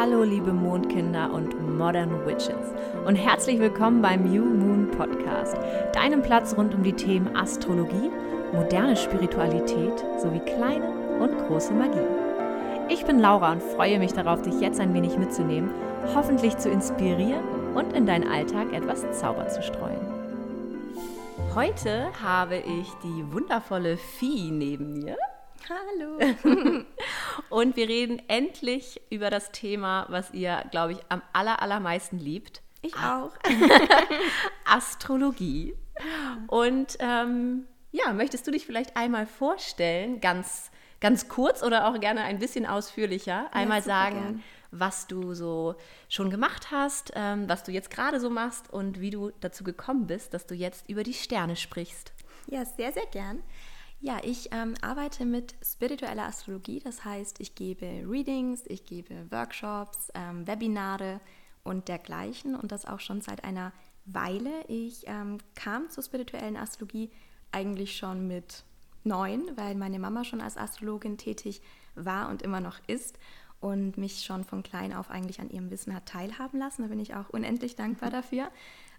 Hallo 0.00 0.22
liebe 0.22 0.52
Mondkinder 0.52 1.32
und 1.32 1.76
Modern 1.76 2.24
Witches 2.24 2.72
und 3.04 3.16
herzlich 3.16 3.58
willkommen 3.58 4.00
beim 4.00 4.32
New 4.32 4.44
Moon 4.44 4.88
Podcast, 4.92 5.56
deinem 5.92 6.22
Platz 6.22 6.56
rund 6.56 6.72
um 6.72 6.84
die 6.84 6.92
Themen 6.92 7.36
Astrologie, 7.36 8.08
moderne 8.52 8.96
Spiritualität 8.96 9.98
sowie 10.22 10.38
kleine 10.38 10.88
und 11.18 11.36
große 11.36 11.74
Magie. 11.74 12.06
Ich 12.88 13.04
bin 13.06 13.18
Laura 13.18 13.50
und 13.50 13.60
freue 13.60 13.98
mich 13.98 14.12
darauf, 14.12 14.40
dich 14.42 14.60
jetzt 14.60 14.78
ein 14.78 14.94
wenig 14.94 15.18
mitzunehmen, 15.18 15.68
hoffentlich 16.14 16.56
zu 16.58 16.70
inspirieren 16.70 17.42
und 17.74 17.92
in 17.92 18.06
deinen 18.06 18.28
Alltag 18.28 18.72
etwas 18.72 19.04
Zauber 19.18 19.48
zu 19.48 19.64
streuen. 19.64 19.98
Heute 21.56 22.06
habe 22.22 22.58
ich 22.58 22.88
die 23.02 23.32
wundervolle 23.32 23.96
Vieh 23.96 24.52
neben 24.52 24.92
mir. 24.92 25.16
Hallo. 25.68 26.84
Und 27.50 27.76
wir 27.76 27.88
reden 27.88 28.22
endlich 28.28 29.00
über 29.10 29.30
das 29.30 29.52
Thema, 29.52 30.06
was 30.08 30.32
ihr, 30.32 30.64
glaube 30.70 30.92
ich, 30.92 30.98
am 31.08 31.22
aller, 31.32 31.62
allermeisten 31.62 32.18
liebt. 32.18 32.62
Ich 32.82 32.94
auch. 32.96 33.32
Astrologie. 34.64 35.74
Und 36.46 36.96
ähm, 37.00 37.66
ja, 37.90 38.12
möchtest 38.12 38.46
du 38.46 38.50
dich 38.50 38.66
vielleicht 38.66 38.96
einmal 38.96 39.26
vorstellen, 39.26 40.20
ganz, 40.20 40.70
ganz 41.00 41.28
kurz 41.28 41.62
oder 41.62 41.88
auch 41.88 41.98
gerne 41.98 42.22
ein 42.22 42.38
bisschen 42.38 42.66
ausführlicher, 42.66 43.52
einmal 43.52 43.82
sagen, 43.82 44.20
gern. 44.20 44.42
was 44.70 45.06
du 45.06 45.34
so 45.34 45.74
schon 46.08 46.30
gemacht 46.30 46.70
hast, 46.70 47.12
ähm, 47.16 47.48
was 47.48 47.64
du 47.64 47.72
jetzt 47.72 47.90
gerade 47.90 48.20
so 48.20 48.30
machst 48.30 48.72
und 48.72 49.00
wie 49.00 49.10
du 49.10 49.32
dazu 49.40 49.64
gekommen 49.64 50.06
bist, 50.06 50.34
dass 50.34 50.46
du 50.46 50.54
jetzt 50.54 50.88
über 50.88 51.02
die 51.02 51.14
Sterne 51.14 51.56
sprichst? 51.56 52.12
Ja, 52.46 52.64
sehr, 52.64 52.92
sehr 52.92 53.06
gern. 53.06 53.42
Ja, 54.00 54.18
ich 54.22 54.50
ähm, 54.52 54.74
arbeite 54.80 55.24
mit 55.24 55.56
spiritueller 55.60 56.24
Astrologie, 56.24 56.78
das 56.78 57.04
heißt, 57.04 57.40
ich 57.40 57.56
gebe 57.56 58.04
Readings, 58.06 58.62
ich 58.66 58.84
gebe 58.84 59.28
Workshops, 59.30 60.12
ähm, 60.14 60.46
Webinare 60.46 61.20
und 61.64 61.88
dergleichen 61.88 62.54
und 62.54 62.70
das 62.70 62.86
auch 62.86 63.00
schon 63.00 63.20
seit 63.22 63.42
einer 63.42 63.72
Weile. 64.04 64.64
Ich 64.68 65.02
ähm, 65.06 65.38
kam 65.56 65.90
zur 65.90 66.04
spirituellen 66.04 66.56
Astrologie 66.56 67.10
eigentlich 67.50 67.96
schon 67.96 68.28
mit 68.28 68.62
neun, 69.02 69.42
weil 69.56 69.74
meine 69.74 69.98
Mama 69.98 70.22
schon 70.22 70.40
als 70.40 70.56
Astrologin 70.56 71.18
tätig 71.18 71.60
war 71.96 72.28
und 72.28 72.42
immer 72.42 72.60
noch 72.60 72.78
ist 72.86 73.18
und 73.60 73.98
mich 73.98 74.22
schon 74.22 74.44
von 74.44 74.62
klein 74.62 74.92
auf 74.92 75.10
eigentlich 75.10 75.40
an 75.40 75.50
ihrem 75.50 75.70
Wissen 75.70 75.92
hat 75.92 76.06
teilhaben 76.06 76.60
lassen. 76.60 76.82
Da 76.82 76.88
bin 76.88 77.00
ich 77.00 77.16
auch 77.16 77.30
unendlich 77.30 77.74
dankbar 77.74 78.10
dafür 78.12 78.48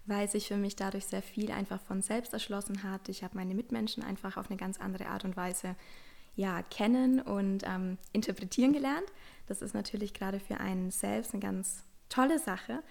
weil 0.06 0.28
sich 0.28 0.48
für 0.48 0.56
mich 0.56 0.76
dadurch 0.76 1.06
sehr 1.06 1.22
viel 1.22 1.50
einfach 1.50 1.80
von 1.80 2.02
selbst 2.02 2.32
erschlossen 2.32 2.82
hat. 2.82 3.08
Ich 3.08 3.22
habe 3.22 3.36
meine 3.36 3.54
Mitmenschen 3.54 4.02
einfach 4.02 4.36
auf 4.36 4.50
eine 4.50 4.58
ganz 4.58 4.80
andere 4.80 5.06
Art 5.06 5.24
und 5.24 5.36
Weise 5.36 5.76
ja, 6.36 6.62
kennen 6.62 7.20
und 7.20 7.64
ähm, 7.66 7.98
interpretieren 8.12 8.72
gelernt. 8.72 9.06
Das 9.46 9.62
ist 9.62 9.74
natürlich 9.74 10.14
gerade 10.14 10.40
für 10.40 10.58
einen 10.58 10.90
selbst 10.90 11.32
eine 11.32 11.42
ganz 11.42 11.84
tolle 12.08 12.38
Sache. 12.38 12.82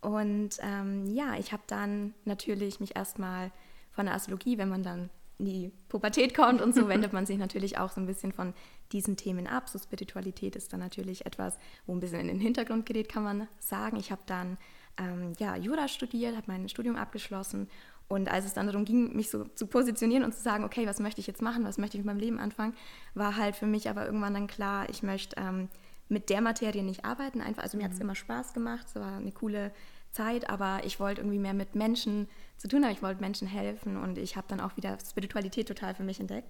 Und 0.00 0.58
ähm, 0.60 1.06
ja, 1.06 1.36
ich 1.38 1.52
habe 1.52 1.62
dann 1.66 2.14
natürlich 2.24 2.80
mich 2.80 2.96
erstmal 2.96 3.50
von 3.90 4.06
der 4.06 4.14
Astrologie, 4.14 4.58
wenn 4.58 4.68
man 4.68 4.82
dann 4.82 5.10
in 5.38 5.44
die 5.44 5.72
Pubertät 5.88 6.34
kommt 6.34 6.60
und 6.60 6.74
so, 6.74 6.88
wendet 6.88 7.12
man 7.12 7.26
sich 7.26 7.38
natürlich 7.38 7.78
auch 7.78 7.90
so 7.90 8.00
ein 8.00 8.06
bisschen 8.06 8.32
von 8.32 8.54
diesen 8.92 9.16
Themen 9.16 9.46
ab. 9.46 9.68
So 9.68 9.78
Spiritualität 9.78 10.56
ist 10.56 10.72
dann 10.72 10.80
natürlich 10.80 11.26
etwas, 11.26 11.58
wo 11.86 11.94
ein 11.94 12.00
bisschen 12.00 12.20
in 12.20 12.28
den 12.28 12.40
Hintergrund 12.40 12.86
gerät, 12.86 13.08
kann 13.08 13.24
man 13.24 13.48
sagen. 13.58 13.96
Ich 13.96 14.10
habe 14.10 14.22
dann 14.26 14.58
ähm, 14.98 15.32
ja, 15.38 15.56
Jura 15.56 15.88
studiert, 15.88 16.36
habe 16.36 16.46
mein 16.48 16.68
Studium 16.68 16.96
abgeschlossen 16.96 17.68
und 18.08 18.30
als 18.30 18.46
es 18.46 18.54
dann 18.54 18.66
darum 18.66 18.84
ging, 18.86 19.14
mich 19.14 19.30
so 19.30 19.44
zu 19.44 19.66
positionieren 19.66 20.24
und 20.24 20.34
zu 20.34 20.42
sagen, 20.42 20.64
okay, 20.64 20.86
was 20.86 20.98
möchte 20.98 21.20
ich 21.20 21.26
jetzt 21.26 21.42
machen, 21.42 21.64
was 21.64 21.76
möchte 21.76 21.98
ich 21.98 22.04
mit 22.04 22.06
meinem 22.06 22.20
Leben 22.20 22.38
anfangen, 22.38 22.74
war 23.14 23.36
halt 23.36 23.54
für 23.54 23.66
mich 23.66 23.88
aber 23.90 24.06
irgendwann 24.06 24.34
dann 24.34 24.46
klar, 24.46 24.88
ich 24.88 25.02
möchte 25.02 25.36
ähm, 25.38 25.68
mit 26.08 26.30
der 26.30 26.40
Materie 26.40 26.82
nicht 26.82 27.04
arbeiten. 27.04 27.42
Einfach, 27.42 27.62
also 27.62 27.76
mir 27.76 27.82
mhm. 27.82 27.88
hat 27.88 27.92
es 27.92 28.00
immer 28.00 28.14
Spaß 28.14 28.54
gemacht, 28.54 28.86
es 28.88 28.94
war 28.94 29.18
eine 29.18 29.32
coole 29.32 29.72
Zeit, 30.10 30.48
aber 30.48 30.80
ich 30.84 30.98
wollte 31.00 31.20
irgendwie 31.20 31.38
mehr 31.38 31.52
mit 31.52 31.74
Menschen 31.74 32.28
zu 32.56 32.66
tun 32.66 32.82
haben, 32.82 32.92
ich 32.92 33.02
wollte 33.02 33.20
Menschen 33.20 33.46
helfen 33.46 33.98
und 33.98 34.16
ich 34.16 34.36
habe 34.36 34.46
dann 34.48 34.60
auch 34.60 34.76
wieder 34.78 34.96
Spiritualität 34.98 35.68
total 35.68 35.94
für 35.94 36.02
mich 36.02 36.18
entdeckt. 36.18 36.48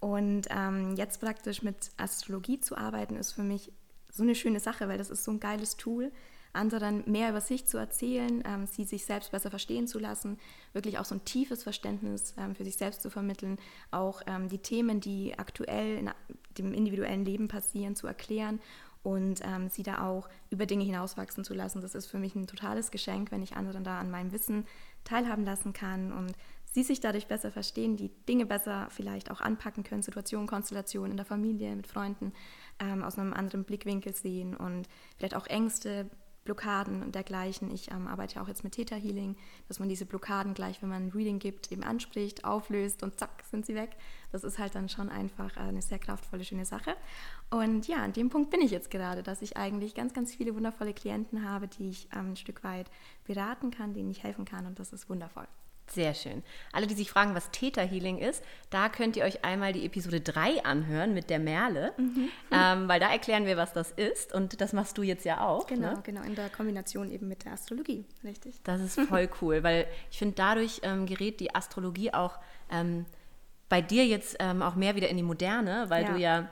Und 0.00 0.48
ähm, 0.50 0.96
jetzt 0.96 1.20
praktisch 1.20 1.62
mit 1.62 1.90
Astrologie 1.96 2.60
zu 2.60 2.76
arbeiten, 2.76 3.16
ist 3.16 3.32
für 3.32 3.42
mich 3.42 3.72
so 4.10 4.22
eine 4.22 4.34
schöne 4.34 4.60
Sache, 4.60 4.86
weil 4.88 4.98
das 4.98 5.08
ist 5.08 5.24
so 5.24 5.30
ein 5.30 5.40
geiles 5.40 5.76
Tool 5.76 6.12
anderen 6.52 7.02
mehr 7.10 7.30
über 7.30 7.40
sich 7.40 7.66
zu 7.66 7.78
erzählen, 7.78 8.42
ähm, 8.46 8.66
sie 8.66 8.84
sich 8.84 9.04
selbst 9.04 9.30
besser 9.30 9.50
verstehen 9.50 9.86
zu 9.86 9.98
lassen, 9.98 10.38
wirklich 10.72 10.98
auch 10.98 11.04
so 11.04 11.14
ein 11.14 11.24
tiefes 11.24 11.62
Verständnis 11.62 12.34
ähm, 12.38 12.54
für 12.54 12.64
sich 12.64 12.76
selbst 12.76 13.02
zu 13.02 13.10
vermitteln, 13.10 13.58
auch 13.90 14.22
ähm, 14.26 14.48
die 14.48 14.58
Themen, 14.58 15.00
die 15.00 15.38
aktuell 15.38 15.98
in 15.98 16.10
dem 16.58 16.72
individuellen 16.72 17.24
Leben 17.24 17.48
passieren, 17.48 17.94
zu 17.94 18.06
erklären 18.06 18.60
und 19.02 19.40
ähm, 19.44 19.68
sie 19.68 19.82
da 19.82 20.06
auch 20.06 20.28
über 20.50 20.66
Dinge 20.66 20.84
hinauswachsen 20.84 21.44
zu 21.44 21.54
lassen. 21.54 21.80
Das 21.80 21.94
ist 21.94 22.06
für 22.06 22.18
mich 22.18 22.34
ein 22.34 22.46
totales 22.46 22.90
Geschenk, 22.90 23.30
wenn 23.30 23.42
ich 23.42 23.56
anderen 23.56 23.84
da 23.84 23.98
an 23.98 24.10
meinem 24.10 24.32
Wissen 24.32 24.66
teilhaben 25.04 25.44
lassen 25.44 25.72
kann 25.72 26.12
und 26.12 26.32
sie 26.72 26.82
sich 26.82 27.00
dadurch 27.00 27.26
besser 27.26 27.50
verstehen, 27.50 27.96
die 27.96 28.10
Dinge 28.28 28.46
besser 28.46 28.88
vielleicht 28.90 29.30
auch 29.30 29.40
anpacken 29.40 29.84
können, 29.84 30.02
Situationen, 30.02 30.46
Konstellationen 30.46 31.12
in 31.12 31.16
der 31.16 31.26
Familie, 31.26 31.74
mit 31.74 31.86
Freunden 31.86 32.32
ähm, 32.78 33.02
aus 33.02 33.18
einem 33.18 33.32
anderen 33.32 33.64
Blickwinkel 33.64 34.14
sehen 34.14 34.56
und 34.56 34.88
vielleicht 35.16 35.34
auch 35.34 35.46
Ängste 35.46 36.08
Blockaden 36.44 37.02
und 37.02 37.14
dergleichen. 37.14 37.70
Ich 37.70 37.90
ähm, 37.90 38.06
arbeite 38.06 38.36
ja 38.36 38.42
auch 38.42 38.48
jetzt 38.48 38.64
mit 38.64 38.74
Theta 38.74 38.96
Healing, 38.96 39.36
dass 39.68 39.78
man 39.78 39.88
diese 39.88 40.06
Blockaden 40.06 40.54
gleich, 40.54 40.80
wenn 40.82 40.88
man 40.88 41.06
ein 41.06 41.10
Reading 41.10 41.38
gibt, 41.38 41.70
eben 41.70 41.82
anspricht, 41.82 42.44
auflöst 42.44 43.02
und 43.02 43.18
zack, 43.18 43.44
sind 43.50 43.66
sie 43.66 43.74
weg. 43.74 43.96
Das 44.32 44.44
ist 44.44 44.58
halt 44.58 44.74
dann 44.74 44.88
schon 44.88 45.08
einfach 45.08 45.56
eine 45.56 45.82
sehr 45.82 45.98
kraftvolle, 45.98 46.44
schöne 46.44 46.64
Sache. 46.64 46.96
Und 47.50 47.88
ja, 47.88 47.98
an 47.98 48.12
dem 48.12 48.30
Punkt 48.30 48.50
bin 48.50 48.60
ich 48.60 48.70
jetzt 48.70 48.90
gerade, 48.90 49.22
dass 49.22 49.42
ich 49.42 49.56
eigentlich 49.56 49.94
ganz, 49.94 50.14
ganz 50.14 50.34
viele 50.34 50.54
wundervolle 50.54 50.94
Klienten 50.94 51.48
habe, 51.48 51.68
die 51.68 51.90
ich 51.90 52.08
ähm, 52.12 52.32
ein 52.32 52.36
Stück 52.36 52.64
weit 52.64 52.90
beraten 53.24 53.70
kann, 53.70 53.92
denen 53.92 54.10
ich 54.10 54.22
helfen 54.22 54.44
kann 54.44 54.66
und 54.66 54.78
das 54.78 54.92
ist 54.92 55.08
wundervoll. 55.08 55.46
Sehr 55.92 56.14
schön. 56.14 56.44
Alle, 56.72 56.86
die 56.86 56.94
sich 56.94 57.10
fragen, 57.10 57.34
was 57.34 57.50
Theta 57.50 57.82
Healing 57.82 58.18
ist, 58.18 58.44
da 58.70 58.88
könnt 58.88 59.16
ihr 59.16 59.24
euch 59.24 59.44
einmal 59.44 59.72
die 59.72 59.84
Episode 59.84 60.20
3 60.20 60.64
anhören 60.64 61.14
mit 61.14 61.30
der 61.30 61.40
Merle, 61.40 61.92
mhm. 61.96 62.28
ähm, 62.52 62.88
weil 62.88 63.00
da 63.00 63.10
erklären 63.10 63.44
wir, 63.44 63.56
was 63.56 63.72
das 63.72 63.90
ist 63.90 64.32
und 64.32 64.60
das 64.60 64.72
machst 64.72 64.96
du 64.98 65.02
jetzt 65.02 65.24
ja 65.24 65.44
auch. 65.44 65.66
Genau, 65.66 65.94
ne? 65.94 66.00
genau, 66.04 66.22
in 66.22 66.36
der 66.36 66.48
Kombination 66.48 67.10
eben 67.10 67.26
mit 67.26 67.44
der 67.44 67.52
Astrologie, 67.52 68.04
richtig. 68.22 68.60
Das 68.62 68.80
ist 68.80 69.00
voll 69.08 69.28
cool, 69.42 69.64
weil 69.64 69.88
ich 70.12 70.18
finde, 70.18 70.36
dadurch 70.36 70.80
ähm, 70.84 71.06
gerät 71.06 71.40
die 71.40 71.54
Astrologie 71.54 72.14
auch 72.14 72.38
ähm, 72.70 73.04
bei 73.68 73.82
dir 73.82 74.06
jetzt 74.06 74.36
ähm, 74.38 74.62
auch 74.62 74.76
mehr 74.76 74.94
wieder 74.94 75.08
in 75.08 75.16
die 75.16 75.24
Moderne, 75.24 75.86
weil 75.88 76.04
ja. 76.04 76.12
du 76.12 76.18
ja 76.18 76.50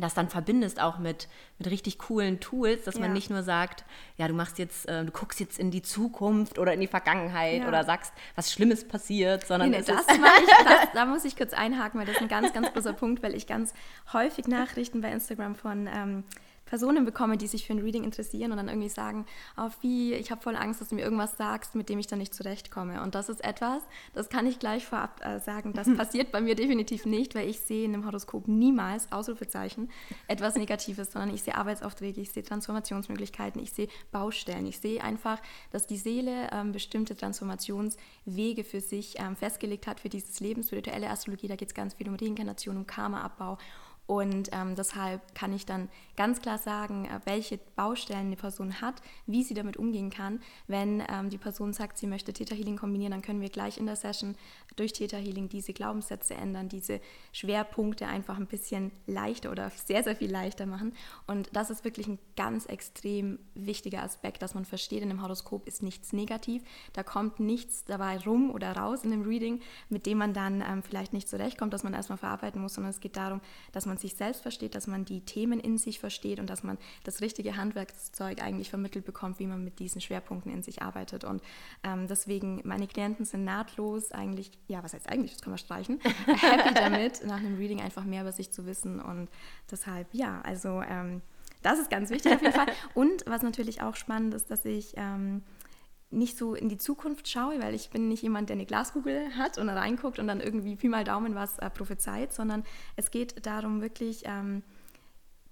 das 0.00 0.14
dann 0.14 0.28
verbindest 0.28 0.80
auch 0.80 0.98
mit, 0.98 1.28
mit 1.58 1.70
richtig 1.70 1.98
coolen 1.98 2.40
Tools, 2.40 2.84
dass 2.84 2.94
ja. 2.94 3.02
man 3.02 3.12
nicht 3.12 3.30
nur 3.30 3.42
sagt, 3.42 3.84
ja, 4.16 4.28
du 4.28 4.34
machst 4.34 4.58
jetzt, 4.58 4.88
äh, 4.88 5.04
du 5.04 5.10
guckst 5.10 5.40
jetzt 5.40 5.58
in 5.58 5.70
die 5.70 5.82
Zukunft 5.82 6.58
oder 6.58 6.72
in 6.72 6.80
die 6.80 6.86
Vergangenheit 6.86 7.62
ja. 7.62 7.68
oder 7.68 7.84
sagst, 7.84 8.12
was 8.34 8.52
Schlimmes 8.52 8.86
passiert, 8.86 9.46
sondern 9.46 9.70
nee, 9.70 9.78
nee, 9.78 9.84
das, 9.84 10.00
ich, 10.08 10.64
das 10.64 10.92
da 10.94 11.04
muss 11.04 11.24
ich 11.24 11.36
kurz 11.36 11.52
einhaken, 11.52 12.00
weil 12.00 12.06
das 12.06 12.16
ist 12.16 12.22
ein 12.22 12.28
ganz, 12.28 12.52
ganz 12.52 12.72
großer 12.72 12.92
Punkt, 12.92 13.22
weil 13.22 13.34
ich 13.34 13.46
ganz 13.46 13.74
häufig 14.12 14.46
Nachrichten 14.48 15.00
bei 15.00 15.10
Instagram 15.12 15.54
von 15.54 15.88
ähm, 15.92 16.24
Personen 16.70 17.04
bekomme, 17.04 17.36
die 17.36 17.48
sich 17.48 17.66
für 17.66 17.72
ein 17.72 17.80
Reading 17.80 18.04
interessieren 18.04 18.52
und 18.52 18.56
dann 18.56 18.68
irgendwie 18.68 18.88
sagen, 18.88 19.26
oh, 19.58 19.68
wie, 19.80 20.14
ich 20.14 20.30
habe 20.30 20.40
voll 20.40 20.54
Angst, 20.54 20.80
dass 20.80 20.90
du 20.90 20.94
mir 20.94 21.02
irgendwas 21.02 21.36
sagst, 21.36 21.74
mit 21.74 21.88
dem 21.88 21.98
ich 21.98 22.06
dann 22.06 22.20
nicht 22.20 22.32
zurechtkomme. 22.32 23.02
Und 23.02 23.16
das 23.16 23.28
ist 23.28 23.44
etwas, 23.44 23.82
das 24.14 24.28
kann 24.28 24.46
ich 24.46 24.60
gleich 24.60 24.86
vorab 24.86 25.20
äh, 25.24 25.40
sagen, 25.40 25.72
das 25.72 25.92
passiert 25.96 26.30
bei 26.30 26.40
mir 26.40 26.54
definitiv 26.54 27.06
nicht, 27.06 27.34
weil 27.34 27.48
ich 27.48 27.58
sehe 27.58 27.84
in 27.84 27.92
einem 27.92 28.06
Horoskop 28.06 28.46
niemals, 28.46 29.10
Ausrufezeichen, 29.10 29.90
etwas 30.28 30.54
Negatives, 30.54 31.10
sondern 31.10 31.34
ich 31.34 31.42
sehe 31.42 31.56
Arbeitsaufträge, 31.56 32.20
ich 32.20 32.30
sehe 32.30 32.44
Transformationsmöglichkeiten, 32.44 33.60
ich 33.60 33.72
sehe 33.72 33.88
Baustellen. 34.12 34.66
Ich 34.66 34.78
sehe 34.78 35.02
einfach, 35.02 35.42
dass 35.72 35.88
die 35.88 35.98
Seele 35.98 36.50
ähm, 36.52 36.70
bestimmte 36.70 37.16
Transformationswege 37.16 38.62
für 38.62 38.80
sich 38.80 39.18
ähm, 39.18 39.34
festgelegt 39.34 39.88
hat 39.88 39.98
für 39.98 40.08
dieses 40.08 40.38
Leben. 40.38 40.62
Spirituelle 40.62 41.10
Astrologie, 41.10 41.48
da 41.48 41.56
geht 41.56 41.68
es 41.68 41.74
ganz 41.74 41.94
viel 41.94 42.08
um 42.08 42.14
Reinkarnation, 42.14 42.76
um 42.76 42.86
Karmaabbau 42.86 43.58
und 44.10 44.48
ähm, 44.50 44.74
deshalb 44.74 45.36
kann 45.36 45.52
ich 45.52 45.66
dann 45.66 45.88
ganz 46.20 46.42
klar 46.42 46.58
sagen, 46.58 47.06
äh, 47.06 47.18
welche 47.24 47.58
Baustellen 47.76 48.26
eine 48.26 48.36
Person 48.36 48.82
hat, 48.82 49.00
wie 49.24 49.42
sie 49.42 49.54
damit 49.54 49.78
umgehen 49.78 50.10
kann. 50.10 50.40
Wenn 50.66 51.02
ähm, 51.08 51.30
die 51.30 51.38
Person 51.38 51.72
sagt, 51.72 51.96
sie 51.96 52.06
möchte 52.06 52.34
Theta 52.34 52.54
Healing 52.54 52.76
kombinieren, 52.76 53.12
dann 53.12 53.22
können 53.22 53.40
wir 53.40 53.48
gleich 53.48 53.78
in 53.78 53.86
der 53.86 53.96
Session 53.96 54.36
durch 54.76 54.92
Theta 54.92 55.16
Healing 55.16 55.48
diese 55.48 55.72
Glaubenssätze 55.72 56.34
ändern, 56.34 56.68
diese 56.68 57.00
Schwerpunkte 57.32 58.06
einfach 58.06 58.36
ein 58.36 58.48
bisschen 58.48 58.92
leichter 59.06 59.50
oder 59.50 59.70
sehr, 59.70 60.04
sehr 60.04 60.14
viel 60.14 60.30
leichter 60.30 60.66
machen. 60.66 60.92
Und 61.26 61.48
das 61.54 61.70
ist 61.70 61.84
wirklich 61.84 62.06
ein 62.06 62.18
ganz 62.36 62.66
extrem 62.66 63.38
wichtiger 63.54 64.02
Aspekt, 64.02 64.42
dass 64.42 64.52
man 64.52 64.66
versteht, 64.66 65.02
in 65.02 65.08
einem 65.08 65.22
Horoskop 65.22 65.66
ist 65.66 65.82
nichts 65.82 66.12
negativ. 66.12 66.62
Da 66.92 67.02
kommt 67.02 67.40
nichts 67.40 67.86
dabei 67.86 68.18
rum 68.18 68.50
oder 68.50 68.76
raus 68.76 69.04
in 69.04 69.10
dem 69.10 69.22
Reading, 69.22 69.62
mit 69.88 70.04
dem 70.04 70.18
man 70.18 70.34
dann 70.34 70.60
ähm, 70.60 70.82
vielleicht 70.82 71.14
nicht 71.14 71.30
zurechtkommt, 71.30 71.72
dass 71.72 71.82
man 71.82 71.94
erstmal 71.94 72.18
verarbeiten 72.18 72.60
muss, 72.60 72.74
sondern 72.74 72.90
es 72.90 73.00
geht 73.00 73.16
darum, 73.16 73.40
dass 73.72 73.86
man 73.86 73.96
sich 73.96 74.16
selbst 74.16 74.42
versteht, 74.42 74.74
dass 74.74 74.86
man 74.86 75.06
die 75.06 75.22
Themen 75.22 75.58
in 75.60 75.78
sich 75.78 75.98
versteht 75.98 76.09
und 76.38 76.48
dass 76.50 76.62
man 76.62 76.78
das 77.04 77.20
richtige 77.20 77.56
Handwerkszeug 77.56 78.42
eigentlich 78.42 78.70
vermittelt 78.70 79.04
bekommt, 79.04 79.38
wie 79.38 79.46
man 79.46 79.64
mit 79.64 79.78
diesen 79.78 80.00
Schwerpunkten 80.00 80.52
in 80.52 80.62
sich 80.62 80.82
arbeitet. 80.82 81.24
Und 81.24 81.42
ähm, 81.84 82.06
deswegen, 82.08 82.60
meine 82.64 82.86
Klienten 82.86 83.24
sind 83.24 83.44
nahtlos 83.44 84.12
eigentlich, 84.12 84.50
ja, 84.68 84.82
was 84.82 84.94
heißt 84.94 85.08
eigentlich, 85.08 85.32
das 85.32 85.42
kann 85.42 85.50
man 85.50 85.58
streichen, 85.58 86.00
happy 86.26 86.74
damit, 86.74 87.24
nach 87.26 87.38
einem 87.38 87.56
Reading 87.56 87.80
einfach 87.80 88.04
mehr 88.04 88.22
über 88.22 88.32
sich 88.32 88.50
zu 88.50 88.66
wissen. 88.66 89.00
Und 89.00 89.28
deshalb, 89.70 90.08
ja, 90.12 90.40
also 90.42 90.82
ähm, 90.82 91.22
Das 91.62 91.78
ist 91.78 91.90
ganz 91.90 92.10
wichtig 92.10 92.32
auf 92.32 92.42
jeden 92.42 92.54
Fall. 92.54 92.68
Und 92.94 93.24
was 93.26 93.42
natürlich 93.42 93.82
auch 93.82 93.96
spannend 93.96 94.34
ist, 94.34 94.50
dass 94.50 94.64
ich 94.64 94.94
ähm, 94.96 95.42
nicht 96.10 96.36
so 96.36 96.54
in 96.54 96.68
die 96.68 96.78
Zukunft 96.78 97.28
schaue, 97.28 97.60
weil 97.60 97.74
ich 97.74 97.90
bin 97.90 98.08
nicht 98.08 98.22
jemand, 98.22 98.48
der 98.48 98.54
eine 98.54 98.66
Glaskugel 98.66 99.36
hat 99.36 99.58
und 99.58 99.68
reinguckt 99.68 100.18
und 100.18 100.26
dann 100.26 100.40
irgendwie 100.40 100.74
Pi 100.76 100.88
mal 100.88 101.04
Daumen 101.04 101.34
was 101.34 101.58
äh, 101.58 101.70
prophezeit, 101.70 102.32
sondern 102.32 102.64
es 102.96 103.10
geht 103.10 103.46
darum, 103.46 103.80
wirklich 103.80 104.22
ähm, 104.24 104.62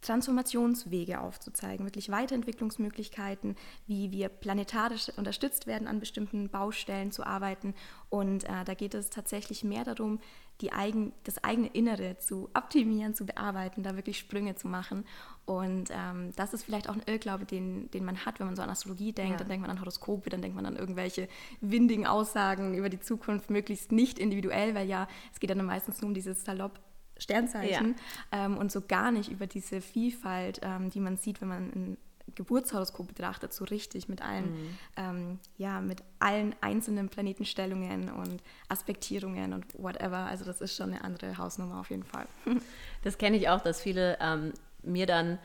Transformationswege 0.00 1.20
aufzuzeigen, 1.20 1.84
wirklich 1.84 2.10
Weiterentwicklungsmöglichkeiten, 2.10 3.56
wie 3.86 4.12
wir 4.12 4.28
planetarisch 4.28 5.10
unterstützt 5.16 5.66
werden, 5.66 5.88
an 5.88 5.98
bestimmten 5.98 6.48
Baustellen 6.48 7.10
zu 7.10 7.26
arbeiten. 7.26 7.74
Und 8.08 8.44
äh, 8.44 8.64
da 8.64 8.74
geht 8.74 8.94
es 8.94 9.10
tatsächlich 9.10 9.64
mehr 9.64 9.84
darum, 9.84 10.20
die 10.60 10.72
eigen, 10.72 11.12
das 11.24 11.42
eigene 11.44 11.68
Innere 11.68 12.18
zu 12.18 12.48
optimieren, 12.54 13.14
zu 13.14 13.26
bearbeiten, 13.26 13.82
da 13.82 13.94
wirklich 13.96 14.18
Sprünge 14.18 14.56
zu 14.56 14.66
machen. 14.66 15.04
Und 15.44 15.90
ähm, 15.90 16.32
das 16.36 16.52
ist 16.52 16.64
vielleicht 16.64 16.88
auch 16.88 16.94
ein 16.94 17.02
Irrglaube, 17.06 17.44
den, 17.44 17.90
den 17.90 18.04
man 18.04 18.24
hat, 18.24 18.40
wenn 18.40 18.46
man 18.46 18.56
so 18.56 18.62
an 18.62 18.70
Astrologie 18.70 19.12
denkt. 19.12 19.32
Ja. 19.32 19.36
Dann 19.38 19.48
denkt 19.48 19.66
man 19.66 19.70
an 19.70 19.80
Horoskope, 19.80 20.30
dann 20.30 20.42
denkt 20.42 20.56
man 20.56 20.66
an 20.66 20.76
irgendwelche 20.76 21.28
windigen 21.60 22.06
Aussagen 22.06 22.74
über 22.74 22.88
die 22.88 23.00
Zukunft, 23.00 23.50
möglichst 23.50 23.92
nicht 23.92 24.18
individuell, 24.18 24.74
weil 24.74 24.88
ja, 24.88 25.06
es 25.32 25.40
geht 25.40 25.50
dann 25.50 25.64
meistens 25.64 26.00
nur 26.00 26.08
um 26.08 26.14
dieses 26.14 26.44
salopp 26.44 26.80
Sternzeichen 27.18 27.96
ja. 28.32 28.46
ähm, 28.46 28.56
und 28.56 28.72
so 28.72 28.80
gar 28.80 29.10
nicht 29.10 29.30
über 29.30 29.46
diese 29.46 29.80
Vielfalt, 29.80 30.60
ähm, 30.62 30.90
die 30.90 31.00
man 31.00 31.16
sieht, 31.16 31.40
wenn 31.40 31.48
man 31.48 31.62
ein 31.74 31.96
Geburtshoroskop 32.34 33.08
betrachtet, 33.08 33.52
so 33.52 33.64
richtig 33.64 34.08
mit 34.08 34.22
allen, 34.22 34.50
mhm. 34.50 34.78
ähm, 34.96 35.38
ja, 35.56 35.80
mit 35.80 36.02
allen 36.18 36.54
einzelnen 36.60 37.08
Planetenstellungen 37.08 38.10
und 38.10 38.42
Aspektierungen 38.68 39.52
und 39.52 39.66
whatever. 39.76 40.18
Also 40.18 40.44
das 40.44 40.60
ist 40.60 40.76
schon 40.76 40.90
eine 40.90 41.02
andere 41.04 41.38
Hausnummer 41.38 41.80
auf 41.80 41.90
jeden 41.90 42.04
Fall. 42.04 42.26
Das 43.04 43.16
kenne 43.16 43.36
ich 43.36 43.48
auch, 43.48 43.60
dass 43.60 43.80
viele 43.80 44.18
ähm, 44.20 44.52
mir 44.82 45.06
dann 45.06 45.38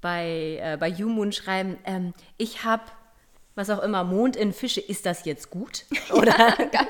bei, 0.00 0.58
äh, 0.62 0.76
bei 0.78 0.88
YouMoon 0.88 1.32
schreiben, 1.32 1.76
ähm, 1.84 2.14
ich 2.38 2.64
habe 2.64 2.84
was 3.54 3.70
auch 3.70 3.82
immer, 3.82 4.04
Mond 4.04 4.36
in 4.36 4.52
Fische, 4.52 4.80
ist 4.80 5.04
das 5.04 5.24
jetzt 5.24 5.50
gut? 5.50 5.84
Oder 6.12 6.36
ja, 6.72 6.86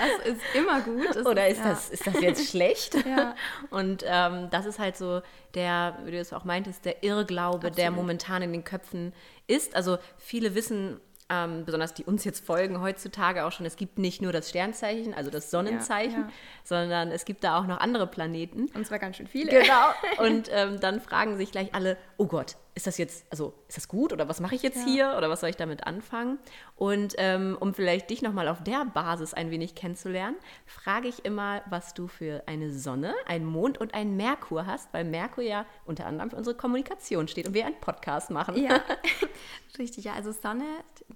das 0.00 0.34
ist 0.34 0.40
immer 0.54 0.80
gut. 0.80 1.14
Das 1.14 1.26
Oder 1.26 1.48
ist, 1.48 1.58
ja. 1.58 1.70
das, 1.70 1.90
ist 1.90 2.06
das 2.06 2.20
jetzt 2.20 2.50
schlecht? 2.50 2.96
Ja. 3.10 3.34
Und 3.70 4.04
ähm, 4.06 4.48
das 4.50 4.66
ist 4.66 4.78
halt 4.78 4.96
so 4.96 5.20
der, 5.54 5.98
wie 6.04 6.12
du 6.12 6.18
es 6.18 6.32
auch 6.32 6.44
meintest, 6.44 6.84
der 6.84 7.02
Irrglaube, 7.02 7.56
Absolut. 7.56 7.78
der 7.78 7.90
momentan 7.90 8.42
in 8.42 8.52
den 8.52 8.62
Köpfen 8.62 9.12
ist. 9.48 9.74
Also 9.74 9.98
viele 10.16 10.54
wissen 10.54 11.00
ähm, 11.30 11.64
besonders 11.64 11.94
die 11.94 12.04
uns 12.04 12.24
jetzt 12.24 12.44
folgen 12.44 12.80
heutzutage 12.80 13.44
auch 13.44 13.52
schon, 13.52 13.64
es 13.64 13.76
gibt 13.76 13.98
nicht 13.98 14.20
nur 14.20 14.32
das 14.32 14.50
Sternzeichen, 14.50 15.14
also 15.14 15.30
das 15.30 15.50
Sonnenzeichen, 15.50 16.12
ja, 16.12 16.26
ja. 16.26 16.32
sondern 16.64 17.10
es 17.12 17.24
gibt 17.24 17.44
da 17.44 17.58
auch 17.58 17.66
noch 17.66 17.78
andere 17.78 18.06
Planeten. 18.06 18.66
Und 18.74 18.86
zwar 18.86 18.98
ganz 18.98 19.16
schön 19.16 19.28
viele. 19.28 19.50
Genau. 19.50 19.90
Und 20.18 20.50
ähm, 20.52 20.80
dann 20.80 21.00
fragen 21.00 21.36
sich 21.36 21.52
gleich 21.52 21.74
alle, 21.74 21.96
oh 22.16 22.26
Gott, 22.26 22.56
ist 22.74 22.86
das 22.86 22.98
jetzt, 22.98 23.26
also 23.30 23.54
ist 23.68 23.76
das 23.76 23.88
gut 23.88 24.12
oder 24.12 24.28
was 24.28 24.40
mache 24.40 24.54
ich 24.54 24.62
jetzt 24.62 24.78
ja. 24.78 24.84
hier 24.84 25.14
oder 25.16 25.28
was 25.28 25.40
soll 25.40 25.50
ich 25.50 25.56
damit 25.56 25.86
anfangen? 25.86 26.38
Und 26.76 27.14
ähm, 27.18 27.56
um 27.58 27.74
vielleicht 27.74 28.10
dich 28.10 28.22
nochmal 28.22 28.48
auf 28.48 28.62
der 28.62 28.84
Basis 28.84 29.34
ein 29.34 29.50
wenig 29.50 29.74
kennenzulernen, 29.74 30.36
frage 30.66 31.08
ich 31.08 31.24
immer, 31.24 31.62
was 31.68 31.94
du 31.94 32.06
für 32.06 32.44
eine 32.46 32.72
Sonne, 32.72 33.14
einen 33.26 33.44
Mond 33.44 33.78
und 33.78 33.94
einen 33.94 34.16
Merkur 34.16 34.66
hast, 34.66 34.92
weil 34.92 35.04
Merkur 35.04 35.44
ja 35.44 35.66
unter 35.84 36.06
anderem 36.06 36.30
für 36.30 36.36
unsere 36.36 36.56
Kommunikation 36.56 37.28
steht 37.28 37.46
und 37.46 37.54
wir 37.54 37.66
einen 37.66 37.80
Podcast 37.80 38.30
machen. 38.30 38.62
Ja, 38.62 38.82
richtig. 39.78 40.04
Ja, 40.04 40.14
also 40.14 40.32
Sonne, 40.32 40.64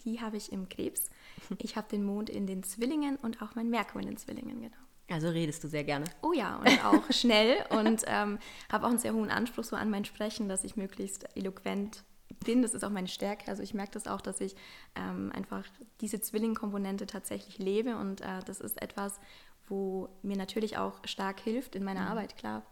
die 0.04 0.20
habe 0.20 0.36
ich 0.36 0.52
im 0.52 0.68
Krebs. 0.68 1.10
Ich 1.58 1.76
habe 1.76 1.88
den 1.88 2.04
Mond 2.04 2.30
in 2.30 2.46
den 2.46 2.62
Zwillingen 2.62 3.16
und 3.16 3.42
auch 3.42 3.54
mein 3.54 3.70
Merkur 3.70 4.00
in 4.00 4.08
den 4.08 4.16
Zwillingen, 4.16 4.60
genau. 4.60 4.83
Also 5.10 5.28
redest 5.28 5.62
du 5.62 5.68
sehr 5.68 5.84
gerne. 5.84 6.06
Oh 6.22 6.32
ja, 6.32 6.56
und 6.56 6.84
auch 6.84 7.12
schnell 7.12 7.56
und 7.70 8.02
ähm, 8.06 8.38
habe 8.70 8.86
auch 8.86 8.90
einen 8.90 8.98
sehr 8.98 9.12
hohen 9.12 9.30
Anspruch 9.30 9.64
so 9.64 9.76
an 9.76 9.90
mein 9.90 10.04
Sprechen, 10.04 10.48
dass 10.48 10.64
ich 10.64 10.76
möglichst 10.76 11.36
eloquent 11.36 12.04
bin. 12.44 12.62
Das 12.62 12.74
ist 12.74 12.84
auch 12.84 12.90
meine 12.90 13.08
Stärke. 13.08 13.48
Also 13.48 13.62
ich 13.62 13.74
merke 13.74 13.92
das 13.92 14.06
auch, 14.06 14.20
dass 14.20 14.40
ich 14.40 14.56
ähm, 14.94 15.30
einfach 15.34 15.64
diese 16.00 16.20
Zwilling-Komponente 16.20 17.06
tatsächlich 17.06 17.58
lebe 17.58 17.96
und 17.96 18.22
äh, 18.22 18.40
das 18.46 18.60
ist 18.60 18.80
etwas, 18.80 19.20
wo 19.68 20.08
mir 20.22 20.36
natürlich 20.36 20.78
auch 20.78 21.00
stark 21.04 21.40
hilft 21.40 21.74
in 21.74 21.84
meiner 21.84 22.02
mhm. 22.02 22.08
Arbeit, 22.08 22.36
klar. 22.36 22.62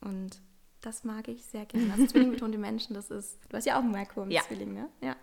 Und 0.00 0.40
das 0.80 1.04
mag 1.04 1.28
ich 1.28 1.44
sehr 1.44 1.66
gerne. 1.66 1.92
Also 1.92 2.06
Zwilling 2.06 2.60
Menschen, 2.60 2.94
das 2.94 3.10
ist, 3.10 3.38
du 3.48 3.56
hast 3.56 3.66
ja 3.66 3.76
auch 3.76 3.82
einen 3.82 3.92
Merkur 3.92 4.24
im 4.24 4.30
ja. 4.30 4.42
Zwilling, 4.42 4.72
ne? 4.72 4.88
Ja. 5.00 5.16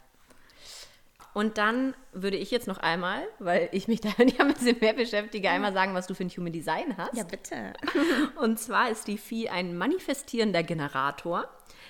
Und 1.37 1.59
dann 1.59 1.93
würde 2.13 2.35
ich 2.35 2.49
jetzt 2.49 2.65
noch 2.65 2.79
einmal, 2.79 3.21
weil 3.37 3.69
ich 3.71 3.87
mich 3.87 4.01
da 4.01 4.09
ja 4.17 4.39
ein 4.39 4.53
bisschen 4.55 4.79
mehr 4.79 4.93
beschäftige, 4.93 5.51
einmal 5.51 5.71
sagen, 5.71 5.93
was 5.93 6.07
du 6.07 6.15
für 6.15 6.23
ein 6.23 6.31
Human 6.31 6.51
Design 6.51 6.97
hast. 6.97 7.15
Ja, 7.15 7.25
bitte. 7.25 7.73
Und 8.41 8.57
zwar 8.57 8.89
ist 8.89 9.07
die 9.07 9.19
Vieh 9.19 9.47
ein 9.47 9.77
manifestierender 9.77 10.63
Generator, 10.63 11.47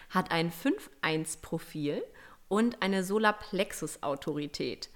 hat 0.09 0.31
ein 0.31 0.51
5-1-Profil 0.51 2.03
und 2.49 2.81
eine 2.81 3.05
Solarplexus-Autorität. 3.05 4.89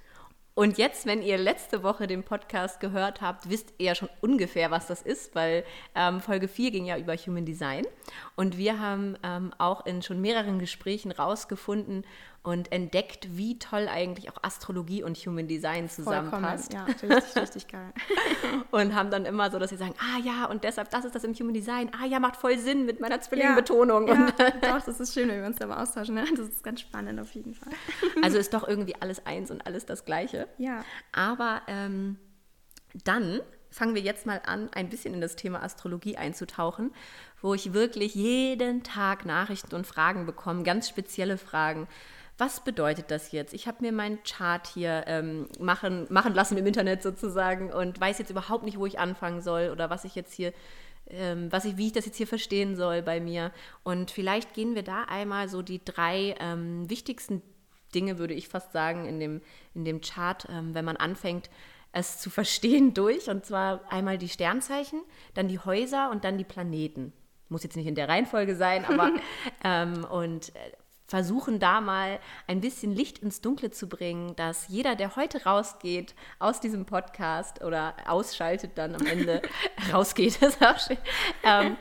Und 0.53 0.77
jetzt, 0.77 1.05
wenn 1.05 1.21
ihr 1.21 1.37
letzte 1.37 1.81
Woche 1.81 2.07
den 2.07 2.23
Podcast 2.23 2.79
gehört 2.79 3.21
habt, 3.21 3.49
wisst 3.49 3.73
ihr 3.77 3.87
ja 3.87 3.95
schon 3.95 4.09
ungefähr, 4.19 4.69
was 4.69 4.87
das 4.87 5.01
ist, 5.01 5.33
weil 5.33 5.63
ähm, 5.95 6.19
Folge 6.19 6.47
4 6.47 6.71
ging 6.71 6.85
ja 6.85 6.97
über 6.97 7.15
Human 7.15 7.45
Design. 7.45 7.85
Und 8.35 8.57
wir 8.57 8.79
haben 8.79 9.17
ähm, 9.23 9.53
auch 9.57 9.85
in 9.85 10.01
schon 10.01 10.19
mehreren 10.19 10.59
Gesprächen 10.59 11.11
rausgefunden, 11.11 12.03
und 12.43 12.71
entdeckt, 12.71 13.37
wie 13.37 13.59
toll 13.59 13.87
eigentlich 13.87 14.31
auch 14.31 14.37
Astrologie 14.41 15.03
und 15.03 15.15
Human 15.17 15.47
Design 15.47 15.89
zusammenpasst. 15.89 16.73
Ja, 16.73 16.85
richtig, 16.85 17.35
richtig 17.35 17.67
geil. 17.67 17.93
und 18.71 18.95
haben 18.95 19.11
dann 19.11 19.25
immer 19.25 19.51
so, 19.51 19.59
dass 19.59 19.69
sie 19.69 19.77
sagen, 19.77 19.93
ah 19.99 20.19
ja, 20.23 20.45
und 20.45 20.63
deshalb, 20.63 20.89
das 20.89 21.05
ist 21.05 21.13
das 21.13 21.23
im 21.23 21.35
Human 21.35 21.53
Design. 21.53 21.91
Ah 22.01 22.07
ja, 22.07 22.19
macht 22.19 22.37
voll 22.37 22.57
Sinn 22.57 22.87
mit 22.87 22.99
meiner 22.99 23.21
Zwillingbetonung. 23.21 24.07
Ja, 24.07 24.33
ja, 24.39 24.51
doch, 24.61 24.83
das 24.83 24.99
ist 24.99 25.13
schön, 25.13 25.29
wenn 25.29 25.39
wir 25.39 25.45
uns 25.45 25.57
da 25.57 25.67
mal 25.67 25.83
austauschen. 25.83 26.15
Ne? 26.15 26.25
Das 26.35 26.47
ist 26.47 26.63
ganz 26.63 26.81
spannend 26.81 27.19
auf 27.19 27.31
jeden 27.35 27.53
Fall. 27.53 27.73
also 28.23 28.39
ist 28.39 28.53
doch 28.55 28.67
irgendwie 28.67 28.95
alles 28.99 29.23
eins 29.27 29.51
und 29.51 29.67
alles 29.67 29.85
das 29.85 30.03
Gleiche. 30.05 30.40
Ja. 30.57 30.83
Aber 31.11 31.61
ähm, 31.67 32.17
dann 33.03 33.41
fangen 33.69 33.95
wir 33.95 34.01
jetzt 34.01 34.25
mal 34.25 34.41
an, 34.45 34.69
ein 34.73 34.89
bisschen 34.89 35.13
in 35.13 35.21
das 35.21 35.35
Thema 35.35 35.63
Astrologie 35.63 36.17
einzutauchen, 36.17 36.93
wo 37.41 37.53
ich 37.53 37.73
wirklich 37.73 38.15
jeden 38.15 38.83
Tag 38.83 39.25
Nachrichten 39.25 39.75
und 39.75 39.87
Fragen 39.87 40.25
bekomme, 40.25 40.63
ganz 40.63 40.89
spezielle 40.89 41.37
Fragen 41.37 41.87
was 42.41 42.63
bedeutet 42.63 43.11
das 43.11 43.31
jetzt? 43.31 43.53
Ich 43.53 43.67
habe 43.67 43.77
mir 43.81 43.91
meinen 43.91 44.23
Chart 44.23 44.65
hier 44.65 45.03
ähm, 45.05 45.47
machen, 45.59 46.07
machen 46.09 46.33
lassen 46.33 46.57
im 46.57 46.65
Internet 46.65 47.03
sozusagen 47.03 47.71
und 47.71 48.01
weiß 48.01 48.17
jetzt 48.17 48.31
überhaupt 48.31 48.63
nicht, 48.63 48.79
wo 48.79 48.87
ich 48.87 48.97
anfangen 48.97 49.41
soll 49.41 49.69
oder 49.71 49.91
was 49.91 50.05
ich 50.05 50.15
jetzt 50.15 50.33
hier, 50.33 50.51
ähm, 51.07 51.51
was 51.51 51.65
ich, 51.65 51.77
wie 51.77 51.85
ich 51.85 51.93
das 51.93 52.07
jetzt 52.07 52.17
hier 52.17 52.25
verstehen 52.25 52.75
soll 52.75 53.03
bei 53.03 53.19
mir. 53.19 53.51
Und 53.83 54.09
vielleicht 54.09 54.55
gehen 54.55 54.73
wir 54.73 54.81
da 54.81 55.03
einmal 55.03 55.49
so 55.49 55.61
die 55.61 55.85
drei 55.85 56.33
ähm, 56.39 56.89
wichtigsten 56.89 57.43
Dinge, 57.91 58.17
würde 58.17 58.33
ich 58.33 58.47
fast 58.47 58.71
sagen, 58.71 59.05
in 59.05 59.19
dem, 59.19 59.41
in 59.73 59.85
dem 59.85 60.01
Chart, 60.01 60.45
ähm, 60.49 60.73
wenn 60.73 60.85
man 60.85 60.97
anfängt, 60.97 61.49
es 61.91 62.19
zu 62.19 62.29
verstehen 62.29 62.93
durch. 62.93 63.29
Und 63.29 63.45
zwar 63.45 63.81
einmal 63.91 64.17
die 64.17 64.29
Sternzeichen, 64.29 65.01
dann 65.33 65.47
die 65.47 65.59
Häuser 65.59 66.09
und 66.11 66.23
dann 66.23 66.37
die 66.37 66.43
Planeten 66.43 67.13
muss 67.51 67.63
jetzt 67.63 67.75
nicht 67.75 67.87
in 67.87 67.95
der 67.95 68.07
Reihenfolge 68.07 68.55
sein, 68.55 68.85
aber 68.85 69.11
ähm, 69.63 70.05
und 70.05 70.55
äh, 70.55 70.71
versuchen 71.11 71.59
da 71.59 71.81
mal 71.81 72.19
ein 72.47 72.61
bisschen 72.61 72.95
Licht 72.95 73.19
ins 73.19 73.41
Dunkle 73.41 73.69
zu 73.69 73.89
bringen, 73.89 74.33
dass 74.37 74.69
jeder, 74.69 74.95
der 74.95 75.17
heute 75.17 75.43
rausgeht 75.43 76.15
aus 76.39 76.61
diesem 76.61 76.85
Podcast 76.85 77.61
oder 77.61 77.95
ausschaltet 78.07 78.77
dann 78.77 78.95
am 78.95 79.05
Ende, 79.05 79.41
rausgeht, 79.91 80.41
ist 80.41 80.65
auch 80.65 80.79
schön, 80.79 80.97
ähm, 81.43 81.75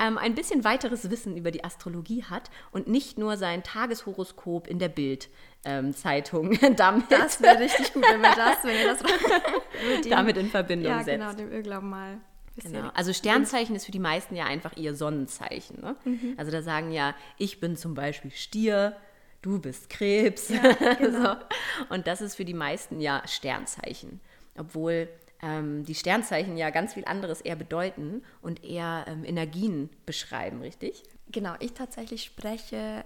ähm, 0.00 0.18
ein 0.18 0.36
bisschen 0.36 0.62
weiteres 0.62 1.10
Wissen 1.10 1.36
über 1.36 1.50
die 1.50 1.64
Astrologie 1.64 2.22
hat 2.22 2.48
und 2.70 2.86
nicht 2.86 3.18
nur 3.18 3.36
sein 3.36 3.64
Tageshoroskop 3.64 4.68
in 4.68 4.78
der 4.78 4.88
Bild 4.88 5.28
ähm, 5.66 5.92
Zeitung 5.94 6.58
damit. 6.76 7.10
Das 7.10 7.42
wäre 7.42 7.58
richtig 7.58 7.92
gut, 7.92 8.04
wenn 8.04 8.22
wir 8.22 8.34
das, 8.34 8.64
wenn 8.64 8.76
wir 8.76 8.94
das 8.94 10.08
damit 10.08 10.36
in 10.38 10.48
Verbindung 10.48 10.92
ja, 10.92 11.02
setzt. 11.02 11.08
Ja, 11.08 11.32
genau, 11.32 11.32
dem 11.34 11.52
Irrglauben 11.52 11.90
mal 11.90 12.18
Genau. 12.62 12.90
Also 12.94 13.12
Sternzeichen 13.12 13.76
ist 13.76 13.84
für 13.84 13.92
die 13.92 13.98
meisten 13.98 14.34
ja 14.34 14.46
einfach 14.46 14.76
ihr 14.76 14.94
Sonnenzeichen. 14.94 15.80
Ne? 15.80 15.96
Mhm. 16.04 16.34
Also 16.36 16.50
da 16.50 16.62
sagen 16.62 16.90
ja, 16.90 17.14
ich 17.36 17.60
bin 17.60 17.76
zum 17.76 17.94
Beispiel 17.94 18.30
Stier, 18.30 18.96
du 19.42 19.60
bist 19.60 19.90
Krebs. 19.90 20.48
Ja, 20.48 20.72
genau. 20.94 21.34
so. 21.34 21.36
Und 21.90 22.06
das 22.06 22.22
ist 22.22 22.34
für 22.34 22.44
die 22.44 22.54
meisten 22.54 23.00
ja 23.00 23.22
Sternzeichen. 23.26 24.20
Obwohl 24.56 25.08
ähm, 25.42 25.84
die 25.84 25.94
Sternzeichen 25.94 26.56
ja 26.56 26.70
ganz 26.70 26.94
viel 26.94 27.04
anderes 27.04 27.42
eher 27.42 27.56
bedeuten 27.56 28.22
und 28.40 28.64
eher 28.64 29.04
ähm, 29.06 29.24
Energien 29.24 29.90
beschreiben, 30.06 30.62
richtig? 30.62 31.02
Genau, 31.28 31.54
ich 31.60 31.74
tatsächlich 31.74 32.24
spreche 32.24 33.04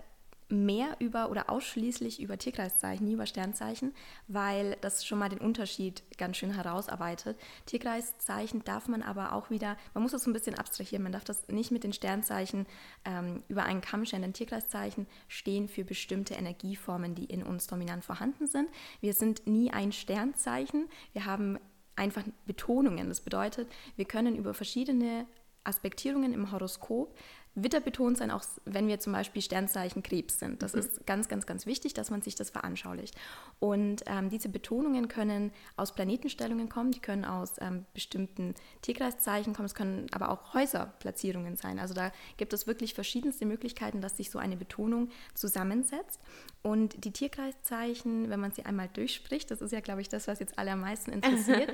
mehr 0.51 0.97
über 0.99 1.31
oder 1.31 1.51
ausschließlich 1.51 2.21
über 2.21 2.39
Tierkreiszeichen, 2.39 3.07
nie 3.07 3.15
über 3.15 3.27
Sternzeichen, 3.27 3.95
weil 4.29 4.77
das 4.81 5.05
schon 5.05 5.19
mal 5.19 5.29
den 5.29 5.41
Unterschied 5.41 6.03
ganz 6.19 6.37
schön 6.37 6.53
herausarbeitet. 6.53 7.39
Tierkreiszeichen 7.67 8.65
darf 8.65 8.89
man 8.89 9.03
aber 9.03 9.33
auch 9.33 9.51
wieder, 9.51 9.77
man 9.95 10.03
muss 10.03 10.13
das 10.13 10.25
so 10.25 10.31
ein 10.31 10.35
bisschen 10.35 10.57
abstrahieren, 10.57 11.03
man 11.03 11.13
darf 11.13 11.25
das 11.25 11.49
nicht 11.49 11.71
mit 11.71 11.85
den 11.85 11.93
Sternzeichen 11.93 12.67
ähm, 13.05 13.43
über 13.49 13.65
einen 13.65 13.81
Kamm 13.81 14.05
stellen, 14.05 14.23
denn 14.23 14.33
Tierkreiszeichen 14.33 15.07
stehen 15.29 15.69
für 15.69 15.85
bestimmte 15.85 16.35
Energieformen, 16.35 17.15
die 17.15 17.25
in 17.25 17.43
uns 17.43 17.67
dominant 17.67 18.05
vorhanden 18.05 18.47
sind. 18.47 18.69
Wir 19.01 19.15
sind 19.15 19.47
nie 19.47 19.71
ein 19.71 19.93
Sternzeichen, 19.93 20.89
wir 21.13 21.27
haben 21.27 21.59
einfach 21.97 22.25
Betonungen. 22.47 23.09
Das 23.09 23.21
bedeutet, 23.21 23.69
wir 23.97 24.07
können 24.07 24.35
über 24.35 24.55
verschiedene 24.55 25.27
Aspektierungen 25.65 26.33
im 26.33 26.51
Horoskop 26.51 27.15
Witter 27.55 27.81
betont 27.81 28.19
sein, 28.19 28.31
auch 28.31 28.45
wenn 28.65 28.87
wir 28.87 29.01
zum 29.01 29.13
Beispiel 29.13 29.43
Sternzeichen 29.43 30.03
Krebs 30.03 30.39
sind. 30.39 30.63
Das 30.63 30.75
mhm. 30.75 30.81
ist 30.81 31.07
ganz, 31.07 31.29
ganz, 31.29 31.47
ganz 31.47 31.67
wichtig, 31.67 31.95
dass 31.95 32.11
man 32.11 32.23
sich 32.23 32.37
das 32.37 32.51
veranschaulicht. 32.51 33.15
Und 33.59 34.03
ähm, 34.07 34.31
diese 34.31 34.49
Betonungen 34.49 35.09
können 35.09 35.53
aus 35.77 35.93
Planetenstellungen 35.93 36.69
kommen, 36.69 36.93
die 36.93 37.01
können 37.01 37.25
aus 37.25 37.55
ähm, 37.61 37.87
bestimmten 37.93 38.55
Tierkreiszeichen 38.83 39.53
kommen, 39.53 39.67
es 39.67 39.75
können 39.75 40.07
aber 40.13 40.31
auch 40.31 40.55
Häuserplatzierungen 40.55 41.57
sein. 41.57 41.79
Also 41.79 41.93
da 41.93 42.13
gibt 42.37 42.53
es 42.53 42.67
wirklich 42.67 42.95
verschiedenste 42.95 43.47
Möglichkeiten, 43.47 44.01
dass 44.01 44.17
sich 44.17 44.31
so 44.31 44.39
eine 44.39 44.57
Betonung 44.57 45.09
zusammensetzt. 45.35 46.21
Und 46.63 47.05
die 47.05 47.13
Tierkreiszeichen, 47.13 48.31
wenn 48.31 48.39
man 48.39 48.53
sie 48.53 48.65
einmal 48.65 48.89
durchspricht, 48.93 49.51
das 49.51 49.61
ist 49.61 49.73
ja, 49.73 49.81
glaube 49.81 50.03
ich, 50.03 50.09
das, 50.09 50.29
was 50.29 50.39
jetzt 50.39 50.59
alle 50.59 50.73
am 50.73 50.81
meisten 50.83 51.11
interessiert, 51.13 51.73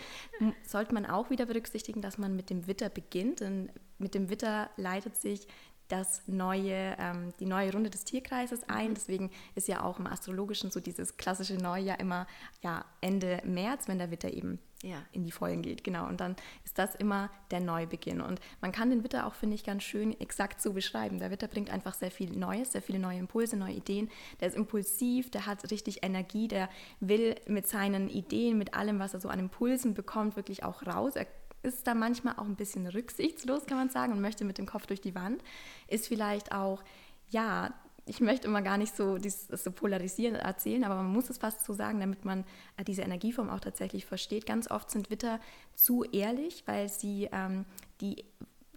sollte 0.66 0.94
man 0.94 1.04
auch 1.04 1.28
wieder 1.28 1.44
berücksichtigen, 1.44 2.00
dass 2.00 2.18
man 2.18 2.34
mit 2.34 2.48
dem 2.48 2.66
Witter 2.66 2.88
beginnt. 2.88 3.40
Denn 3.40 3.70
mit 3.98 4.14
dem 4.14 4.30
Witter 4.30 4.70
leitet 4.76 5.16
sich 5.16 5.46
das 5.88 6.22
neue, 6.26 6.96
ähm, 6.98 7.32
die 7.38 7.46
neue 7.46 7.72
Runde 7.72 7.90
des 7.90 8.04
Tierkreises 8.04 8.68
ein. 8.68 8.90
Mhm. 8.90 8.94
Deswegen 8.94 9.30
ist 9.54 9.68
ja 9.68 9.84
auch 9.84 9.98
im 9.98 10.06
Astrologischen 10.06 10.70
so 10.70 10.80
dieses 10.80 11.16
klassische 11.16 11.54
Neujahr 11.54 12.00
immer 12.00 12.26
ja, 12.62 12.84
Ende 13.00 13.40
März, 13.44 13.86
wenn 13.86 13.98
der 13.98 14.10
Witter 14.10 14.32
eben 14.32 14.58
ja. 14.82 15.02
in 15.12 15.24
die 15.24 15.30
Vollen 15.30 15.62
geht. 15.62 15.84
Genau. 15.84 16.06
Und 16.08 16.20
dann 16.20 16.34
ist 16.64 16.78
das 16.78 16.94
immer 16.96 17.30
der 17.50 17.60
Neubeginn. 17.60 18.20
Und 18.20 18.40
man 18.60 18.72
kann 18.72 18.90
den 18.90 19.04
Witter 19.04 19.26
auch, 19.26 19.34
finde 19.34 19.54
ich, 19.54 19.64
ganz 19.64 19.84
schön 19.84 20.18
exakt 20.20 20.60
so 20.60 20.72
beschreiben. 20.72 21.18
Der 21.18 21.30
Witter 21.30 21.46
bringt 21.46 21.70
einfach 21.70 21.94
sehr 21.94 22.10
viel 22.10 22.30
Neues, 22.36 22.72
sehr 22.72 22.82
viele 22.82 22.98
neue 22.98 23.18
Impulse, 23.18 23.56
neue 23.56 23.74
Ideen. 23.74 24.10
Der 24.40 24.48
ist 24.48 24.56
impulsiv, 24.56 25.30
der 25.30 25.46
hat 25.46 25.70
richtig 25.70 26.02
Energie, 26.02 26.48
der 26.48 26.68
will 26.98 27.36
mit 27.46 27.68
seinen 27.68 28.08
Ideen, 28.08 28.58
mit 28.58 28.74
allem, 28.74 28.98
was 28.98 29.14
er 29.14 29.20
so 29.20 29.28
an 29.28 29.38
Impulsen 29.38 29.94
bekommt, 29.94 30.34
wirklich 30.36 30.64
auch 30.64 30.84
raus. 30.84 31.14
Er 31.14 31.26
ist 31.62 31.86
da 31.86 31.94
manchmal 31.94 32.34
auch 32.36 32.44
ein 32.44 32.56
bisschen 32.56 32.86
rücksichtslos, 32.86 33.66
kann 33.66 33.78
man 33.78 33.90
sagen, 33.90 34.12
und 34.12 34.20
möchte 34.20 34.44
mit 34.44 34.58
dem 34.58 34.66
Kopf 34.66 34.86
durch 34.86 35.00
die 35.00 35.14
Wand. 35.14 35.42
Ist 35.88 36.08
vielleicht 36.08 36.52
auch, 36.52 36.82
ja, 37.30 37.74
ich 38.06 38.20
möchte 38.20 38.46
immer 38.46 38.62
gar 38.62 38.78
nicht 38.78 38.94
so 38.94 39.18
das 39.18 39.48
so 39.48 39.72
polarisieren 39.72 40.36
erzählen, 40.36 40.84
aber 40.84 40.94
man 40.94 41.12
muss 41.12 41.28
es 41.28 41.38
fast 41.38 41.64
so 41.64 41.74
sagen, 41.74 41.98
damit 41.98 42.24
man 42.24 42.44
äh, 42.76 42.84
diese 42.84 43.02
Energieform 43.02 43.50
auch 43.50 43.60
tatsächlich 43.60 44.06
versteht. 44.06 44.46
Ganz 44.46 44.70
oft 44.70 44.90
sind 44.90 45.10
Witter 45.10 45.40
zu 45.74 46.04
ehrlich, 46.04 46.62
weil 46.66 46.88
sie 46.88 47.28
ähm, 47.32 47.64
die 48.00 48.24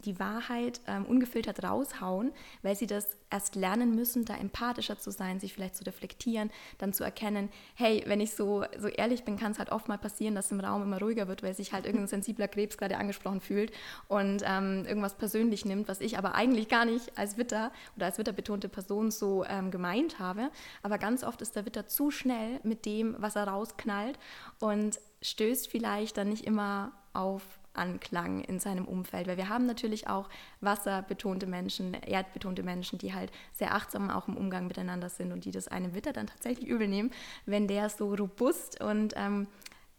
die 0.06 0.20
Wahrheit 0.20 0.82
ähm, 0.88 1.06
ungefiltert 1.06 1.64
raushauen, 1.64 2.32
weil 2.62 2.76
sie 2.76 2.88
das 2.88 3.18
erst 3.30 3.56
lernen 3.56 3.96
müssen, 3.96 4.26
da 4.26 4.36
empathischer 4.36 4.98
zu 4.98 5.12
sein, 5.12 5.40
sich 5.40 5.54
vielleicht 5.54 5.76
zu 5.76 5.86
reflektieren, 5.86 6.50
dann 6.78 6.94
zu 6.94 7.04
erkennen, 7.04 7.50
hey, 7.76 8.04
wenn 8.08 8.22
ich 8.22 8.32
so, 8.32 8.64
so 8.78 8.88
ehrlich 8.88 9.24
bin, 9.24 9.38
kann 9.38 9.52
es 9.52 9.60
halt 9.60 9.72
oft 9.72 9.88
mal 9.88 9.98
passieren, 9.98 10.36
dass 10.36 10.52
im 10.52 10.60
Raum 10.60 10.84
immer 10.84 11.00
ruhiger 11.00 11.28
wird, 11.28 11.44
weil 11.44 11.54
sich 11.54 11.74
halt 11.74 11.86
irgendein 11.86 12.08
sensibler 12.08 12.48
Krebs 12.48 12.78
gerade 12.78 12.98
angesprochen 12.98 13.42
fühlt 13.42 13.72
und 14.08 14.44
ähm, 14.46 14.86
irgendwas 14.86 15.16
persönlich 15.16 15.66
nimmt, 15.66 15.88
was 15.88 16.02
ich 16.02 16.18
aber 16.18 16.36
eigentlich 16.36 16.70
gar 16.70 16.86
nicht 16.86 17.18
als 17.18 17.38
Witter 17.38 17.72
oder 17.96 18.08
als 18.08 18.18
witterbetonte 18.18 18.70
Person 18.70 19.12
so 19.12 19.46
ähm, 19.46 19.72
gemeint 19.72 20.20
habe. 20.20 20.50
Aber 20.82 20.98
ganz 20.98 21.24
oft 21.24 21.42
ist 21.42 21.56
der 21.56 21.66
Witter 21.66 21.88
zu 21.88 22.12
schnell 22.12 22.60
mit 22.64 22.86
dem, 22.86 23.16
was 23.20 23.36
er 23.36 23.48
rausknallt 23.48 24.18
und 24.60 25.00
stößt 25.22 25.70
vielleicht 25.70 26.18
dann 26.18 26.30
nicht 26.30 26.46
immer 26.46 26.94
auf 27.14 27.59
Anklang 27.74 28.42
in 28.42 28.60
seinem 28.60 28.86
Umfeld. 28.86 29.28
Weil 29.28 29.38
wir 29.38 29.50
haben 29.50 29.66
natürlich 29.66 30.08
auch 30.08 30.30
wasserbetonte 30.62 31.48
Menschen, 31.48 31.94
erdbetonte 31.94 32.64
Menschen, 32.64 33.00
die 33.00 33.14
halt 33.14 33.32
sehr 33.54 33.74
achtsam 33.74 34.10
auch 34.10 34.28
im 34.28 34.38
Umgang 34.38 34.68
miteinander 34.68 35.10
sind 35.10 35.32
und 35.32 35.46
die 35.46 35.52
das 35.52 35.68
einem 35.68 35.94
Witter 35.94 36.14
dann 36.14 36.28
tatsächlich 36.28 36.68
übel 36.68 36.88
nehmen, 36.88 37.12
wenn 37.46 37.68
der 37.68 37.90
so 37.90 38.14
robust 38.14 38.82
und 38.82 39.14
ähm, 39.16 39.48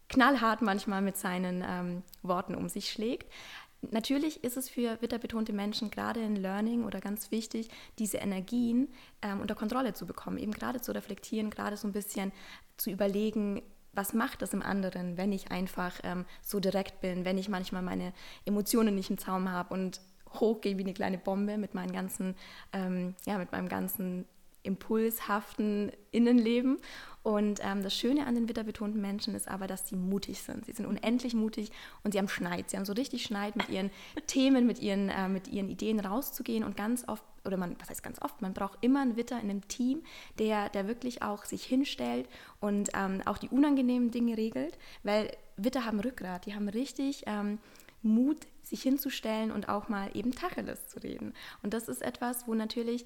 knallhart 0.09 0.61
manchmal 0.61 1.01
mit 1.01 1.17
seinen 1.17 1.63
ähm, 1.67 2.03
Worten 2.21 2.55
um 2.55 2.69
sich 2.69 2.91
schlägt. 2.91 3.31
Natürlich 3.89 4.43
ist 4.43 4.57
es 4.57 4.69
für 4.69 5.01
witterbetonte 5.01 5.53
Menschen 5.53 5.89
gerade 5.89 6.21
in 6.21 6.35
Learning 6.35 6.83
oder 6.83 7.01
ganz 7.01 7.31
wichtig, 7.31 7.69
diese 7.97 8.17
Energien 8.17 8.89
ähm, 9.23 9.39
unter 9.39 9.55
Kontrolle 9.55 9.93
zu 9.93 10.05
bekommen, 10.05 10.37
eben 10.37 10.51
gerade 10.51 10.81
zu 10.81 10.91
reflektieren, 10.91 11.49
gerade 11.49 11.77
so 11.77 11.87
ein 11.87 11.93
bisschen 11.93 12.31
zu 12.77 12.91
überlegen, 12.91 13.63
was 13.93 14.13
macht 14.13 14.41
das 14.41 14.53
im 14.53 14.61
anderen, 14.61 15.17
wenn 15.17 15.31
ich 15.31 15.51
einfach 15.51 15.99
ähm, 16.03 16.25
so 16.41 16.59
direkt 16.59 17.01
bin, 17.01 17.25
wenn 17.25 17.37
ich 17.37 17.49
manchmal 17.49 17.81
meine 17.81 18.13
Emotionen 18.45 18.95
nicht 18.95 19.09
im 19.09 19.17
Zaum 19.17 19.49
habe 19.49 19.73
und 19.73 20.01
hochgehe 20.33 20.77
wie 20.77 20.83
eine 20.83 20.93
kleine 20.93 21.17
Bombe 21.17 21.57
mit 21.57 21.73
meinen 21.73 21.91
ganzen, 21.91 22.35
ähm, 22.71 23.15
ja, 23.25 23.37
mit 23.37 23.51
meinem 23.51 23.67
ganzen 23.67 24.25
impulshaften 24.63 25.91
Innenleben. 26.11 26.77
Und 27.23 27.59
ähm, 27.61 27.83
das 27.83 27.95
Schöne 27.95 28.25
an 28.25 28.33
den 28.33 28.49
witterbetonten 28.49 28.99
Menschen 28.99 29.35
ist 29.35 29.47
aber, 29.47 29.67
dass 29.67 29.87
sie 29.87 29.95
mutig 29.95 30.41
sind. 30.41 30.65
Sie 30.65 30.71
sind 30.71 30.87
unendlich 30.87 31.35
mutig 31.35 31.71
und 32.03 32.13
sie 32.13 32.17
haben 32.17 32.27
Schneid. 32.27 32.69
Sie 32.69 32.77
haben 32.77 32.85
so 32.85 32.93
richtig 32.93 33.23
Schneid, 33.23 33.55
mit 33.55 33.69
ihren 33.69 33.91
Themen, 34.27 34.65
mit 34.65 34.79
ihren, 34.79 35.09
äh, 35.09 35.27
mit 35.27 35.47
ihren 35.47 35.69
Ideen 35.69 35.99
rauszugehen. 35.99 36.63
Und 36.63 36.75
ganz 36.75 37.07
oft, 37.07 37.23
oder 37.45 37.57
man, 37.57 37.75
was 37.79 37.89
heißt 37.89 38.01
ganz 38.01 38.19
oft, 38.21 38.41
man 38.41 38.53
braucht 38.53 38.79
immer 38.81 39.01
einen 39.01 39.17
Witter 39.17 39.39
in 39.39 39.51
einem 39.51 39.67
Team, 39.67 40.01
der, 40.39 40.69
der 40.69 40.87
wirklich 40.87 41.21
auch 41.21 41.45
sich 41.45 41.63
hinstellt 41.63 42.27
und 42.59 42.89
ähm, 42.95 43.21
auch 43.25 43.37
die 43.37 43.49
unangenehmen 43.49 44.09
Dinge 44.09 44.35
regelt. 44.35 44.79
Weil 45.03 45.31
Witter 45.57 45.85
haben 45.85 45.99
Rückgrat, 45.99 46.47
die 46.47 46.55
haben 46.55 46.69
richtig 46.69 47.23
ähm, 47.27 47.59
Mut, 48.01 48.47
sich 48.63 48.81
hinzustellen 48.83 49.51
und 49.51 49.69
auch 49.69 49.89
mal 49.89 50.09
eben 50.13 50.31
Tacheles 50.31 50.87
zu 50.87 50.99
reden. 50.99 51.33
Und 51.61 51.73
das 51.73 51.87
ist 51.87 52.01
etwas, 52.01 52.47
wo 52.47 52.53
natürlich 52.53 53.05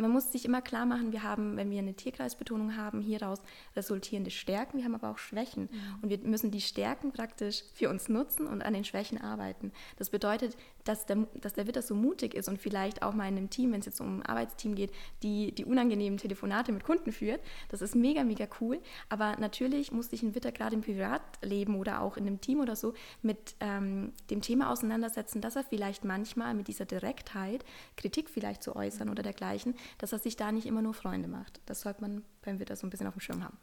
man 0.00 0.10
muss 0.10 0.32
sich 0.32 0.44
immer 0.44 0.62
klar 0.62 0.86
machen, 0.86 1.12
wir 1.12 1.22
haben, 1.22 1.56
wenn 1.56 1.70
wir 1.70 1.78
eine 1.78 1.94
Tierkreisbetonung 1.94 2.76
haben, 2.76 3.00
hieraus 3.00 3.40
resultierende 3.76 4.30
Stärken, 4.30 4.78
wir 4.78 4.84
haben 4.84 4.94
aber 4.94 5.10
auch 5.10 5.18
Schwächen. 5.18 5.68
Mhm. 5.70 5.98
Und 6.02 6.08
wir 6.10 6.18
müssen 6.18 6.50
die 6.50 6.60
Stärken 6.60 7.12
praktisch 7.12 7.62
für 7.74 7.88
uns 7.88 8.08
nutzen 8.08 8.46
und 8.46 8.62
an 8.62 8.74
den 8.74 8.84
Schwächen 8.84 9.20
arbeiten. 9.20 9.72
Das 9.96 10.10
bedeutet, 10.10 10.56
dass 10.90 11.06
der, 11.06 11.18
dass 11.40 11.52
der 11.52 11.68
Witter 11.68 11.82
so 11.82 11.94
mutig 11.94 12.34
ist 12.34 12.48
und 12.48 12.58
vielleicht 12.60 13.02
auch 13.02 13.14
mal 13.14 13.28
in 13.28 13.36
einem 13.36 13.48
Team, 13.48 13.72
wenn 13.72 13.78
es 13.78 13.86
jetzt 13.86 14.00
um 14.00 14.18
ein 14.18 14.26
Arbeitsteam 14.26 14.74
geht, 14.74 14.90
die, 15.22 15.52
die 15.52 15.64
unangenehmen 15.64 16.18
Telefonate 16.18 16.72
mit 16.72 16.82
Kunden 16.82 17.12
führt. 17.12 17.40
Das 17.68 17.80
ist 17.80 17.94
mega, 17.94 18.24
mega 18.24 18.48
cool. 18.60 18.80
Aber 19.08 19.36
natürlich 19.36 19.92
muss 19.92 20.10
sich 20.10 20.22
ein 20.24 20.34
Witter 20.34 20.50
gerade 20.50 20.74
im 20.74 20.82
Privatleben 20.82 21.76
oder 21.76 22.00
auch 22.00 22.16
in 22.16 22.26
einem 22.26 22.40
Team 22.40 22.60
oder 22.60 22.74
so 22.74 22.94
mit 23.22 23.54
ähm, 23.60 24.12
dem 24.30 24.42
Thema 24.42 24.70
auseinandersetzen, 24.70 25.40
dass 25.40 25.54
er 25.54 25.62
vielleicht 25.62 26.04
manchmal 26.04 26.54
mit 26.54 26.66
dieser 26.66 26.86
Direktheit, 26.86 27.64
Kritik 27.96 28.28
vielleicht 28.28 28.64
zu 28.64 28.74
äußern 28.74 29.08
oder 29.08 29.22
dergleichen, 29.22 29.76
dass 29.98 30.12
er 30.12 30.18
sich 30.18 30.36
da 30.36 30.50
nicht 30.50 30.66
immer 30.66 30.82
nur 30.82 30.94
Freunde 30.94 31.28
macht. 31.28 31.60
Das 31.66 31.82
sollte 31.82 32.00
man 32.00 32.24
beim 32.42 32.58
Witter 32.58 32.74
so 32.74 32.86
ein 32.86 32.90
bisschen 32.90 33.06
auf 33.06 33.14
dem 33.14 33.20
Schirm 33.20 33.44
haben. 33.44 33.56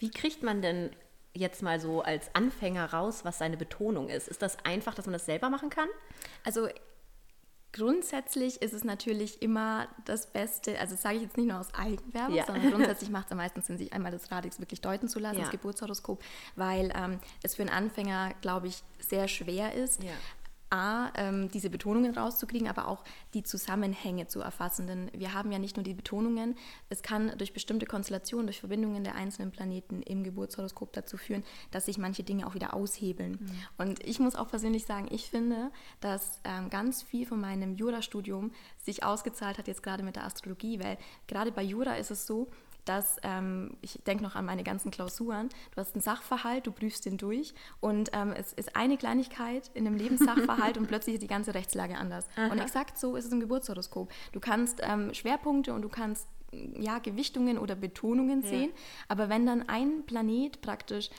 Wie 0.00 0.10
kriegt 0.10 0.42
man 0.42 0.60
denn 0.60 0.90
jetzt 1.34 1.62
mal 1.62 1.80
so 1.80 2.02
als 2.02 2.34
Anfänger 2.34 2.92
raus, 2.92 3.24
was 3.24 3.38
seine 3.38 3.56
Betonung 3.56 4.08
ist? 4.08 4.28
Ist 4.28 4.42
das 4.42 4.58
einfach, 4.64 4.94
dass 4.94 5.06
man 5.06 5.12
das 5.12 5.26
selber 5.26 5.50
machen 5.50 5.70
kann? 5.70 5.88
Also 6.44 6.68
Grundsätzlich 7.74 8.62
ist 8.62 8.72
es 8.72 8.82
natürlich 8.82 9.42
immer 9.42 9.88
das 10.06 10.26
Beste, 10.26 10.78
also 10.80 10.94
das 10.94 11.02
sage 11.02 11.16
ich 11.16 11.22
jetzt 11.22 11.36
nicht 11.36 11.48
nur 11.48 11.60
aus 11.60 11.74
Eigenwerbung, 11.74 12.34
ja. 12.34 12.46
sondern 12.46 12.70
grundsätzlich 12.70 13.10
macht 13.10 13.26
es 13.26 13.32
am 13.32 13.38
meisten 13.38 13.60
Sinn, 13.60 13.76
sich 13.76 13.92
einmal 13.92 14.10
das 14.10 14.32
Radix 14.32 14.58
wirklich 14.58 14.80
deuten 14.80 15.06
zu 15.06 15.18
lassen, 15.18 15.36
ja. 15.36 15.42
das 15.42 15.50
Geburtshoroskop, 15.50 16.22
weil 16.56 16.90
ähm, 16.96 17.20
es 17.42 17.56
für 17.56 17.62
einen 17.62 17.70
Anfänger, 17.70 18.32
glaube 18.40 18.68
ich, 18.68 18.82
sehr 19.00 19.28
schwer 19.28 19.74
ist. 19.74 20.02
Ja. 20.02 20.12
A, 20.70 21.10
ähm, 21.14 21.50
diese 21.50 21.70
Betonungen 21.70 22.14
rauszukriegen, 22.14 22.68
aber 22.68 22.88
auch 22.88 23.04
die 23.34 23.42
Zusammenhänge 23.42 24.26
zu 24.26 24.40
erfassen. 24.40 24.86
Denn 24.86 25.10
wir 25.12 25.34
haben 25.34 25.52
ja 25.52 25.58
nicht 25.58 25.76
nur 25.76 25.84
die 25.84 25.94
Betonungen, 25.94 26.56
es 26.88 27.02
kann 27.02 27.32
durch 27.38 27.52
bestimmte 27.52 27.86
Konstellationen, 27.86 28.46
durch 28.46 28.60
Verbindungen 28.60 29.04
der 29.04 29.14
einzelnen 29.14 29.50
Planeten 29.50 30.02
im 30.02 30.24
Geburtshoroskop 30.24 30.92
dazu 30.92 31.16
führen, 31.16 31.44
dass 31.70 31.86
sich 31.86 31.98
manche 31.98 32.22
Dinge 32.22 32.46
auch 32.46 32.54
wieder 32.54 32.74
aushebeln. 32.74 33.32
Mhm. 33.32 33.50
Und 33.78 34.04
ich 34.06 34.18
muss 34.18 34.36
auch 34.36 34.48
persönlich 34.48 34.84
sagen, 34.84 35.08
ich 35.10 35.30
finde, 35.30 35.70
dass 36.00 36.40
ähm, 36.44 36.70
ganz 36.70 37.02
viel 37.02 37.26
von 37.26 37.40
meinem 37.40 37.74
Jurastudium 37.74 38.52
sich 38.78 39.04
ausgezahlt 39.04 39.58
hat, 39.58 39.68
jetzt 39.68 39.82
gerade 39.82 40.02
mit 40.02 40.16
der 40.16 40.24
Astrologie, 40.24 40.80
weil 40.80 40.98
gerade 41.26 41.52
bei 41.52 41.62
Jura 41.62 41.94
ist 41.94 42.10
es 42.10 42.26
so, 42.26 42.48
dass, 42.88 43.16
ähm, 43.22 43.76
ich 43.82 44.00
denke 44.06 44.22
noch 44.22 44.34
an 44.34 44.44
meine 44.44 44.64
ganzen 44.64 44.90
Klausuren, 44.90 45.48
du 45.74 45.80
hast 45.80 45.94
einen 45.94 46.02
Sachverhalt, 46.02 46.66
du 46.66 46.72
prüfst 46.72 47.04
den 47.04 47.18
durch 47.18 47.54
und 47.80 48.10
ähm, 48.12 48.32
es 48.32 48.52
ist 48.52 48.76
eine 48.76 48.96
Kleinigkeit 48.96 49.70
in 49.74 49.86
einem 49.86 49.96
Lebenssachverhalt 49.96 50.78
und 50.78 50.86
plötzlich 50.86 51.14
ist 51.14 51.22
die 51.22 51.28
ganze 51.28 51.54
Rechtslage 51.54 51.96
anders. 51.96 52.26
Aha. 52.36 52.52
Und 52.52 52.58
exakt 52.58 52.98
so 52.98 53.16
ist 53.16 53.26
es 53.26 53.32
im 53.32 53.40
Geburtshoroskop. 53.40 54.10
Du 54.32 54.40
kannst 54.40 54.80
ähm, 54.82 55.12
Schwerpunkte 55.12 55.74
und 55.74 55.82
du 55.82 55.88
kannst 55.88 56.26
ja, 56.78 56.98
Gewichtungen 56.98 57.58
oder 57.58 57.74
Betonungen 57.74 58.42
sehen, 58.42 58.70
ja. 58.70 59.04
aber 59.08 59.28
wenn 59.28 59.44
dann 59.44 59.68
ein 59.68 60.04
Planet 60.06 60.62
praktisch 60.62 61.10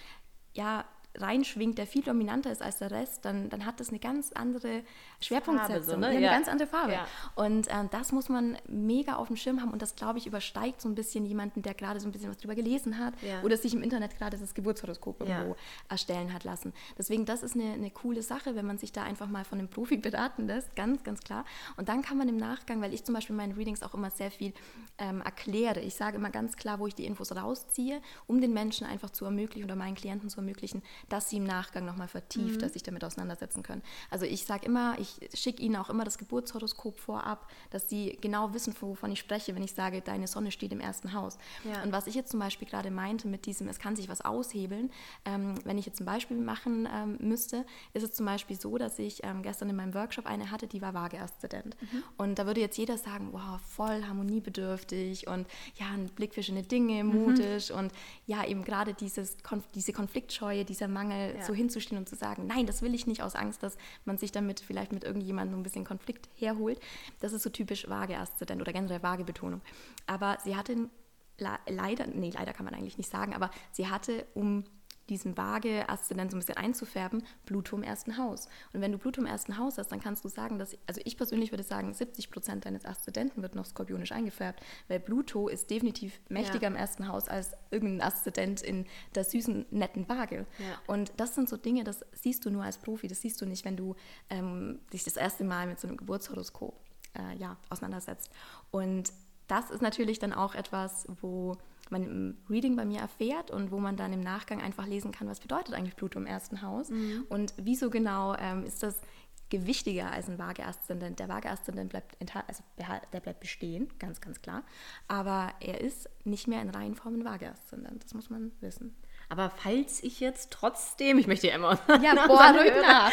ja, 0.54 0.86
reinschwingt, 1.16 1.78
der 1.78 1.88
viel 1.88 2.02
dominanter 2.02 2.52
ist 2.52 2.62
als 2.62 2.80
der 2.80 2.92
Rest, 2.92 3.26
dann, 3.26 3.50
dann 3.50 3.66
hat 3.66 3.80
das 3.80 3.90
eine 3.90 4.00
ganz 4.00 4.32
andere 4.32 4.84
Schwerpunktsetzung, 5.22 5.96
so, 5.96 6.00
ne? 6.00 6.08
eine 6.08 6.22
ja. 6.22 6.32
ganz 6.32 6.48
andere 6.48 6.68
Farbe. 6.68 6.94
Ja. 6.94 7.08
Und 7.36 7.68
äh, 7.68 7.74
das 7.92 8.12
muss 8.12 8.30
man 8.30 8.58
mega 8.68 9.16
auf 9.16 9.28
dem 9.28 9.36
Schirm 9.36 9.62
haben 9.62 9.72
und 9.72 9.82
das, 9.82 9.96
glaube 9.96 10.18
ich, 10.18 10.28
übersteigt 10.28 10.82
so 10.82 10.88
ein 10.88 10.96
bisschen 10.96 11.26
jemanden, 11.26 11.62
der 11.62 11.74
gerade 11.74 12.00
so 12.00 12.08
ein 12.08 12.12
bisschen 12.12 12.30
was 12.30 12.38
drüber 12.38 12.56
gelesen 12.56 12.98
hat 12.98 13.14
ja. 13.22 13.42
oder 13.42 13.58
sich 13.58 13.74
im 13.74 13.84
Internet 13.84 14.18
gerade 14.18 14.38
das 14.38 14.54
Geburtshoroskop 14.54 15.22
irgendwo 15.22 15.56
erstellen 15.90 16.34
hat 16.34 16.44
lassen. 16.44 16.74
Deswegen, 16.98 17.26
das 17.26 17.44
ist 17.44 17.56
eine, 17.56 17.74
eine 17.74 17.92
coole 17.92 18.22
Sache, 18.22 18.56
wenn 18.56 18.66
man 18.66 18.78
sich 18.78 18.92
da 18.92 19.04
einfach 19.04 19.28
mal 19.28 19.44
von 19.44 19.60
einem 19.60 19.68
Profi 19.68 19.98
beraten 19.98 20.48
lässt, 20.48 20.76
ganz, 20.76 21.04
ganz 21.04 21.22
klar. 21.22 21.44
Und 21.76 21.90
dann 21.90 22.02
kann 22.02 22.18
man 22.18 22.30
im 22.30 22.38
Nachgang, 22.38 22.82
weil 22.82 22.94
ich 22.94 23.04
zum 23.04 23.16
Beispiel 23.16 23.34
in 23.34 23.38
meinen 23.38 23.54
Readings 23.54 23.84
auch 23.84 23.94
immer 23.94 24.12
sehr 24.12 24.32
viel 24.32 24.54
ähm, 24.98 25.22
erkläre, 25.22 25.82
ich 25.82 25.96
sage 25.96 26.18
immer 26.18 26.30
ganz 26.30 26.56
klar, 26.56 26.80
wo 26.80 26.88
ich 26.88 26.96
die 26.96 27.06
Infos 27.06 27.36
rausziehe, 27.36 28.02
um 28.28 28.40
den 28.40 28.54
Menschen 28.54 28.88
einfach 28.88 29.10
zu 29.10 29.26
ermöglichen 29.26 29.66
oder 29.66 29.76
meinen 29.76 29.96
Klienten 29.96 30.30
zu 30.30 30.40
ermöglichen, 30.40 30.82
dass 31.10 31.30
sie 31.30 31.38
im 31.38 31.44
Nachgang 31.44 31.86
nochmal 31.86 32.08
vertieft, 32.08 32.56
mhm. 32.56 32.60
dass 32.60 32.74
sich 32.74 32.84
damit 32.84 33.04
auseinandersetzen 33.04 33.64
können. 33.64 33.82
Also 34.10 34.26
ich 34.26 34.46
sage 34.46 34.66
immer, 34.66 34.98
ich 35.00 35.09
schicke 35.34 35.62
ihnen 35.62 35.76
auch 35.76 35.90
immer 35.90 36.04
das 36.04 36.18
Geburtshoroskop 36.18 37.00
vorab, 37.00 37.50
dass 37.70 37.90
sie 37.90 38.18
genau 38.22 38.54
wissen, 38.54 38.74
wovon 38.80 39.12
ich 39.12 39.20
spreche, 39.20 39.56
wenn 39.56 39.64
ich 39.64 39.74
sage, 39.74 40.02
deine 40.02 40.28
Sonne 40.28 40.52
steht 40.52 40.72
im 40.72 40.80
ersten 40.80 41.14
Haus. 41.14 41.38
Ja. 41.64 41.84
Und 41.84 41.92
was 41.92 42.08
ich 42.08 42.16
jetzt 42.16 42.32
zum 42.32 42.40
Beispiel 42.40 42.68
gerade 42.68 42.92
meinte 42.92 43.28
mit 43.28 43.46
diesem, 43.46 43.68
es 43.68 43.80
kann 43.80 43.96
sich 43.96 44.10
was 44.10 44.22
aushebeln, 44.22 44.92
ähm, 45.26 45.56
wenn 45.64 45.78
ich 45.78 45.86
jetzt 45.86 46.02
ein 46.02 46.06
Beispiel 46.06 46.38
machen 46.38 46.88
ähm, 46.92 47.18
müsste, 47.20 47.66
ist 47.94 48.04
es 48.04 48.14
zum 48.14 48.26
Beispiel 48.26 48.60
so, 48.60 48.78
dass 48.78 49.00
ich 49.00 49.24
ähm, 49.24 49.42
gestern 49.44 49.70
in 49.70 49.76
meinem 49.76 49.94
Workshop 49.94 50.26
eine 50.26 50.52
hatte, 50.52 50.68
die 50.68 50.82
war 50.82 50.94
Vaage-Aszendent. 50.94 51.76
Mhm. 51.82 52.04
Und 52.18 52.40
da 52.40 52.46
würde 52.46 52.62
jetzt 52.62 52.78
jeder 52.78 52.98
sagen, 52.98 53.30
wow, 53.32 53.60
voll 53.62 54.04
harmoniebedürftig 54.04 55.28
und 55.28 55.48
ja, 55.76 55.88
ein 55.88 56.08
Blick 56.08 56.34
für 56.34 56.44
schöne 56.44 56.64
Dinge, 56.64 57.04
mutig 57.04 57.70
mhm. 57.70 57.78
und 57.78 57.92
ja, 58.26 58.46
eben 58.46 58.64
gerade 58.64 58.94
dieses, 58.94 59.38
diese 59.76 59.94
Konfliktscheue, 59.94 60.66
dieser 60.66 60.88
Mangel, 60.88 61.36
ja. 61.36 61.46
so 61.46 61.54
hinzustehen 61.54 61.98
und 61.98 62.08
zu 62.08 62.16
sagen, 62.16 62.48
nein, 62.48 62.66
das 62.66 62.82
will 62.82 62.94
ich 62.94 63.08
nicht 63.08 63.22
aus 63.22 63.36
Angst, 63.36 63.64
dass 63.64 63.78
man 64.06 64.18
sich 64.18 64.32
damit 64.32 64.60
vielleicht 64.60 64.92
mit 64.92 64.99
irgendjemandem 65.04 65.60
ein 65.60 65.64
bisschen 65.64 65.86
Konflikt 65.86 66.30
herholt. 66.36 66.80
Das 67.20 67.34
ist 67.34 67.44
so 67.44 67.50
typisch 67.50 67.90
Vaage-Aszendent 67.90 68.62
oder 68.62 68.74
generell 68.74 69.04
Vaage-Betonung. 69.04 69.62
Aber 70.08 70.38
sie 70.44 70.56
hatte 70.56 70.90
leider, 71.38 72.08
nee, 72.08 72.32
leider 72.34 72.54
kann 72.54 72.66
man 72.66 72.74
eigentlich 72.74 72.98
nicht 72.98 73.10
sagen, 73.10 73.34
aber 73.34 73.50
sie 73.72 73.88
hatte, 73.88 74.26
um 74.34 74.64
diesen 75.10 75.38
Waage-Aszendent 75.38 76.32
so 76.32 76.38
ein 76.38 76.40
bisschen 76.40 76.58
einzufärben, 76.58 77.24
Pluto 77.46 77.76
im 77.76 77.84
ersten 77.84 78.18
Haus. 78.18 78.48
Und 78.74 78.82
wenn 78.82 78.92
du 78.92 78.98
Pluto 78.98 79.22
im 79.22 79.28
ersten 79.28 79.58
Haus 79.58 79.78
hast, 79.78 79.92
dann 79.92 80.00
kannst 80.00 80.24
du 80.24 80.30
sagen, 80.30 80.60
dass, 80.60 80.78
also 80.88 81.02
ich 81.04 81.18
persönlich 81.18 81.52
würde 81.52 81.64
sagen, 81.64 81.94
70 81.94 82.32
Prozent 82.32 82.66
deines 82.66 82.86
Aszendenten 82.86 83.42
wird 83.42 83.56
noch 83.56 83.66
skorpionisch 83.66 84.12
eingefärbt, 84.12 84.62
weil 84.88 85.00
Pluto 85.00 85.48
ist 85.48 85.70
definitiv 85.70 86.20
mächtiger 86.30 86.64
ja. 86.64 86.68
im 86.70 86.76
ersten 86.76 87.08
Haus 87.08 87.28
als 87.28 87.52
irgendein 87.72 88.08
Aszendent 88.08 88.62
in 88.62 88.86
der 89.16 89.24
süßen, 89.24 89.66
netten 89.72 90.08
Waage. 90.08 90.46
Ja. 90.60 90.82
Und 90.88 91.12
das 91.18 91.36
sind 91.36 91.50
so 91.50 91.58
Dinge, 91.58 91.84
das 91.84 92.06
siehst 92.14 92.46
du 92.46 92.50
nur 92.50 92.64
als 92.64 92.78
Profi, 92.78 93.08
das 93.08 93.22
siehst 93.22 93.42
du 93.42 93.46
nicht, 93.46 93.66
wenn 93.66 93.76
du 93.76 93.96
ähm, 94.30 94.80
dich 94.94 95.04
das 95.04 95.18
erste 95.18 95.44
Mal 95.44 95.68
mit 95.68 95.80
so 95.80 95.88
einem 95.88 95.98
Geburtshoroskop 95.98 96.80
äh, 97.18 97.36
ja, 97.38 97.58
auseinandersetzt. 97.70 98.30
Und 98.72 99.12
das 99.48 99.72
ist 99.72 99.82
natürlich 99.82 100.20
dann 100.20 100.34
auch 100.34 100.56
etwas, 100.56 101.08
wo 101.22 101.58
man 101.90 102.04
im 102.04 102.38
Reading 102.50 102.76
bei 102.76 102.86
mir 102.86 103.00
erfährt 103.00 103.52
und 103.52 103.72
wo 103.72 103.80
man 103.80 103.98
dann 103.98 104.14
im 104.14 104.22
Nachgang 104.22 104.62
einfach 104.62 104.86
lesen 104.86 105.12
kann, 105.12 105.28
was 105.28 105.40
bedeutet 105.40 105.74
eigentlich 105.74 105.96
Pluto 105.96 106.20
im 106.20 106.26
ersten 106.26 106.62
Haus 106.62 106.90
mhm. 106.90 107.26
und 107.30 107.54
wieso 107.58 107.90
genau 107.90 108.36
ähm, 108.36 108.66
ist 108.66 108.84
das 108.84 109.02
gewichtiger 109.50 110.12
als 110.12 110.30
ein 110.30 110.38
Vaage-Aszendent. 110.38 111.20
Der 111.20 111.28
Vaage-Aszendent 111.28 111.90
bleibt, 111.90 112.16
also 112.48 112.64
der 112.78 113.20
bleibt 113.20 113.40
bestehen, 113.40 113.90
ganz, 114.00 114.22
ganz 114.22 114.42
klar. 114.42 114.64
Aber 115.08 115.52
er 115.60 115.82
ist 115.82 116.10
nicht 116.24 116.48
mehr 116.48 116.62
in 116.62 116.70
Reihenform 116.70 117.16
ein 117.16 117.26
Vaage-Aszendent. 117.26 118.04
Das 118.04 118.14
muss 118.14 118.30
man 118.30 118.52
wissen. 118.62 118.96
Aber 119.28 119.52
falls 119.52 120.02
ich 120.04 120.20
jetzt 120.20 120.52
trotzdem, 120.52 121.20
ich 121.20 121.28
möchte 121.28 121.48
ja 121.48 121.56
immer 121.56 121.80
ja, 122.02 122.14
boah, 122.28 122.54
Hörer, 122.54 123.12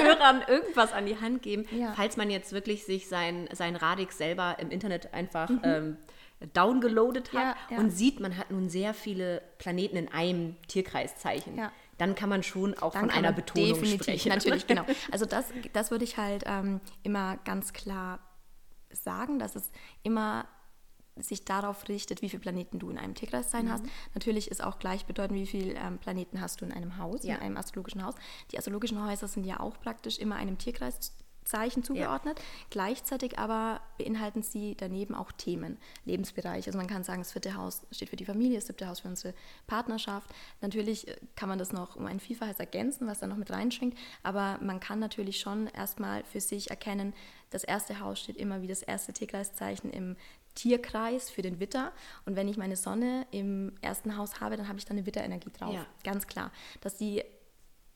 Hörern 0.02 0.42
irgendwas 0.48 0.92
an 0.92 1.06
die 1.06 1.20
Hand 1.20 1.42
geben, 1.42 1.64
ja. 1.70 1.92
falls 1.94 2.16
man 2.16 2.30
jetzt 2.30 2.52
wirklich 2.52 2.84
sich 2.84 3.08
sein, 3.08 3.48
sein 3.52 3.76
Radix 3.76 4.18
selber 4.18 4.56
im 4.58 4.70
Internet 4.70 5.12
einfach 5.14 5.48
mhm. 5.48 5.60
ähm, 5.62 5.96
downgeloadet 6.52 7.32
hat 7.32 7.56
ja, 7.70 7.76
ja. 7.76 7.78
und 7.78 7.90
sieht, 7.90 8.20
man 8.20 8.36
hat 8.36 8.50
nun 8.50 8.68
sehr 8.68 8.94
viele 8.94 9.42
Planeten 9.58 9.96
in 9.96 10.08
einem 10.08 10.56
Tierkreiszeichen. 10.68 11.56
Ja. 11.56 11.72
Dann 11.98 12.14
kann 12.14 12.28
man 12.28 12.42
schon 12.42 12.74
auch 12.74 12.92
dann 12.92 13.02
von 13.02 13.10
einer 13.10 13.32
Betonung 13.32 13.68
definitiv, 13.68 14.02
sprechen. 14.02 14.28
Natürlich, 14.34 14.66
genau. 14.66 14.84
Also 15.10 15.26
das, 15.26 15.46
das 15.72 15.90
würde 15.90 16.04
ich 16.04 16.16
halt 16.16 16.44
ähm, 16.46 16.80
immer 17.02 17.36
ganz 17.38 17.72
klar 17.72 18.20
sagen, 18.90 19.38
dass 19.38 19.56
es 19.56 19.70
immer 20.02 20.46
sich 21.16 21.44
darauf 21.44 21.88
richtet, 21.88 22.22
wie 22.22 22.28
viele 22.28 22.40
Planeten 22.40 22.80
du 22.80 22.90
in 22.90 22.98
einem 22.98 23.14
Tierkreiszeichen 23.14 23.68
mhm. 23.68 23.72
hast. 23.72 23.84
Natürlich 24.14 24.50
ist 24.50 24.62
auch 24.64 24.80
gleichbedeutend, 24.80 25.38
wie 25.38 25.46
viele 25.46 25.74
ähm, 25.74 25.98
Planeten 25.98 26.40
hast 26.40 26.60
du 26.60 26.64
in 26.64 26.72
einem 26.72 26.98
Haus, 26.98 27.22
ja. 27.22 27.36
in 27.36 27.40
einem 27.40 27.56
astrologischen 27.56 28.04
Haus. 28.04 28.14
Die 28.50 28.58
astrologischen 28.58 29.04
Häuser 29.04 29.28
sind 29.28 29.44
ja 29.44 29.60
auch 29.60 29.78
praktisch 29.78 30.18
immer 30.18 30.36
einem 30.36 30.58
Tierkreis 30.58 31.12
Zeichen 31.44 31.82
zugeordnet. 31.82 32.38
Ja. 32.38 32.44
Gleichzeitig 32.70 33.38
aber 33.38 33.80
beinhalten 33.98 34.42
sie 34.42 34.74
daneben 34.76 35.14
auch 35.14 35.32
Themen, 35.32 35.78
Lebensbereiche. 36.04 36.68
Also 36.68 36.78
man 36.78 36.86
kann 36.86 37.04
sagen, 37.04 37.20
das 37.20 37.32
vierte 37.32 37.54
Haus 37.54 37.82
steht 37.90 38.10
für 38.10 38.16
die 38.16 38.24
Familie, 38.24 38.58
das 38.58 38.66
siebte 38.66 38.88
Haus 38.88 39.00
für 39.00 39.08
unsere 39.08 39.34
Partnerschaft. 39.66 40.30
Natürlich 40.60 41.08
äh, 41.08 41.16
kann 41.36 41.48
man 41.48 41.58
das 41.58 41.72
noch 41.72 41.96
um 41.96 42.06
ein 42.06 42.20
Vielfaches 42.20 42.58
ergänzen, 42.58 43.06
was 43.06 43.20
da 43.20 43.26
noch 43.26 43.36
mit 43.36 43.50
reinschwingt, 43.50 43.96
aber 44.22 44.58
man 44.62 44.80
kann 44.80 44.98
natürlich 44.98 45.40
schon 45.40 45.66
erstmal 45.68 46.24
für 46.24 46.40
sich 46.40 46.70
erkennen, 46.70 47.14
das 47.50 47.62
erste 47.62 48.00
Haus 48.00 48.18
steht 48.18 48.36
immer 48.36 48.62
wie 48.62 48.66
das 48.66 48.82
erste 48.82 49.12
Tierkreiszeichen 49.12 49.90
im 49.90 50.16
Tierkreis 50.54 51.30
für 51.30 51.42
den 51.42 51.60
Witter. 51.60 51.92
Und 52.26 52.36
wenn 52.36 52.48
ich 52.48 52.56
meine 52.56 52.76
Sonne 52.76 53.26
im 53.30 53.72
ersten 53.80 54.16
Haus 54.16 54.40
habe, 54.40 54.56
dann 54.56 54.68
habe 54.68 54.78
ich 54.78 54.84
da 54.84 54.90
eine 54.90 55.06
Witterenergie 55.06 55.50
drauf. 55.50 55.74
Ja. 55.74 55.86
Ganz 56.02 56.26
klar. 56.26 56.50
Dass 56.80 56.96
die 56.96 57.22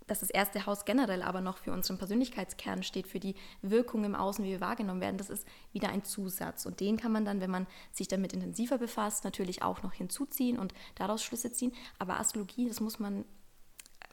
dass 0.08 0.20
das 0.20 0.30
erste 0.30 0.66
Haus 0.66 0.84
generell 0.84 1.22
aber 1.22 1.40
noch 1.40 1.58
für 1.58 1.72
unseren 1.72 1.98
Persönlichkeitskern 1.98 2.82
steht, 2.82 3.06
für 3.06 3.20
die 3.20 3.36
Wirkung 3.62 4.04
im 4.04 4.14
Außen, 4.14 4.44
wie 4.44 4.50
wir 4.50 4.60
wahrgenommen 4.60 5.00
werden, 5.00 5.18
das 5.18 5.30
ist 5.30 5.46
wieder 5.72 5.90
ein 5.90 6.04
Zusatz. 6.04 6.66
Und 6.66 6.80
den 6.80 6.96
kann 6.96 7.12
man 7.12 7.24
dann, 7.24 7.40
wenn 7.40 7.50
man 7.50 7.66
sich 7.92 8.08
damit 8.08 8.32
intensiver 8.32 8.78
befasst, 8.78 9.24
natürlich 9.24 9.62
auch 9.62 9.82
noch 9.82 9.92
hinzuziehen 9.92 10.58
und 10.58 10.74
daraus 10.96 11.22
Schlüsse 11.22 11.52
ziehen. 11.52 11.72
Aber 11.98 12.18
Astrologie, 12.18 12.66
das 12.66 12.80
muss 12.80 12.98
man 12.98 13.24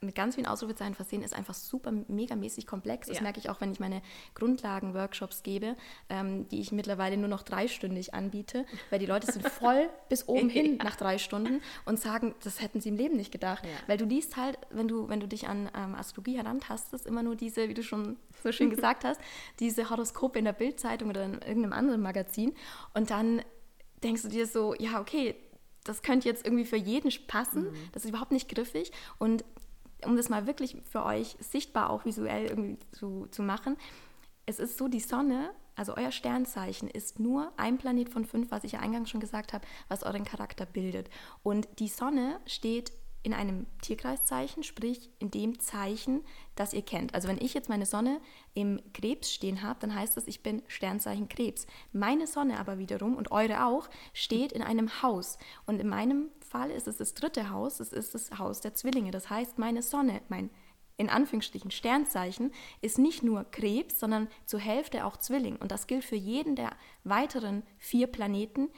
mit 0.00 0.14
ganz 0.14 0.34
vielen 0.34 0.46
Ausrufezeichen 0.46 0.94
versehen, 0.94 1.22
ist 1.22 1.34
einfach 1.34 1.54
super 1.54 1.92
megamäßig 2.08 2.66
komplex. 2.66 3.08
Das 3.08 3.16
ja. 3.18 3.22
merke 3.22 3.38
ich 3.38 3.48
auch, 3.48 3.60
wenn 3.60 3.72
ich 3.72 3.80
meine 3.80 4.02
Grundlagen-Workshops 4.34 5.42
gebe, 5.42 5.76
ähm, 6.08 6.48
die 6.48 6.60
ich 6.60 6.72
mittlerweile 6.72 7.16
nur 7.16 7.28
noch 7.28 7.42
dreistündig 7.42 8.14
anbiete, 8.14 8.66
weil 8.90 8.98
die 8.98 9.06
Leute 9.06 9.30
sind 9.30 9.48
voll 9.48 9.88
bis 10.08 10.28
oben 10.28 10.48
hin 10.48 10.76
ja. 10.78 10.84
nach 10.84 10.96
drei 10.96 11.18
Stunden 11.18 11.62
und 11.84 11.98
sagen, 11.98 12.34
das 12.44 12.60
hätten 12.60 12.80
sie 12.80 12.90
im 12.90 12.96
Leben 12.96 13.16
nicht 13.16 13.32
gedacht. 13.32 13.64
Ja. 13.64 13.70
Weil 13.86 13.96
du 13.98 14.04
liest 14.04 14.36
halt, 14.36 14.58
wenn 14.70 14.88
du, 14.88 15.08
wenn 15.08 15.20
du 15.20 15.28
dich 15.28 15.48
an 15.48 15.70
ähm, 15.74 15.94
Astrologie 15.94 16.36
herantastest, 16.36 17.06
immer 17.06 17.22
nur 17.22 17.36
diese, 17.36 17.68
wie 17.68 17.74
du 17.74 17.82
schon 17.82 18.16
so 18.42 18.52
schön 18.52 18.70
gesagt 18.76 19.04
hast, 19.04 19.20
diese 19.60 19.88
Horoskope 19.88 20.38
in 20.38 20.44
der 20.44 20.52
Bildzeitung 20.52 21.08
oder 21.08 21.24
in 21.24 21.34
irgendeinem 21.34 21.72
anderen 21.72 22.02
Magazin 22.02 22.52
und 22.94 23.10
dann 23.10 23.42
denkst 24.02 24.22
du 24.22 24.28
dir 24.28 24.46
so, 24.46 24.74
ja, 24.74 25.00
okay, 25.00 25.34
das 25.84 26.02
könnte 26.02 26.28
jetzt 26.28 26.44
irgendwie 26.44 26.64
für 26.64 26.76
jeden 26.76 27.10
passen. 27.26 27.64
Mhm. 27.64 27.76
Das 27.92 28.04
ist 28.04 28.10
überhaupt 28.10 28.32
nicht 28.32 28.48
griffig. 28.48 28.92
Und 29.18 29.44
um 30.04 30.16
das 30.16 30.28
mal 30.28 30.46
wirklich 30.46 30.76
für 30.90 31.04
euch 31.04 31.36
sichtbar 31.40 31.90
auch 31.90 32.04
visuell 32.04 32.46
irgendwie 32.46 32.78
zu, 32.92 33.26
zu 33.30 33.42
machen, 33.42 33.76
es 34.46 34.60
ist 34.60 34.78
so, 34.78 34.86
die 34.86 35.00
Sonne, 35.00 35.50
also 35.74 35.96
euer 35.96 36.12
Sternzeichen, 36.12 36.88
ist 36.88 37.18
nur 37.18 37.52
ein 37.56 37.78
Planet 37.78 38.08
von 38.08 38.24
fünf, 38.24 38.50
was 38.50 38.64
ich 38.64 38.72
ja 38.72 38.80
eingangs 38.80 39.10
schon 39.10 39.20
gesagt 39.20 39.52
habe, 39.52 39.66
was 39.88 40.04
euren 40.04 40.24
Charakter 40.24 40.64
bildet. 40.64 41.10
Und 41.42 41.68
die 41.80 41.88
Sonne 41.88 42.38
steht 42.46 42.92
in 43.24 43.34
einem 43.34 43.66
Tierkreiszeichen, 43.82 44.62
sprich 44.62 45.10
in 45.18 45.32
dem 45.32 45.58
Zeichen, 45.58 46.24
das 46.54 46.72
ihr 46.72 46.82
kennt. 46.82 47.12
Also 47.12 47.26
wenn 47.26 47.40
ich 47.40 47.54
jetzt 47.54 47.68
meine 47.68 47.84
Sonne 47.84 48.20
im 48.54 48.80
Krebs 48.94 49.32
stehen 49.32 49.62
habe, 49.62 49.80
dann 49.80 49.92
heißt 49.92 50.16
das, 50.16 50.28
ich 50.28 50.44
bin 50.44 50.62
Sternzeichen 50.68 51.28
Krebs. 51.28 51.66
Meine 51.92 52.28
Sonne 52.28 52.60
aber 52.60 52.78
wiederum 52.78 53.16
und 53.16 53.32
eure 53.32 53.66
auch 53.66 53.88
steht 54.12 54.52
in 54.52 54.62
einem 54.62 55.02
Haus. 55.02 55.38
Und 55.66 55.80
in 55.80 55.88
meinem 55.88 56.30
Fall 56.46 56.70
ist 56.70 56.88
es 56.88 56.96
das 56.96 57.14
dritte 57.14 57.50
Haus, 57.50 57.80
es 57.80 57.92
ist 57.92 58.14
das 58.14 58.38
Haus 58.38 58.60
der 58.60 58.74
Zwillinge. 58.74 59.10
Das 59.10 59.28
heißt, 59.30 59.58
meine 59.58 59.82
Sonne, 59.82 60.22
mein 60.28 60.50
in 60.98 61.10
Anführungsstrichen 61.10 61.70
Sternzeichen, 61.70 62.52
ist 62.80 62.98
nicht 62.98 63.22
nur 63.22 63.44
Krebs, 63.44 64.00
sondern 64.00 64.28
zur 64.46 64.60
Hälfte 64.60 65.04
auch 65.04 65.18
Zwilling. 65.18 65.56
Und 65.56 65.70
das 65.70 65.86
gilt 65.86 66.04
für 66.04 66.16
jeden 66.16 66.56
der 66.56 66.70
weiteren 67.04 67.62
vier 67.78 68.06
Planeten, 68.06 68.70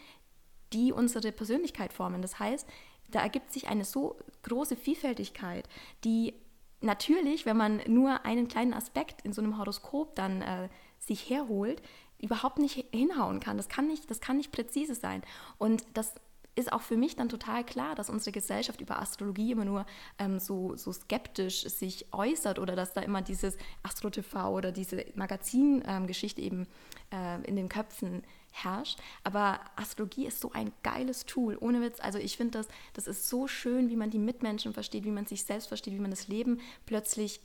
die 0.72 0.92
unsere 0.92 1.33
Persönlichkeit 1.33 1.92
formen. 1.92 2.20
Das 2.20 2.38
heißt, 2.38 2.66
da 3.11 3.20
ergibt 3.20 3.52
sich 3.52 3.68
eine 3.68 3.85
so 3.85 4.18
große 4.42 4.76
Vielfältigkeit, 4.76 5.68
die 6.04 6.35
natürlich, 6.81 7.46
wenn 7.46 7.57
man 7.57 7.81
nur 7.87 8.24
einen 8.24 8.48
kleinen 8.48 8.74
Aspekt 8.74 9.22
in 9.22 9.33
so 9.33 9.40
einem 9.40 9.59
Horoskop 9.59 10.14
dann 10.14 10.42
äh, 10.42 10.68
sich 10.98 11.31
herholt, 11.31 11.83
überhaupt 12.20 12.59
nicht 12.59 12.87
hinhauen 12.92 13.40
kann. 13.40 13.57
Das 13.57 13.68
kann 13.68 13.87
nicht, 13.87 14.11
das 14.11 14.20
kann 14.20 14.37
nicht 14.37 14.52
präzise 14.52 14.94
sein. 14.94 15.22
Und 15.57 15.85
das 15.94 16.14
ist 16.59 16.73
auch 16.73 16.83
für 16.83 16.97
mich 16.97 17.16
dann 17.16 17.29
total 17.29 17.64
klar, 17.64 17.94
dass 17.94 18.11
unsere 18.11 18.33
Gesellschaft 18.33 18.81
über 18.81 19.01
Astrologie 19.01 19.53
immer 19.53 19.64
nur 19.64 19.87
ähm, 20.18 20.38
so, 20.38 20.77
so 20.77 20.92
skeptisch 20.92 21.62
sich 21.62 22.12
äußert 22.12 22.59
oder 22.59 22.75
dass 22.75 22.92
da 22.92 23.01
immer 23.01 23.23
dieses 23.23 23.57
Astro-TV 23.83 24.51
oder 24.51 24.73
diese 24.73 25.05
Magazingeschichte 25.14 26.40
ähm, 26.40 26.47
eben 26.47 26.66
äh, 27.12 27.47
in 27.47 27.57
den 27.57 27.68
Köpfen 27.68 28.23
herrscht. 28.51 28.99
Aber 29.23 29.61
Astrologie 29.77 30.27
ist 30.27 30.40
so 30.40 30.51
ein 30.53 30.73
geiles 30.83 31.27
Tool, 31.27 31.57
ohne 31.61 31.81
Witz. 31.81 32.01
Also 32.01 32.18
ich 32.18 32.37
finde 32.37 32.59
das, 32.59 32.68
das 32.92 33.07
ist 33.07 33.29
so 33.29 33.47
schön, 33.47 33.88
wie 33.88 33.97
man 33.97 34.11
die 34.11 34.18
Mitmenschen 34.18 34.73
versteht, 34.73 35.05
wie 35.05 35.11
man 35.11 35.27
sich 35.27 35.44
selbst 35.44 35.68
versteht, 35.68 35.94
wie 35.94 36.01
man 36.01 36.11
das 36.11 36.29
Leben 36.29 36.61
plötzlich 36.87 37.40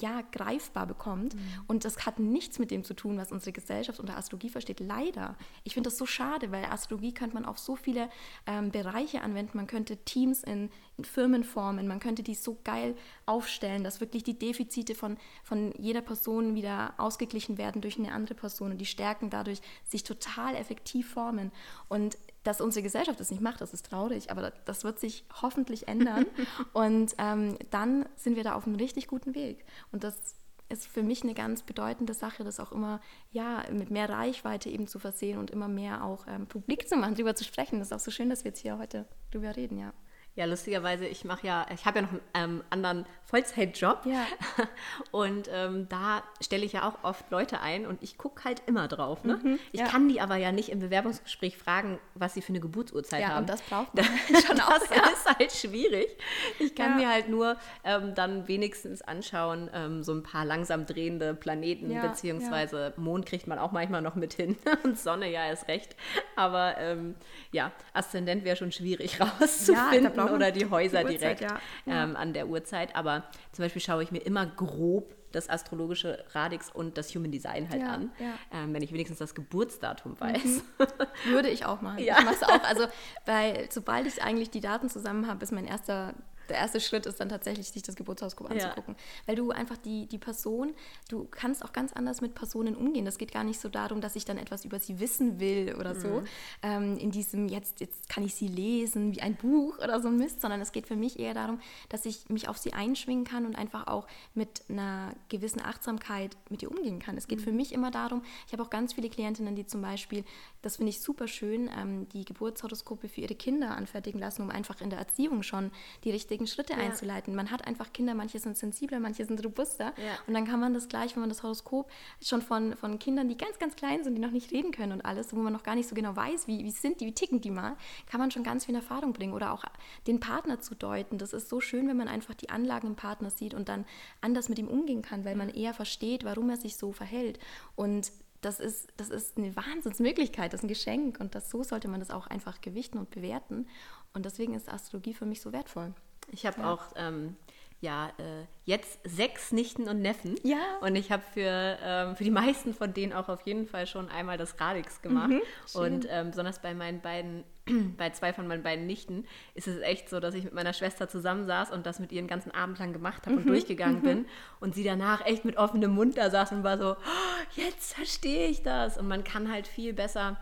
ja, 0.00 0.22
greifbar 0.32 0.86
bekommt. 0.86 1.34
Mhm. 1.34 1.40
Und 1.66 1.84
das 1.84 2.06
hat 2.06 2.18
nichts 2.18 2.58
mit 2.58 2.70
dem 2.70 2.84
zu 2.84 2.94
tun, 2.94 3.18
was 3.18 3.32
unsere 3.32 3.52
Gesellschaft 3.52 4.00
unter 4.00 4.16
Astrologie 4.16 4.50
versteht. 4.50 4.80
Leider. 4.80 5.36
Ich 5.64 5.74
finde 5.74 5.88
das 5.88 5.98
so 5.98 6.06
schade, 6.06 6.52
weil 6.52 6.64
Astrologie 6.64 7.12
könnte 7.12 7.34
man 7.34 7.44
auf 7.44 7.58
so 7.58 7.76
viele 7.76 8.08
ähm, 8.46 8.70
Bereiche 8.70 9.22
anwenden. 9.22 9.56
Man 9.56 9.66
könnte 9.66 9.96
Teams 9.98 10.42
in, 10.42 10.70
in, 10.96 11.04
Firmen 11.04 11.44
formen, 11.44 11.86
man 11.86 12.00
könnte 12.00 12.22
die 12.22 12.34
so 12.34 12.58
geil 12.64 12.96
aufstellen, 13.26 13.84
dass 13.84 14.00
wirklich 14.00 14.24
die 14.24 14.38
Defizite 14.38 14.94
von, 14.94 15.16
von 15.42 15.72
jeder 15.78 16.00
Person 16.00 16.54
wieder 16.54 16.94
ausgeglichen 16.98 17.58
werden 17.58 17.82
durch 17.82 17.98
eine 17.98 18.12
andere 18.12 18.34
Person 18.34 18.72
und 18.72 18.78
die 18.78 18.86
Stärken 18.86 19.30
dadurch 19.30 19.60
sich 19.84 20.02
total 20.02 20.54
effektiv 20.56 21.10
formen. 21.10 21.52
Und 21.88 22.16
dass 22.46 22.60
unsere 22.60 22.82
Gesellschaft 22.82 23.18
das 23.18 23.30
nicht 23.30 23.42
macht, 23.42 23.60
das 23.60 23.74
ist 23.74 23.86
traurig, 23.86 24.30
aber 24.30 24.52
das 24.64 24.84
wird 24.84 25.00
sich 25.00 25.24
hoffentlich 25.42 25.88
ändern. 25.88 26.26
und 26.72 27.14
ähm, 27.18 27.58
dann 27.70 28.08
sind 28.16 28.36
wir 28.36 28.44
da 28.44 28.54
auf 28.54 28.66
einem 28.66 28.76
richtig 28.76 29.08
guten 29.08 29.34
Weg. 29.34 29.64
Und 29.90 30.04
das 30.04 30.36
ist 30.68 30.86
für 30.86 31.02
mich 31.02 31.22
eine 31.22 31.34
ganz 31.34 31.62
bedeutende 31.62 32.14
Sache, 32.14 32.44
das 32.44 32.60
auch 32.60 32.72
immer 32.72 33.00
ja, 33.30 33.64
mit 33.70 33.90
mehr 33.90 34.08
Reichweite 34.08 34.68
eben 34.68 34.86
zu 34.86 34.98
versehen 34.98 35.38
und 35.38 35.50
immer 35.50 35.68
mehr 35.68 36.04
auch 36.04 36.26
ähm, 36.28 36.46
publik 36.46 36.88
zu 36.88 36.96
machen, 36.96 37.14
darüber 37.14 37.34
zu 37.34 37.44
sprechen. 37.44 37.78
Das 37.78 37.88
ist 37.88 37.92
auch 37.92 38.00
so 38.00 38.10
schön, 38.10 38.30
dass 38.30 38.44
wir 38.44 38.50
jetzt 38.50 38.60
hier 38.60 38.78
heute 38.78 39.06
drüber 39.30 39.54
reden, 39.56 39.78
ja. 39.78 39.92
Ja, 40.36 40.44
lustigerweise, 40.44 41.06
ich 41.06 41.24
mache 41.24 41.46
ja, 41.46 41.66
ich 41.74 41.86
habe 41.86 42.00
ja 42.00 42.02
noch 42.02 42.10
einen 42.10 42.20
ähm, 42.34 42.64
anderen 42.68 43.06
Vollzeitjob. 43.24 44.04
Ja. 44.04 44.26
Und 45.10 45.48
ähm, 45.50 45.88
da 45.88 46.22
stelle 46.42 46.64
ich 46.66 46.74
ja 46.74 46.86
auch 46.86 47.02
oft 47.02 47.30
Leute 47.30 47.60
ein 47.60 47.86
und 47.86 48.02
ich 48.02 48.18
gucke 48.18 48.44
halt 48.44 48.62
immer 48.66 48.86
drauf. 48.86 49.24
Ne? 49.24 49.40
Mhm, 49.42 49.58
ich 49.72 49.80
ja. 49.80 49.86
kann 49.86 50.08
die 50.08 50.20
aber 50.20 50.36
ja 50.36 50.52
nicht 50.52 50.68
im 50.68 50.78
Bewerbungsgespräch 50.78 51.56
fragen, 51.56 51.98
was 52.14 52.34
sie 52.34 52.42
für 52.42 52.50
eine 52.50 52.60
Geburtsurzeit 52.60 53.22
ja, 53.22 53.28
haben. 53.28 53.38
Und 53.38 53.48
das 53.48 53.62
braucht 53.62 53.94
man 53.94 54.04
schon 54.46 54.60
auch. 54.60 54.78
Das 54.78 54.90
ja. 54.90 55.08
ist 55.08 55.38
halt 55.38 55.52
schwierig. 55.52 56.16
Ich 56.58 56.74
kann 56.74 56.96
mir 56.96 57.08
halt 57.08 57.28
nur 57.28 57.56
ähm, 57.82 58.14
dann 58.14 58.46
wenigstens 58.46 59.02
anschauen, 59.02 59.70
ähm, 59.72 60.02
so 60.02 60.12
ein 60.12 60.22
paar 60.22 60.44
langsam 60.44 60.86
drehende 60.86 61.34
Planeten, 61.34 61.98
beziehungsweise 62.00 62.92
Mond 62.96 63.26
kriegt 63.26 63.46
man 63.46 63.58
auch 63.58 63.72
manchmal 63.72 64.02
noch 64.02 64.14
mit 64.14 64.34
hin 64.34 64.56
und 64.84 64.98
Sonne 64.98 65.30
ja 65.30 65.50
ist 65.50 65.66
recht. 65.66 65.96
Aber 66.36 66.76
ähm, 66.78 67.16
ja, 67.50 67.72
Aszendent 67.92 68.44
wäre 68.44 68.56
schon 68.56 68.70
schwierig 68.70 69.20
rauszufinden 69.20 70.25
oder 70.34 70.50
die 70.52 70.68
Häuser 70.70 71.04
die 71.04 71.18
direkt 71.18 71.42
ja. 71.42 71.58
ähm, 71.86 72.16
an 72.16 72.32
der 72.32 72.48
Uhrzeit. 72.48 72.94
Aber 72.96 73.24
zum 73.52 73.64
Beispiel 73.64 73.82
schaue 73.82 74.02
ich 74.02 74.10
mir 74.10 74.20
immer 74.20 74.46
grob 74.46 75.14
das 75.32 75.50
astrologische 75.50 76.24
Radix 76.32 76.70
und 76.70 76.96
das 76.96 77.14
Human 77.14 77.30
Design 77.30 77.68
halt 77.68 77.82
ja, 77.82 77.88
an, 77.88 78.10
ja. 78.18 78.32
Ähm, 78.52 78.72
wenn 78.72 78.82
ich 78.82 78.92
wenigstens 78.92 79.18
das 79.18 79.34
Geburtsdatum 79.34 80.18
weiß. 80.18 80.44
Mhm. 80.44 81.32
Würde 81.32 81.48
ich 81.48 81.66
auch 81.66 81.82
machen. 81.82 81.98
Ja. 82.06 82.18
Ich 82.18 82.24
mache 82.24 82.34
es 82.34 82.42
auch. 82.42 82.62
Also, 82.62 82.86
weil 83.24 83.68
sobald 83.70 84.06
ich 84.06 84.22
eigentlich 84.22 84.50
die 84.50 84.60
Daten 84.60 84.88
zusammen 84.88 85.26
habe, 85.26 85.42
ist 85.42 85.52
mein 85.52 85.66
erster 85.66 86.14
der 86.48 86.56
erste 86.56 86.80
Schritt 86.80 87.06
ist 87.06 87.20
dann 87.20 87.28
tatsächlich, 87.28 87.68
sich 87.68 87.82
das 87.82 87.96
Geburtshoroskop 87.96 88.50
anzugucken. 88.50 88.94
Ja. 88.94 89.02
Weil 89.26 89.36
du 89.36 89.50
einfach 89.50 89.76
die, 89.76 90.06
die 90.06 90.18
Person, 90.18 90.74
du 91.08 91.26
kannst 91.30 91.64
auch 91.64 91.72
ganz 91.72 91.92
anders 91.92 92.20
mit 92.20 92.34
Personen 92.34 92.76
umgehen. 92.76 93.04
Das 93.04 93.18
geht 93.18 93.32
gar 93.32 93.44
nicht 93.44 93.60
so 93.60 93.68
darum, 93.68 94.00
dass 94.00 94.16
ich 94.16 94.24
dann 94.24 94.38
etwas 94.38 94.64
über 94.64 94.78
sie 94.78 95.00
wissen 95.00 95.40
will 95.40 95.76
oder 95.78 95.94
mhm. 95.94 96.00
so. 96.00 96.22
Ähm, 96.62 96.96
in 96.98 97.10
diesem, 97.10 97.48
jetzt, 97.48 97.80
jetzt 97.80 98.08
kann 98.08 98.24
ich 98.24 98.34
sie 98.34 98.48
lesen 98.48 99.12
wie 99.14 99.22
ein 99.22 99.36
Buch 99.36 99.78
oder 99.78 100.00
so 100.00 100.08
ein 100.08 100.16
Mist, 100.16 100.40
sondern 100.40 100.60
es 100.60 100.72
geht 100.72 100.86
für 100.86 100.96
mich 100.96 101.18
eher 101.18 101.34
darum, 101.34 101.60
dass 101.88 102.06
ich 102.06 102.28
mich 102.28 102.48
auf 102.48 102.58
sie 102.58 102.72
einschwingen 102.72 103.24
kann 103.24 103.46
und 103.46 103.56
einfach 103.56 103.86
auch 103.86 104.06
mit 104.34 104.62
einer 104.68 105.12
gewissen 105.28 105.60
Achtsamkeit 105.60 106.36
mit 106.50 106.62
ihr 106.62 106.70
umgehen 106.70 106.98
kann. 106.98 107.16
Es 107.16 107.28
geht 107.28 107.40
mhm. 107.40 107.44
für 107.44 107.52
mich 107.52 107.72
immer 107.72 107.90
darum, 107.90 108.22
ich 108.46 108.52
habe 108.52 108.62
auch 108.62 108.70
ganz 108.70 108.92
viele 108.92 109.08
Klientinnen, 109.08 109.56
die 109.56 109.66
zum 109.66 109.82
Beispiel, 109.82 110.24
das 110.62 110.76
finde 110.76 110.90
ich 110.90 111.00
super 111.00 111.28
schön, 111.28 111.70
ähm, 111.76 112.08
die 112.10 112.24
Geburtshoroskope 112.24 113.08
für 113.08 113.22
ihre 113.22 113.34
Kinder 113.34 113.76
anfertigen 113.76 114.20
lassen, 114.20 114.42
um 114.42 114.50
einfach 114.50 114.80
in 114.80 114.90
der 114.90 114.98
Erziehung 114.98 115.42
schon 115.42 115.70
die 116.04 116.10
richtige 116.10 116.35
richtigen 116.36 116.46
Schritte 116.46 116.74
ja. 116.74 116.78
einzuleiten. 116.78 117.34
Man 117.34 117.50
hat 117.50 117.66
einfach 117.66 117.92
Kinder, 117.92 118.14
manche 118.14 118.38
sind 118.38 118.56
sensibler, 118.56 119.00
manche 119.00 119.24
sind 119.24 119.44
robuster. 119.44 119.92
Ja. 119.96 120.18
Und 120.26 120.34
dann 120.34 120.46
kann 120.46 120.60
man 120.60 120.74
das 120.74 120.88
gleich, 120.88 121.14
wenn 121.16 121.20
man 121.20 121.28
das 121.28 121.42
Horoskop 121.42 121.90
schon 122.22 122.42
von, 122.42 122.76
von 122.76 122.98
Kindern, 122.98 123.28
die 123.28 123.36
ganz, 123.36 123.58
ganz 123.58 123.76
klein 123.76 124.04
sind, 124.04 124.14
die 124.14 124.20
noch 124.20 124.30
nicht 124.30 124.52
reden 124.52 124.70
können 124.70 124.92
und 124.92 125.04
alles, 125.04 125.34
wo 125.34 125.38
man 125.38 125.52
noch 125.52 125.62
gar 125.62 125.74
nicht 125.74 125.88
so 125.88 125.94
genau 125.94 126.14
weiß, 126.14 126.46
wie, 126.46 126.64
wie 126.64 126.70
sind 126.70 127.00
die, 127.00 127.06
wie 127.06 127.14
ticken 127.14 127.40
die 127.40 127.50
mal, 127.50 127.76
kann 128.06 128.20
man 128.20 128.30
schon 128.30 128.42
ganz 128.42 128.66
viel 128.66 128.74
Erfahrung 128.74 129.12
bringen. 129.12 129.32
Oder 129.32 129.52
auch 129.52 129.64
den 130.06 130.20
Partner 130.20 130.60
zu 130.60 130.74
deuten. 130.74 131.18
Das 131.18 131.32
ist 131.32 131.48
so 131.48 131.60
schön, 131.60 131.88
wenn 131.88 131.96
man 131.96 132.08
einfach 132.08 132.34
die 132.34 132.50
Anlagen 132.50 132.88
im 132.88 132.96
Partner 132.96 133.30
sieht 133.30 133.54
und 133.54 133.68
dann 133.68 133.84
anders 134.20 134.48
mit 134.48 134.58
ihm 134.58 134.68
umgehen 134.68 135.02
kann, 135.02 135.24
weil 135.24 135.36
man 135.36 135.48
eher 135.48 135.74
versteht, 135.74 136.24
warum 136.24 136.50
er 136.50 136.56
sich 136.56 136.76
so 136.76 136.92
verhält. 136.92 137.38
Und 137.74 138.12
das 138.42 138.60
ist, 138.60 138.88
das 138.96 139.08
ist 139.08 139.38
eine 139.38 139.56
Wahnsinnsmöglichkeit, 139.56 140.52
das 140.52 140.60
ist 140.60 140.64
ein 140.64 140.68
Geschenk 140.68 141.18
und 141.20 141.34
das, 141.34 141.50
so 141.50 141.62
sollte 141.64 141.88
man 141.88 142.00
das 142.00 142.10
auch 142.10 142.26
einfach 142.26 142.60
gewichten 142.60 142.98
und 142.98 143.10
bewerten. 143.10 143.66
Und 144.12 144.24
deswegen 144.24 144.54
ist 144.54 144.68
Astrologie 144.68 145.14
für 145.14 145.26
mich 145.26 145.40
so 145.40 145.52
wertvoll. 145.52 145.94
Ich 146.32 146.46
habe 146.46 146.60
ja. 146.60 146.72
auch 146.72 146.84
ähm, 146.96 147.36
ja, 147.80 148.08
äh, 148.18 148.46
jetzt 148.64 148.98
sechs 149.04 149.52
Nichten 149.52 149.88
und 149.88 150.00
Neffen. 150.00 150.36
Ja. 150.42 150.78
Und 150.80 150.96
ich 150.96 151.12
habe 151.12 151.22
für, 151.34 151.78
ähm, 151.82 152.16
für 152.16 152.24
die 152.24 152.30
meisten 152.30 152.72
von 152.72 152.94
denen 152.94 153.12
auch 153.12 153.28
auf 153.28 153.42
jeden 153.42 153.66
Fall 153.66 153.86
schon 153.86 154.08
einmal 154.08 154.38
das 154.38 154.58
Radix 154.58 155.02
gemacht. 155.02 155.28
Mhm, 155.28 155.42
und 155.74 156.06
ähm, 156.10 156.30
besonders 156.30 156.60
bei 156.60 156.72
meinen 156.74 157.00
beiden, 157.00 157.44
bei 157.98 158.10
zwei 158.10 158.32
von 158.32 158.46
meinen 158.48 158.62
beiden 158.62 158.86
Nichten, 158.86 159.26
ist 159.54 159.68
es 159.68 159.80
echt 159.82 160.08
so, 160.08 160.20
dass 160.20 160.34
ich 160.34 160.44
mit 160.44 160.54
meiner 160.54 160.72
Schwester 160.72 161.08
zusammensaß 161.08 161.70
und 161.70 161.84
das 161.84 162.00
mit 162.00 162.12
ihren 162.12 162.28
ganzen 162.28 162.50
Abend 162.50 162.78
lang 162.78 162.94
gemacht 162.94 163.26
habe 163.26 163.32
mhm, 163.32 163.42
und 163.42 163.48
durchgegangen 163.48 163.98
mhm. 163.98 164.02
bin. 164.02 164.26
Und 164.58 164.74
sie 164.74 164.84
danach 164.84 165.24
echt 165.26 165.44
mit 165.44 165.58
offenem 165.58 165.90
Mund 165.90 166.16
da 166.16 166.30
saß 166.30 166.52
und 166.52 166.64
war 166.64 166.78
so, 166.78 166.92
oh, 166.92 167.60
jetzt 167.60 167.94
verstehe 167.94 168.48
ich 168.48 168.62
das. 168.62 168.96
Und 168.96 169.06
man 169.06 169.22
kann 169.22 169.52
halt 169.52 169.68
viel 169.68 169.92
besser 169.92 170.38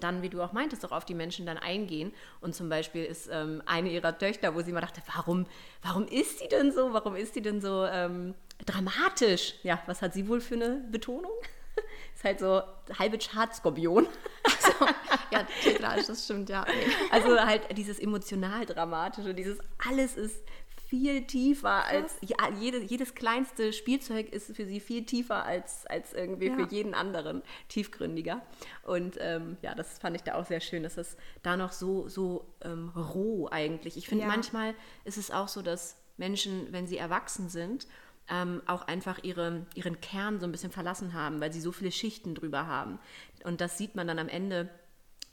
dann, 0.00 0.22
wie 0.22 0.28
du 0.28 0.42
auch 0.42 0.52
meintest, 0.52 0.84
auch 0.84 0.92
auf 0.92 1.04
die 1.04 1.14
Menschen 1.14 1.46
dann 1.46 1.58
eingehen. 1.58 2.12
Und 2.40 2.54
zum 2.54 2.68
Beispiel 2.68 3.04
ist 3.04 3.28
ähm, 3.32 3.62
eine 3.66 3.90
ihrer 3.90 4.16
Töchter, 4.16 4.54
wo 4.54 4.60
sie 4.60 4.70
immer 4.70 4.80
dachte, 4.80 5.02
warum, 5.14 5.46
warum 5.82 6.06
ist 6.06 6.42
die 6.42 6.48
denn 6.48 6.72
so? 6.72 6.92
Warum 6.92 7.16
ist 7.16 7.36
die 7.36 7.42
denn 7.42 7.60
so 7.60 7.84
ähm, 7.86 8.34
dramatisch? 8.66 9.54
Ja, 9.62 9.82
was 9.86 10.02
hat 10.02 10.14
sie 10.14 10.28
wohl 10.28 10.40
für 10.40 10.54
eine 10.54 10.84
Betonung? 10.90 11.32
ist 12.14 12.24
halt 12.24 12.40
so 12.40 12.62
halbe 12.98 13.18
Chartskorpion. 13.18 14.06
Also, 14.44 14.94
ja, 15.30 15.46
theatralisch, 15.62 16.06
das 16.06 16.24
stimmt, 16.24 16.48
ja. 16.48 16.64
Also 17.10 17.38
halt 17.38 17.76
dieses 17.76 17.98
emotional 17.98 18.66
dramatische, 18.66 19.34
dieses 19.34 19.58
alles 19.86 20.16
ist 20.16 20.42
viel 20.88 21.26
tiefer 21.26 21.84
als 21.84 22.16
ja, 22.22 22.36
jede, 22.58 22.82
jedes 22.82 23.14
kleinste 23.14 23.74
Spielzeug 23.74 24.32
ist 24.32 24.56
für 24.56 24.64
sie 24.64 24.80
viel 24.80 25.04
tiefer 25.04 25.44
als, 25.44 25.84
als 25.86 26.14
irgendwie 26.14 26.46
ja. 26.46 26.54
für 26.54 26.66
jeden 26.74 26.94
anderen 26.94 27.42
tiefgründiger. 27.68 28.40
Und 28.84 29.18
ähm, 29.20 29.58
ja, 29.60 29.74
das 29.74 29.98
fand 29.98 30.16
ich 30.16 30.22
da 30.22 30.34
auch 30.34 30.46
sehr 30.46 30.60
schön, 30.60 30.82
dass 30.82 30.96
es 30.96 31.18
da 31.42 31.58
noch 31.58 31.72
so, 31.72 32.08
so 32.08 32.54
ähm, 32.62 32.88
roh 32.88 33.48
eigentlich. 33.50 33.98
Ich 33.98 34.08
finde, 34.08 34.24
ja. 34.24 34.30
manchmal 34.30 34.74
ist 35.04 35.18
es 35.18 35.30
auch 35.30 35.48
so, 35.48 35.60
dass 35.60 35.96
Menschen, 36.16 36.72
wenn 36.72 36.86
sie 36.86 36.96
erwachsen 36.96 37.50
sind, 37.50 37.86
ähm, 38.30 38.62
auch 38.66 38.82
einfach 38.82 39.22
ihre, 39.22 39.66
ihren 39.74 40.00
Kern 40.00 40.40
so 40.40 40.46
ein 40.46 40.52
bisschen 40.52 40.72
verlassen 40.72 41.12
haben, 41.12 41.38
weil 41.40 41.52
sie 41.52 41.60
so 41.60 41.70
viele 41.70 41.92
Schichten 41.92 42.34
drüber 42.34 42.66
haben. 42.66 42.98
Und 43.44 43.60
das 43.60 43.76
sieht 43.76 43.94
man 43.94 44.06
dann 44.06 44.18
am 44.18 44.28
Ende 44.28 44.70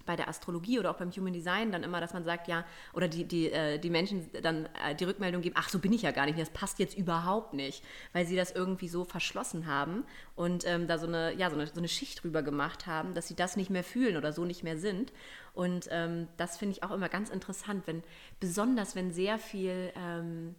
bei 0.06 0.16
der 0.16 0.28
Astrologie 0.28 0.80
oder 0.80 0.92
auch 0.92 0.98
beim 0.98 1.12
Human 1.12 1.34
Design 1.34 1.72
dann 1.72 1.84
immer, 1.84 2.00
dass 2.00 2.14
man 2.14 2.24
sagt, 2.24 2.48
ja, 2.48 2.66
oder 2.94 3.08
die, 3.08 3.26
die, 3.26 3.52
äh, 3.52 3.80
die 3.80 3.90
Menschen 3.90 4.30
dann 4.42 4.68
äh, 4.88 4.96
die 4.96 5.06
Rückmeldung 5.06 5.42
geben, 5.42 5.56
ach, 5.58 5.70
so 5.70 5.80
bin 5.80 5.94
ich 5.94 6.04
ja 6.04 6.12
gar 6.12 6.26
nicht, 6.26 6.40
das 6.40 6.50
passt 6.50 6.80
jetzt 6.80 6.98
überhaupt 6.98 7.54
nicht, 7.54 7.84
weil 8.14 8.26
sie 8.26 8.36
das 8.36 8.52
irgendwie 8.52 8.88
so 8.88 9.04
verschlossen 9.04 9.68
haben 9.68 10.04
und 10.36 10.66
ähm, 10.66 10.88
da 10.88 10.98
so 10.98 11.08
eine, 11.08 11.34
ja, 11.34 11.50
so 11.50 11.56
eine, 11.56 11.68
so 11.68 11.78
eine 11.78 11.88
Schicht 11.88 12.24
drüber 12.24 12.44
gemacht 12.44 12.88
haben, 12.88 13.14
dass 13.14 13.28
sie 13.28 13.36
das 13.36 13.56
nicht 13.56 13.70
mehr 13.70 13.84
fühlen 13.84 14.18
oder 14.18 14.34
so 14.34 14.46
nicht 14.46 14.64
mehr 14.64 14.78
sind. 14.78 15.12
Und 15.54 15.88
ähm, 15.92 16.28
das 16.38 16.58
finde 16.58 16.74
ich 16.74 16.84
auch 16.84 16.92
immer 16.92 17.10
ganz 17.10 17.30
interessant, 17.30 17.88
wenn, 17.88 18.04
besonders 18.40 18.96
wenn 18.96 19.12
sehr 19.12 19.40
viel 19.40 19.92
ähm, 19.96 20.56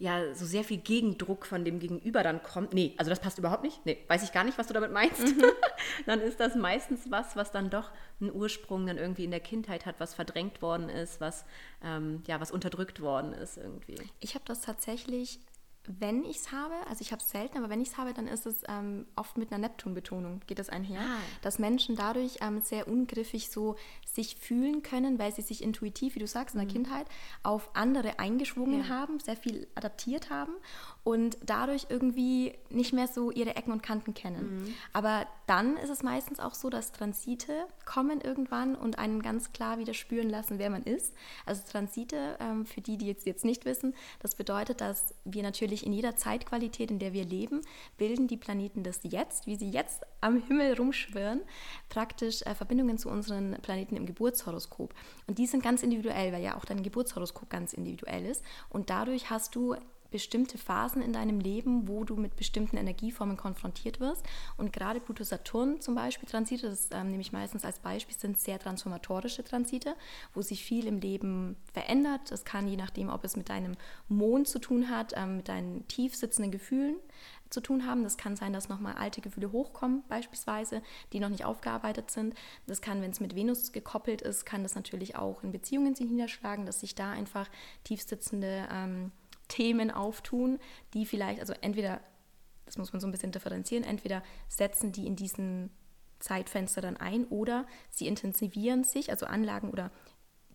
ja 0.00 0.34
so 0.34 0.46
sehr 0.46 0.64
viel 0.64 0.78
Gegendruck 0.78 1.44
von 1.44 1.64
dem 1.64 1.78
Gegenüber 1.78 2.22
dann 2.22 2.42
kommt. 2.42 2.72
Nee, 2.72 2.94
also 2.96 3.10
das 3.10 3.20
passt 3.20 3.38
überhaupt 3.38 3.62
nicht. 3.62 3.84
Nee, 3.84 3.98
weiß 4.08 4.22
ich 4.22 4.32
gar 4.32 4.44
nicht, 4.44 4.56
was 4.56 4.66
du 4.66 4.72
damit 4.72 4.90
meinst. 4.90 5.20
Mhm. 5.20 5.44
dann 6.06 6.20
ist 6.20 6.40
das 6.40 6.56
meistens 6.56 7.10
was, 7.10 7.36
was 7.36 7.52
dann 7.52 7.68
doch 7.68 7.90
einen 8.18 8.32
Ursprung 8.32 8.86
dann 8.86 8.96
irgendwie 8.96 9.24
in 9.24 9.30
der 9.30 9.40
Kindheit 9.40 9.84
hat, 9.84 10.00
was 10.00 10.14
verdrängt 10.14 10.62
worden 10.62 10.88
ist, 10.88 11.20
was 11.20 11.44
ähm, 11.84 12.22
ja 12.26 12.40
was 12.40 12.50
unterdrückt 12.50 13.02
worden 13.02 13.34
ist 13.34 13.58
irgendwie. 13.58 13.96
Ich 14.20 14.34
habe 14.34 14.44
das 14.46 14.62
tatsächlich 14.62 15.38
wenn 15.98 16.24
ich 16.24 16.36
es 16.36 16.52
habe, 16.52 16.74
also 16.88 17.00
ich 17.00 17.12
habe 17.12 17.22
es 17.22 17.30
selten, 17.30 17.58
aber 17.58 17.68
wenn 17.68 17.80
ich 17.80 17.88
es 17.88 17.96
habe, 17.96 18.12
dann 18.12 18.28
ist 18.28 18.46
es 18.46 18.62
ähm, 18.68 19.06
oft 19.16 19.36
mit 19.36 19.52
einer 19.52 19.66
Neptun-Betonung, 19.66 20.40
geht 20.46 20.58
das 20.58 20.68
einher, 20.68 21.00
ah. 21.00 21.18
dass 21.42 21.58
Menschen 21.58 21.96
dadurch 21.96 22.38
ähm, 22.40 22.60
sehr 22.60 22.86
ungriffig 22.86 23.50
so 23.50 23.76
sich 24.04 24.36
fühlen 24.36 24.82
können, 24.82 25.18
weil 25.18 25.32
sie 25.32 25.42
sich 25.42 25.62
intuitiv, 25.62 26.14
wie 26.14 26.18
du 26.18 26.26
sagst, 26.26 26.54
in 26.54 26.60
der 26.60 26.68
mhm. 26.68 26.72
Kindheit 26.72 27.06
auf 27.42 27.74
andere 27.74 28.18
eingeschwungen 28.18 28.80
ja. 28.80 28.88
haben, 28.88 29.20
sehr 29.20 29.36
viel 29.36 29.66
adaptiert 29.74 30.30
haben 30.30 30.52
und 31.02 31.38
dadurch 31.44 31.86
irgendwie 31.88 32.54
nicht 32.68 32.92
mehr 32.92 33.08
so 33.08 33.30
ihre 33.30 33.56
Ecken 33.56 33.72
und 33.72 33.82
Kanten 33.82 34.14
kennen. 34.14 34.64
Mhm. 34.64 34.74
Aber 34.92 35.26
dann 35.46 35.76
ist 35.76 35.90
es 35.90 36.02
meistens 36.02 36.40
auch 36.40 36.54
so, 36.54 36.70
dass 36.70 36.92
Transite 36.92 37.66
kommen 37.84 38.20
irgendwann 38.20 38.74
und 38.74 38.98
einen 38.98 39.22
ganz 39.22 39.52
klar 39.52 39.78
wieder 39.78 39.94
spüren 39.94 40.28
lassen, 40.28 40.58
wer 40.58 40.70
man 40.70 40.82
ist. 40.82 41.14
Also 41.46 41.62
Transite, 41.68 42.36
ähm, 42.40 42.66
für 42.66 42.80
die, 42.80 42.96
die 42.96 43.06
jetzt, 43.06 43.26
jetzt 43.26 43.44
nicht 43.44 43.64
wissen, 43.64 43.94
das 44.20 44.34
bedeutet, 44.34 44.80
dass 44.80 45.14
wir 45.24 45.42
natürlich 45.42 45.79
in 45.82 45.92
jeder 45.92 46.16
Zeitqualität, 46.16 46.90
in 46.90 46.98
der 46.98 47.12
wir 47.12 47.24
leben, 47.24 47.62
bilden 47.96 48.28
die 48.28 48.36
Planeten 48.36 48.82
das 48.82 49.00
Jetzt, 49.02 49.46
wie 49.46 49.56
sie 49.56 49.70
jetzt 49.70 50.02
am 50.20 50.42
Himmel 50.42 50.74
rumschwirren, 50.74 51.42
praktisch 51.88 52.42
äh, 52.42 52.54
Verbindungen 52.54 52.98
zu 52.98 53.08
unseren 53.08 53.52
Planeten 53.62 53.96
im 53.96 54.06
Geburtshoroskop. 54.06 54.94
Und 55.26 55.38
die 55.38 55.46
sind 55.46 55.62
ganz 55.62 55.82
individuell, 55.82 56.32
weil 56.32 56.42
ja 56.42 56.56
auch 56.56 56.64
dein 56.64 56.82
Geburtshoroskop 56.82 57.48
ganz 57.50 57.72
individuell 57.72 58.26
ist. 58.26 58.44
Und 58.68 58.90
dadurch 58.90 59.30
hast 59.30 59.54
du 59.54 59.74
bestimmte 60.10 60.58
Phasen 60.58 61.02
in 61.02 61.12
deinem 61.12 61.40
Leben, 61.40 61.88
wo 61.88 62.04
du 62.04 62.16
mit 62.16 62.36
bestimmten 62.36 62.76
Energieformen 62.76 63.36
konfrontiert 63.36 64.00
wirst. 64.00 64.24
Und 64.56 64.72
gerade 64.72 65.00
Pluto-Saturn 65.00 65.80
zum 65.80 65.94
Beispiel 65.94 66.28
Transite, 66.28 66.68
das 66.68 66.88
ähm, 66.92 67.10
nehme 67.10 67.22
ich 67.22 67.32
meistens 67.32 67.64
als 67.64 67.78
Beispiel, 67.78 68.16
sind 68.16 68.38
sehr 68.38 68.58
transformatorische 68.58 69.44
Transite, 69.44 69.94
wo 70.34 70.42
sich 70.42 70.64
viel 70.64 70.86
im 70.86 71.00
Leben 71.00 71.56
verändert. 71.72 72.30
Das 72.30 72.44
kann 72.44 72.68
je 72.68 72.76
nachdem, 72.76 73.08
ob 73.08 73.24
es 73.24 73.36
mit 73.36 73.48
deinem 73.48 73.76
Mond 74.08 74.48
zu 74.48 74.58
tun 74.58 74.88
hat, 74.88 75.14
ähm, 75.16 75.38
mit 75.38 75.48
deinen 75.48 75.86
tief 75.88 76.14
sitzenden 76.14 76.50
Gefühlen 76.52 76.96
zu 77.50 77.60
tun 77.60 77.86
haben. 77.86 78.04
Das 78.04 78.16
kann 78.16 78.36
sein, 78.36 78.52
dass 78.52 78.68
nochmal 78.68 78.94
alte 78.94 79.20
Gefühle 79.20 79.52
hochkommen, 79.52 80.04
beispielsweise, 80.08 80.82
die 81.12 81.20
noch 81.20 81.28
nicht 81.28 81.44
aufgearbeitet 81.44 82.10
sind. 82.10 82.34
Das 82.66 82.80
kann, 82.80 83.02
wenn 83.02 83.10
es 83.10 83.20
mit 83.20 83.34
Venus 83.34 83.72
gekoppelt 83.72 84.22
ist, 84.22 84.46
kann 84.46 84.62
das 84.62 84.74
natürlich 84.74 85.16
auch 85.16 85.42
in 85.42 85.52
Beziehungen 85.52 85.94
sich 85.94 86.08
niederschlagen, 86.10 86.66
dass 86.66 86.80
sich 86.80 86.94
da 86.94 87.10
einfach 87.10 87.48
tief 87.84 88.02
sitzende 88.02 88.68
ähm, 88.72 89.12
Themen 89.50 89.90
auftun, 89.90 90.58
die 90.94 91.04
vielleicht, 91.04 91.40
also 91.40 91.52
entweder, 91.60 92.00
das 92.64 92.78
muss 92.78 92.92
man 92.92 93.00
so 93.00 93.06
ein 93.06 93.10
bisschen 93.10 93.32
differenzieren, 93.32 93.84
entweder 93.84 94.22
setzen 94.48 94.92
die 94.92 95.06
in 95.06 95.16
diesen 95.16 95.70
Zeitfenster 96.20 96.80
dann 96.80 96.96
ein 96.96 97.26
oder 97.26 97.66
sie 97.90 98.06
intensivieren 98.06 98.84
sich, 98.84 99.10
also 99.10 99.26
Anlagen 99.26 99.70
oder 99.70 99.90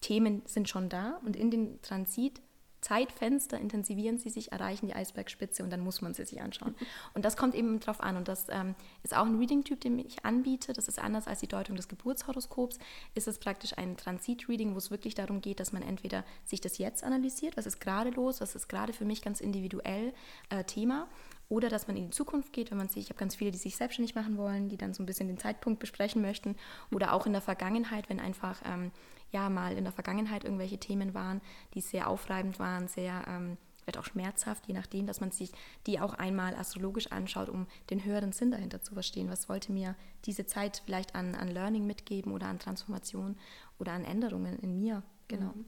Themen 0.01 0.41
sind 0.45 0.69
schon 0.69 0.89
da 0.89 1.19
und 1.25 1.35
in 1.35 1.51
den 1.51 1.81
Transit 1.81 2.41
Zeitfenster 2.85 3.59
intensivieren 3.59 4.19
sie 4.19 4.29
sich, 4.29 4.51
erreichen 4.51 4.85
die 4.85 4.93
Eisbergspitze 4.93 5.63
und 5.63 5.71
dann 5.71 5.79
muss 5.79 6.03
man 6.03 6.13
sie 6.13 6.23
sich 6.23 6.39
anschauen. 6.39 6.75
Und 7.15 7.25
das 7.25 7.35
kommt 7.35 7.55
eben 7.55 7.79
drauf 7.79 7.99
an. 7.99 8.15
Und 8.15 8.27
das 8.27 8.45
ähm, 8.49 8.75
ist 9.01 9.17
auch 9.17 9.25
ein 9.25 9.39
Reading-Typ, 9.39 9.81
den 9.81 9.97
ich 9.97 10.23
anbiete. 10.23 10.71
Das 10.71 10.87
ist 10.87 10.99
anders 10.99 11.25
als 11.25 11.39
die 11.39 11.47
Deutung 11.47 11.75
des 11.77 11.87
Geburtshoroskops. 11.87 12.77
Ist 13.15 13.27
es 13.27 13.39
praktisch 13.39 13.75
ein 13.75 13.97
Transit-Reading, 13.97 14.75
wo 14.75 14.77
es 14.77 14.91
wirklich 14.91 15.15
darum 15.15 15.41
geht, 15.41 15.59
dass 15.59 15.73
man 15.73 15.81
entweder 15.81 16.23
sich 16.43 16.61
das 16.61 16.77
jetzt 16.77 17.03
analysiert, 17.03 17.57
was 17.57 17.65
ist 17.65 17.81
gerade 17.81 18.11
los, 18.11 18.39
was 18.39 18.53
ist 18.53 18.67
gerade 18.67 18.93
für 18.93 19.05
mich 19.05 19.23
ganz 19.23 19.41
individuell 19.41 20.13
äh, 20.51 20.63
Thema 20.63 21.07
oder 21.49 21.69
dass 21.69 21.87
man 21.87 21.97
in 21.97 22.05
die 22.05 22.11
Zukunft 22.11 22.53
geht, 22.53 22.69
wenn 22.69 22.77
man 22.77 22.89
sich, 22.89 23.03
ich 23.03 23.09
habe 23.09 23.19
ganz 23.19 23.35
viele, 23.35 23.51
die 23.51 23.57
sich 23.57 23.77
selbstständig 23.77 24.13
machen 24.13 24.37
wollen, 24.37 24.69
die 24.69 24.77
dann 24.77 24.93
so 24.93 25.01
ein 25.01 25.05
bisschen 25.07 25.27
den 25.27 25.37
Zeitpunkt 25.37 25.79
besprechen 25.79 26.21
möchten 26.21 26.55
oder 26.91 27.13
auch 27.13 27.25
in 27.25 27.33
der 27.33 27.41
Vergangenheit, 27.41 28.09
wenn 28.09 28.19
einfach 28.19 28.61
ähm, 28.65 28.91
ja 29.35 29.49
mal 29.49 29.77
in 29.77 29.83
der 29.83 29.93
Vergangenheit 29.93 30.43
irgendwelche 30.43 30.77
Themen 30.77 31.13
waren, 31.13 31.41
die 31.73 31.81
sehr 31.81 32.09
aufreibend 32.09 32.57
waren, 32.57 32.87
sehr 32.87 33.25
ähm, 33.27 33.57
vielleicht 33.85 33.99
auch 33.99 34.05
schmerzhaft, 34.05 34.67
je 34.67 34.73
nachdem, 34.73 35.05
dass 35.05 35.21
man 35.21 35.31
sich 35.31 35.51
die 35.85 35.99
auch 35.99 36.15
einmal 36.15 36.55
astrologisch 36.55 37.11
anschaut, 37.11 37.49
um 37.49 37.67
den 37.91 38.03
höheren 38.03 38.31
Sinn 38.31 38.49
dahinter 38.49 38.81
zu 38.81 38.93
verstehen. 38.93 39.29
Was 39.29 39.47
wollte 39.47 39.71
mir 39.71 39.95
diese 40.25 40.45
Zeit 40.47 40.81
vielleicht 40.85 41.13
an, 41.13 41.35
an 41.35 41.49
Learning 41.49 41.85
mitgeben 41.85 42.31
oder 42.31 42.47
an 42.47 42.57
Transformation 42.57 43.37
oder 43.77 43.91
an 43.91 44.03
Änderungen 44.03 44.57
in 44.59 44.79
mir? 44.79 45.03
Genau. 45.27 45.51
Mhm. 45.53 45.65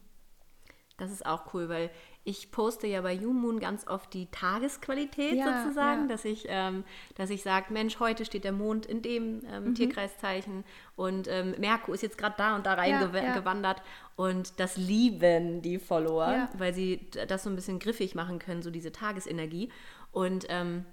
Das 0.98 1.12
ist 1.12 1.26
auch 1.26 1.54
cool, 1.54 1.70
weil 1.70 1.92
ich 2.24 2.52
poste 2.52 2.88
ja 2.88 3.02
bei 3.02 3.14
YouMoon 3.14 3.60
ganz 3.60 3.88
oft 3.88 4.14
die 4.14 4.26
Tagesqualität 4.32 5.36
ja, 5.36 5.62
sozusagen, 5.62 6.02
ja. 6.02 6.08
dass 6.08 6.26
ich, 6.26 6.46
ähm, 6.50 6.84
dass 7.16 7.30
ich 7.30 7.44
sage, 7.44 7.72
Mensch, 7.72 8.00
heute 8.00 8.26
steht 8.26 8.44
der 8.44 8.52
Mond 8.52 8.86
in 8.86 9.02
dem 9.02 9.44
ähm, 9.46 9.66
mhm. 9.66 9.76
Tierkreiszeichen 9.76 10.66
und 10.96 11.28
ähm, 11.28 11.56
Merkur 11.60 11.94
ist 11.94 12.02
jetzt 12.02 12.18
gerade 12.18 12.36
da 12.38 12.56
und 12.56 12.66
da 12.66 12.74
reingewandert 12.74 13.78
ja, 13.78 13.84
und 14.16 14.60
das 14.60 14.76
lieben 14.76 15.62
die 15.62 15.78
Follower, 15.78 16.50
weil 16.58 16.74
sie 16.74 17.10
das 17.28 17.44
so 17.44 17.50
ein 17.50 17.56
bisschen 17.56 17.80
griffig 17.80 18.16
machen 18.16 18.40
können, 18.40 18.64
so 18.64 18.72
diese 18.72 18.92
Tagesenergie 18.92 19.70
und 20.12 20.48
ähm, 20.50 20.84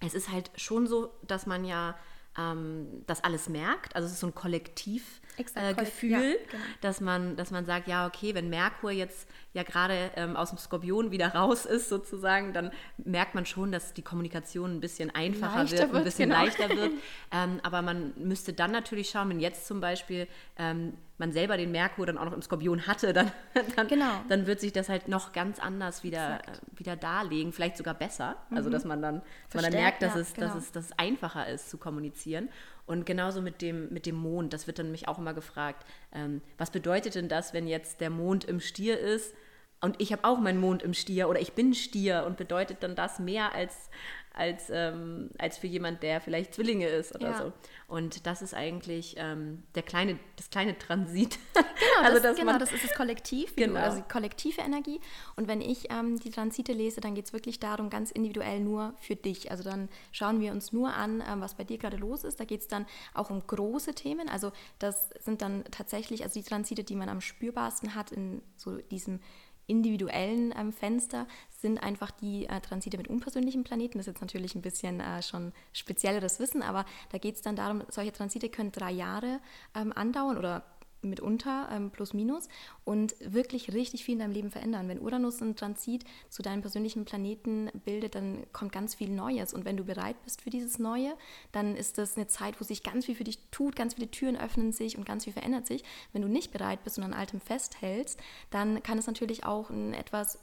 es 0.00 0.14
ist 0.14 0.30
halt 0.30 0.50
schon 0.56 0.86
so, 0.86 1.10
dass 1.26 1.46
man 1.46 1.64
ja 1.64 1.96
ähm, 2.38 3.02
das 3.06 3.24
alles 3.24 3.48
merkt. 3.48 3.96
Also 3.96 4.06
es 4.06 4.12
ist 4.12 4.20
so 4.20 4.26
ein 4.28 4.34
Kollektivgefühl, 4.34 5.27
äh, 5.56 6.08
ja, 6.08 6.18
genau. 6.18 6.62
dass, 6.80 7.00
man, 7.00 7.36
dass 7.36 7.50
man 7.50 7.64
sagt, 7.64 7.88
ja, 7.88 8.06
okay, 8.06 8.34
wenn 8.34 8.48
Merkur 8.50 8.90
jetzt 8.90 9.28
ja 9.52 9.62
gerade 9.62 10.10
ähm, 10.16 10.36
aus 10.36 10.50
dem 10.50 10.58
Skorpion 10.58 11.10
wieder 11.10 11.34
raus 11.34 11.66
ist, 11.66 11.88
sozusagen, 11.88 12.52
dann 12.52 12.70
merkt 12.98 13.34
man 13.34 13.46
schon, 13.46 13.72
dass 13.72 13.94
die 13.94 14.02
Kommunikation 14.02 14.76
ein 14.76 14.80
bisschen 14.80 15.14
einfacher 15.14 15.62
leichter 15.62 15.78
wird, 15.88 15.94
ein 15.94 16.04
bisschen 16.04 16.30
genau. 16.30 16.42
leichter 16.42 16.68
wird. 16.70 16.92
Ähm, 17.30 17.60
aber 17.62 17.82
man 17.82 18.14
müsste 18.16 18.54
dann 18.54 18.70
natürlich 18.70 19.10
schauen, 19.10 19.28
wenn 19.28 19.40
jetzt 19.40 19.66
zum 19.66 19.80
Beispiel 19.80 20.28
ähm, 20.56 20.94
man 21.18 21.32
selber 21.32 21.56
den 21.56 21.72
Merkur 21.72 22.06
dann 22.06 22.16
auch 22.16 22.24
noch 22.24 22.32
im 22.32 22.40
Skorpion 22.40 22.86
hatte, 22.86 23.12
dann, 23.12 23.30
dann, 23.76 23.88
genau. 23.88 24.22
dann 24.28 24.46
wird 24.46 24.60
sich 24.60 24.72
das 24.72 24.88
halt 24.88 25.08
noch 25.08 25.32
ganz 25.32 25.58
anders 25.58 26.04
wieder, 26.04 26.40
äh, 26.40 26.78
wieder 26.78 26.96
darlegen, 26.96 27.52
vielleicht 27.52 27.76
sogar 27.76 27.94
besser. 27.94 28.28
Also, 28.28 28.50
mhm. 28.50 28.56
Also 28.56 28.70
dass 28.70 28.84
man 28.84 29.02
dann, 29.02 29.22
man 29.52 29.64
dann 29.64 29.72
merkt, 29.72 30.02
dass, 30.02 30.14
ja, 30.14 30.20
es, 30.20 30.32
genau. 30.32 30.46
dass, 30.46 30.56
es, 30.56 30.72
dass 30.72 30.84
es 30.86 30.98
einfacher 30.98 31.46
ist 31.48 31.68
zu 31.68 31.76
kommunizieren. 31.76 32.48
Und 32.88 33.04
genauso 33.04 33.42
mit 33.42 33.60
dem, 33.60 33.92
mit 33.92 34.06
dem 34.06 34.16
Mond, 34.16 34.54
das 34.54 34.66
wird 34.66 34.78
dann 34.78 34.90
mich 34.90 35.08
auch 35.08 35.18
immer 35.18 35.34
gefragt, 35.34 35.84
ähm, 36.10 36.40
was 36.56 36.70
bedeutet 36.70 37.14
denn 37.14 37.28
das, 37.28 37.52
wenn 37.52 37.66
jetzt 37.66 38.00
der 38.00 38.08
Mond 38.08 38.46
im 38.46 38.60
Stier 38.60 38.98
ist? 38.98 39.34
Und 39.82 40.00
ich 40.00 40.10
habe 40.10 40.24
auch 40.24 40.38
meinen 40.40 40.58
Mond 40.58 40.82
im 40.82 40.94
Stier 40.94 41.28
oder 41.28 41.38
ich 41.38 41.52
bin 41.52 41.74
Stier 41.74 42.24
und 42.26 42.38
bedeutet 42.38 42.82
dann 42.82 42.96
das 42.96 43.18
mehr 43.18 43.54
als, 43.54 43.90
als, 44.38 44.70
ähm, 44.70 45.30
als 45.38 45.58
für 45.58 45.66
jemand, 45.66 46.02
der 46.02 46.20
vielleicht 46.20 46.54
Zwillinge 46.54 46.86
ist 46.86 47.14
oder 47.14 47.30
ja. 47.30 47.38
so. 47.38 47.52
Und 47.88 48.26
das 48.26 48.42
ist 48.42 48.54
eigentlich 48.54 49.16
ähm, 49.18 49.62
der 49.74 49.82
kleine, 49.82 50.18
das 50.36 50.50
kleine 50.50 50.78
Transit. 50.78 51.38
Genau, 51.78 52.08
also, 52.08 52.22
das, 52.22 52.36
genau 52.36 52.58
das 52.58 52.72
ist 52.72 52.82
das 52.82 52.94
Kollektiv, 52.94 53.54
genau. 53.54 53.74
du, 53.74 53.80
also 53.80 54.02
kollektive 54.10 54.60
Energie. 54.62 55.00
Und 55.36 55.46
wenn 55.46 55.60
ich 55.60 55.90
ähm, 55.90 56.18
die 56.18 56.30
Transite 56.30 56.72
lese, 56.72 57.00
dann 57.00 57.14
geht 57.14 57.26
es 57.26 57.32
wirklich 57.32 57.60
darum, 57.60 57.88
ganz 57.88 58.10
individuell 58.10 58.58
nur 58.58 58.94
für 58.98 59.14
dich. 59.14 59.52
Also 59.52 59.62
dann 59.62 59.88
schauen 60.10 60.40
wir 60.40 60.50
uns 60.50 60.72
nur 60.72 60.92
an, 60.92 61.22
ähm, 61.28 61.40
was 61.40 61.54
bei 61.54 61.62
dir 61.62 61.78
gerade 61.78 61.96
los 61.96 62.24
ist. 62.24 62.40
Da 62.40 62.44
geht 62.44 62.62
es 62.62 62.68
dann 62.68 62.84
auch 63.14 63.30
um 63.30 63.46
große 63.46 63.94
Themen. 63.94 64.28
Also 64.28 64.50
das 64.80 65.10
sind 65.20 65.40
dann 65.40 65.62
tatsächlich, 65.70 66.24
also 66.24 66.40
die 66.40 66.46
Transite, 66.46 66.82
die 66.82 66.96
man 66.96 67.08
am 67.08 67.20
spürbarsten 67.20 67.94
hat 67.94 68.10
in 68.10 68.42
so 68.56 68.78
diesem 68.78 69.20
individuellen 69.68 70.52
ähm, 70.58 70.72
Fenster 70.72 71.28
sind 71.60 71.78
einfach 71.78 72.10
die 72.10 72.46
äh, 72.46 72.60
Transite 72.60 72.96
mit 72.96 73.08
unpersönlichen 73.08 73.62
Planeten. 73.62 73.98
Das 73.98 74.06
ist 74.06 74.14
jetzt 74.14 74.20
natürlich 74.20 74.54
ein 74.54 74.62
bisschen 74.62 75.00
äh, 75.00 75.22
schon 75.22 75.52
spezielleres 75.72 76.40
Wissen, 76.40 76.62
aber 76.62 76.84
da 77.12 77.18
geht 77.18 77.36
es 77.36 77.42
dann 77.42 77.54
darum, 77.54 77.82
solche 77.88 78.12
Transite 78.12 78.48
können 78.48 78.72
drei 78.72 78.90
Jahre 78.90 79.40
ähm, 79.74 79.92
andauern 79.94 80.36
oder 80.36 80.64
mitunter, 81.02 81.68
ähm, 81.70 81.90
plus 81.90 82.14
minus, 82.14 82.48
und 82.84 83.14
wirklich 83.20 83.72
richtig 83.72 84.04
viel 84.04 84.14
in 84.14 84.20
deinem 84.20 84.32
Leben 84.32 84.50
verändern. 84.50 84.88
Wenn 84.88 85.00
Uranus 85.00 85.40
einen 85.42 85.56
Transit 85.56 86.04
zu 86.28 86.42
deinem 86.42 86.60
persönlichen 86.60 87.04
Planeten 87.04 87.70
bildet, 87.84 88.14
dann 88.14 88.44
kommt 88.52 88.72
ganz 88.72 88.94
viel 88.94 89.10
Neues. 89.10 89.54
Und 89.54 89.64
wenn 89.64 89.76
du 89.76 89.84
bereit 89.84 90.16
bist 90.24 90.42
für 90.42 90.50
dieses 90.50 90.78
Neue, 90.78 91.14
dann 91.52 91.76
ist 91.76 91.98
das 91.98 92.16
eine 92.16 92.26
Zeit, 92.26 92.60
wo 92.60 92.64
sich 92.64 92.82
ganz 92.82 93.06
viel 93.06 93.14
für 93.14 93.24
dich 93.24 93.38
tut, 93.50 93.76
ganz 93.76 93.94
viele 93.94 94.10
Türen 94.10 94.36
öffnen 94.36 94.72
sich 94.72 94.98
und 94.98 95.04
ganz 95.04 95.24
viel 95.24 95.32
verändert 95.32 95.66
sich. 95.66 95.84
Wenn 96.12 96.22
du 96.22 96.28
nicht 96.28 96.52
bereit 96.52 96.82
bist 96.84 96.98
und 96.98 97.04
an 97.04 97.14
Altem 97.14 97.40
festhältst, 97.40 98.20
dann 98.50 98.82
kann 98.82 98.98
es 98.98 99.06
natürlich 99.06 99.44
auch 99.44 99.70
ein 99.70 99.94
etwas 99.94 100.38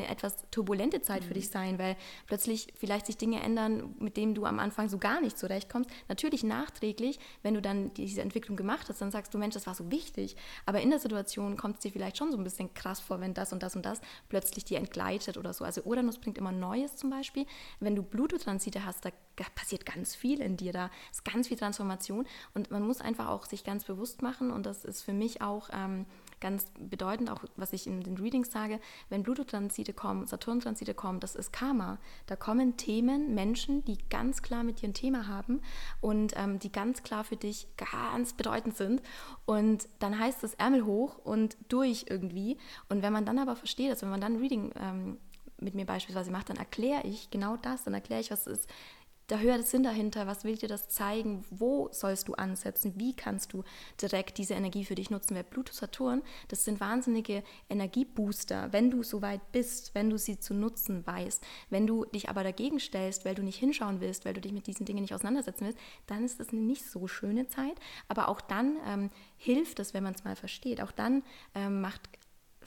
eine 0.00 0.08
etwas 0.08 0.36
turbulente 0.50 1.00
Zeit 1.02 1.24
für 1.24 1.30
mhm. 1.30 1.34
dich 1.34 1.50
sein, 1.50 1.78
weil 1.78 1.96
plötzlich 2.26 2.72
vielleicht 2.76 3.06
sich 3.06 3.16
Dinge 3.16 3.42
ändern, 3.42 3.94
mit 3.98 4.16
denen 4.16 4.34
du 4.34 4.44
am 4.44 4.58
Anfang 4.58 4.88
so 4.88 4.98
gar 4.98 5.20
nicht 5.20 5.38
zurechtkommst. 5.38 5.90
Natürlich 6.08 6.44
nachträglich, 6.44 7.18
wenn 7.42 7.54
du 7.54 7.62
dann 7.62 7.92
diese 7.94 8.22
Entwicklung 8.22 8.56
gemacht 8.56 8.88
hast, 8.88 9.00
dann 9.00 9.10
sagst 9.10 9.34
du, 9.34 9.38
Mensch, 9.38 9.54
das 9.54 9.66
war 9.66 9.74
so 9.74 9.90
wichtig. 9.90 10.36
Aber 10.66 10.80
in 10.80 10.90
der 10.90 10.98
Situation 10.98 11.56
kommt 11.56 11.76
es 11.76 11.80
dir 11.80 11.92
vielleicht 11.92 12.16
schon 12.16 12.32
so 12.32 12.38
ein 12.38 12.44
bisschen 12.44 12.72
krass 12.74 13.00
vor, 13.00 13.20
wenn 13.20 13.34
das 13.34 13.52
und 13.52 13.62
das 13.62 13.76
und 13.76 13.84
das 13.84 14.00
plötzlich 14.28 14.64
dir 14.64 14.78
entgleitet 14.78 15.36
oder 15.36 15.52
so. 15.52 15.64
Also 15.64 15.82
Uranus 15.82 16.18
bringt 16.18 16.38
immer 16.38 16.52
Neues 16.52 16.96
zum 16.96 17.10
Beispiel. 17.10 17.46
Wenn 17.80 17.96
du 17.96 18.02
Bluetooth-Transite 18.02 18.84
hast, 18.84 19.04
da 19.04 19.10
passiert 19.54 19.86
ganz 19.86 20.14
viel 20.14 20.40
in 20.40 20.56
dir, 20.56 20.72
da 20.72 20.90
ist 21.10 21.24
ganz 21.24 21.48
viel 21.48 21.56
Transformation 21.56 22.26
und 22.54 22.70
man 22.70 22.82
muss 22.82 23.00
einfach 23.00 23.28
auch 23.28 23.46
sich 23.46 23.64
ganz 23.64 23.84
bewusst 23.84 24.22
machen 24.22 24.50
und 24.50 24.66
das 24.66 24.84
ist 24.84 25.02
für 25.02 25.12
mich 25.12 25.42
auch 25.42 25.68
ähm, 25.72 26.06
ganz 26.40 26.66
bedeutend, 26.78 27.30
auch 27.30 27.42
was 27.56 27.72
ich 27.72 27.86
in 27.86 28.00
den 28.02 28.16
Readings 28.16 28.50
sage, 28.50 28.80
wenn 29.08 29.22
Pluto-Transite 29.22 29.92
kommen, 29.92 30.26
Saturn-Transite 30.26 30.94
kommen, 30.94 31.20
das 31.20 31.34
ist 31.34 31.52
Karma. 31.52 31.98
Da 32.26 32.36
kommen 32.36 32.76
Themen, 32.76 33.34
Menschen, 33.34 33.84
die 33.84 33.98
ganz 34.10 34.42
klar 34.42 34.64
mit 34.64 34.80
dir 34.80 34.88
ein 34.88 34.94
Thema 34.94 35.26
haben 35.26 35.60
und 36.00 36.34
ähm, 36.36 36.58
die 36.58 36.72
ganz 36.72 37.02
klar 37.02 37.24
für 37.24 37.36
dich 37.36 37.66
ganz 37.76 38.32
bedeutend 38.32 38.76
sind. 38.76 39.02
Und 39.46 39.88
dann 39.98 40.18
heißt 40.18 40.44
es 40.44 40.54
Ärmel 40.54 40.84
hoch 40.84 41.18
und 41.18 41.56
durch 41.68 42.06
irgendwie. 42.08 42.58
Und 42.88 43.02
wenn 43.02 43.12
man 43.12 43.24
dann 43.24 43.38
aber 43.38 43.56
versteht, 43.56 43.90
dass 43.90 44.02
wenn 44.02 44.10
man 44.10 44.20
dann 44.20 44.34
ein 44.34 44.40
Reading 44.40 44.72
ähm, 44.78 45.18
mit 45.60 45.74
mir 45.74 45.86
beispielsweise 45.86 46.30
macht, 46.30 46.50
dann 46.50 46.56
erkläre 46.56 47.06
ich 47.06 47.30
genau 47.30 47.56
das, 47.56 47.84
dann 47.84 47.94
erkläre 47.94 48.20
ich, 48.20 48.30
was 48.30 48.46
ist 48.46 48.68
der 49.28 49.40
höhere 49.40 49.62
Sinn 49.62 49.82
dahinter, 49.82 50.26
was 50.26 50.44
will 50.44 50.56
dir 50.56 50.68
das 50.68 50.88
zeigen, 50.88 51.44
wo 51.50 51.88
sollst 51.92 52.28
du 52.28 52.34
ansetzen, 52.34 52.94
wie 52.96 53.14
kannst 53.14 53.52
du 53.52 53.62
direkt 54.00 54.38
diese 54.38 54.54
Energie 54.54 54.84
für 54.84 54.94
dich 54.94 55.10
nutzen, 55.10 55.34
weil 55.34 55.44
Pluto, 55.44 55.72
Saturn, 55.72 56.22
das 56.48 56.64
sind 56.64 56.80
wahnsinnige 56.80 57.42
Energiebooster, 57.68 58.72
wenn 58.72 58.90
du 58.90 59.02
so 59.02 59.20
weit 59.20 59.52
bist, 59.52 59.94
wenn 59.94 60.08
du 60.08 60.16
sie 60.16 60.38
zu 60.38 60.54
nutzen 60.54 61.06
weißt, 61.06 61.44
wenn 61.68 61.86
du 61.86 62.04
dich 62.06 62.28
aber 62.28 62.42
dagegen 62.42 62.80
stellst, 62.80 63.24
weil 63.24 63.34
du 63.34 63.42
nicht 63.42 63.58
hinschauen 63.58 64.00
willst, 64.00 64.24
weil 64.24 64.34
du 64.34 64.40
dich 64.40 64.52
mit 64.52 64.66
diesen 64.66 64.86
Dingen 64.86 65.02
nicht 65.02 65.14
auseinandersetzen 65.14 65.66
willst, 65.66 65.78
dann 66.06 66.24
ist 66.24 66.40
das 66.40 66.50
eine 66.50 66.60
nicht 66.60 66.84
so 66.84 67.06
schöne 67.06 67.48
Zeit, 67.48 67.78
aber 68.08 68.28
auch 68.28 68.40
dann 68.40 68.78
ähm, 68.86 69.10
hilft 69.36 69.78
es, 69.78 69.92
wenn 69.92 70.04
man 70.04 70.14
es 70.14 70.24
mal 70.24 70.36
versteht, 70.36 70.80
auch 70.80 70.92
dann 70.92 71.22
ähm, 71.54 71.80
macht 71.80 72.08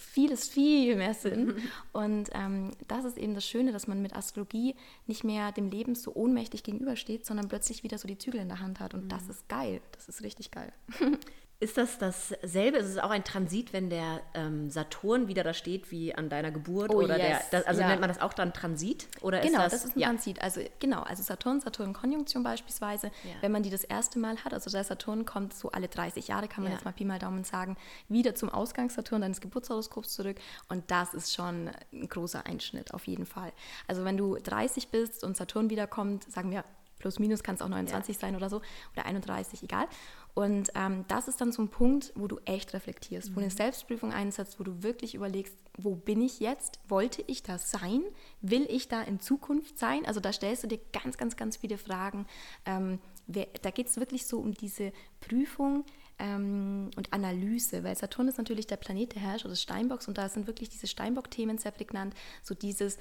vieles 0.02 0.50
viel 0.50 0.96
mehr 0.96 1.14
Sinn. 1.14 1.56
Und 1.94 2.30
ähm, 2.34 2.72
das 2.88 3.06
ist 3.06 3.18
eben 3.18 3.34
das 3.34 3.46
Schöne, 3.46 3.72
dass 3.72 3.88
man 3.88 4.02
mit 4.02 4.16
Astrologie 4.16 4.76
nicht 5.08 5.24
mehr 5.24 5.52
dem 5.52 5.70
Leben 5.70 5.96
so 5.96 6.14
ohnmächtig 6.14 6.64
gegenübersteht, 6.64 7.26
sondern 7.26 7.48
plötzlich 7.48 7.84
wieder 7.84 7.98
so 7.98 8.08
die 8.08 8.18
Zügel 8.18 8.42
in 8.42 8.50
der 8.50 8.60
Hand 8.60 8.80
hat. 8.80 8.94
Und 8.94 9.06
mhm. 9.06 9.10
das 9.10 9.30
ist 9.30 9.48
geil. 9.48 9.82
Das 9.94 10.10
ist 10.10 10.24
richtig 10.24 10.52
geil. 10.52 10.74
Ist 11.62 11.78
das 11.78 12.00
dasselbe? 12.00 12.80
Ist 12.80 12.88
es 12.90 12.98
auch 12.98 13.12
ein 13.12 13.24
Transit, 13.24 13.72
wenn 13.72 13.92
der 13.92 14.22
ähm, 14.34 14.72
Saturn 14.72 15.28
wieder 15.28 15.44
da 15.44 15.54
steht 15.54 15.92
wie 15.92 16.14
an 16.14 16.28
deiner 16.28 16.50
Geburt? 16.50 16.90
Oh, 16.90 17.04
oder 17.04 17.20
yes. 17.20 17.50
der, 17.52 17.60
das, 17.60 17.68
also 17.68 17.82
Ja. 17.82 17.88
nennt 17.88 18.02
man 18.02 18.10
das 18.10 18.20
auch 18.20 18.34
dann 18.34 18.52
Transit? 18.52 19.08
Oder 19.22 19.42
Genau, 19.42 19.60
ist 19.60 19.66
das, 19.66 19.72
das, 19.74 19.86
ist 19.86 19.96
ein 19.96 20.00
ja. 20.00 20.08
Transit. 20.08 20.42
Also 20.42 20.62
genau, 20.80 21.04
also 21.04 21.22
Saturn, 21.22 21.62
Saturn-Konjunktion 21.62 22.42
beispielsweise, 22.42 23.12
Ja. 23.24 23.34
wenn 23.42 23.52
man 23.52 23.62
die 23.62 23.70
das 23.70 23.84
erste 23.84 24.18
Mal 24.18 24.38
hat, 24.44 24.56
also 24.56 24.72
der 24.72 24.84
Saturn 24.84 25.24
kommt 25.26 25.54
so 25.54 25.72
alle 25.72 25.88
30 25.88 26.28
Jahre, 26.30 26.48
kann 26.48 26.64
man 26.64 26.74
jetzt 26.74 26.84
mal 26.84 26.94
Pi 26.94 27.06
mal 27.06 27.20
Daumen 27.20 27.44
sagen, 27.44 27.78
wieder 28.10 28.34
zum 28.34 28.50
Ausgangs-Saturn 28.50 29.22
deines 29.22 29.40
Geburtshoroskops 29.40 30.16
zurück 30.16 30.38
und 30.68 30.90
das 30.90 31.14
ist 31.14 31.32
schon 31.32 31.70
ein 31.94 32.10
großer 32.10 32.44
Einschnitt 32.48 32.92
auf 32.92 33.06
jeden 33.06 33.28
Fall. 33.28 33.54
Also 33.88 34.04
wenn 34.04 34.18
du 34.18 34.36
30 34.36 34.88
bist 34.88 35.24
und 35.24 35.38
Saturn 35.38 35.70
wiederkommt, 35.70 36.24
sagen 36.24 36.50
wir 36.50 36.64
plus 37.02 37.20
minus 37.20 37.44
kann 37.44 37.56
es 37.56 37.62
auch 37.62 37.68
29 37.68 38.18
sein 38.18 38.36
oder 38.36 38.50
so 38.50 38.62
oder 38.94 39.06
31, 39.06 39.64
egal. 39.64 39.88
Und 40.34 40.70
ähm, 40.76 41.06
das 41.08 41.28
ist 41.28 41.42
dann 41.42 41.52
so 41.52 41.62
ein 41.62 41.70
Punkt, 41.70 42.14
wo 42.16 42.28
du 42.28 42.40
echt 42.46 42.74
reflektierst, 42.74 43.36
wo 43.36 43.40
eine 43.40 43.50
Selbstprüfung 43.50 44.14
einsetzt, 44.14 44.60
wo 44.60 44.64
du 44.64 44.82
wirklich 44.82 45.16
überlegst, 45.16 45.58
wo 45.78 45.96
bin 45.96 46.22
ich 46.22 46.40
jetzt? 46.40 46.80
Wollte 46.88 47.24
ich 47.28 47.44
da 47.44 47.58
sein? 47.58 48.02
Will 48.42 48.66
ich 48.70 48.88
da 48.88 49.02
in 49.02 49.20
Zukunft 49.20 49.78
sein? 49.78 50.06
Also 50.06 50.20
da 50.20 50.32
stellst 50.32 50.64
du 50.64 50.68
dir 50.68 50.80
ganz, 50.94 51.18
ganz, 51.18 51.36
ganz 51.36 51.58
viele 51.58 51.78
Fragen. 51.78 52.26
Ähm, 52.66 53.00
wer, 53.28 53.48
da 53.62 53.72
geht 53.72 53.88
es 53.88 53.98
wirklich 53.98 54.26
so 54.26 54.40
um 54.40 54.54
diese 54.54 54.94
Prüfung 55.20 55.86
ähm, 56.20 56.92
und 56.96 57.12
Analyse, 57.12 57.84
weil 57.84 57.98
Saturn 57.98 58.28
ist 58.28 58.38
natürlich 58.38 58.68
der 58.68 58.78
Planet 58.78 59.16
der 59.16 59.22
Herrscher 59.22 59.50
des 59.50 59.62
Steinbocks 59.62 60.08
und 60.08 60.18
da 60.18 60.30
sind 60.30 60.48
wirklich 60.48 60.70
diese 60.70 60.88
Steinbock-Themen 60.88 61.58
sehr 61.58 61.72
prägnant, 61.72 62.14
so 62.44 62.54
dieses 62.54 62.98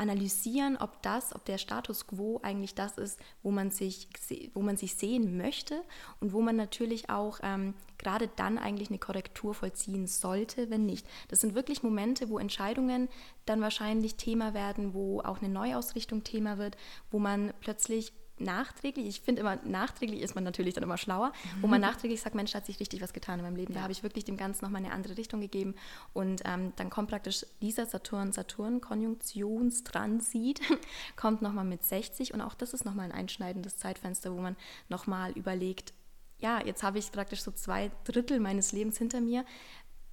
analysieren, 0.00 0.76
ob 0.78 1.02
das, 1.02 1.34
ob 1.34 1.44
der 1.44 1.58
Status 1.58 2.06
quo 2.06 2.40
eigentlich 2.42 2.74
das 2.74 2.96
ist, 2.96 3.20
wo 3.42 3.50
man 3.50 3.70
sich, 3.70 4.08
wo 4.54 4.62
man 4.62 4.76
sich 4.76 4.94
sehen 4.94 5.36
möchte 5.36 5.82
und 6.20 6.32
wo 6.32 6.40
man 6.40 6.56
natürlich 6.56 7.10
auch 7.10 7.38
ähm, 7.42 7.74
gerade 7.98 8.28
dann 8.34 8.56
eigentlich 8.56 8.88
eine 8.88 8.98
Korrektur 8.98 9.54
vollziehen 9.54 10.06
sollte, 10.06 10.70
wenn 10.70 10.86
nicht. 10.86 11.06
Das 11.28 11.42
sind 11.42 11.54
wirklich 11.54 11.82
Momente, 11.82 12.30
wo 12.30 12.38
Entscheidungen 12.38 13.08
dann 13.44 13.60
wahrscheinlich 13.60 14.16
Thema 14.16 14.54
werden, 14.54 14.94
wo 14.94 15.20
auch 15.20 15.42
eine 15.42 15.50
Neuausrichtung 15.50 16.24
Thema 16.24 16.56
wird, 16.56 16.76
wo 17.10 17.18
man 17.18 17.52
plötzlich 17.60 18.12
nachträglich, 18.40 19.06
ich 19.06 19.20
finde 19.20 19.40
immer, 19.40 19.56
nachträglich 19.64 20.20
ist 20.20 20.34
man 20.34 20.44
natürlich 20.44 20.74
dann 20.74 20.84
immer 20.84 20.96
schlauer, 20.96 21.32
wo 21.60 21.66
man 21.66 21.80
nachträglich 21.80 22.20
sagt, 22.20 22.34
Mensch, 22.34 22.52
da 22.52 22.58
hat 22.58 22.66
sich 22.66 22.80
richtig 22.80 23.00
was 23.02 23.12
getan 23.12 23.38
in 23.38 23.44
meinem 23.44 23.56
Leben. 23.56 23.74
Da 23.74 23.82
habe 23.82 23.92
ich 23.92 24.02
wirklich 24.02 24.24
dem 24.24 24.36
Ganzen 24.36 24.64
nochmal 24.64 24.84
eine 24.84 24.92
andere 24.92 25.16
Richtung 25.16 25.40
gegeben. 25.40 25.74
Und 26.12 26.42
ähm, 26.44 26.72
dann 26.76 26.90
kommt 26.90 27.10
praktisch 27.10 27.46
dieser 27.60 27.86
Saturn-Saturn-Konjunktionstransit, 27.86 30.60
kommt 31.16 31.42
nochmal 31.42 31.64
mit 31.64 31.84
60 31.84 32.34
und 32.34 32.40
auch 32.40 32.54
das 32.54 32.74
ist 32.74 32.84
nochmal 32.84 33.06
ein 33.06 33.12
einschneidendes 33.12 33.78
Zeitfenster, 33.78 34.34
wo 34.34 34.40
man 34.40 34.56
nochmal 34.88 35.30
überlegt, 35.32 35.92
ja, 36.40 36.64
jetzt 36.64 36.82
habe 36.82 36.98
ich 36.98 37.12
praktisch 37.12 37.42
so 37.42 37.50
zwei 37.50 37.90
Drittel 38.04 38.40
meines 38.40 38.72
Lebens 38.72 38.98
hinter 38.98 39.20
mir. 39.20 39.44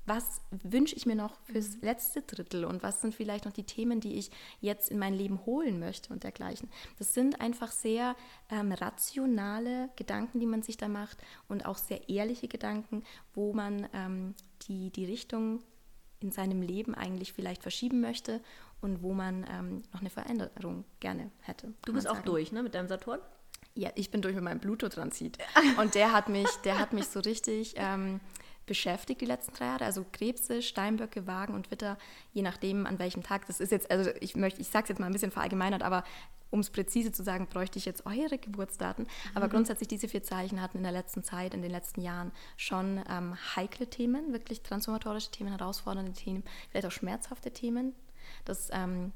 Was 0.07 0.41
wünsche 0.63 0.95
ich 0.95 1.05
mir 1.05 1.15
noch 1.15 1.37
fürs 1.41 1.81
letzte 1.81 2.21
Drittel 2.21 2.65
und 2.65 2.81
was 2.81 3.01
sind 3.01 3.13
vielleicht 3.13 3.45
noch 3.45 3.51
die 3.51 3.65
Themen, 3.65 3.99
die 3.99 4.15
ich 4.15 4.31
jetzt 4.61 4.89
in 4.89 4.97
mein 4.97 5.13
Leben 5.13 5.45
holen 5.45 5.79
möchte 5.79 6.13
und 6.13 6.23
dergleichen. 6.23 6.69
Das 6.97 7.13
sind 7.13 7.41
einfach 7.41 7.71
sehr 7.71 8.15
ähm, 8.49 8.71
rationale 8.71 9.89
Gedanken, 9.97 10.39
die 10.39 10.45
man 10.45 10.63
sich 10.63 10.77
da 10.77 10.87
macht 10.87 11.17
und 11.49 11.65
auch 11.65 11.77
sehr 11.77 12.07
ehrliche 12.09 12.47
Gedanken, 12.47 13.03
wo 13.33 13.53
man 13.53 13.87
ähm, 13.93 14.33
die, 14.67 14.89
die 14.91 15.05
Richtung 15.05 15.61
in 16.19 16.31
seinem 16.31 16.61
Leben 16.61 16.95
eigentlich 16.95 17.33
vielleicht 17.33 17.61
verschieben 17.61 18.01
möchte 18.01 18.41
und 18.81 19.03
wo 19.03 19.13
man 19.13 19.45
ähm, 19.51 19.83
noch 19.93 20.01
eine 20.01 20.09
Veränderung 20.09 20.85
gerne 20.99 21.31
hätte. 21.41 21.73
Du 21.85 21.93
bist 21.93 22.07
auch 22.07 22.15
sagen. 22.15 22.25
durch, 22.25 22.51
ne, 22.51 22.63
mit 22.63 22.75
deinem 22.75 22.87
Saturn? 22.87 23.19
Ja, 23.75 23.91
ich 23.95 24.09
bin 24.09 24.21
durch 24.21 24.33
mit 24.33 24.43
meinem 24.43 24.59
Pluto-Transit. 24.59 25.37
Und 25.77 25.93
der 25.93 26.11
hat 26.11 26.29
mich, 26.29 26.47
der 26.63 26.79
hat 26.79 26.93
mich 26.93 27.05
so 27.07 27.19
richtig 27.19 27.75
ähm, 27.77 28.19
beschäftigt 28.67 29.21
die 29.21 29.25
letzten 29.25 29.55
drei 29.55 29.65
Jahre. 29.65 29.85
Also 29.85 30.05
Krebse, 30.11 30.61
Steinböcke, 30.61 31.25
Wagen 31.25 31.55
und 31.55 31.71
Witter, 31.71 31.97
je 32.33 32.43
nachdem 32.43 32.85
an 32.85 32.99
welchem 32.99 33.23
Tag. 33.23 33.47
Das 33.47 33.59
ist 33.59 33.71
jetzt, 33.71 33.89
also 33.89 34.11
ich 34.21 34.35
möchte, 34.35 34.61
ich 34.61 34.67
sage 34.67 34.83
es 34.83 34.89
jetzt 34.89 34.99
mal 34.99 35.07
ein 35.07 35.13
bisschen 35.13 35.31
verallgemeinert, 35.31 35.81
aber 35.81 36.03
um 36.49 36.59
es 36.59 36.69
präzise 36.69 37.11
zu 37.11 37.23
sagen, 37.23 37.47
bräuchte 37.47 37.77
ich 37.77 37.85
jetzt 37.85 38.05
eure 38.05 38.37
Geburtsdaten. 38.37 39.07
Aber 39.33 39.49
grundsätzlich 39.49 39.87
diese 39.87 40.07
vier 40.07 40.23
Zeichen 40.23 40.61
hatten 40.61 40.77
in 40.77 40.83
der 40.83 40.91
letzten 40.91 41.23
Zeit, 41.23 41.53
in 41.53 41.61
den 41.61 41.71
letzten 41.71 42.01
Jahren 42.01 42.31
schon 42.55 43.01
ähm, 43.09 43.35
heikle 43.55 43.89
Themen, 43.89 44.31
wirklich 44.31 44.61
transformatorische 44.61 45.31
Themen, 45.31 45.49
herausfordernde 45.49 46.13
Themen, 46.13 46.43
vielleicht 46.69 46.85
auch 46.85 46.91
schmerzhafte 46.91 47.51
Themen. 47.51 47.95
Das 48.45 48.69
ähm, 48.71 49.11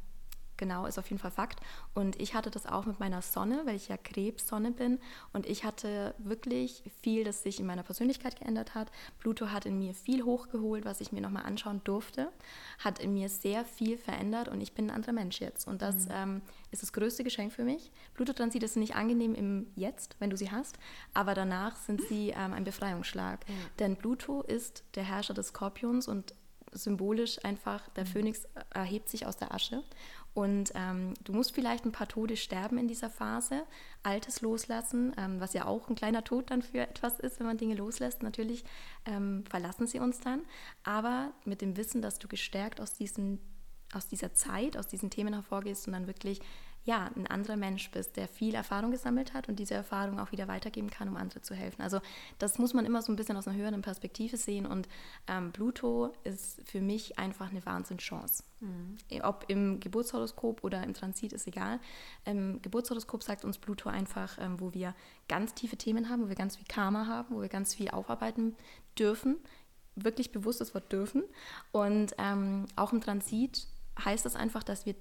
genau, 0.61 0.85
ist 0.85 0.99
auf 0.99 1.09
jeden 1.09 1.19
Fall 1.19 1.31
Fakt. 1.31 1.59
Und 1.95 2.21
ich 2.21 2.35
hatte 2.35 2.51
das 2.51 2.67
auch 2.67 2.85
mit 2.85 2.99
meiner 2.99 3.23
Sonne, 3.23 3.63
weil 3.65 3.75
ich 3.75 3.87
ja 3.87 3.97
Krebssonne 3.97 4.71
bin. 4.71 4.99
Und 5.33 5.47
ich 5.47 5.65
hatte 5.65 6.13
wirklich 6.19 6.83
viel, 7.01 7.23
das 7.23 7.41
sich 7.41 7.59
in 7.59 7.65
meiner 7.65 7.81
Persönlichkeit 7.81 8.39
geändert 8.39 8.75
hat. 8.75 8.91
Pluto 9.17 9.47
hat 9.47 9.65
in 9.65 9.79
mir 9.79 9.95
viel 9.95 10.23
hochgeholt, 10.23 10.85
was 10.85 11.01
ich 11.01 11.11
mir 11.11 11.19
nochmal 11.19 11.43
anschauen 11.43 11.81
durfte. 11.83 12.31
Hat 12.77 12.99
in 12.99 13.15
mir 13.15 13.27
sehr 13.27 13.65
viel 13.65 13.97
verändert 13.97 14.49
und 14.49 14.61
ich 14.61 14.73
bin 14.73 14.85
ein 14.85 14.95
anderer 14.95 15.13
Mensch 15.13 15.41
jetzt. 15.41 15.67
Und 15.67 15.81
das 15.81 16.07
ähm, 16.11 16.43
ist 16.69 16.83
das 16.83 16.93
größte 16.93 17.23
Geschenk 17.23 17.51
für 17.51 17.63
mich. 17.63 17.91
Pluto-Transite 18.13 18.67
sind 18.67 18.81
nicht 18.81 18.95
angenehm 18.95 19.33
im 19.33 19.65
Jetzt, 19.75 20.15
wenn 20.19 20.29
du 20.29 20.37
sie 20.37 20.51
hast, 20.51 20.77
aber 21.15 21.33
danach 21.33 21.75
sind 21.75 22.01
sie 22.07 22.29
ähm, 22.29 22.53
ein 22.53 22.63
Befreiungsschlag. 22.63 23.43
Denn 23.79 23.95
Pluto 23.97 24.43
ist 24.43 24.83
der 24.93 25.03
Herrscher 25.03 25.33
des 25.33 25.47
Skorpions 25.47 26.07
und 26.07 26.35
symbolisch 26.73 27.43
einfach, 27.43 27.87
der 27.89 28.05
Phönix 28.05 28.47
erhebt 28.69 29.09
sich 29.09 29.25
aus 29.25 29.37
der 29.37 29.53
Asche. 29.53 29.83
Und 30.33 30.71
ähm, 30.75 31.13
du 31.25 31.33
musst 31.33 31.53
vielleicht 31.53 31.85
ein 31.85 31.91
paar 31.91 32.07
Tode 32.07 32.37
sterben 32.37 32.77
in 32.77 32.87
dieser 32.87 33.09
Phase, 33.09 33.63
Altes 34.01 34.41
loslassen, 34.41 35.13
ähm, 35.17 35.41
was 35.41 35.53
ja 35.53 35.65
auch 35.65 35.89
ein 35.89 35.95
kleiner 35.95 36.23
Tod 36.23 36.51
dann 36.51 36.61
für 36.61 36.79
etwas 36.79 37.19
ist, 37.19 37.39
wenn 37.39 37.47
man 37.47 37.57
Dinge 37.57 37.75
loslässt. 37.75 38.23
Natürlich 38.23 38.63
ähm, 39.05 39.43
verlassen 39.49 39.87
sie 39.87 39.99
uns 39.99 40.21
dann, 40.21 40.41
aber 40.83 41.33
mit 41.43 41.61
dem 41.61 41.75
Wissen, 41.75 42.01
dass 42.01 42.17
du 42.17 42.29
gestärkt 42.29 42.79
aus, 42.79 42.93
diesen, 42.93 43.39
aus 43.93 44.07
dieser 44.07 44.33
Zeit, 44.33 44.77
aus 44.77 44.87
diesen 44.87 45.09
Themen 45.09 45.33
hervorgehst 45.33 45.87
und 45.87 45.93
dann 45.93 46.07
wirklich 46.07 46.39
ja, 46.83 47.11
ein 47.15 47.27
anderer 47.27 47.57
Mensch 47.57 47.91
bist, 47.91 48.17
der 48.17 48.27
viel 48.27 48.55
Erfahrung 48.55 48.91
gesammelt 48.91 49.33
hat 49.33 49.47
und 49.47 49.59
diese 49.59 49.75
Erfahrung 49.75 50.19
auch 50.19 50.31
wieder 50.31 50.47
weitergeben 50.47 50.89
kann, 50.89 51.07
um 51.07 51.15
andere 51.15 51.41
zu 51.41 51.53
helfen. 51.53 51.81
Also 51.81 52.01
das 52.39 52.57
muss 52.57 52.73
man 52.73 52.85
immer 52.85 53.01
so 53.01 53.11
ein 53.11 53.15
bisschen 53.15 53.37
aus 53.37 53.47
einer 53.47 53.57
höheren 53.57 53.81
Perspektive 53.81 54.37
sehen 54.37 54.65
und 54.65 54.89
ähm, 55.27 55.51
Pluto 55.51 56.13
ist 56.23 56.61
für 56.65 56.81
mich 56.81 57.19
einfach 57.19 57.51
eine 57.51 57.65
Wahnsinnschance. 57.65 58.43
Ob 59.23 59.45
im 59.47 59.79
Geburtshoroskop 59.79 60.63
oder 60.63 60.83
im 60.83 60.93
Transit 60.93 61.33
ist 61.33 61.47
egal. 61.47 61.79
Im 62.25 62.61
Geburtshoroskop 62.61 63.23
sagt 63.23 63.43
uns 63.43 63.57
Pluto 63.57 63.89
einfach, 63.89 64.37
ähm, 64.39 64.59
wo 64.59 64.73
wir 64.73 64.93
ganz 65.27 65.55
tiefe 65.55 65.77
Themen 65.77 66.09
haben, 66.09 66.23
wo 66.23 66.29
wir 66.29 66.35
ganz 66.35 66.57
viel 66.57 66.67
Karma 66.67 67.07
haben, 67.07 67.35
wo 67.35 67.41
wir 67.41 67.49
ganz 67.49 67.73
viel 67.73 67.89
aufarbeiten 67.89 68.55
dürfen. 68.99 69.37
Wirklich 69.95 70.31
bewusst 70.31 70.61
das 70.61 70.75
Wort 70.75 70.91
dürfen. 70.91 71.23
Und 71.71 72.13
ähm, 72.19 72.67
auch 72.75 72.93
im 72.93 73.01
Transit 73.01 73.67
heißt 74.03 74.25
das 74.25 74.35
einfach, 74.35 74.63
dass 74.63 74.85
wir 74.85 74.95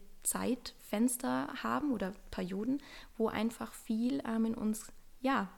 Zeitfenster 0.90 1.48
haben 1.62 1.92
oder 1.92 2.12
Perioden, 2.30 2.82
wo 3.16 3.28
einfach 3.28 3.72
viel 3.72 4.22
ähm, 4.26 4.46
in 4.46 4.54
uns, 4.54 4.92
ja, 5.20 5.48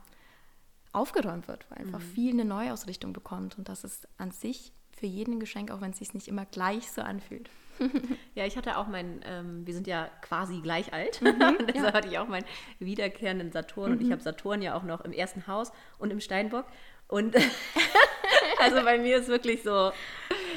aufgeräumt 0.93 1.49
wird, 1.49 1.67
wo 1.71 1.75
einfach 1.75 2.01
viel 2.03 2.33
eine 2.33 2.45
Neuausrichtung 2.45 3.15
bekommt. 3.15 3.57
Und 3.57 3.69
das 3.69 3.83
ist 3.83 4.07
an 4.19 4.31
sich 4.31 4.73
für 4.95 5.07
jeden 5.07 5.37
ein 5.37 5.41
Geschenk, 5.41 5.71
auch 5.71 5.81
wenn 5.81 5.93
es 5.93 5.99
sich 5.99 6.13
nicht 6.13 6.29
immer 6.29 6.45
gleich 6.45 6.91
so 6.91 7.03
anfühlt. 7.03 7.51
Ja, 8.35 8.47
ich 8.47 8.57
hatte 8.57 8.79
auch 8.79 8.87
mein, 8.87 9.21
ähm, 9.25 9.67
wir 9.67 9.75
sind 9.75 9.87
ja 9.87 10.09
quasi 10.21 10.61
gleich 10.61 10.93
alt, 10.93 11.21
Mhm, 11.21 11.67
deshalb 11.75 11.95
hatte 11.95 12.09
ich 12.09 12.19
auch 12.19 12.29
meinen 12.29 12.45
wiederkehrenden 12.79 13.51
Saturn 13.51 13.93
und 13.93 14.03
ich 14.03 14.13
habe 14.13 14.23
Saturn 14.23 14.63
ja 14.63 14.75
auch 14.75 14.85
noch 14.85 15.01
im 15.01 15.13
ersten 15.13 15.47
Haus 15.47 15.73
und 15.99 16.11
im 16.11 16.21
Steinbock. 16.21 16.67
Und 17.09 17.35
also 18.61 18.83
bei 18.85 18.99
mir 18.99 19.17
ist 19.19 19.29
wirklich 19.29 19.63
so, 19.63 19.91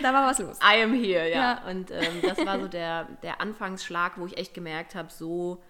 Da 0.01 0.13
war 0.13 0.27
was 0.29 0.39
los. 0.39 0.57
I 0.59 0.81
am 0.83 0.93
here, 0.93 1.29
ja. 1.29 1.59
Ja. 1.63 1.69
Und 1.69 1.91
ähm, 1.91 2.21
das 2.21 2.45
war 2.45 2.59
so 2.59 2.67
der, 2.67 3.05
der 3.23 3.41
Anfangsschlag, 3.41 4.17
wo 4.17 4.25
ich 4.25 4.37
echt 4.37 4.53
gemerkt 4.53 4.95
habe, 4.95 5.11
so, 5.11 5.61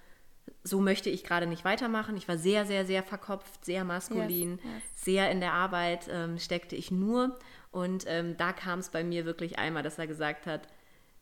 so 0.63 0.79
möchte 0.81 1.09
ich 1.09 1.23
gerade 1.23 1.47
nicht 1.47 1.65
weitermachen. 1.65 2.17
Ich 2.17 2.27
war 2.27 2.38
sehr, 2.38 2.65
sehr, 2.65 2.85
sehr 2.85 3.03
verkopft, 3.03 3.63
sehr 3.65 3.83
maskulin, 3.83 4.53
Yes, 4.57 4.63
yes. 4.63 5.03
sehr 5.03 5.31
in 5.31 5.39
der 5.39 5.53
Arbeit 5.53 6.07
ähm, 6.11 6.38
steckte 6.39 6.75
ich 6.75 6.91
nur. 6.91 7.38
Und 7.71 8.05
ähm, 8.07 8.38
da 8.38 8.53
kam 8.53 8.79
es 8.79 8.89
bei 8.89 9.03
mir 9.03 9.25
wirklich 9.25 9.59
einmal, 9.59 9.83
dass 9.83 9.97
er 9.99 10.07
gesagt 10.07 10.45
hat, 10.47 10.67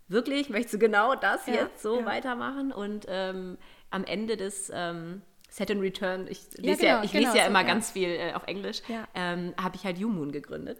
wirklich, 0.08 0.50
möchtest 0.50 0.76
du 0.76 0.80
genau 0.80 1.16
das 1.16 1.48
Ja, 1.48 1.54
jetzt 1.56 1.82
so 1.82 2.00
ja. 2.02 2.06
weitermachen? 2.06 2.72
Und 2.72 3.06
ähm, 3.10 3.58
am 3.90 4.04
Ende 4.04 4.38
des 4.38 4.72
ähm, 4.74 5.22
Set 5.50 5.72
and 5.72 5.82
Return, 5.82 6.28
ich 6.28 6.42
Ja, 6.58 6.64
lese 6.64 6.86
ja, 6.86 6.92
genau, 6.96 7.04
ich 7.06 7.12
genau 7.12 7.26
lese 7.26 7.38
ja 7.38 7.44
so, 7.46 7.50
immer 7.50 7.62
ja. 7.62 7.68
ganz 7.68 7.92
viel 7.92 8.10
äh, 8.10 8.34
auf 8.34 8.44
Englisch, 8.48 8.82
Ja. 8.88 9.08
ähm, 9.16 9.54
habe 9.62 9.76
ich 9.76 9.84
halt 9.86 9.98
U-Moon 10.04 10.32
gegründet. 10.32 10.80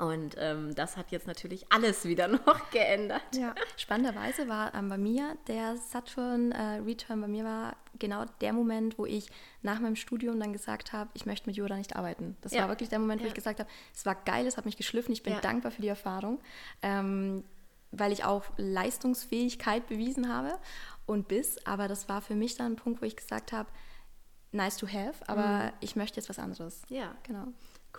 Und 0.00 0.34
ähm, 0.38 0.74
das 0.74 0.96
hat 0.96 1.10
jetzt 1.12 1.26
natürlich 1.26 1.70
alles 1.70 2.06
wieder 2.06 2.26
noch 2.46 2.70
geändert. 2.70 3.20
Ja, 3.34 3.54
spannenderweise 3.76 4.48
war 4.48 4.74
ähm, 4.74 4.88
bei 4.88 4.96
mir 4.96 5.36
der 5.46 5.76
Saturn-Return, 5.76 7.20
bei 7.20 7.28
mir 7.28 7.44
war 7.44 7.76
genau 7.98 8.24
der 8.40 8.54
Moment, 8.54 8.96
wo 8.98 9.04
ich 9.04 9.28
nach 9.60 9.78
meinem 9.78 9.96
Studium 9.96 10.40
dann 10.40 10.54
gesagt 10.54 10.94
habe, 10.94 11.10
ich 11.12 11.26
möchte 11.26 11.46
mit 11.48 11.56
Yoda 11.56 11.76
nicht 11.76 11.96
arbeiten. 11.96 12.36
Das 12.40 12.52
Ja. 12.52 12.62
war 12.62 12.68
wirklich 12.70 12.88
der 12.88 12.98
Moment, 12.98 13.20
wo 13.20 13.24
Ja. 13.24 13.28
ich 13.28 13.34
gesagt 13.34 13.60
habe, 13.60 13.68
es 13.94 14.06
war 14.06 14.14
geil, 14.14 14.46
es 14.46 14.56
hat 14.56 14.64
mich 14.64 14.78
geschliffen, 14.78 15.12
ich 15.12 15.22
bin 15.22 15.34
Ja. 15.34 15.40
dankbar 15.40 15.70
für 15.70 15.82
die 15.82 15.88
Erfahrung, 15.88 16.40
ähm, 16.80 17.44
weil 17.92 18.12
ich 18.12 18.24
auch 18.24 18.44
Leistungsfähigkeit 18.56 19.86
bewiesen 19.86 20.32
habe 20.32 20.58
und 21.04 21.28
bis, 21.28 21.64
aber 21.66 21.88
das 21.88 22.08
war 22.08 22.22
für 22.22 22.34
mich 22.34 22.56
dann 22.56 22.72
ein 22.72 22.76
Punkt, 22.76 23.02
wo 23.02 23.06
ich 23.06 23.16
gesagt 23.16 23.52
habe, 23.52 23.68
nice 24.52 24.76
to 24.78 24.86
have, 24.88 25.14
aber 25.28 25.64
mhm. 25.66 25.72
ich 25.80 25.94
möchte 25.96 26.16
jetzt 26.18 26.28
was 26.28 26.38
anderes. 26.38 26.82
Ja. 26.88 27.14
Genau. 27.24 27.48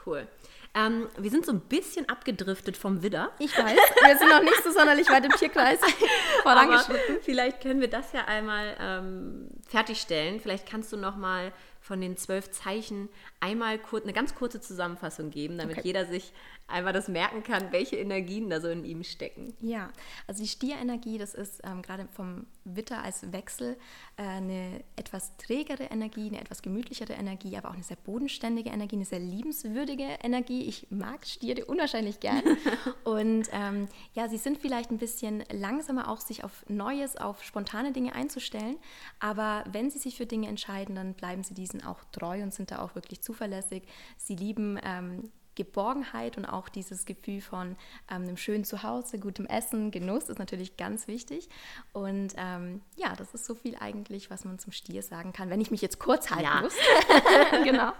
Cool. 0.06 0.28
Ähm, 0.74 1.10
wir 1.18 1.30
sind 1.30 1.46
so 1.46 1.52
ein 1.52 1.60
bisschen 1.60 2.08
abgedriftet 2.08 2.78
vom 2.78 3.04
Widder. 3.04 3.32
Ich 3.40 3.58
weiß, 3.58 3.78
wir 4.06 4.18
sind 4.18 4.30
noch 4.30 4.42
nicht 4.42 4.64
so 4.64 4.72
sonderlich 4.72 5.10
weit 5.10 5.26
im 5.26 5.32
Tierkreis 5.32 5.80
vorangeschritten. 6.44 7.18
Vielleicht 7.22 7.62
können 7.62 7.82
wir 7.82 7.90
das 7.90 8.14
ja 8.14 8.26
einmal 8.26 8.78
ähm, 8.80 9.50
fertigstellen. 9.68 10.40
Vielleicht 10.40 10.66
kannst 10.70 10.94
du 10.94 10.98
noch 10.98 11.18
mal 11.18 11.52
von 11.82 12.00
den 12.00 12.16
zwölf 12.16 12.52
Zeichen 12.52 13.10
einmal 13.42 13.80
kurz, 13.80 14.04
eine 14.04 14.14
ganz 14.14 14.34
kurze 14.34 14.62
Zusammenfassung 14.62 15.30
geben, 15.30 15.58
damit 15.58 15.80
okay. 15.80 15.88
jeder 15.88 16.06
sich 16.06 16.32
einmal 16.72 16.94
das 16.94 17.08
merken 17.08 17.44
kann, 17.44 17.72
welche 17.72 17.98
Energien 17.98 18.50
da 18.50 18.62
so 18.62 18.68
in 18.68 18.84
ihm 18.86 19.04
stecken. 19.04 19.54
Ja, 19.62 19.92
also 20.28 20.42
die 20.42 20.50
Stierenergie, 20.50 21.18
das 21.18 21.34
ist 21.34 21.62
ähm, 21.64 21.82
gerade 21.82 22.08
vom 22.12 22.46
Witter 22.64 23.04
als 23.04 23.32
Wechsel 23.32 23.78
äh, 24.18 24.24
eine 24.24 24.84
etwas 24.96 25.36
trägere 25.38 25.84
Energie, 25.86 26.28
eine 26.28 26.40
etwas 26.40 26.62
gemütlichere 26.62 27.14
Energie, 27.14 27.58
aber 27.58 27.70
auch 27.70 27.74
eine 27.74 27.84
sehr 27.84 27.98
bodenständige 27.98 28.70
Energie, 28.70 28.96
eine 28.96 29.06
sehr 29.06 29.20
liebenswürdige 29.20 30.08
Energie. 30.24 30.64
Ich 30.68 30.88
mag 30.90 31.26
Stiere 31.26 31.66
unwahrscheinlich 31.66 32.20
gern. 32.20 32.44
Und 33.04 33.48
ähm, 33.52 33.88
ja, 34.14 34.30
sie 34.30 34.38
sind 34.38 34.58
vielleicht 34.58 34.92
ein 34.92 34.98
bisschen 34.98 35.44
langsamer, 35.52 36.10
auch 36.10 36.22
sich 36.22 36.44
auf 36.44 36.66
Neues, 36.70 37.18
auf 37.18 37.44
spontane 37.44 37.92
Dinge 37.92 38.14
einzustellen. 38.16 38.78
Aber 39.20 39.64
wenn 39.72 39.90
sie 39.90 40.00
sich 40.00 40.18
für 40.18 40.26
Dinge 40.26 40.48
entscheiden, 40.48 40.96
dann 40.96 41.14
bleiben 41.14 41.44
sie 41.44 41.54
diesen 41.54 41.84
auch 41.84 42.04
treu 42.12 42.42
und 42.44 42.54
sind 42.54 42.72
da 42.72 42.80
auch 42.82 42.96
wirklich 42.96 43.22
zuverlässig. 43.22 43.84
Sie 44.18 44.36
lieben 44.36 44.80
ähm, 44.84 45.32
Geborgenheit 45.56 46.38
und 46.38 46.46
auch 46.46 46.70
dieses 46.70 47.06
Gefühl 47.06 47.42
von 47.42 47.76
ähm, 48.10 48.24
einem 48.24 48.38
schönen 48.38 48.64
Zuhause, 48.64 49.20
gutem 49.20 49.46
Essen, 49.46 49.92
Genuss 49.92 50.30
ist 50.30 50.40
natürlich 50.40 50.78
ganz 50.78 51.08
wichtig. 51.08 51.50
Und 51.92 52.34
ähm, 52.38 52.82
ja, 52.96 53.16
das 53.16 53.34
ist 53.34 53.46
so 53.46 53.56
viel 53.56 53.76
eigentlich, 53.80 54.30
was 54.30 54.46
man 54.46 54.60
zum 54.60 54.72
Stier 54.72 55.04
sagen 55.04 55.34
kann, 55.34 55.50
wenn 55.50 55.62
ich 55.62 55.72
mich 55.72 55.82
jetzt 55.82 56.00
kurz 56.00 56.32
halten 56.32 56.44
ja. 56.44 56.62
muss. 56.62 56.76
genau. 57.64 57.92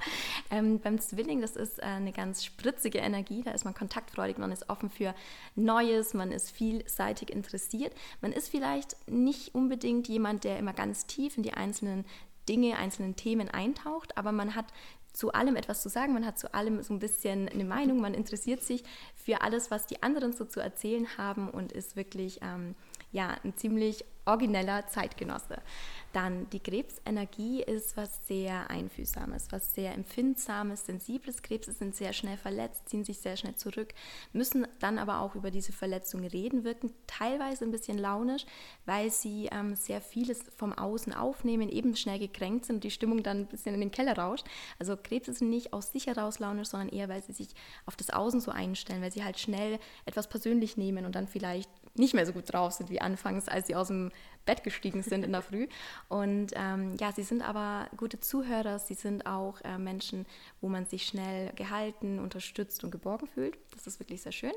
Ähm, 0.50 0.80
beim 0.80 1.00
Zwilling, 1.00 1.42
das 1.42 1.56
ist 1.56 1.80
äh, 1.80 1.84
eine 1.84 2.14
ganz 2.14 2.44
spritzige 2.46 3.00
Energie, 3.00 3.44
da 3.44 3.52
ist 3.52 3.66
man 3.66 3.74
kontaktfreudig, 3.74 4.38
man 4.38 4.52
ist 4.52 4.70
offen 4.70 4.90
für 4.90 5.14
Neues, 5.56 6.14
man 6.14 6.32
ist 6.32 6.52
vielseitig 6.52 7.30
interessiert. 7.30 7.94
Man 8.22 8.32
ist 8.32 8.50
vielleicht 8.50 8.96
nicht 9.10 9.54
unbedingt 9.54 10.08
jemand, 10.08 10.46
der 10.46 10.58
immer 10.58 10.74
ganz 10.74 11.06
tief 11.06 11.38
in 11.38 11.44
die 11.44 11.54
einzelnen 11.54 12.06
Dinge, 12.50 12.78
einzelnen 12.78 13.16
Themen 13.16 13.50
eintaucht, 13.50 14.18
aber 14.18 14.32
man 14.32 14.56
hat 14.56 14.66
zu 15.14 15.32
allem 15.34 15.56
etwas 15.56 15.82
zu 15.82 15.90
sagen, 15.90 16.14
man 16.14 16.26
hat 16.26 16.40
zu 16.40 16.54
allem 16.54 16.82
so 16.84 16.94
ein 16.94 17.00
bisschen 17.00 17.50
eine 17.50 17.66
Meinung, 17.66 18.00
man 18.00 18.14
interessiert 18.14 18.64
sich 18.64 18.84
für 19.16 19.42
alles, 19.42 19.72
was 19.72 19.86
die 19.86 20.02
anderen 20.04 20.34
so 20.34 20.46
zu 20.46 20.60
erzählen 20.60 21.08
haben 21.18 21.50
und 21.50 21.72
ist 21.72 21.96
wirklich 21.96 22.40
ähm, 22.42 22.76
ja, 23.12 23.36
ein 23.44 23.56
ziemlich 23.56 24.06
origineller 24.26 24.88
Zeitgenosse. 24.88 25.58
Dann 26.14 26.50
die 26.50 26.60
Krebsenergie 26.60 27.64
ist 27.64 27.96
was 27.96 28.28
sehr 28.28 28.70
Einfühlsames, 28.70 29.48
was 29.52 29.74
sehr 29.74 29.94
Empfindsames, 29.94 30.86
Sensibles. 30.86 31.42
Krebse 31.42 31.72
sind 31.72 31.96
sehr 31.96 32.12
schnell 32.12 32.36
verletzt, 32.38 32.90
ziehen 32.90 33.06
sich 33.06 33.20
sehr 33.20 33.38
schnell 33.38 33.56
zurück, 33.56 33.94
müssen 34.34 34.68
dann 34.80 35.00
aber 35.00 35.22
auch 35.22 35.36
über 35.36 35.52
diese 35.52 35.72
Verletzung 35.72 36.26
reden, 36.26 36.66
wirken 36.66 36.94
teilweise 37.08 37.64
ein 37.64 37.72
bisschen 37.72 37.98
launisch, 37.98 38.46
weil 38.86 39.10
sie 39.10 39.48
ähm, 39.52 39.76
sehr 39.76 40.02
vieles 40.02 40.44
vom 40.58 40.74
Außen 40.74 41.14
aufnehmen, 41.14 41.70
eben 41.70 41.96
schnell 41.96 42.20
gekränkt 42.20 42.66
sind 42.66 42.76
und 42.76 42.84
die 42.84 42.92
Stimmung 42.92 43.24
dann 43.24 43.42
ein 43.42 43.48
bisschen 43.48 43.74
in 43.74 43.80
den 43.80 43.92
Keller 43.92 44.18
rauscht. 44.18 44.46
Also 44.80 44.98
Krebse 44.98 45.34
sind 45.34 45.50
nicht 45.50 45.72
aus 45.72 45.94
sich 45.94 46.08
heraus 46.08 46.40
launisch, 46.40 46.68
sondern 46.68 46.90
eher, 46.90 47.08
weil 47.08 47.24
sie 47.24 47.34
sich 47.34 47.50
auf 47.86 47.96
das 47.96 48.10
Außen 48.10 48.42
so 48.42 48.52
einstellen, 48.52 49.02
weil 49.02 49.12
sie 49.12 49.24
halt 49.24 49.40
schnell 49.40 49.80
etwas 50.06 50.28
persönlich 50.28 50.76
nehmen 50.76 51.06
und 51.06 51.16
dann 51.16 51.28
vielleicht 51.28 51.70
nicht 51.96 52.14
mehr 52.14 52.26
so 52.26 52.34
gut 52.34 52.52
drauf 52.52 52.74
sind 52.74 52.90
wie 52.90 53.02
anfangs, 53.02 53.48
als 53.48 53.68
sie 53.68 53.76
aus 53.76 53.88
dem 53.88 54.12
Bett 54.46 54.64
gestiegen 54.64 55.04
sind 55.04 55.24
in 55.24 55.32
der 55.32 55.42
Früh. 55.42 55.68
Und 56.08 56.52
ähm, 56.56 56.96
ja, 57.00 57.12
sie 57.12 57.24
sind 57.24 57.42
aber 57.42 57.88
gute 57.98 58.20
Zuhörer, 58.20 58.80
sie 58.80 58.96
sind 58.96 59.26
auch 59.26 59.62
äh, 59.62 59.78
Menschen, 59.78 60.26
wo 60.62 60.70
man 60.70 60.86
sich 60.86 61.06
schnell 61.06 61.52
gehalten, 61.54 62.20
unterstützt 62.20 62.84
und 62.84 62.92
geborgen 62.92 63.28
fühlt. 63.28 63.58
Das 63.74 63.88
ist 63.88 64.00
wirklich 64.00 64.22
sehr 64.22 64.32
schön. 64.32 64.54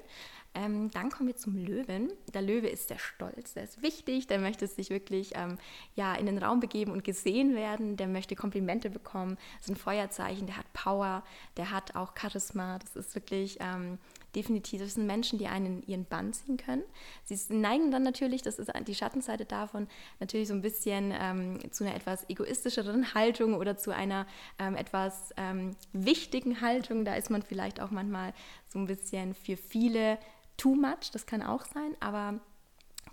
Ähm, 0.55 0.91
dann 0.91 1.11
kommen 1.11 1.29
wir 1.29 1.37
zum 1.37 1.57
Löwen. 1.57 2.13
Der 2.33 2.43
Löwe 2.43 2.69
ist 2.69 2.89
sehr 2.89 2.99
stolz, 2.99 3.55
der 3.55 3.65
ist 3.65 3.83
wichtig, 3.83 4.27
der 4.27 4.39
möchte 4.39 4.67
sich 4.67 4.91
wirklich 4.91 5.33
ähm, 5.35 5.59
ja, 5.97 6.15
in 6.15 6.27
den 6.27 6.39
Raum 6.39 6.61
begeben 6.61 6.93
und 6.93 7.03
gesehen 7.05 7.55
werden, 7.55 7.97
der 7.97 8.07
möchte 8.07 8.37
Komplimente 8.37 8.89
bekommen. 8.89 9.37
Das 9.59 9.67
ist 9.67 9.71
ein 9.71 9.77
Feuerzeichen, 9.77 10.47
der 10.47 10.57
hat 10.57 10.73
Power, 10.73 11.25
der 11.57 11.71
hat 11.71 11.97
auch 11.97 12.13
Charisma. 12.17 12.79
Das 12.79 12.95
ist 12.95 13.15
wirklich 13.15 13.59
ähm, 13.61 13.99
definitiv, 14.35 14.81
das 14.81 14.95
sind 14.95 15.07
Menschen, 15.07 15.39
die 15.39 15.47
einen 15.47 15.83
in 15.83 15.89
ihren 15.89 16.05
Bann 16.05 16.33
ziehen 16.33 16.57
können. 16.57 16.83
Sie 17.25 17.37
neigen 17.53 17.91
dann 17.91 18.03
natürlich, 18.03 18.43
das 18.43 18.59
ist 18.59 18.71
die 18.87 18.95
Schattenseite 18.95 19.45
davon, 19.45 19.89
natürlich 20.21 20.49
so 20.49 20.55
ein 20.55 20.63
bisschen 20.63 21.13
ähm, 21.19 21.59
zu 21.73 21.85
einer 21.85 21.95
etwas 21.95 22.29
egoistischeren 22.29 23.15
Haltung 23.15 23.55
oder 23.55 23.77
zu 23.77 23.95
einer 23.95 24.27
ähm, 24.59 24.77
etwas 24.77 25.33
ähm, 25.37 25.77
wichtigen 25.93 26.61
Haltung. 26.61 27.05
Da 27.05 27.15
ist 27.15 27.31
man 27.31 27.43
vielleicht 27.43 27.81
auch 27.81 27.91
manchmal 27.91 28.35
so 28.69 28.79
ein 28.79 28.87
bisschen 28.87 29.35
für 29.35 29.57
viele 29.57 30.19
too 30.57 30.75
much, 30.75 31.11
das 31.13 31.27
kann 31.27 31.43
auch 31.43 31.65
sein, 31.65 31.97
aber 32.01 32.41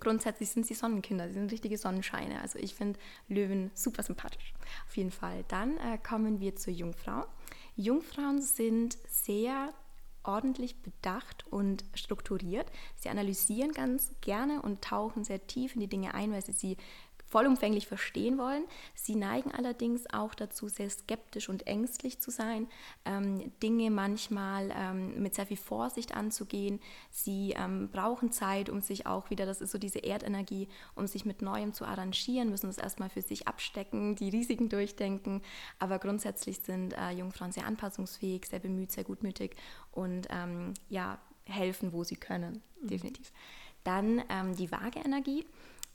grundsätzlich 0.00 0.50
sind 0.50 0.66
sie 0.66 0.74
Sonnenkinder, 0.74 1.28
sie 1.28 1.34
sind 1.34 1.52
richtige 1.52 1.78
Sonnenscheine. 1.78 2.40
Also 2.40 2.58
ich 2.58 2.74
finde 2.74 2.98
Löwen 3.28 3.70
super 3.74 4.02
sympathisch. 4.02 4.52
Auf 4.86 4.96
jeden 4.96 5.10
Fall. 5.10 5.44
Dann 5.48 5.76
äh, 5.78 5.98
kommen 5.98 6.40
wir 6.40 6.56
zur 6.56 6.72
Jungfrau. 6.72 7.26
Jungfrauen 7.76 8.42
sind 8.42 8.98
sehr 9.08 9.72
ordentlich 10.24 10.80
bedacht 10.82 11.44
und 11.50 11.84
strukturiert. 11.94 12.70
Sie 12.96 13.08
analysieren 13.08 13.72
ganz 13.72 14.12
gerne 14.20 14.62
und 14.62 14.82
tauchen 14.82 15.24
sehr 15.24 15.46
tief 15.46 15.74
in 15.74 15.80
die 15.80 15.88
Dinge 15.88 16.14
ein, 16.14 16.32
weil 16.32 16.44
sie 16.44 16.52
sie 16.52 16.76
vollumfänglich 17.32 17.86
verstehen 17.86 18.36
wollen. 18.36 18.64
Sie 18.94 19.16
neigen 19.16 19.50
allerdings 19.52 20.04
auch 20.12 20.34
dazu, 20.34 20.68
sehr 20.68 20.90
skeptisch 20.90 21.48
und 21.48 21.66
ängstlich 21.66 22.20
zu 22.20 22.30
sein, 22.30 22.68
ähm, 23.06 23.50
Dinge 23.62 23.90
manchmal 23.90 24.70
ähm, 24.76 25.22
mit 25.22 25.34
sehr 25.34 25.46
viel 25.46 25.56
Vorsicht 25.56 26.14
anzugehen. 26.14 26.78
Sie 27.10 27.54
ähm, 27.56 27.88
brauchen 27.90 28.32
Zeit, 28.32 28.68
um 28.68 28.82
sich 28.82 29.06
auch 29.06 29.30
wieder, 29.30 29.46
das 29.46 29.62
ist 29.62 29.72
so 29.72 29.78
diese 29.78 30.00
Erdenergie, 30.00 30.68
um 30.94 31.06
sich 31.06 31.24
mit 31.24 31.40
Neuem 31.40 31.72
zu 31.72 31.86
arrangieren, 31.86 32.50
müssen 32.50 32.68
es 32.68 32.76
erstmal 32.76 33.08
für 33.08 33.22
sich 33.22 33.48
abstecken, 33.48 34.14
die 34.14 34.28
Risiken 34.28 34.68
durchdenken. 34.68 35.40
Aber 35.78 35.98
grundsätzlich 35.98 36.58
sind 36.58 36.92
äh, 36.92 37.12
Jungfrauen 37.12 37.52
sehr 37.52 37.64
anpassungsfähig, 37.64 38.44
sehr 38.44 38.60
bemüht, 38.60 38.92
sehr 38.92 39.04
gutmütig 39.04 39.56
und 39.90 40.28
ähm, 40.28 40.74
ja, 40.90 41.18
helfen, 41.44 41.94
wo 41.94 42.04
sie 42.04 42.16
können, 42.16 42.62
mhm. 42.82 42.88
definitiv. 42.88 43.32
Dann 43.84 44.22
ähm, 44.28 44.54
die 44.54 44.70
Waage-Energie 44.70 45.46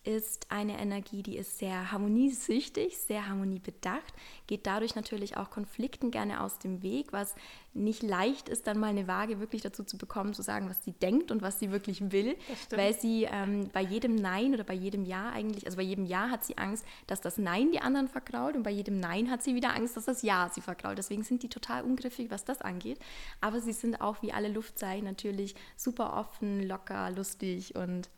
ist 0.07 0.49
eine 0.49 0.79
Energie, 0.79 1.21
die 1.21 1.35
ist 1.35 1.59
sehr 1.59 1.91
harmoniesüchtig, 1.91 2.97
sehr 2.97 3.27
harmoniebedacht, 3.27 4.13
geht 4.47 4.65
dadurch 4.65 4.95
natürlich 4.95 5.35
auch 5.35 5.49
Konflikten 5.49 6.11
gerne 6.11 6.41
aus 6.41 6.59
dem 6.59 6.81
Weg, 6.81 7.11
was 7.11 7.35
nicht 7.73 8.03
leicht 8.03 8.47
ist, 8.47 8.67
dann 8.67 8.79
mal 8.79 8.87
eine 8.87 9.09
Waage 9.09 9.41
wirklich 9.41 9.61
dazu 9.61 9.83
zu 9.83 9.97
bekommen, 9.97 10.33
zu 10.33 10.41
sagen, 10.41 10.69
was 10.69 10.81
sie 10.85 10.93
denkt 10.93 11.29
und 11.29 11.41
was 11.41 11.59
sie 11.59 11.71
wirklich 11.71 12.13
will, 12.13 12.37
weil 12.69 12.97
sie 12.97 13.27
ähm, 13.29 13.69
bei 13.73 13.81
jedem 13.81 14.15
Nein 14.15 14.53
oder 14.53 14.63
bei 14.63 14.73
jedem 14.73 15.03
Ja 15.03 15.29
eigentlich, 15.29 15.65
also 15.65 15.75
bei 15.75 15.83
jedem 15.83 16.05
Ja 16.05 16.29
hat 16.29 16.45
sie 16.45 16.57
Angst, 16.57 16.85
dass 17.07 17.19
das 17.19 17.37
Nein 17.37 17.71
die 17.73 17.81
anderen 17.81 18.07
verkraut 18.07 18.55
und 18.55 18.63
bei 18.63 18.71
jedem 18.71 19.01
Nein 19.01 19.29
hat 19.29 19.43
sie 19.43 19.55
wieder 19.55 19.75
Angst, 19.75 19.97
dass 19.97 20.05
das 20.05 20.21
Ja 20.21 20.49
sie 20.53 20.61
verkraut. 20.61 20.97
Deswegen 20.97 21.23
sind 21.23 21.43
die 21.43 21.49
total 21.49 21.83
ungriffig, 21.83 22.31
was 22.31 22.45
das 22.45 22.61
angeht. 22.61 22.97
Aber 23.41 23.59
sie 23.59 23.73
sind 23.73 23.99
auch 23.99 24.21
wie 24.21 24.31
alle 24.31 24.47
Luftzeichen 24.47 25.03
natürlich 25.03 25.53
super 25.75 26.15
offen, 26.15 26.65
locker, 26.65 27.11
lustig 27.11 27.75
und 27.75 28.09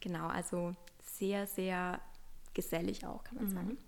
genau, 0.00 0.26
also 0.26 0.74
sehr, 1.18 1.46
sehr 1.46 2.00
gesellig 2.54 3.06
auch, 3.06 3.24
kann 3.24 3.36
man 3.36 3.46
mhm. 3.46 3.54
sagen. 3.54 3.78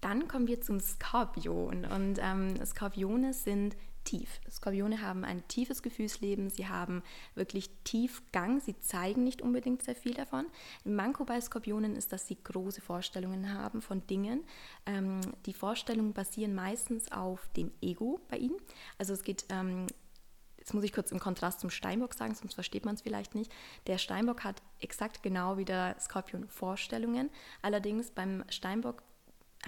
Dann 0.00 0.28
kommen 0.28 0.46
wir 0.46 0.60
zum 0.60 0.80
Skorpion. 0.80 1.86
Und 1.86 2.18
ähm, 2.20 2.54
Skorpione 2.64 3.32
sind 3.32 3.76
tief. 4.04 4.40
Skorpione 4.50 5.00
haben 5.00 5.24
ein 5.24 5.46
tiefes 5.48 5.82
Gefühlsleben, 5.82 6.50
sie 6.50 6.68
haben 6.68 7.02
wirklich 7.34 7.70
Tiefgang, 7.84 8.60
sie 8.60 8.78
zeigen 8.80 9.24
nicht 9.24 9.42
unbedingt 9.42 9.82
sehr 9.82 9.96
viel 9.96 10.12
davon. 10.12 10.46
Ein 10.84 10.94
Manko 10.94 11.24
bei 11.24 11.40
Skorpionen 11.40 11.96
ist, 11.96 12.12
dass 12.12 12.26
sie 12.26 12.36
große 12.42 12.80
Vorstellungen 12.80 13.52
haben 13.54 13.82
von 13.82 14.06
Dingen. 14.06 14.44
Ähm, 14.86 15.20
die 15.46 15.54
Vorstellungen 15.54 16.12
basieren 16.12 16.54
meistens 16.54 17.10
auf 17.10 17.48
dem 17.56 17.70
Ego 17.80 18.20
bei 18.28 18.36
ihnen. 18.36 18.56
Also 18.98 19.14
es 19.14 19.22
geht 19.22 19.46
ähm, 19.48 19.86
Jetzt 20.64 20.72
muss 20.72 20.84
ich 20.84 20.94
kurz 20.94 21.12
im 21.12 21.20
Kontrast 21.20 21.60
zum 21.60 21.68
Steinbock 21.68 22.14
sagen, 22.14 22.34
sonst 22.34 22.54
versteht 22.54 22.86
man 22.86 22.94
es 22.94 23.02
vielleicht 23.02 23.34
nicht. 23.34 23.52
Der 23.86 23.98
Steinbock 23.98 24.44
hat 24.44 24.62
exakt 24.80 25.22
genau 25.22 25.58
wie 25.58 25.66
der 25.66 25.94
Skorpion 26.00 26.48
Vorstellungen. 26.48 27.28
Allerdings 27.60 28.10
beim 28.10 28.44
Steinbock 28.48 29.02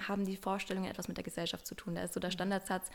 haben 0.07 0.25
die 0.25 0.37
Vorstellungen 0.37 0.89
etwas 0.89 1.07
mit 1.07 1.15
der 1.15 1.23
Gesellschaft 1.23 1.67
zu 1.67 1.75
tun. 1.75 1.93
Da 1.93 2.01
ist 2.01 2.15
so 2.15 2.19
der 2.19 2.31
Standardsatz, 2.31 2.89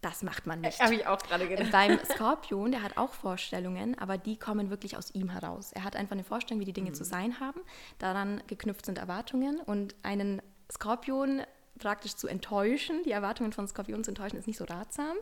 das 0.00 0.22
macht 0.22 0.46
man 0.46 0.62
nicht. 0.62 0.80
Habe 0.80 0.94
ich 0.94 1.06
auch 1.06 1.18
gerade 1.18 1.46
gedacht. 1.46 1.70
Beim 1.70 1.98
Skorpion, 2.06 2.72
der 2.72 2.82
hat 2.82 2.96
auch 2.96 3.12
Vorstellungen, 3.12 3.98
aber 3.98 4.16
die 4.16 4.38
kommen 4.38 4.70
wirklich 4.70 4.96
aus 4.96 5.14
ihm 5.14 5.28
heraus. 5.28 5.72
Er 5.72 5.84
hat 5.84 5.94
einfach 5.94 6.12
eine 6.12 6.24
Vorstellung, 6.24 6.62
wie 6.62 6.64
die 6.64 6.72
Dinge 6.72 6.92
mhm. 6.92 6.94
zu 6.94 7.04
sein 7.04 7.38
haben. 7.38 7.60
Daran 7.98 8.42
geknüpft 8.46 8.86
sind 8.86 8.96
Erwartungen 8.96 9.60
und 9.60 9.94
einen 10.02 10.40
Skorpion 10.72 11.42
praktisch 11.78 12.16
zu 12.16 12.28
enttäuschen. 12.28 13.02
Die 13.04 13.10
Erwartungen 13.10 13.52
von 13.52 13.66
Skorpionen 13.66 14.04
zu 14.04 14.10
enttäuschen 14.10 14.36
ist 14.36 14.46
nicht 14.46 14.58
so 14.58 14.64
ratsam. 14.64 15.16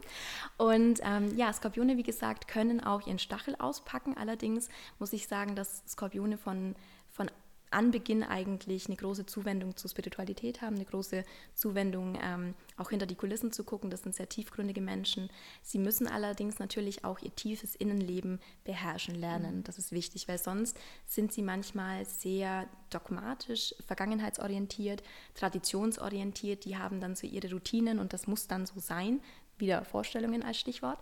Und 0.57 1.00
ähm, 1.02 1.36
ja, 1.36 1.52
Skorpione, 1.52 1.96
wie 1.96 2.02
gesagt, 2.02 2.48
können 2.48 2.82
auch 2.82 3.07
ihren 3.07 3.18
Stachel 3.18 3.57
auspacken. 3.59 4.16
Allerdings 4.16 4.68
muss 4.98 5.12
ich 5.12 5.28
sagen, 5.28 5.54
dass 5.54 5.82
Skorpione 5.88 6.38
von, 6.38 6.74
von 7.11 7.30
Anbeginn 7.76 8.22
eigentlich 8.22 8.86
eine 8.86 8.96
große 8.96 9.26
Zuwendung 9.26 9.76
zur 9.76 9.90
Spiritualität 9.90 10.62
haben, 10.62 10.76
eine 10.76 10.86
große 10.86 11.24
Zuwendung 11.54 12.18
ähm, 12.22 12.54
auch 12.78 12.88
hinter 12.88 13.04
die 13.04 13.14
Kulissen 13.14 13.52
zu 13.52 13.64
gucken. 13.64 13.90
Das 13.90 14.02
sind 14.02 14.14
sehr 14.14 14.30
tiefgründige 14.30 14.80
Menschen. 14.80 15.28
Sie 15.62 15.78
müssen 15.78 16.08
allerdings 16.08 16.58
natürlich 16.58 17.04
auch 17.04 17.18
ihr 17.20 17.34
tiefes 17.34 17.76
Innenleben 17.76 18.40
beherrschen 18.64 19.14
lernen. 19.14 19.62
Das 19.64 19.76
ist 19.76 19.92
wichtig, 19.92 20.26
weil 20.26 20.38
sonst 20.38 20.78
sind 21.06 21.34
sie 21.34 21.42
manchmal 21.42 22.06
sehr 22.06 22.66
dogmatisch, 22.88 23.74
vergangenheitsorientiert, 23.86 25.02
traditionsorientiert. 25.34 26.64
Die 26.64 26.78
haben 26.78 26.98
dann 26.98 27.14
so 27.14 27.26
ihre 27.26 27.50
Routinen 27.50 27.98
und 27.98 28.14
das 28.14 28.26
muss 28.26 28.48
dann 28.48 28.64
so 28.64 28.80
sein. 28.80 29.20
Wieder 29.58 29.84
Vorstellungen 29.84 30.42
als 30.42 30.58
Stichwort. 30.58 30.98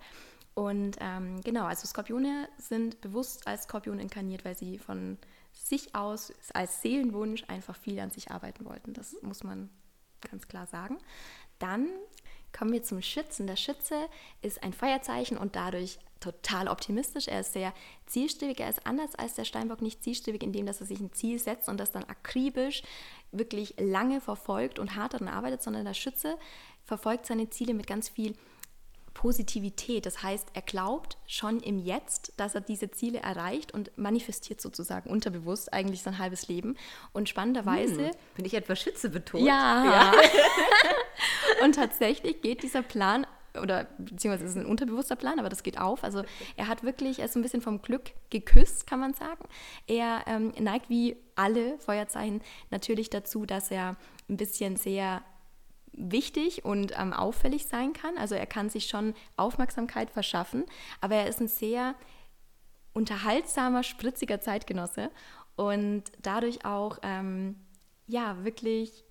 Und 0.54 0.96
ähm, 1.00 1.40
genau, 1.42 1.66
also 1.66 1.86
Skorpione 1.86 2.48
sind 2.58 3.00
bewusst 3.00 3.46
als 3.46 3.64
Skorpion 3.64 4.00
inkarniert, 4.00 4.44
weil 4.44 4.56
sie 4.56 4.78
von 4.78 5.18
sich 5.54 5.94
aus 5.94 6.32
als 6.52 6.82
Seelenwunsch 6.82 7.44
einfach 7.48 7.76
viel 7.76 7.98
an 8.00 8.10
sich 8.10 8.30
arbeiten 8.30 8.64
wollten. 8.64 8.92
Das 8.92 9.16
muss 9.22 9.42
man 9.42 9.70
ganz 10.20 10.48
klar 10.48 10.66
sagen. 10.66 10.98
Dann 11.58 11.88
kommen 12.52 12.72
wir 12.72 12.82
zum 12.82 13.02
Schützen. 13.02 13.46
Der 13.46 13.56
Schütze 13.56 14.08
ist 14.42 14.62
ein 14.62 14.72
Feuerzeichen 14.72 15.36
und 15.36 15.56
dadurch 15.56 15.98
total 16.20 16.68
optimistisch. 16.68 17.28
Er 17.28 17.40
ist 17.40 17.52
sehr 17.52 17.74
zielstrebig. 18.06 18.60
Er 18.60 18.70
ist 18.70 18.86
anders 18.86 19.14
als 19.14 19.34
der 19.34 19.44
Steinbock 19.44 19.82
nicht 19.82 20.02
zielstrebig, 20.02 20.42
indem 20.42 20.66
dass 20.66 20.80
er 20.80 20.86
sich 20.86 21.00
ein 21.00 21.12
Ziel 21.12 21.38
setzt 21.38 21.68
und 21.68 21.78
das 21.78 21.92
dann 21.92 22.04
akribisch 22.04 22.82
wirklich 23.32 23.74
lange 23.78 24.20
verfolgt 24.20 24.78
und 24.78 24.96
hart 24.96 25.14
daran 25.14 25.28
arbeitet, 25.28 25.62
sondern 25.62 25.84
der 25.84 25.94
Schütze 25.94 26.38
verfolgt 26.84 27.26
seine 27.26 27.50
Ziele 27.50 27.74
mit 27.74 27.86
ganz 27.86 28.08
viel 28.08 28.36
Positivität. 29.14 30.04
Das 30.04 30.22
heißt, 30.22 30.48
er 30.52 30.62
glaubt 30.62 31.16
schon 31.26 31.60
im 31.60 31.78
Jetzt, 31.78 32.32
dass 32.36 32.54
er 32.54 32.60
diese 32.60 32.90
Ziele 32.90 33.20
erreicht 33.20 33.72
und 33.72 33.90
manifestiert 33.96 34.60
sozusagen 34.60 35.08
unterbewusst 35.08 35.72
eigentlich 35.72 36.02
sein 36.02 36.18
halbes 36.18 36.48
Leben. 36.48 36.76
Und 37.12 37.28
spannenderweise. 37.28 38.08
Hm, 38.08 38.14
bin 38.36 38.44
ich 38.44 38.54
etwas 38.54 38.80
Schütze 38.80 39.08
betont? 39.08 39.46
Ja. 39.46 39.84
ja. 39.84 40.12
und 41.64 41.76
tatsächlich 41.76 42.42
geht 42.42 42.62
dieser 42.62 42.82
Plan 42.82 43.26
oder 43.60 43.86
beziehungsweise 43.98 44.44
es 44.44 44.50
ist 44.50 44.56
ein 44.56 44.66
unterbewusster 44.66 45.16
Plan, 45.16 45.38
aber 45.38 45.48
das 45.48 45.62
geht 45.62 45.78
auf. 45.78 46.02
Also 46.02 46.24
er 46.56 46.68
hat 46.68 46.82
wirklich, 46.82 47.20
er 47.20 47.26
ist 47.26 47.36
ein 47.36 47.42
bisschen 47.42 47.62
vom 47.62 47.80
Glück 47.82 48.10
geküsst, 48.30 48.86
kann 48.86 49.00
man 49.00 49.14
sagen. 49.14 49.44
Er 49.86 50.24
ähm, 50.26 50.52
neigt 50.58 50.90
wie 50.90 51.16
alle 51.36 51.78
Feuerzeichen 51.78 52.42
natürlich 52.70 53.10
dazu, 53.10 53.46
dass 53.46 53.70
er 53.70 53.96
ein 54.28 54.36
bisschen 54.36 54.76
sehr 54.76 55.22
wichtig 55.96 56.64
und 56.64 56.92
ähm, 56.98 57.12
auffällig 57.12 57.66
sein 57.66 57.92
kann. 57.92 58.16
Also 58.18 58.34
er 58.34 58.46
kann 58.46 58.68
sich 58.68 58.86
schon 58.86 59.14
Aufmerksamkeit 59.36 60.10
verschaffen, 60.10 60.64
aber 61.00 61.16
er 61.16 61.28
ist 61.28 61.40
ein 61.40 61.48
sehr 61.48 61.94
unterhaltsamer, 62.92 63.82
spritziger 63.82 64.40
Zeitgenosse 64.40 65.10
und 65.56 66.04
dadurch 66.22 66.64
auch 66.64 66.98
ähm, 67.02 67.56
ja 68.06 68.44
wirklich 68.44 69.03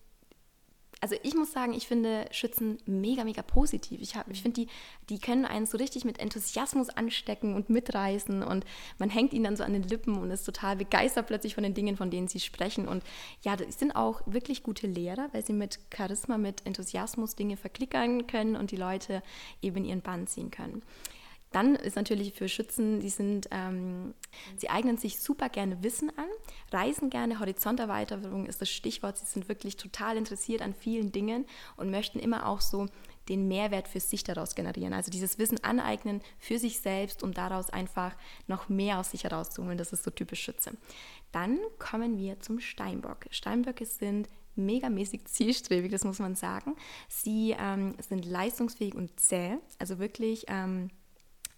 also 1.04 1.18
ich 1.22 1.36
muss 1.36 1.52
sagen, 1.52 1.74
ich 1.74 1.86
finde 1.86 2.28
Schützen 2.32 2.78
mega, 2.86 3.26
mega 3.26 3.42
positiv. 3.42 4.00
Ich, 4.00 4.14
ich 4.32 4.42
finde, 4.42 4.62
die, 4.62 4.68
die 5.10 5.20
können 5.20 5.44
einen 5.44 5.66
so 5.66 5.78
richtig 5.78 6.06
mit 6.06 6.18
Enthusiasmus 6.18 6.88
anstecken 6.88 7.56
und 7.56 7.70
mitreißen 7.70 8.42
und 8.42 8.64
man 9.00 9.10
hängt 9.10 9.34
ihnen 9.34 9.44
dann 9.44 9.58
so 9.58 9.66
an 9.66 9.74
den 9.74 9.84
Lippen 9.84 10.16
und 10.18 10.32
ist 10.32 10.46
total 10.46 10.78
begeistert 10.78 11.28
plötzlich 11.28 11.56
von 11.56 11.64
den 11.66 11.74
Dingen, 11.74 11.98
von 11.98 12.10
denen 12.10 12.30
sie 12.30 12.40
sprechen. 12.40 12.88
Und 12.88 13.04
ja, 13.42 13.58
das 13.58 13.78
sind 13.78 13.98
auch 13.98 14.22
wirklich 14.26 14.64
gute 14.64 14.88
Lehrer, 14.88 15.28
weil 15.34 15.46
sie 15.46 15.52
mit 15.52 15.78
Charisma, 15.94 16.38
mit 16.38 16.66
Enthusiasmus 16.66 17.36
Dinge 17.36 17.58
verklickern 17.58 18.26
können 18.26 18.56
und 18.56 18.72
die 18.72 18.78
Leute 18.78 19.24
eben 19.62 19.76
in 19.76 19.86
ihren 19.86 20.02
Bann 20.02 20.26
ziehen 20.28 20.52
können. 20.52 20.84
Dann 21.54 21.76
ist 21.76 21.96
natürlich 21.96 22.34
für 22.34 22.50
Schützen, 22.50 23.00
die 23.00 23.10
sind, 23.10 23.48
ähm, 23.52 24.16
sie 24.58 24.70
eignen 24.70 24.98
sich 24.98 25.20
super 25.20 25.50
gerne 25.50 25.84
Wissen 25.84 26.10
an, 26.18 26.26
reisen 26.72 27.12
gerne, 27.12 27.40
Horizonterweiterung 27.40 28.48
ist 28.48 28.60
das 28.60 28.70
Stichwort. 28.70 29.18
Sie 29.20 29.26
sind 29.26 29.48
wirklich 29.48 29.78
total 29.78 30.18
interessiert 30.18 30.64
an 30.64 30.74
vielen 30.74 31.12
Dingen 31.12 31.46
und 31.78 31.92
möchten 31.92 32.20
immer 32.20 32.48
auch 32.48 32.60
so 32.60 32.88
den 33.30 33.48
Mehrwert 33.48 33.88
für 33.88 34.00
sich 34.00 34.24
daraus 34.24 34.56
generieren. 34.56 34.94
Also 34.94 35.12
dieses 35.12 35.38
Wissen 35.38 35.64
aneignen 35.64 36.22
für 36.40 36.58
sich 36.58 36.80
selbst, 36.80 37.24
um 37.24 37.34
daraus 37.34 37.70
einfach 37.70 38.16
noch 38.48 38.68
mehr 38.68 39.00
aus 39.00 39.12
sich 39.12 39.24
herauszuholen. 39.24 39.78
Das 39.78 39.94
ist 39.94 40.04
so 40.04 40.12
typisch 40.12 40.42
Schütze. 40.42 40.72
Dann 41.32 41.60
kommen 41.78 42.18
wir 42.18 42.40
zum 42.40 42.60
Steinbock. 42.60 43.28
Steinböcke 43.30 43.86
sind 43.86 44.28
megamäßig 44.56 45.26
zielstrebig, 45.26 45.92
das 45.92 46.04
muss 46.04 46.18
man 46.18 46.36
sagen. 46.36 46.76
Sie 47.08 47.56
ähm, 47.58 47.96
sind 48.00 48.26
leistungsfähig 48.26 48.96
und 48.96 49.20
zäh, 49.20 49.58
also 49.78 50.00
wirklich 50.00 50.46
ähm, 50.48 50.90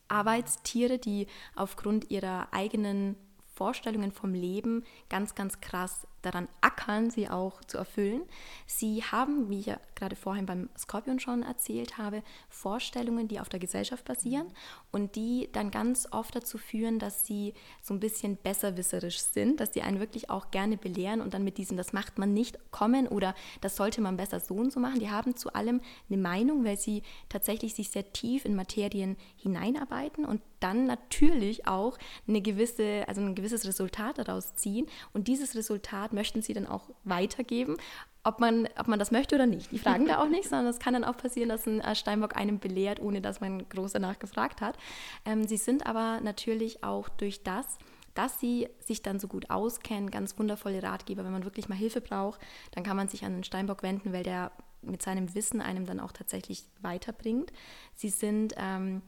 Arbeitstiere, 0.07 0.99
die 0.99 1.27
aufgrund 1.55 2.11
ihrer 2.11 2.47
eigenen 2.51 3.15
Vorstellungen 3.55 4.11
vom 4.11 4.33
Leben 4.33 4.83
ganz, 5.09 5.35
ganz 5.35 5.61
krass 5.61 6.07
daran 6.25 6.47
ackern, 6.61 7.09
sie 7.09 7.29
auch 7.29 7.63
zu 7.63 7.77
erfüllen. 7.77 8.23
Sie 8.65 9.03
haben, 9.03 9.49
wie 9.49 9.59
ich 9.59 9.65
ja 9.67 9.79
gerade 9.95 10.15
vorhin 10.15 10.45
beim 10.45 10.69
Skorpion 10.77 11.19
schon 11.19 11.43
erzählt 11.43 11.97
habe, 11.97 12.23
Vorstellungen, 12.49 13.27
die 13.27 13.39
auf 13.39 13.49
der 13.49 13.59
Gesellschaft 13.59 14.05
basieren 14.05 14.47
und 14.91 15.15
die 15.15 15.49
dann 15.53 15.71
ganz 15.71 16.07
oft 16.11 16.35
dazu 16.35 16.57
führen, 16.57 16.99
dass 16.99 17.25
sie 17.25 17.53
so 17.81 17.93
ein 17.93 17.99
bisschen 17.99 18.37
besserwisserisch 18.37 19.19
sind, 19.19 19.59
dass 19.59 19.73
sie 19.73 19.81
einen 19.81 19.99
wirklich 19.99 20.29
auch 20.29 20.51
gerne 20.51 20.77
belehren 20.77 21.21
und 21.21 21.33
dann 21.33 21.43
mit 21.43 21.57
diesem, 21.57 21.77
das 21.77 21.93
macht 21.93 22.17
man 22.17 22.33
nicht, 22.33 22.59
kommen 22.71 23.07
oder 23.07 23.35
das 23.61 23.75
sollte 23.75 24.01
man 24.01 24.17
besser 24.17 24.39
so 24.39 24.55
und 24.55 24.71
so 24.71 24.79
machen. 24.79 24.99
Die 24.99 25.09
haben 25.09 25.35
zu 25.35 25.53
allem 25.53 25.81
eine 26.09 26.17
Meinung, 26.17 26.65
weil 26.65 26.77
sie 26.77 27.03
tatsächlich 27.29 27.75
sich 27.75 27.89
sehr 27.89 28.11
tief 28.11 28.45
in 28.45 28.55
Materien 28.55 29.17
hineinarbeiten 29.37 30.25
und 30.25 30.41
dann 30.59 30.85
natürlich 30.85 31.67
auch 31.67 31.97
eine 32.27 32.41
gewisse, 32.41 33.07
also 33.07 33.21
ein 33.21 33.35
gewisses 33.35 33.67
Resultat 33.67 34.17
daraus 34.17 34.55
ziehen 34.55 34.87
und 35.13 35.27
dieses 35.27 35.55
Resultat 35.55 36.13
möchten 36.15 36.41
sie 36.41 36.53
dann 36.53 36.65
auch 36.65 36.89
weitergeben, 37.03 37.77
ob 38.23 38.39
man, 38.39 38.67
ob 38.77 38.87
man 38.87 38.97
das 38.97 39.11
möchte 39.11 39.35
oder 39.35 39.45
nicht. 39.45 39.71
Die 39.71 39.77
fragen 39.77 40.07
da 40.07 40.21
auch 40.21 40.27
nicht, 40.27 40.49
sondern 40.49 40.67
es 40.67 40.79
kann 40.79 40.93
dann 40.93 41.03
auch 41.03 41.15
passieren, 41.15 41.49
dass 41.49 41.67
ein 41.67 41.79
äh, 41.81 41.95
Steinbock 41.95 42.35
einem 42.35 42.59
belehrt, 42.59 42.99
ohne 42.99 43.21
dass 43.21 43.39
man 43.39 43.69
groß 43.69 43.93
danach 43.93 44.17
gefragt 44.17 44.61
hat. 44.61 44.77
Ähm, 45.25 45.47
sie 45.47 45.57
sind 45.57 45.85
aber 45.85 46.19
natürlich 46.21 46.83
auch 46.83 47.07
durch 47.07 47.43
das, 47.43 47.77
dass 48.15 48.39
sie 48.39 48.67
sich 48.79 49.03
dann 49.03 49.19
so 49.19 49.27
gut 49.27 49.49
auskennen, 49.51 50.09
ganz 50.09 50.39
wundervolle 50.39 50.81
Ratgeber. 50.81 51.23
Wenn 51.23 51.33
man 51.33 51.43
wirklich 51.43 51.69
mal 51.69 51.75
Hilfe 51.75 52.01
braucht, 52.01 52.41
dann 52.71 52.83
kann 52.83 52.97
man 52.97 53.09
sich 53.09 53.23
an 53.25 53.33
den 53.33 53.43
Steinbock 53.43 53.83
wenden, 53.83 54.11
weil 54.11 54.23
der 54.23 54.51
mit 54.81 55.01
seinem 55.01 55.33
Wissen 55.35 55.61
einem 55.61 55.85
dann 55.85 55.99
auch 55.99 56.11
tatsächlich 56.11 56.63
weiterbringt. 56.81 57.51
Sie 57.93 58.09
sind 58.09 58.53
ähm, 58.57 59.01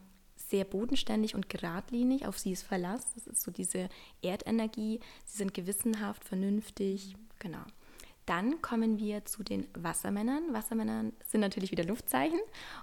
sehr 0.48 0.64
bodenständig 0.64 1.34
und 1.34 1.48
geradlinig, 1.48 2.26
auf 2.26 2.38
sie 2.38 2.52
ist 2.52 2.62
Verlass, 2.62 3.14
das 3.14 3.26
ist 3.26 3.42
so 3.42 3.50
diese 3.50 3.88
Erdenergie, 4.22 5.00
sie 5.24 5.38
sind 5.38 5.54
gewissenhaft, 5.54 6.24
vernünftig, 6.24 7.16
genau. 7.38 7.64
Dann 8.28 8.60
kommen 8.60 8.98
wir 8.98 9.24
zu 9.24 9.42
den 9.42 9.66
Wassermännern. 9.72 10.52
Wassermänner 10.52 11.12
sind 11.26 11.40
natürlich 11.40 11.70
wieder 11.70 11.84
Luftzeichen 11.84 12.38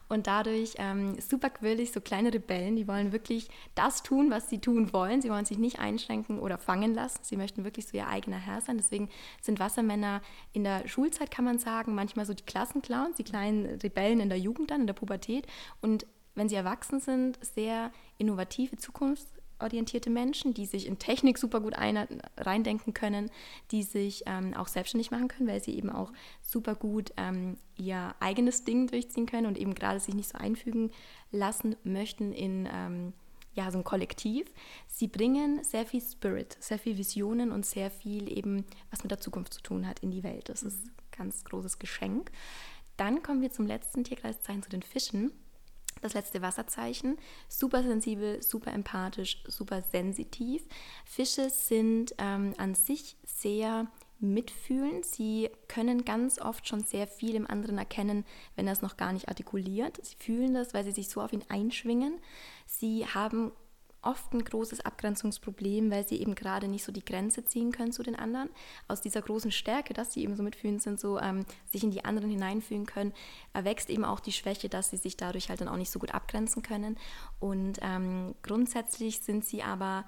und 0.09 0.26
dadurch 0.26 0.74
ähm, 0.80 1.22
super 1.22 1.51
quirlig, 1.51 1.91
so 1.91 2.01
kleine 2.01 2.34
Rebellen, 2.34 2.76
die 2.76 2.88
wollen 2.88 3.11
wirklich 3.11 3.47
das 3.76 4.01
tun, 4.01 4.32
was 4.32 4.49
sie 4.49 4.57
tun 4.57 4.91
wollen. 4.91 5.22
Sie 5.22 5.30
wollen 5.30 5.45
sich 5.45 5.59
nicht 5.59 5.78
einschränken 5.78 6.39
oder 6.39 6.57
fangen 6.57 6.95
lassen. 6.95 7.20
Sie 7.22 7.38
möchten 7.38 7.63
wirklich 7.63 7.86
so 7.86 7.95
ihr 7.95 8.07
eigener 8.07 8.39
Herr 8.39 8.59
sein. 8.61 8.78
Deswegen 8.78 9.07
sind 9.39 9.59
Wassermänner 9.59 10.24
in 10.51 10.63
der 10.63 10.88
Schulzeit, 10.88 11.30
kann 11.30 11.45
man 11.45 11.59
sagen, 11.59 11.93
manchmal 11.93 12.26
so 12.26 12.34
die 12.34 12.41
Klassenclowns, 12.41 13.18
die 13.18 13.24
kleinen 13.24 13.80
Rebellen 13.82 14.22
in 14.22 14.30
der 14.30 14.39
Jugend 14.39 14.72
dann, 14.72 14.82
in 14.82 14.88
der 14.88 14.95
Pubertät 14.95 15.45
und 15.80 16.07
wenn 16.36 16.50
sie 16.50 16.56
erwachsen 16.56 17.00
sind, 17.00 17.40
sehr 17.44 17.92
innovative, 18.18 18.78
zukunftsorientierte 18.78 20.10
Menschen, 20.10 20.54
die 20.54 20.66
sich 20.66 20.86
in 20.86 21.00
Technik 21.00 21.38
super 21.38 21.62
gut 21.62 21.74
ein, 21.76 22.08
reindenken 22.38 22.94
können, 22.94 23.32
die 23.72 23.84
sich 23.84 24.24
ähm, 24.26 24.54
auch 24.54 24.68
selbstständig 24.68 25.12
machen 25.12 25.28
können, 25.28 25.48
weil 25.48 25.64
sie 25.64 25.76
eben 25.76 25.90
auch 25.90 26.12
super 26.42 26.76
gut 26.76 27.14
ähm, 27.18 27.58
ihr 27.78 28.14
eigenes 28.20 28.64
Ding 28.66 28.88
durchziehen 28.88 29.26
können 29.26 29.48
und 29.48 29.58
eben 29.58 29.74
gerade 29.74 30.00
sich 30.00 30.14
nicht 30.14 30.30
so 30.30 30.38
einfügen 30.38 30.92
lassen 31.32 31.76
möchten 31.84 32.34
in 32.34 32.68
ähm, 32.72 33.14
ja, 33.56 33.72
so 33.72 33.78
ein 33.78 33.84
Kollektiv. 33.84 34.48
Sie 34.88 35.08
bringen 35.08 35.64
sehr 35.64 35.86
viel 35.86 36.02
Spirit, 36.02 36.58
sehr 36.60 36.78
viel 36.78 36.98
Visionen 36.98 37.52
und 37.52 37.66
sehr 37.66 37.90
viel 37.90 38.30
eben, 38.30 38.66
was 38.92 39.04
mit 39.04 39.12
der 39.12 39.20
Zukunft 39.20 39.54
zu 39.54 39.62
tun 39.62 39.88
hat, 39.88 40.00
in 40.00 40.12
die 40.12 40.24
Welt. 40.24 40.50
Das 40.50 40.62
ist 40.62 40.86
ein 40.86 40.92
ganz 41.18 41.46
großes 41.46 41.80
Geschenk. 41.80 42.32
Dann 42.98 43.24
kommen 43.24 43.42
wir 43.42 43.52
zum 43.52 43.66
letzten 43.66 44.04
Tierkreiszeichen, 44.04 44.64
zu 44.64 44.70
den 44.70 44.84
Fischen 44.84 45.32
das 46.06 46.14
letzte 46.14 46.41
Wasserzeichen. 46.41 47.18
Super 47.49 47.84
sensibel, 47.84 48.41
super 48.41 48.72
empathisch, 48.72 49.43
super 49.47 49.82
sensitiv. 49.82 50.64
Fische 51.06 51.49
sind 51.49 52.16
ähm, 52.18 52.53
an 52.58 52.76
sich 52.76 53.18
sehr 53.26 53.88
mitfühlend. 54.20 55.06
Sie 55.06 55.49
können 55.68 56.06
ganz 56.06 56.39
oft 56.39 56.68
schon 56.68 56.84
sehr 56.84 57.08
viel 57.08 57.36
im 57.36 57.47
anderen 57.47 57.78
erkennen, 57.78 58.26
wenn 58.56 58.68
er 58.68 58.74
es 58.74 58.82
noch 58.82 58.97
gar 58.97 59.14
nicht 59.14 59.28
artikuliert. 59.28 60.03
Sie 60.06 60.16
fühlen 60.16 60.53
das, 60.53 60.74
weil 60.74 60.84
sie 60.84 60.91
sich 60.91 61.10
so 61.10 61.22
auf 61.22 61.34
ihn 61.34 61.43
einschwingen. 61.49 62.20
Sie 62.66 63.06
haben 63.06 63.51
oft 64.06 64.34
ein 64.34 64.43
großes 64.43 64.82
Abgrenzungsproblem, 64.82 65.91
weil 65.91 66.08
sie 66.08 66.22
eben 66.22 66.36
gerade 66.36 66.68
nicht 66.68 66.84
so 66.84 66.91
die 66.91 67.03
Grenze 67.03 67.43
ziehen 67.43 67.72
können 67.72 67.91
zu 67.91 68.03
den 68.03 68.16
anderen. 68.16 68.49
Aus 68.88 69.01
dieser 69.01 69.22
großen 69.22 69.51
Stärke, 69.51 69.93
dass 69.93 70.14
sie 70.14 70.24
eben 70.24 70.36
so 70.36 70.43
mitfühlen 70.43 70.80
sind, 70.80 70.99
so 70.99 71.20
ähm, 71.20 71.45
sich 71.72 71.84
in 71.84 71.91
die 71.91 72.06
anderen 72.06 72.30
hineinfühlen 72.30 72.86
können, 72.86 73.14
erwächst 73.53 73.89
eben 73.89 74.06
auch 74.06 74.20
die 74.20 74.32
Schwäche, 74.32 74.70
dass 74.70 74.89
sie 74.89 74.97
sich 74.97 75.18
dadurch 75.18 75.49
halt 75.49 75.62
dann 75.62 75.68
auch 75.68 75.78
nicht 75.78 75.91
so 75.91 75.99
gut 75.99 76.14
abgrenzen 76.14 76.62
können. 76.62 76.97
Und 77.39 77.80
ähm, 77.82 78.36
grundsätzlich 78.43 79.22
sind 79.22 79.45
sie 79.45 79.64
aber 79.64 80.06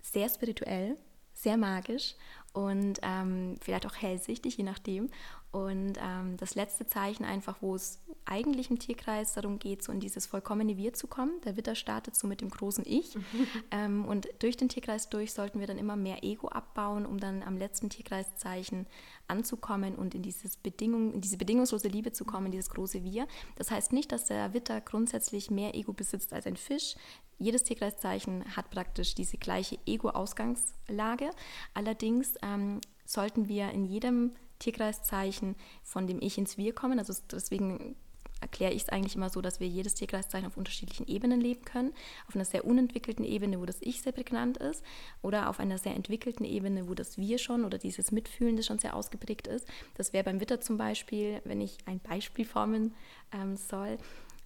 sehr 0.00 0.28
spirituell, 0.28 0.96
sehr 1.32 1.56
magisch 1.56 2.14
und 2.52 3.00
ähm, 3.02 3.56
vielleicht 3.60 3.86
auch 3.86 3.96
hellsichtig, 3.96 4.56
je 4.56 4.64
nachdem. 4.64 5.10
Und 5.50 5.98
ähm, 6.00 6.36
das 6.36 6.54
letzte 6.54 6.86
Zeichen 6.86 7.24
einfach, 7.24 7.56
wo 7.60 7.74
es 7.74 8.00
eigentlich 8.26 8.70
im 8.70 8.78
Tierkreis 8.78 9.34
darum 9.34 9.58
geht, 9.58 9.82
so 9.82 9.92
in 9.92 10.00
dieses 10.00 10.26
vollkommene 10.26 10.76
Wir 10.76 10.94
zu 10.94 11.06
kommen. 11.06 11.40
Der 11.44 11.56
Witter 11.56 11.74
startet 11.74 12.16
so 12.16 12.26
mit 12.26 12.40
dem 12.40 12.50
großen 12.50 12.84
Ich. 12.86 13.16
ähm, 13.70 14.04
und 14.04 14.28
durch 14.38 14.56
den 14.56 14.68
Tierkreis 14.68 15.08
durch 15.08 15.32
sollten 15.32 15.60
wir 15.60 15.66
dann 15.66 15.78
immer 15.78 15.96
mehr 15.96 16.24
Ego 16.24 16.48
abbauen, 16.48 17.06
um 17.06 17.18
dann 17.18 17.42
am 17.42 17.56
letzten 17.56 17.90
Tierkreiszeichen 17.90 18.86
anzukommen 19.28 19.94
und 19.94 20.14
in, 20.14 20.22
dieses 20.22 20.56
Bedingung, 20.56 21.12
in 21.12 21.20
diese 21.20 21.36
bedingungslose 21.36 21.88
Liebe 21.88 22.12
zu 22.12 22.24
kommen, 22.24 22.50
dieses 22.50 22.70
große 22.70 23.04
Wir. 23.04 23.26
Das 23.56 23.70
heißt 23.70 23.92
nicht, 23.92 24.12
dass 24.12 24.26
der 24.26 24.54
Witter 24.54 24.80
grundsätzlich 24.80 25.50
mehr 25.50 25.74
Ego 25.74 25.92
besitzt 25.92 26.32
als 26.32 26.46
ein 26.46 26.56
Fisch. 26.56 26.94
Jedes 27.38 27.64
Tierkreiszeichen 27.64 28.44
hat 28.56 28.70
praktisch 28.70 29.14
diese 29.14 29.38
gleiche 29.38 29.78
Ego-Ausgangslage. 29.86 31.30
Allerdings 31.74 32.34
ähm, 32.42 32.80
sollten 33.04 33.48
wir 33.48 33.70
in 33.70 33.84
jedem 33.84 34.32
Tierkreiszeichen 34.60 35.56
von 35.82 36.06
dem 36.06 36.20
Ich 36.22 36.38
ins 36.38 36.56
Wir 36.56 36.74
kommen. 36.74 36.98
Also 36.98 37.14
deswegen 37.30 37.96
erkläre 38.44 38.72
ich 38.72 38.82
es 38.82 38.88
eigentlich 38.90 39.16
immer 39.16 39.30
so, 39.30 39.40
dass 39.40 39.58
wir 39.58 39.66
jedes 39.66 39.94
Tierkreiszeichen 39.94 40.46
auf 40.46 40.56
unterschiedlichen 40.56 41.08
Ebenen 41.08 41.40
leben 41.40 41.64
können. 41.64 41.92
Auf 42.28 42.34
einer 42.34 42.44
sehr 42.44 42.64
unentwickelten 42.64 43.24
Ebene, 43.24 43.58
wo 43.58 43.64
das 43.64 43.78
Ich 43.80 44.02
sehr 44.02 44.12
prägnant 44.12 44.58
ist, 44.58 44.84
oder 45.22 45.48
auf 45.48 45.60
einer 45.60 45.78
sehr 45.78 45.94
entwickelten 45.94 46.44
Ebene, 46.44 46.88
wo 46.88 46.94
das 46.94 47.18
Wir 47.18 47.38
schon 47.38 47.64
oder 47.64 47.78
dieses 47.78 48.12
Mitfühlende 48.12 48.62
schon 48.62 48.78
sehr 48.78 48.94
ausgeprägt 48.94 49.46
ist. 49.46 49.66
Das 49.94 50.12
wäre 50.12 50.24
beim 50.24 50.40
Witter 50.40 50.60
zum 50.60 50.76
Beispiel, 50.76 51.40
wenn 51.44 51.60
ich 51.60 51.78
ein 51.86 52.00
Beispiel 52.00 52.44
formen 52.44 52.94
ähm, 53.32 53.56
soll, 53.56 53.98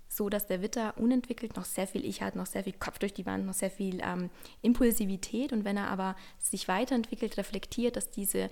so 0.08 0.28
dass 0.28 0.46
der 0.46 0.62
Witter 0.62 0.94
unentwickelt 0.96 1.56
noch 1.56 1.64
sehr 1.64 1.86
viel 1.86 2.04
Ich 2.04 2.22
hat, 2.22 2.34
noch 2.34 2.46
sehr 2.46 2.64
viel 2.64 2.72
Kopf 2.72 2.98
durch 2.98 3.12
die 3.12 3.26
Wand, 3.26 3.46
noch 3.46 3.54
sehr 3.54 3.70
viel 3.70 4.00
ähm, 4.02 4.30
Impulsivität. 4.62 5.52
Und 5.52 5.64
wenn 5.64 5.76
er 5.76 5.88
aber 5.88 6.16
sich 6.38 6.66
weiterentwickelt, 6.68 7.36
reflektiert, 7.36 7.96
dass 7.96 8.10
diese 8.10 8.48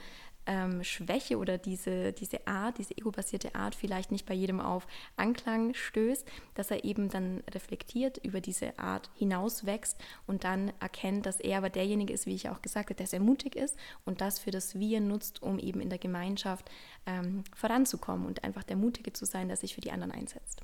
ähm, 0.47 0.83
Schwäche 0.85 1.39
oder 1.39 1.59
diese, 1.59 2.13
diese 2.13 2.47
Art, 2.47 2.79
diese 2.79 2.97
ego-basierte 2.97 3.55
Art 3.55 3.75
vielleicht 3.75 4.13
nicht 4.13 4.27
bei 4.27 4.35
jedem 4.35 4.61
auf 4.61 4.87
Anklang 5.17 5.75
stößt, 5.75 6.27
dass 6.55 6.71
er 6.71 6.85
eben 6.85 7.09
dann 7.09 7.43
reflektiert, 7.51 8.19
über 8.19 8.41
diese 8.41 8.79
Art 8.79 9.11
hinauswächst 9.15 9.99
und 10.27 10.45
dann 10.45 10.73
erkennt, 10.81 11.27
dass 11.27 11.41
er 11.41 11.59
aber 11.59 11.71
derjenige 11.71 12.13
ist, 12.13 12.27
wie 12.27 12.35
ich 12.35 12.49
auch 12.49 12.63
gesagt 12.63 12.91
habe, 12.91 12.97
der 12.97 13.07
sehr 13.07 13.21
mutig 13.21 13.57
ist 13.57 13.77
und 14.05 14.21
das 14.21 14.39
für 14.39 14.51
das 14.51 14.79
Wir 14.79 15.01
nutzt, 15.01 15.43
um 15.43 15.59
eben 15.59 15.81
in 15.81 15.91
der 15.91 15.99
Gemeinschaft 15.99 16.71
ähm, 17.07 17.45
voranzukommen 17.55 18.27
und 18.27 18.45
einfach 18.45 18.63
der 18.63 18.77
Mutige 18.77 19.13
zu 19.13 19.27
sein, 19.27 19.49
der 19.49 19.57
sich 19.57 19.75
für 19.75 19.81
die 19.81 19.93
anderen 19.93 20.13
einsetzt. 20.13 20.63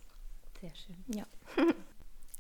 Sehr 0.61 0.75
schön. 0.75 0.97
Ja. 1.15 1.27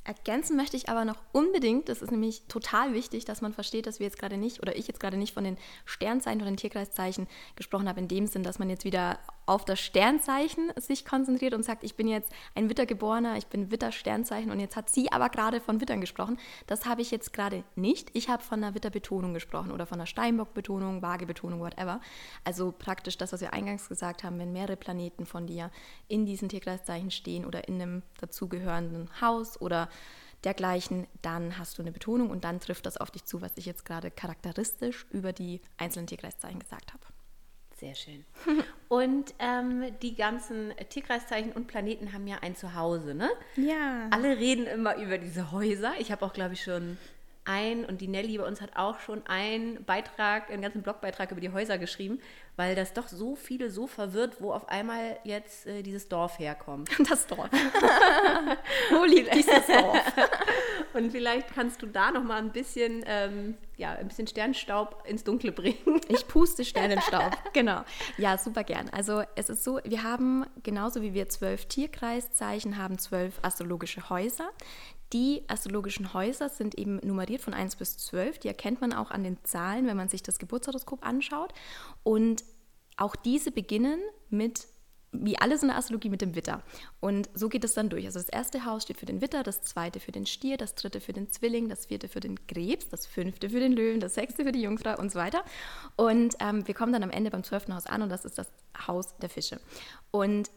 Ergänzen 0.05 0.57
möchte 0.57 0.76
ich 0.76 0.88
aber 0.88 1.05
noch 1.05 1.18
unbedingt, 1.30 1.88
das 1.88 2.03
ist 2.03 2.11
nämlich 2.11 2.42
total 2.48 2.92
wichtig, 2.92 3.24
dass 3.24 3.40
man 3.40 3.53
versteht, 3.53 3.86
dass 3.86 4.00
wir 4.00 4.07
jetzt 4.07 4.18
gerade 4.18 4.36
nicht, 4.36 4.61
oder 4.61 4.76
ich 4.76 4.88
jetzt 4.88 4.98
gerade 4.98 5.16
nicht 5.16 5.32
von 5.32 5.44
den 5.44 5.57
Sternzeichen 5.84 6.40
oder 6.40 6.50
den 6.50 6.57
Tierkreiszeichen 6.57 7.28
gesprochen 7.55 7.88
habe, 7.88 8.00
in 8.00 8.09
dem 8.09 8.26
Sinn, 8.26 8.42
dass 8.42 8.59
man 8.59 8.68
jetzt 8.68 8.84
wieder 8.84 9.18
auf 9.46 9.64
das 9.64 9.80
Sternzeichen 9.80 10.72
sich 10.76 11.05
konzentriert 11.05 11.55
und 11.55 11.64
sagt, 11.64 11.82
ich 11.84 11.96
bin 11.96 12.07
jetzt 12.07 12.32
ein 12.55 12.70
Wittergeborener, 12.70 13.36
ich 13.36 13.46
bin 13.46 13.70
Witter-Sternzeichen 13.70 14.50
und 14.50 14.61
jetzt 14.61 14.76
hat 14.76 14.88
sie 14.88 15.11
aber 15.11 15.28
gerade 15.28 15.61
von 15.61 15.80
Wittern 15.80 16.00
gesprochen. 16.00 16.38
Das 16.66 16.86
habe 16.86 17.03
ich 17.03 17.11
jetzt 17.11 17.32
gerade 17.32 17.64
nicht. 17.74 18.11
Ich 18.12 18.28
habe 18.28 18.42
von 18.42 18.62
einer 18.62 18.74
Witterbetonung 18.74 19.34
gesprochen 19.34 19.72
oder 19.72 19.86
von 19.86 19.98
einer 19.98 20.07
Steinbock-Betonung, 20.07 21.03
Waage-Betonung, 21.03 21.61
whatever. 21.61 22.00
Also 22.44 22.72
praktisch 22.72 23.18
das, 23.18 23.32
was 23.32 23.40
wir 23.40 23.53
eingangs 23.53 23.88
gesagt 23.88 24.22
haben, 24.22 24.38
wenn 24.38 24.53
mehrere 24.53 24.76
Planeten 24.76 25.26
von 25.26 25.46
dir 25.46 25.70
in 26.07 26.24
diesen 26.24 26.48
Tierkreiszeichen 26.48 27.11
stehen 27.11 27.44
oder 27.44 27.66
in 27.66 27.82
einem 27.82 28.03
dazugehörenden 28.20 29.11
Haus 29.20 29.61
oder 29.61 29.88
dergleichen, 30.45 31.07
dann 31.22 31.59
hast 31.59 31.78
du 31.78 31.82
eine 31.82 31.93
Betonung 31.93 32.30
und 32.30 32.45
dann 32.45 32.61
trifft 32.61 32.86
das 32.86 32.97
auf 32.97 33.11
dich 33.11 33.24
zu, 33.24 33.40
was 33.40 33.53
ich 33.57 33.66
jetzt 33.66 33.84
gerade 33.84 34.11
charakteristisch 34.11 35.07
über 35.11 35.32
die 35.32 35.61
einzelnen 35.76 36.07
Tierkreiszeichen 36.07 36.59
gesagt 36.59 36.93
habe. 36.93 37.05
Sehr 37.82 37.95
schön. 37.97 38.24
Und 38.88 39.34
ähm, 39.40 39.82
die 40.03 40.14
ganzen 40.14 40.72
Tierkreiszeichen 40.88 41.51
und 41.51 41.66
Planeten 41.66 42.12
haben 42.12 42.28
ja 42.28 42.36
ein 42.40 42.55
Zuhause, 42.55 43.12
ne? 43.12 43.28
Ja. 43.57 44.07
Alle 44.11 44.36
reden 44.36 44.66
immer 44.66 44.97
über 44.99 45.18
diese 45.18 45.51
Häuser. 45.51 45.95
Ich 45.99 46.12
habe 46.12 46.24
auch, 46.24 46.32
glaube 46.32 46.55
ich, 46.55 46.62
schon 46.62 46.97
ein 47.45 47.84
und 47.84 48.01
die 48.01 48.09
Nelly 48.09 48.38
bei 48.38 48.47
uns 48.47 48.61
hat 48.61 48.76
auch 48.76 49.01
schon 49.01 49.26
einen 49.26 49.84
Beitrag, 49.84 50.51
einen 50.51 50.62
ganzen 50.62 50.82
Blogbeitrag 50.82 51.30
über 51.32 51.40
die 51.40 51.51
Häuser 51.51 51.78
geschrieben, 51.78 52.20
weil 52.57 52.74
das 52.74 52.93
doch 52.93 53.09
so 53.09 53.34
viele 53.34 53.70
so 53.70 53.86
verwirrt, 53.86 54.36
wo 54.40 54.53
auf 54.53 54.68
einmal 54.68 55.18
jetzt 55.24 55.66
äh, 55.66 55.82
dieses 55.82 56.09
Dorf 56.09 56.38
herkommt. 56.38 56.90
Das 57.12 57.26
Dorf. 57.26 57.51
wo 58.90 59.05
liegt 59.05 59.34
dieses 59.34 59.66
Dorf? 59.66 60.01
und 60.95 61.11
vielleicht 61.11 61.53
kannst 61.53 61.82
du 61.82 61.86
da 61.86 62.11
noch 62.11 62.22
mal 62.22 62.38
ein 62.38 62.53
bisschen, 62.53 63.05
ähm, 63.07 63.57
ja, 63.76 63.93
ein 63.93 64.09
bisschen 64.09 64.26
Sternstaub 64.26 65.03
ins 65.07 65.24
Dunkle 65.24 65.53
bringen. 65.53 66.01
Ich 66.09 66.26
puste 66.28 66.64
Sternenstaub, 66.64 67.36
genau. 67.53 67.82
Ja, 68.18 68.38
super 68.38 68.64
gern. 68.64 68.88
Also 68.90 69.24
es 69.34 69.51
ist 69.51 69.64
so, 69.64 69.80
wir 69.84 70.05
haben 70.05 70.47
genauso 70.62 71.03
wie 71.03 71.12
wir 71.12 71.28
zwölf 71.28 71.66
Tierkreiszeichen 71.66 72.78
haben, 72.78 72.99
zwölf 72.99 73.40
astrologische 73.43 74.09
Häuser. 74.09 74.51
Die 75.13 75.43
astrologischen 75.49 76.15
Häuser 76.15 76.49
sind 76.49 76.75
eben 76.77 76.97
nummeriert 76.97 77.43
von 77.43 77.53
1 77.53 77.77
bis 77.77 77.99
12. 77.99 78.39
Die 78.39 78.49
erkennt 78.49 78.81
man 78.81 78.93
auch 78.93 79.11
an 79.11 79.25
den 79.25 79.39
Zahlen, 79.45 79.87
wenn 79.87 79.97
man 79.97 80.09
sich 80.09 80.23
das 80.23 80.39
Geburtshoroskop 80.39 81.05
anschaut. 81.05 81.53
Und 82.03 82.45
auch 82.97 83.17
diese 83.17 83.51
beginnen 83.51 84.01
mit 84.31 84.67
wie 85.15 85.39
alles 85.39 85.61
in 85.61 85.69
der 85.69 85.77
Astrologie 85.77 86.09
mit 86.09 86.23
dem 86.23 86.35
Witter. 86.35 86.63
Und 87.01 87.29
so 87.35 87.51
geht 87.51 87.65
es 87.65 87.75
dann 87.75 87.91
durch. 87.91 88.07
Also 88.07 88.19
das 88.19 88.31
erste 88.31 88.65
Haus 88.65 88.85
steht 88.85 88.97
für 88.97 89.05
den 89.05 89.21
Witter, 89.21 89.43
das 89.43 89.61
zweite 89.61 90.01
für 90.01 90.11
den 90.11 90.25
Stier, 90.25 90.57
das 90.57 90.75
dritte 90.75 91.03
für 91.03 91.13
den 91.13 91.31
Zwilling, 91.31 91.69
das 91.69 91.85
vierte 91.85 92.09
für 92.09 92.21
den 92.21 92.47
Krebs, 92.47 92.89
das 92.89 93.05
fünfte 93.05 93.51
für 93.51 93.61
den 93.61 93.73
Löwen, 93.73 94.01
das 94.01 94.15
sechste 94.15 94.45
für 94.45 94.53
die 94.53 94.63
Jungfrau 94.63 94.99
und 94.99 95.13
so 95.13 95.19
weiter. 95.19 95.45
Und 95.97 96.37
ähm, 96.41 96.67
wir 96.67 96.73
kommen 96.73 96.95
dann 96.95 97.03
am 97.03 97.11
Ende 97.11 97.31
beim 97.31 97.45
zwölften 97.45 97.75
Haus 97.75 97.85
an 97.85 98.01
und 98.01 98.09
das 98.09 98.25
ist 98.25 98.39
das 98.39 98.51
Haus 98.87 99.15
der 99.19 99.29
Fische. 99.29 99.61
Und 100.11 100.51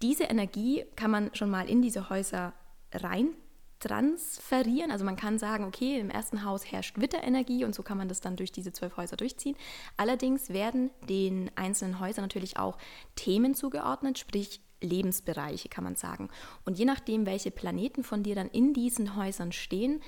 diese 0.00 0.24
Energie 0.24 0.86
kann 0.96 1.10
man 1.10 1.34
schon 1.34 1.50
mal 1.50 1.68
in 1.68 1.82
diese 1.82 2.08
Häuser 2.08 2.54
rein 2.94 3.34
transferieren. 3.80 4.90
Also 4.90 5.04
man 5.04 5.16
kann 5.16 5.38
sagen, 5.38 5.64
okay, 5.64 5.98
im 5.98 6.10
ersten 6.10 6.44
Haus 6.44 6.70
herrscht 6.70 7.00
Witterenergie 7.00 7.64
und 7.64 7.74
so 7.74 7.82
kann 7.82 7.98
man 7.98 8.08
das 8.08 8.20
dann 8.20 8.36
durch 8.36 8.52
diese 8.52 8.72
zwölf 8.72 8.96
Häuser 8.96 9.16
durchziehen. 9.16 9.56
Allerdings 9.96 10.50
werden 10.50 10.90
den 11.08 11.50
einzelnen 11.56 12.00
Häusern 12.00 12.24
natürlich 12.24 12.56
auch 12.56 12.78
Themen 13.16 13.54
zugeordnet, 13.54 14.18
sprich 14.18 14.60
Lebensbereiche 14.80 15.68
kann 15.68 15.84
man 15.84 15.96
sagen. 15.96 16.28
Und 16.64 16.78
je 16.78 16.84
nachdem, 16.84 17.26
welche 17.26 17.50
Planeten 17.50 18.04
von 18.04 18.22
dir 18.22 18.34
dann 18.34 18.48
in 18.48 18.74
diesen 18.74 19.16
Häusern 19.16 19.52
stehen, 19.52 20.00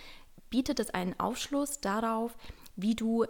bietet 0.51 0.81
es 0.81 0.91
einen 0.91 1.19
Aufschluss 1.19 1.81
darauf, 1.81 2.37
wie 2.77 2.95
du 2.95 3.25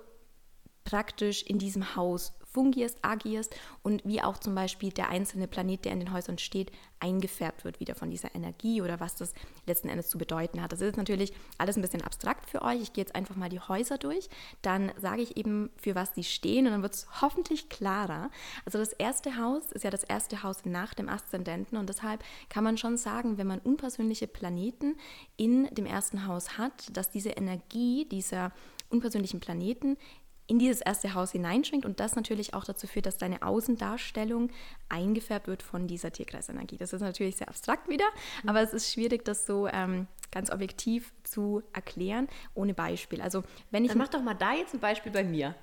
praktisch 0.85 1.43
in 1.43 1.59
diesem 1.59 1.97
Haus 1.97 2.33
fungierst, 2.57 2.97
agierst 3.03 3.55
und 3.83 4.03
wie 4.07 4.23
auch 4.23 4.39
zum 4.39 4.55
Beispiel 4.55 4.89
der 4.89 5.11
einzelne 5.11 5.47
Planet, 5.47 5.85
der 5.85 5.93
in 5.93 6.01
den 6.01 6.15
Häusern 6.15 6.39
steht, 6.39 6.73
eingefärbt 7.01 7.67
wird 7.67 7.81
wieder 7.81 7.95
von 7.95 8.11
dieser 8.11 8.35
Energie 8.35 8.81
oder 8.81 8.99
was 8.99 9.15
das 9.15 9.35
letzten 9.67 9.91
Endes 9.91 10.09
zu 10.09 10.17
bedeuten 10.17 10.63
hat. 10.63 10.73
Das 10.73 10.81
ist 10.81 10.97
natürlich 10.97 11.35
alles 11.59 11.77
ein 11.77 11.83
bisschen 11.83 12.01
abstrakt 12.01 12.49
für 12.49 12.63
euch. 12.63 12.81
Ich 12.81 12.95
gehe 12.95 13.05
jetzt 13.05 13.15
einfach 13.15 13.37
mal 13.37 13.51
die 13.51 13.61
Häuser 13.61 13.99
durch. 13.99 14.31
Dann 14.63 14.91
sage 14.97 15.21
ich 15.21 15.37
eben, 15.37 15.69
für 15.77 15.95
was 15.95 16.15
die 16.15 16.25
stehen 16.25 16.65
und 16.65 16.73
dann 16.73 16.81
wird 16.81 16.95
es 16.95 17.07
hoffentlich 17.21 17.69
klarer. 17.69 18.31
Also 18.65 18.79
das 18.79 18.95
erste 18.95 19.37
Haus 19.37 19.71
ist 19.73 19.85
ja 19.85 19.91
das 19.91 20.05
erste 20.05 20.43
Haus 20.43 20.65
nach 20.65 20.95
dem 20.95 21.11
Aszendenten 21.11 21.77
und 21.77 21.91
deshalb 21.91 22.25
kann 22.49 22.65
man 22.65 22.79
schon 22.79 22.97
sagen, 22.97 23.37
wenn 23.37 23.47
man 23.47 23.59
unpersönliche 23.59 24.29
Planeten 24.29 24.97
in 25.37 25.67
dem 25.75 25.85
ersten 25.85 26.27
Haus 26.27 26.57
hat, 26.57 26.97
dass 26.97 27.11
diese 27.11 27.33
Energie 27.33 28.07
dieser 28.07 28.51
unpersönlichen 28.89 29.41
Planeten 29.41 29.99
in 30.47 30.59
dieses 30.59 30.81
erste 30.81 31.15
Haus 31.15 31.33
hineinschwingt 31.33 31.85
und 31.85 32.01
das 32.01 32.15
natürlich 32.15 32.55
auch 32.55 32.65
dazu 32.65 32.87
führt, 32.87 33.07
dass 33.07 33.19
deine 33.19 33.43
Außendarstellung 33.43 34.51
eingefärbt 34.89 35.49
wird 35.49 35.63
von 35.63 35.87
dieser 35.87 36.13
Tierkreisenergie. 36.13 36.77
Das 36.77 36.93
ist 36.93 37.01
natürlich 37.01 37.37
sehr 37.37 37.49
abstrakt 37.49 37.89
wieder, 37.89 38.05
mhm. 38.43 38.51
aber 38.51 38.61
es 38.61 38.73
ist 38.73 38.93
schwierig, 38.93 39.25
das 39.25 39.47
so 39.47 39.67
ähm, 39.67 40.07
ganz 40.31 40.51
objektiv 40.51 41.13
zu 41.25 41.63
erklären, 41.73 42.29
ohne 42.55 42.75
Beispiel. 42.75 43.21
Also 43.21 43.43
wenn 43.71 43.85
ich 43.85 43.91
Dann 43.91 43.99
mach 43.99 44.09
doch 44.09 44.23
mal 44.23 44.35
da 44.35 44.55
jetzt 44.55 44.75
ein 44.75 44.81
Beispiel 44.81 45.13
bei 45.13 45.25
mir. 45.25 45.55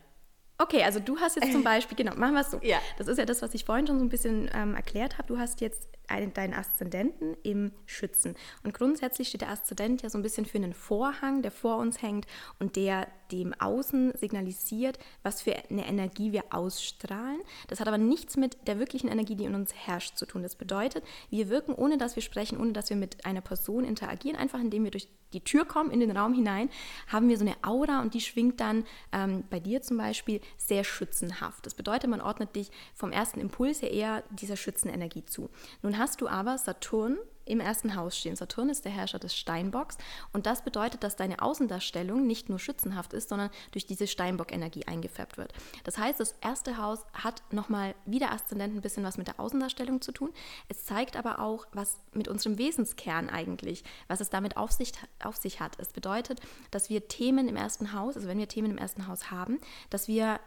Okay, 0.57 0.83
also 0.83 0.99
du 0.99 1.17
hast 1.17 1.35
jetzt 1.35 1.51
zum 1.51 1.63
Beispiel, 1.63 1.97
genau, 1.97 2.15
machen 2.15 2.33
wir 2.33 2.41
es 2.41 2.51
so. 2.51 2.59
Ja. 2.61 2.79
Das 2.97 3.07
ist 3.07 3.17
ja 3.17 3.25
das, 3.25 3.41
was 3.41 3.53
ich 3.53 3.65
vorhin 3.65 3.87
schon 3.87 3.99
so 3.99 4.05
ein 4.05 4.09
bisschen 4.09 4.49
ähm, 4.53 4.75
erklärt 4.75 5.17
habe. 5.17 5.27
Du 5.27 5.39
hast 5.39 5.61
jetzt 5.61 5.89
deinen 6.07 6.53
Aszendenten 6.53 7.35
im 7.43 7.71
Schützen. 7.85 8.35
Und 8.63 8.73
grundsätzlich 8.73 9.29
steht 9.29 9.41
der 9.41 9.49
Aszendent 9.49 10.01
ja 10.01 10.09
so 10.09 10.17
ein 10.17 10.21
bisschen 10.21 10.45
für 10.45 10.57
einen 10.57 10.73
Vorhang, 10.73 11.41
der 11.41 11.51
vor 11.51 11.77
uns 11.77 12.01
hängt 12.01 12.25
und 12.59 12.75
der 12.75 13.07
dem 13.31 13.53
Außen 13.59 14.13
signalisiert, 14.15 14.99
was 15.23 15.41
für 15.41 15.55
eine 15.69 15.87
Energie 15.87 16.31
wir 16.31 16.43
ausstrahlen. 16.51 17.41
Das 17.67 17.79
hat 17.79 17.87
aber 17.87 17.97
nichts 17.97 18.37
mit 18.37 18.67
der 18.67 18.79
wirklichen 18.79 19.07
Energie, 19.07 19.35
die 19.35 19.45
in 19.45 19.55
uns 19.55 19.73
herrscht, 19.73 20.17
zu 20.17 20.25
tun. 20.25 20.43
Das 20.43 20.55
bedeutet, 20.55 21.03
wir 21.29 21.49
wirken, 21.49 21.73
ohne 21.73 21.97
dass 21.97 22.15
wir 22.15 22.21
sprechen, 22.21 22.59
ohne 22.59 22.73
dass 22.73 22.89
wir 22.89 22.97
mit 22.97 23.25
einer 23.25 23.41
Person 23.41 23.85
interagieren, 23.85 24.37
einfach 24.37 24.59
indem 24.59 24.83
wir 24.83 24.91
durch 24.91 25.07
die 25.33 25.41
Tür 25.41 25.65
kommen, 25.65 25.89
in 25.89 25.99
den 25.99 26.15
Raum 26.15 26.33
hinein, 26.33 26.69
haben 27.07 27.27
wir 27.27 27.37
so 27.37 27.45
eine 27.45 27.55
Aura 27.63 28.01
und 28.01 28.13
die 28.13 28.21
schwingt 28.21 28.59
dann 28.59 28.85
ähm, 29.11 29.43
bei 29.49 29.59
dir 29.59 29.81
zum 29.81 29.97
Beispiel 29.97 30.41
sehr 30.57 30.83
schützenhaft. 30.83 31.65
Das 31.65 31.73
bedeutet, 31.73 32.09
man 32.09 32.21
ordnet 32.21 32.55
dich 32.55 32.69
vom 32.93 33.11
ersten 33.11 33.39
Impuls 33.39 33.81
her 33.81 33.91
eher 33.91 34.23
dieser 34.29 34.55
Schützenenergie 34.55 35.25
zu. 35.25 35.49
Nun 35.81 35.92
hast 35.97 36.21
du 36.21 36.27
aber 36.27 36.57
Saturn 36.57 37.17
im 37.45 37.59
ersten 37.59 37.95
Haus 37.95 38.17
stehen. 38.17 38.35
Saturn 38.35 38.69
ist 38.69 38.85
der 38.85 38.91
Herrscher 38.91 39.19
des 39.19 39.35
Steinbocks 39.35 39.97
und 40.31 40.45
das 40.45 40.63
bedeutet, 40.63 41.03
dass 41.03 41.15
deine 41.15 41.41
Außendarstellung 41.41 42.25
nicht 42.25 42.49
nur 42.49 42.59
schützenhaft 42.59 43.13
ist, 43.13 43.29
sondern 43.29 43.49
durch 43.71 43.85
diese 43.85 44.07
Steinbock-Energie 44.07 44.87
eingefärbt 44.87 45.37
wird. 45.37 45.53
Das 45.83 45.97
heißt, 45.97 46.19
das 46.19 46.35
erste 46.41 46.77
Haus 46.77 47.05
hat 47.13 47.43
nochmal 47.51 47.95
wieder 48.05 48.31
Aszendent 48.31 48.75
ein 48.75 48.81
bisschen 48.81 49.03
was 49.03 49.17
mit 49.17 49.27
der 49.27 49.39
Außendarstellung 49.39 50.01
zu 50.01 50.11
tun. 50.11 50.31
Es 50.69 50.85
zeigt 50.85 51.17
aber 51.17 51.39
auch, 51.39 51.67
was 51.73 51.99
mit 52.13 52.27
unserem 52.27 52.57
Wesenskern 52.57 53.29
eigentlich, 53.29 53.83
was 54.07 54.21
es 54.21 54.29
damit 54.29 54.57
auf 54.57 54.71
sich, 54.71 54.93
auf 55.21 55.35
sich 55.35 55.59
hat. 55.59 55.77
Es 55.79 55.89
bedeutet, 55.89 56.39
dass 56.71 56.89
wir 56.89 57.07
Themen 57.07 57.47
im 57.47 57.55
ersten 57.55 57.93
Haus, 57.93 58.15
also 58.15 58.27
wenn 58.27 58.39
wir 58.39 58.47
Themen 58.47 58.71
im 58.71 58.77
ersten 58.77 59.07
Haus 59.07 59.31
haben, 59.31 59.59
dass 59.89 60.07
wir 60.07 60.39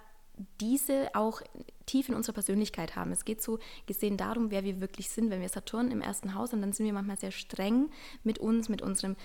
diese 0.60 1.14
auch 1.14 1.42
tief 1.86 2.08
in 2.08 2.14
unserer 2.14 2.34
Persönlichkeit 2.34 2.96
haben. 2.96 3.12
Es 3.12 3.24
geht 3.24 3.40
so 3.42 3.58
gesehen 3.86 4.16
darum, 4.16 4.50
wer 4.50 4.64
wir 4.64 4.80
wirklich 4.80 5.08
sind. 5.08 5.30
Wenn 5.30 5.40
wir 5.40 5.48
Saturn 5.48 5.90
im 5.90 6.02
ersten 6.02 6.34
Haus 6.34 6.52
haben, 6.52 6.60
dann 6.60 6.72
sind 6.72 6.86
wir 6.86 6.92
manchmal 6.92 7.18
sehr 7.18 7.30
streng 7.30 7.90
mit 8.24 8.38
uns, 8.38 8.68
mit 8.68 8.82
unserem 8.82 9.16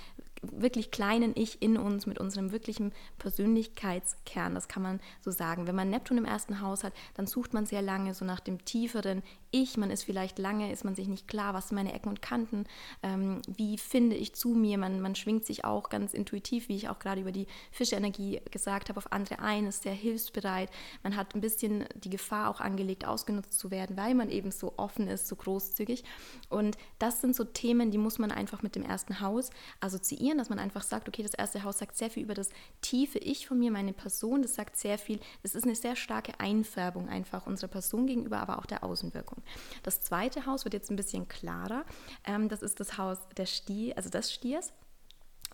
wirklich 0.42 0.90
kleinen 0.90 1.34
Ich 1.36 1.62
in 1.62 1.78
uns, 1.78 2.08
mit 2.08 2.20
unserem 2.20 2.52
wirklichen 2.52 2.94
Persönlichkeitskern. 3.20 4.56
Das 4.56 4.68
kann 4.68 4.82
man 4.82 5.00
so 5.22 5.30
sagen. 5.30 5.68
Wenn 5.68 5.76
man 5.76 5.90
Neptun 5.90 6.18
im 6.18 6.26
ersten 6.26 6.62
Haus 6.62 6.84
hat, 6.84 6.94
dann 7.14 7.28
sucht 7.28 7.54
man 7.54 7.66
sehr 7.66 7.82
lange 7.82 8.14
so 8.14 8.26
nach 8.26 8.40
dem 8.40 8.64
tieferen 8.66 9.22
Ich. 9.52 9.78
Man 9.78 9.92
ist 9.92 10.04
vielleicht 10.04 10.40
lange, 10.40 10.72
ist 10.72 10.84
man 10.84 10.96
sich 10.96 11.08
nicht 11.08 11.28
klar, 11.28 11.54
was 11.54 11.68
sind 11.68 11.76
meine 11.76 11.94
Ecken 11.94 12.10
und 12.10 12.22
Kanten, 12.22 12.66
ähm, 13.04 13.42
wie 13.48 13.78
finde 13.78 14.16
ich 14.16 14.34
zu 14.34 14.50
mir. 14.50 14.80
Man, 14.80 15.00
man 15.00 15.16
schwingt 15.16 15.46
sich 15.46 15.64
auch 15.64 15.90
ganz 15.90 16.14
intuitiv, 16.14 16.70
wie 16.70 16.76
ich 16.76 16.90
auch 16.90 16.98
gerade 16.98 17.22
über 17.22 17.32
die 17.32 17.48
Fischeenergie 17.72 18.42
gesagt 18.50 18.90
habe, 18.90 18.98
auf 18.98 19.12
andere 19.12 19.40
ein, 19.40 19.68
ist 19.68 19.84
sehr 19.84 19.94
hilfsbereit. 19.94 20.72
Man 21.04 21.16
hat 21.16 21.36
ein 21.36 21.42
bisschen 21.42 21.86
die 21.96 22.10
Gefahr 22.10 22.50
auch 22.50 22.62
angelegt, 22.62 23.06
ausgenutzt 23.06 23.60
zu 23.60 23.70
werden, 23.70 23.96
weil 23.96 24.16
man 24.16 24.30
eben 24.30 24.52
so 24.52 24.74
offen 24.78 25.08
ist, 25.08 25.28
so 25.28 25.36
großzügig. 25.36 26.04
Und 26.50 26.78
das 26.98 27.22
sind 27.22 27.36
so 27.36 27.44
Themen, 27.44 27.92
die 27.92 28.00
muss 28.00 28.18
man 28.18 28.32
einfach 28.32 28.64
mit 28.64 28.76
dem 28.76 28.84
ersten 28.84 29.20
Haus 29.20 29.52
assoziieren 29.80 30.31
definieren, 30.32 30.38
dass 30.38 30.50
man 30.50 30.60
einfach 30.60 30.84
sagt, 30.84 31.08
okay, 31.08 31.24
das 31.24 31.34
erste 31.34 31.64
Haus 31.64 31.80
sagt 31.80 31.98
sehr 31.98 32.10
viel 32.10 32.24
über 32.24 32.34
das 32.34 32.50
tiefe 32.82 33.20
Ich 33.20 33.48
von 33.48 33.60
mir, 33.60 33.72
meine 33.72 33.94
Person, 33.94 34.42
das 34.42 34.56
sagt 34.56 34.78
sehr 34.78 34.98
viel, 34.98 35.20
es 35.44 35.56
ist 35.56 35.66
eine 35.66 35.76
sehr 35.76 35.96
starke 35.96 36.40
Einfärbung 36.40 37.10
einfach 37.10 37.48
unserer 37.48 37.70
Person 37.70 38.08
gegenüber, 38.08 38.40
aber 38.40 38.60
auch 38.60 38.66
der 38.66 38.84
Außenwirkung. 38.84 39.44
Das 39.84 40.02
zweite 40.02 40.46
Haus 40.46 40.64
wird 40.66 40.74
jetzt 40.74 40.90
ein 40.90 40.96
bisschen 40.96 41.28
klarer, 41.28 41.86
ähm, 42.26 42.50
das 42.50 42.62
ist 42.62 42.80
das 42.80 42.98
Haus 42.98 43.18
der 43.38 43.46
Stier, 43.46 43.98
also 43.98 44.10
des 44.10 44.32
Stiers 44.32 44.74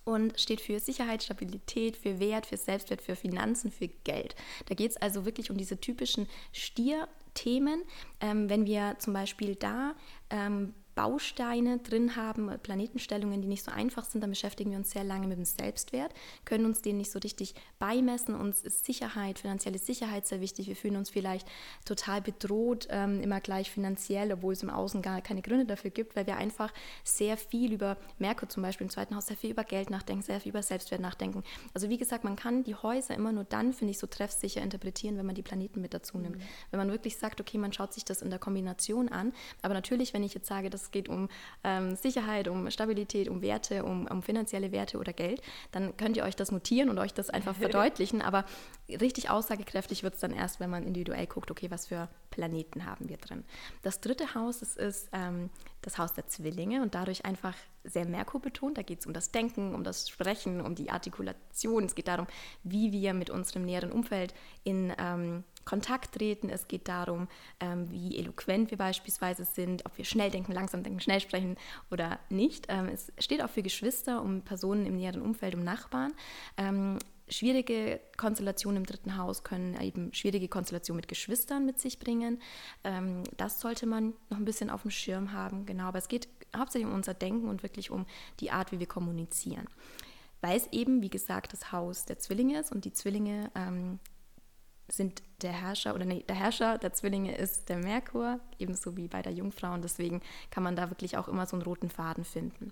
und 0.05 0.39
steht 0.39 0.61
für 0.61 0.79
Sicherheit, 0.79 1.23
Stabilität, 1.23 1.97
für 1.97 2.19
Wert, 2.19 2.45
für 2.45 2.57
Selbstwert, 2.57 3.01
für 3.01 3.15
Finanzen, 3.15 3.71
für 3.71 3.89
Geld. 3.89 4.35
Da 4.67 4.75
geht 4.75 4.91
es 4.91 4.97
also 4.97 5.25
wirklich 5.25 5.51
um 5.51 5.57
diese 5.57 5.81
typischen 5.81 6.27
Stier-Themen. 6.53 7.83
Ähm, 8.21 8.49
wenn 8.49 8.65
wir 8.65 8.95
zum 8.99 9.11
Beispiel 9.11 9.55
da 9.55 9.95
ähm, 10.29 10.73
Bausteine 10.97 11.77
drin 11.77 12.15
haben, 12.15 12.49
Planetenstellungen, 12.63 13.39
die 13.39 13.47
nicht 13.47 13.63
so 13.63 13.71
einfach 13.71 14.03
sind, 14.03 14.21
dann 14.21 14.31
beschäftigen 14.31 14.71
wir 14.71 14.79
uns 14.79 14.89
sehr 14.89 15.03
lange 15.03 15.27
mit 15.27 15.37
dem 15.37 15.45
Selbstwert, 15.45 16.11
können 16.43 16.65
uns 16.65 16.81
den 16.81 16.97
nicht 16.97 17.11
so 17.11 17.19
richtig 17.19 17.53
beimessen. 17.77 18.33
Uns 18.33 18.63
ist 18.63 18.83
Sicherheit, 18.83 19.37
finanzielle 19.37 19.77
Sicherheit 19.77 20.25
sehr 20.25 20.41
wichtig. 20.41 20.67
Wir 20.67 20.75
fühlen 20.75 20.95
uns 20.95 21.11
vielleicht 21.11 21.47
total 21.85 22.19
bedroht, 22.19 22.87
ähm, 22.89 23.21
immer 23.21 23.39
gleich 23.41 23.69
finanziell, 23.69 24.33
obwohl 24.33 24.53
es 24.53 24.63
im 24.63 24.71
Außen 24.71 25.03
gar 25.03 25.21
keine 25.21 25.43
Gründe 25.43 25.65
dafür 25.65 25.91
gibt, 25.91 26.15
weil 26.15 26.25
wir 26.25 26.37
einfach 26.37 26.73
sehr 27.03 27.37
viel 27.37 27.73
über 27.73 27.95
Merkur 28.17 28.49
zum 28.49 28.63
Beispiel 28.63 28.85
im 28.85 28.91
zweiten 28.91 29.15
Haus, 29.15 29.27
sehr 29.27 29.37
viel 29.37 29.51
über 29.51 29.63
Geld 29.63 29.91
nachdenken, 29.91 30.23
sehr 30.23 30.39
viel 30.39 30.49
über 30.49 30.63
Selbstwert 30.63 30.99
nachdenken. 30.99 31.43
Also 31.75 31.89
wie 31.89 31.97
gesagt, 31.97 32.23
man 32.23 32.35
kann 32.35 32.63
die 32.63 32.73
Häuser 32.73 33.13
immer 33.13 33.31
nur 33.31 33.43
dann, 33.43 33.71
finde 33.71 33.91
ich, 33.91 33.99
so 33.99 34.07
treffsicher 34.07 34.63
interpretieren, 34.63 35.15
wenn 35.19 35.27
man 35.27 35.35
die 35.35 35.43
Planeten 35.43 35.79
mit 35.79 35.93
dazu 35.93 36.17
nimmt. 36.17 36.37
Mhm. 36.37 36.41
Wenn 36.71 36.79
man 36.79 36.89
wirklich 36.89 37.17
sagt, 37.17 37.39
okay, 37.39 37.59
man 37.59 37.71
schaut 37.71 37.93
sich 37.93 38.03
das 38.03 38.23
in 38.23 38.31
der 38.31 38.39
Kombination 38.39 39.09
an. 39.09 39.31
Aber 39.61 39.75
natürlich, 39.75 40.15
wenn 40.15 40.23
ich 40.23 40.33
jetzt 40.33 40.47
sage, 40.47 40.71
das 40.71 40.86
es 40.87 40.91
geht 40.91 41.09
um 41.09 41.27
ähm, 41.63 41.95
Sicherheit, 41.95 42.47
um 42.47 42.69
Stabilität, 42.71 43.27
um 43.27 43.41
Werte, 43.41 43.83
um, 43.83 44.07
um 44.07 44.21
finanzielle 44.21 44.71
Werte 44.71 44.97
oder 44.97 45.13
Geld, 45.13 45.41
dann 45.71 45.95
könnt 45.97 46.17
ihr 46.17 46.23
euch 46.23 46.35
das 46.35 46.51
notieren 46.51 46.89
und 46.89 46.97
euch 46.97 47.13
das 47.13 47.29
einfach 47.29 47.55
verdeutlichen. 47.59 48.21
Aber 48.21 48.45
richtig 48.89 49.29
aussagekräftig 49.29 50.03
wird 50.03 50.15
es 50.15 50.21
dann 50.21 50.31
erst, 50.31 50.59
wenn 50.59 50.69
man 50.69 50.83
individuell 50.83 51.27
guckt, 51.27 51.51
okay, 51.51 51.69
was 51.69 51.87
für 51.87 52.07
Planeten 52.31 52.85
haben 52.85 53.09
wir 53.09 53.17
drin. 53.17 53.43
Das 53.81 53.99
dritte 53.99 54.33
Haus, 54.33 54.59
das 54.59 54.75
ist 54.75 55.09
ähm, 55.11 55.49
das 55.81 55.97
Haus 55.97 56.13
der 56.13 56.27
Zwillinge 56.27 56.81
und 56.81 56.95
dadurch 56.95 57.25
einfach 57.25 57.55
sehr 57.83 58.05
Merkur 58.05 58.41
betont. 58.41 58.77
Da 58.77 58.81
geht 58.81 59.01
es 59.01 59.05
um 59.05 59.13
das 59.13 59.31
Denken, 59.31 59.75
um 59.75 59.83
das 59.83 60.09
Sprechen, 60.09 60.61
um 60.61 60.75
die 60.75 60.89
Artikulation. 60.89 61.83
Es 61.83 61.95
geht 61.95 62.07
darum, 62.07 62.27
wie 62.63 62.91
wir 62.91 63.13
mit 63.13 63.29
unserem 63.29 63.63
näheren 63.63 63.91
Umfeld 63.91 64.33
in 64.63 64.93
ähm, 64.97 65.43
Kontakt 65.67 66.15
treten. 66.15 66.49
Es 66.49 66.69
geht 66.69 66.87
darum, 66.87 67.27
ähm, 67.59 67.91
wie 67.91 68.17
eloquent 68.17 68.71
wir 68.71 68.77
beispielsweise 68.77 69.43
sind, 69.43 69.85
ob 69.85 69.97
wir 69.97 70.05
schnell 70.05 70.31
denken, 70.31 70.53
langsam 70.53 70.81
denken, 70.81 71.01
schnell 71.01 71.19
sprechen 71.19 71.57
oder 71.91 72.19
nicht. 72.29 72.67
Ähm, 72.69 72.87
es 72.87 73.11
steht 73.19 73.43
auch 73.43 73.49
für 73.49 73.61
Geschwister, 73.61 74.21
um 74.21 74.43
Personen 74.43 74.85
im 74.85 74.95
näheren 74.95 75.21
Umfeld, 75.21 75.55
um 75.55 75.63
Nachbarn. 75.65 76.13
Ähm, 76.55 76.99
schwierige 77.27 77.99
Konstellationen 78.15 78.77
im 78.77 78.85
dritten 78.85 79.17
Haus 79.17 79.43
können 79.43 79.77
eben 79.81 80.13
schwierige 80.13 80.47
Konstellationen 80.47 81.01
mit 81.01 81.09
Geschwistern 81.09 81.65
mit 81.65 81.81
sich 81.81 81.99
bringen. 81.99 82.41
Ähm, 82.85 83.23
das 83.35 83.59
sollte 83.59 83.87
man 83.87 84.13
noch 84.29 84.37
ein 84.37 84.45
bisschen 84.45 84.69
auf 84.69 84.83
dem 84.83 84.91
Schirm 84.91 85.33
haben, 85.33 85.65
genau. 85.65 85.83
Aber 85.85 85.97
es 85.97 86.07
geht 86.07 86.29
hauptsächlich 86.55 86.87
um 86.87 86.95
unser 86.95 87.13
Denken 87.13 87.49
und 87.49 87.61
wirklich 87.61 87.91
um 87.91 88.05
die 88.39 88.51
Art, 88.51 88.71
wie 88.71 88.79
wir 88.79 88.87
kommunizieren. 88.87 89.67
Weil 90.39 90.55
es 90.55 90.71
eben, 90.71 91.01
wie 91.01 91.09
gesagt, 91.09 91.51
das 91.51 91.73
Haus 91.73 92.05
der 92.05 92.19
Zwillinge 92.19 92.57
ist 92.57 92.71
und 92.71 92.85
die 92.85 92.93
Zwillinge 92.93 93.51
ähm, 93.53 93.99
sind 94.87 95.21
der 95.41 95.51
Herrscher 95.51 95.93
oder 95.93 96.05
nee, 96.05 96.23
der 96.27 96.35
Herrscher 96.35 96.77
der 96.77 96.93
Zwillinge 96.93 97.37
ist 97.37 97.69
der 97.69 97.77
Merkur, 97.77 98.39
ebenso 98.57 98.95
wie 98.97 99.07
bei 99.07 99.21
der 99.21 99.33
Jungfrau 99.33 99.73
und 99.73 99.83
deswegen 99.83 100.21
kann 100.49 100.63
man 100.63 100.75
da 100.75 100.89
wirklich 100.89 101.17
auch 101.17 101.27
immer 101.27 101.45
so 101.45 101.55
einen 101.55 101.63
roten 101.63 101.89
Faden 101.89 102.23
finden. 102.23 102.71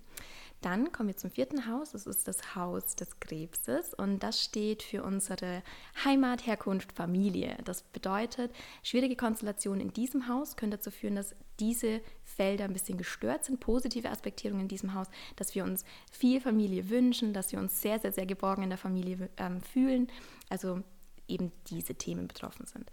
Dann 0.62 0.90
kommen 0.90 1.10
wir 1.10 1.16
zum 1.16 1.30
vierten 1.30 1.66
Haus, 1.66 1.92
das 1.92 2.06
ist 2.06 2.26
das 2.26 2.56
Haus 2.56 2.96
des 2.96 3.20
Krebses 3.20 3.92
und 3.92 4.20
das 4.20 4.42
steht 4.42 4.82
für 4.82 5.02
unsere 5.04 5.62
Heimat, 6.04 6.46
Herkunft, 6.46 6.92
Familie. 6.92 7.58
Das 7.64 7.82
bedeutet, 7.82 8.50
schwierige 8.82 9.16
Konstellationen 9.16 9.80
in 9.82 9.92
diesem 9.92 10.28
Haus 10.28 10.56
können 10.56 10.72
dazu 10.72 10.90
führen, 10.90 11.14
dass 11.14 11.36
diese 11.60 12.00
Felder 12.24 12.64
ein 12.64 12.72
bisschen 12.72 12.96
gestört 12.96 13.44
sind, 13.44 13.60
positive 13.60 14.10
Aspektierungen 14.10 14.62
in 14.62 14.68
diesem 14.68 14.94
Haus, 14.94 15.08
dass 15.36 15.54
wir 15.54 15.62
uns 15.62 15.84
viel 16.10 16.40
Familie 16.40 16.88
wünschen, 16.88 17.34
dass 17.34 17.52
wir 17.52 17.58
uns 17.58 17.80
sehr, 17.80 17.98
sehr, 17.98 18.12
sehr 18.12 18.26
geborgen 18.26 18.62
in 18.62 18.70
der 18.70 18.78
Familie 18.78 19.28
ähm, 19.36 19.60
fühlen. 19.60 20.08
Also 20.48 20.82
eben 21.28 21.52
diese 21.68 21.94
Themen 21.94 22.28
betroffen 22.28 22.66
sind. 22.66 22.90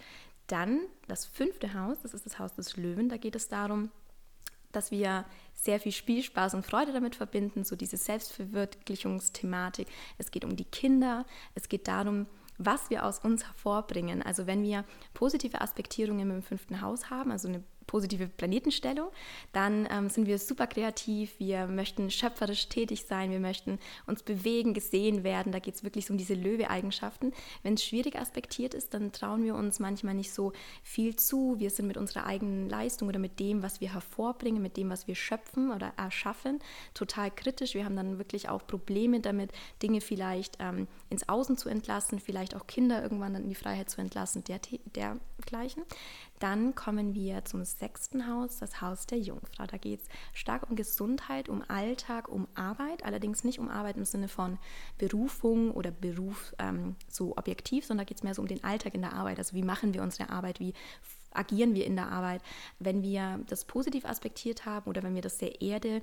Dann 0.47 0.79
das 1.07 1.25
fünfte 1.25 1.73
Haus, 1.73 1.97
das 2.01 2.13
ist 2.13 2.25
das 2.25 2.39
Haus 2.39 2.53
des 2.53 2.75
Löwen. 2.77 3.09
Da 3.09 3.17
geht 3.17 3.35
es 3.35 3.47
darum, 3.47 3.91
dass 4.71 4.91
wir 4.91 5.25
sehr 5.53 5.79
viel 5.79 5.91
Spielspaß 5.91 6.55
und 6.55 6.65
Freude 6.65 6.91
damit 6.91 7.15
verbinden, 7.15 7.63
so 7.63 7.75
diese 7.75 7.97
Selbstverwirklichungsthematik. 7.97 9.87
Es 10.17 10.31
geht 10.31 10.43
um 10.43 10.55
die 10.55 10.65
Kinder, 10.65 11.25
es 11.55 11.69
geht 11.69 11.87
darum, 11.87 12.25
was 12.57 12.89
wir 12.89 13.05
aus 13.05 13.19
uns 13.19 13.45
hervorbringen. 13.45 14.21
Also 14.21 14.45
wenn 14.47 14.63
wir 14.63 14.83
positive 15.13 15.61
Aspektierungen 15.61 16.29
im 16.29 16.43
fünften 16.43 16.81
Haus 16.81 17.09
haben, 17.09 17.31
also 17.31 17.47
eine 17.47 17.63
positive 17.87 18.27
Planetenstellung, 18.27 19.09
dann 19.51 19.87
ähm, 19.91 20.09
sind 20.09 20.27
wir 20.27 20.39
super 20.39 20.67
kreativ, 20.67 21.39
wir 21.39 21.67
möchten 21.67 22.09
schöpferisch 22.09 22.69
tätig 22.69 23.05
sein, 23.05 23.31
wir 23.31 23.39
möchten 23.39 23.79
uns 24.07 24.23
bewegen, 24.23 24.73
gesehen 24.73 25.23
werden. 25.23 25.51
Da 25.51 25.59
geht 25.59 25.75
es 25.75 25.83
wirklich 25.83 26.05
so 26.05 26.13
um 26.13 26.17
diese 26.17 26.33
Löwe-Eigenschaften. 26.33 27.33
Wenn 27.61 27.75
es 27.75 27.83
schwierig 27.83 28.17
aspektiert 28.17 28.73
ist, 28.73 28.93
dann 28.93 29.11
trauen 29.11 29.43
wir 29.43 29.55
uns 29.55 29.79
manchmal 29.79 30.13
nicht 30.13 30.33
so 30.33 30.53
viel 30.83 31.15
zu. 31.15 31.55
Wir 31.59 31.69
sind 31.69 31.87
mit 31.87 31.97
unserer 31.97 32.25
eigenen 32.25 32.69
Leistung 32.69 33.07
oder 33.07 33.19
mit 33.19 33.39
dem, 33.39 33.63
was 33.63 33.81
wir 33.81 33.93
hervorbringen, 33.93 34.61
mit 34.61 34.77
dem, 34.77 34.89
was 34.89 35.07
wir 35.07 35.15
schöpfen 35.15 35.71
oder 35.71 35.93
erschaffen, 35.97 36.59
total 36.93 37.31
kritisch. 37.31 37.73
Wir 37.73 37.85
haben 37.85 37.95
dann 37.95 38.17
wirklich 38.17 38.49
auch 38.49 38.65
Probleme 38.65 39.19
damit, 39.19 39.51
Dinge 39.81 40.01
vielleicht 40.01 40.57
ähm, 40.59 40.87
ins 41.09 41.27
Außen 41.29 41.57
zu 41.57 41.69
entlassen, 41.69 42.19
vielleicht 42.19 42.55
auch 42.55 42.67
Kinder 42.67 43.01
irgendwann 43.01 43.35
in 43.35 43.49
die 43.49 43.55
Freiheit 43.55 43.89
zu 43.89 44.01
entlassen, 44.01 44.43
der, 44.43 44.59
dergleichen. 44.95 45.83
Dann 46.43 46.75
kommen 46.75 47.13
wir 47.13 47.45
zum 47.45 47.63
sechsten 47.63 48.27
Haus, 48.27 48.57
das 48.57 48.81
Haus 48.81 49.05
der 49.05 49.17
Jungfrau. 49.17 49.65
Da 49.65 49.77
geht 49.77 50.01
es 50.01 50.07
stark 50.33 50.69
um 50.69 50.75
Gesundheit, 50.75 51.47
um 51.47 51.63
Alltag, 51.69 52.27
um 52.27 52.49
Arbeit, 52.53 53.05
allerdings 53.05 53.45
nicht 53.45 53.59
um 53.59 53.69
Arbeit 53.69 53.95
im 53.95 54.03
Sinne 54.03 54.27
von 54.27 54.57
Berufung 54.97 55.71
oder 55.71 55.91
Beruf 55.91 56.53
ähm, 56.59 56.97
so 57.07 57.37
objektiv, 57.37 57.85
sondern 57.85 58.05
da 58.05 58.09
geht 58.09 58.17
es 58.17 58.23
mehr 58.23 58.35
so 58.35 58.41
um 58.41 58.49
den 58.49 58.61
Alltag 58.61 58.93
in 58.93 58.99
der 59.03 59.13
Arbeit. 59.13 59.37
Also 59.37 59.55
wie 59.55 59.63
machen 59.63 59.93
wir 59.93 60.03
unsere 60.03 60.31
Arbeit, 60.31 60.59
wie 60.59 60.73
agieren 61.31 61.75
wir 61.75 61.85
in 61.85 61.95
der 61.95 62.11
Arbeit. 62.11 62.41
Wenn 62.77 63.03
wir 63.03 63.39
das 63.47 63.63
positiv 63.63 64.03
aspektiert 64.03 64.65
haben 64.65 64.89
oder 64.89 65.01
wenn 65.01 65.15
wir 65.15 65.21
das 65.21 65.39
sehr 65.39 65.61
Erde 65.61 66.01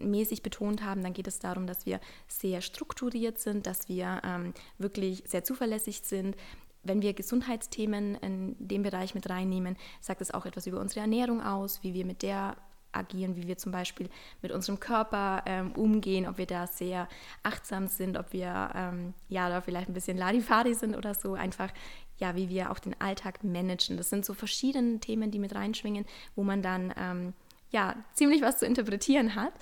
mäßig 0.00 0.42
betont 0.42 0.82
haben, 0.82 1.04
dann 1.04 1.12
geht 1.12 1.28
es 1.28 1.38
darum, 1.38 1.68
dass 1.68 1.86
wir 1.86 2.00
sehr 2.26 2.60
strukturiert 2.60 3.38
sind, 3.38 3.68
dass 3.68 3.88
wir 3.88 4.20
ähm, 4.24 4.52
wirklich 4.78 5.22
sehr 5.26 5.44
zuverlässig 5.44 6.00
sind, 6.02 6.36
wenn 6.82 7.02
wir 7.02 7.12
Gesundheitsthemen 7.12 8.14
in 8.16 8.56
dem 8.58 8.82
Bereich 8.82 9.14
mit 9.14 9.28
reinnehmen, 9.28 9.76
sagt 10.00 10.20
es 10.20 10.32
auch 10.32 10.46
etwas 10.46 10.66
über 10.66 10.80
unsere 10.80 11.00
Ernährung 11.00 11.42
aus, 11.42 11.82
wie 11.82 11.94
wir 11.94 12.04
mit 12.04 12.22
der 12.22 12.56
agieren, 12.92 13.36
wie 13.36 13.46
wir 13.46 13.58
zum 13.58 13.70
Beispiel 13.72 14.08
mit 14.40 14.52
unserem 14.52 14.80
Körper 14.80 15.42
ähm, 15.46 15.72
umgehen, 15.72 16.26
ob 16.26 16.38
wir 16.38 16.46
da 16.46 16.66
sehr 16.66 17.08
achtsam 17.42 17.86
sind, 17.86 18.16
ob 18.16 18.32
wir 18.32 18.70
ähm, 18.74 19.14
ja 19.28 19.48
da 19.50 19.60
vielleicht 19.60 19.88
ein 19.88 19.94
bisschen 19.94 20.16
Ladifadi 20.16 20.74
sind 20.74 20.96
oder 20.96 21.14
so, 21.14 21.34
einfach 21.34 21.70
ja, 22.18 22.34
wie 22.34 22.48
wir 22.48 22.70
auch 22.72 22.78
den 22.78 23.00
Alltag 23.00 23.44
managen. 23.44 23.96
Das 23.96 24.10
sind 24.10 24.24
so 24.24 24.34
verschiedene 24.34 24.98
Themen, 24.98 25.30
die 25.30 25.38
mit 25.38 25.54
reinschwingen, 25.54 26.04
wo 26.34 26.42
man 26.42 26.62
dann 26.62 26.92
ähm, 26.96 27.34
ja, 27.70 27.94
ziemlich 28.14 28.42
was 28.42 28.58
zu 28.58 28.66
interpretieren 28.66 29.34
hat. 29.34 29.52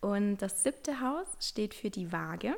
Und 0.00 0.38
das 0.38 0.62
siebte 0.62 1.00
Haus 1.00 1.26
steht 1.40 1.74
für 1.74 1.90
die 1.90 2.12
Waage, 2.12 2.56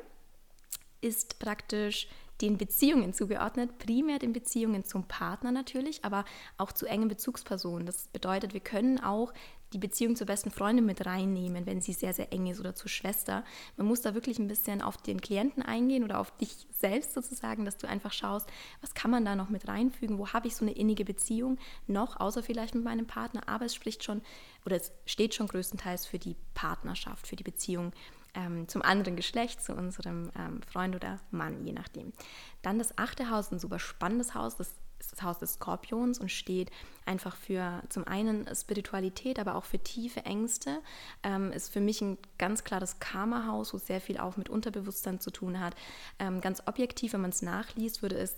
ist 1.01 1.39
praktisch 1.39 2.07
den 2.41 2.57
Beziehungen 2.57 3.13
zugeordnet, 3.13 3.77
primär 3.79 4.19
den 4.19 4.33
Beziehungen 4.33 4.85
zum 4.85 5.03
Partner 5.03 5.51
natürlich, 5.51 6.05
aber 6.05 6.25
auch 6.57 6.71
zu 6.71 6.85
engen 6.85 7.07
Bezugspersonen. 7.07 7.85
Das 7.85 8.07
bedeutet, 8.07 8.53
wir 8.53 8.61
können 8.61 8.99
auch 8.99 9.33
die 9.73 9.77
Beziehung 9.77 10.15
zur 10.15 10.25
besten 10.25 10.49
Freundin 10.49 10.85
mit 10.85 11.05
reinnehmen, 11.05 11.65
wenn 11.65 11.81
sie 11.81 11.93
sehr, 11.93 12.13
sehr 12.13 12.33
eng 12.33 12.47
ist 12.47 12.59
oder 12.59 12.73
zur 12.73 12.89
Schwester. 12.89 13.43
Man 13.77 13.87
muss 13.87 14.01
da 14.01 14.15
wirklich 14.15 14.39
ein 14.39 14.47
bisschen 14.47 14.81
auf 14.81 14.97
den 14.97 15.21
Klienten 15.21 15.61
eingehen 15.61 16.03
oder 16.03 16.19
auf 16.19 16.35
dich 16.37 16.67
selbst 16.71 17.13
sozusagen, 17.13 17.65
dass 17.65 17.77
du 17.77 17.87
einfach 17.87 18.11
schaust, 18.11 18.49
was 18.81 18.93
kann 18.93 19.11
man 19.11 19.25
da 19.25 19.35
noch 19.35 19.49
mit 19.49 19.67
reinfügen, 19.67 20.17
wo 20.17 20.29
habe 20.29 20.47
ich 20.47 20.55
so 20.55 20.65
eine 20.65 20.73
innige 20.73 21.05
Beziehung 21.05 21.57
noch, 21.87 22.19
außer 22.19 22.41
vielleicht 22.41 22.73
mit 22.73 22.83
meinem 22.83 23.05
Partner, 23.05 23.47
aber 23.47 23.65
es 23.65 23.75
spricht 23.75 24.03
schon 24.03 24.21
oder 24.65 24.77
es 24.77 24.91
steht 25.05 25.35
schon 25.35 25.47
größtenteils 25.47 26.05
für 26.05 26.19
die 26.19 26.35
Partnerschaft, 26.53 27.27
für 27.27 27.35
die 27.35 27.43
Beziehung 27.43 27.91
ähm, 28.33 28.67
zum 28.67 28.81
anderen 28.81 29.15
Geschlecht, 29.15 29.61
zu 29.61 29.73
unserem 29.73 30.31
ähm, 30.37 30.61
Freund 30.63 30.95
oder 30.95 31.19
Mann, 31.31 31.65
je 31.65 31.73
nachdem. 31.73 32.13
Dann 32.61 32.79
das 32.79 32.97
achte 32.97 33.29
Haus, 33.29 33.51
ein 33.51 33.59
super 33.59 33.79
spannendes 33.79 34.35
Haus, 34.35 34.55
das 34.55 34.75
ist 34.99 35.13
das 35.13 35.23
Haus 35.23 35.39
des 35.39 35.53
Skorpions 35.53 36.19
und 36.19 36.29
steht 36.29 36.71
einfach 37.05 37.35
für 37.35 37.81
zum 37.89 38.05
einen 38.05 38.53
Spiritualität, 38.53 39.39
aber 39.39 39.55
auch 39.55 39.63
für 39.63 39.79
tiefe 39.79 40.25
Ängste. 40.25 40.81
Ähm, 41.23 41.51
ist 41.51 41.71
für 41.71 41.79
mich 41.79 42.01
ein 42.01 42.17
ganz 42.37 42.63
klares 42.63 42.99
Karma-Haus, 42.99 43.73
wo 43.73 43.77
sehr 43.77 44.01
viel 44.01 44.17
auch 44.17 44.37
mit 44.37 44.49
Unterbewusstsein 44.49 45.19
zu 45.19 45.31
tun 45.31 45.59
hat. 45.59 45.75
Ähm, 46.19 46.41
ganz 46.41 46.61
objektiv, 46.65 47.13
wenn 47.13 47.21
man 47.21 47.31
es 47.31 47.41
nachliest, 47.41 48.01
würde 48.01 48.17
es 48.17 48.37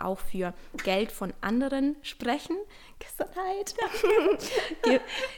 auch 0.00 0.18
für 0.18 0.54
Geld 0.84 1.12
von 1.12 1.32
anderen 1.40 1.96
sprechen. 2.02 2.56
Gesundheit. 2.98 3.74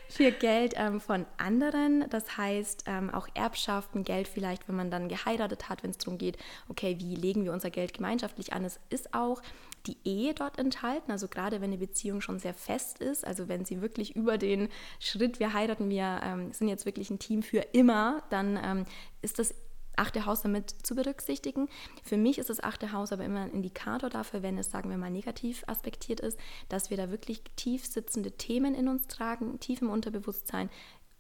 für 0.09 0.33
Geld 0.33 0.75
ähm, 0.77 1.01
von 1.01 1.27
anderen. 1.37 2.07
Das 2.09 2.37
heißt 2.37 2.85
ähm, 2.87 3.11
auch 3.11 3.29
Erbschaften, 3.35 4.03
Geld 4.03 4.29
vielleicht, 4.29 4.67
wenn 4.69 4.77
man 4.77 4.91
dann 4.91 5.09
geheiratet 5.09 5.69
hat, 5.69 5.83
wenn 5.83 5.91
es 5.91 5.99
darum 5.99 6.17
geht, 6.17 6.39
okay, 6.69 6.97
wie 6.99 7.15
legen 7.15 7.45
wir 7.45 7.53
unser 7.53 7.71
Geld 7.71 7.93
gemeinschaftlich 7.93 8.53
an. 8.53 8.65
Es 8.65 8.81
ist 8.89 9.13
auch 9.13 9.43
die 9.87 9.97
Ehe 10.05 10.35
dort 10.35 10.59
enthalten. 10.59 11.11
Also 11.11 11.29
gerade 11.29 11.61
wenn 11.61 11.71
eine 11.71 11.79
Beziehung 11.79 12.21
schon 12.21 12.39
sehr 12.39 12.55
fest 12.55 12.99
ist, 12.99 13.27
also 13.27 13.49
wenn 13.49 13.65
sie 13.65 13.81
wirklich 13.81 14.17
über 14.17 14.39
den 14.39 14.69
Schritt, 14.99 15.41
wir 15.41 15.53
heiraten, 15.53 15.91
wir 15.91 16.21
ähm, 16.23 16.53
sind 16.53 16.69
jetzt 16.69 16.87
wirklich 16.87 17.11
ein 17.11 17.19
Team 17.19 17.43
für 17.43 17.61
immer, 17.73 18.23
dann 18.31 18.59
ähm, 18.63 18.85
ist 19.23 19.39
das 19.39 19.55
achte 19.97 20.27
Haus 20.27 20.43
damit 20.43 20.71
zu 20.83 20.95
berücksichtigen. 20.95 21.69
Für 22.03 22.17
mich 22.17 22.39
ist 22.39 22.51
das 22.51 22.63
achte 22.63 22.93
Haus 22.93 23.13
aber 23.13 23.25
immer 23.25 23.41
ein 23.41 23.53
Indikator 23.53 24.11
dafür, 24.11 24.43
wenn 24.43 24.59
es, 24.59 24.71
sagen 24.71 24.91
wir 24.91 24.97
mal, 24.97 25.11
negativ 25.11 25.65
aspektiert 25.67 26.21
ist, 26.21 26.39
dass 26.69 26.91
wir 26.91 26.97
da 26.97 27.11
wirklich 27.11 27.43
tief 27.57 27.85
sitzende 27.87 28.33
Themen 28.33 28.75
in 28.75 28.89
uns 28.89 29.07
tragen, 29.07 29.61
tief 29.61 29.83
im 29.83 29.91
Unterbewusstsein, 29.91 30.71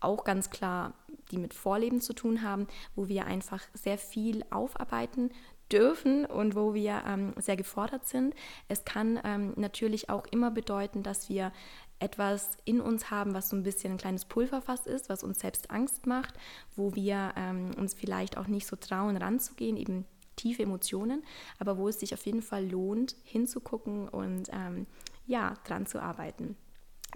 auch 0.01 0.25
ganz 0.25 0.51
klar, 0.51 0.95
die 1.31 1.39
mit 1.39 1.55
Vorleben 1.55 2.01
zu 2.01 2.15
tun 2.15 2.43
haben, 2.43 2.67
wo 2.97 3.09
wir 3.09 3.27
einfach 3.27 3.63
sehr 3.75 3.99
viel 3.99 4.45
aufarbeiten 4.51 5.31
dürfen 5.71 6.27
und 6.27 6.55
wo 6.57 6.75
wir 6.75 7.03
ähm, 7.07 7.35
sehr 7.37 7.57
gefordert 7.57 8.07
sind. 8.07 8.35
Es 8.69 8.85
kann 8.85 9.21
ähm, 9.25 9.53
natürlich 9.57 10.11
auch 10.11 10.27
immer 10.31 10.51
bedeuten, 10.51 11.03
dass 11.03 11.29
wir 11.29 11.53
etwas 12.01 12.57
in 12.65 12.81
uns 12.81 13.11
haben, 13.11 13.35
was 13.35 13.51
so 13.51 13.57
ein 13.57 13.63
bisschen 13.63 13.93
ein 13.93 13.99
kleines 13.99 14.25
Pulverfass 14.25 14.87
ist, 14.87 15.09
was 15.09 15.23
uns 15.23 15.41
selbst 15.41 15.71
Angst 15.71 16.07
macht, 16.07 16.35
wo 16.75 16.95
wir 16.95 17.33
ähm, 17.37 17.71
uns 17.77 17.95
vielleicht 17.95 18.37
auch 18.37 18.47
nicht 18.47 18.67
so 18.67 18.77
trauen, 18.77 19.17
ranzugehen, 19.17 19.77
eben 19.77 20.07
tiefe 20.37 20.63
Emotionen, 20.63 21.23
aber 21.59 21.77
wo 21.77 21.89
es 21.89 22.01
sich 22.01 22.15
auf 22.15 22.25
jeden 22.25 22.43
Fall 22.43 22.67
lohnt, 22.67 23.15
hinzugucken 23.23 24.09
und 24.09 24.49
ähm, 24.53 24.87
ja, 25.27 25.55
dran 25.65 25.87
zu 25.87 26.03
arbeiten. 26.03 26.57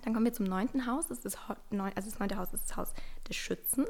Dann 0.03 0.13
kommen 0.13 0.27
wir 0.27 0.33
zum 0.33 0.47
neunten 0.47 0.87
Haus. 0.87 1.07
Das, 1.07 1.19
ist 1.19 1.25
das, 1.25 1.39
also 1.71 2.11
das 2.11 2.19
neunte 2.19 2.37
Haus 2.37 2.53
ist 2.53 2.65
das 2.65 2.77
Haus 2.77 2.95
des 3.29 3.37
Schützen 3.37 3.87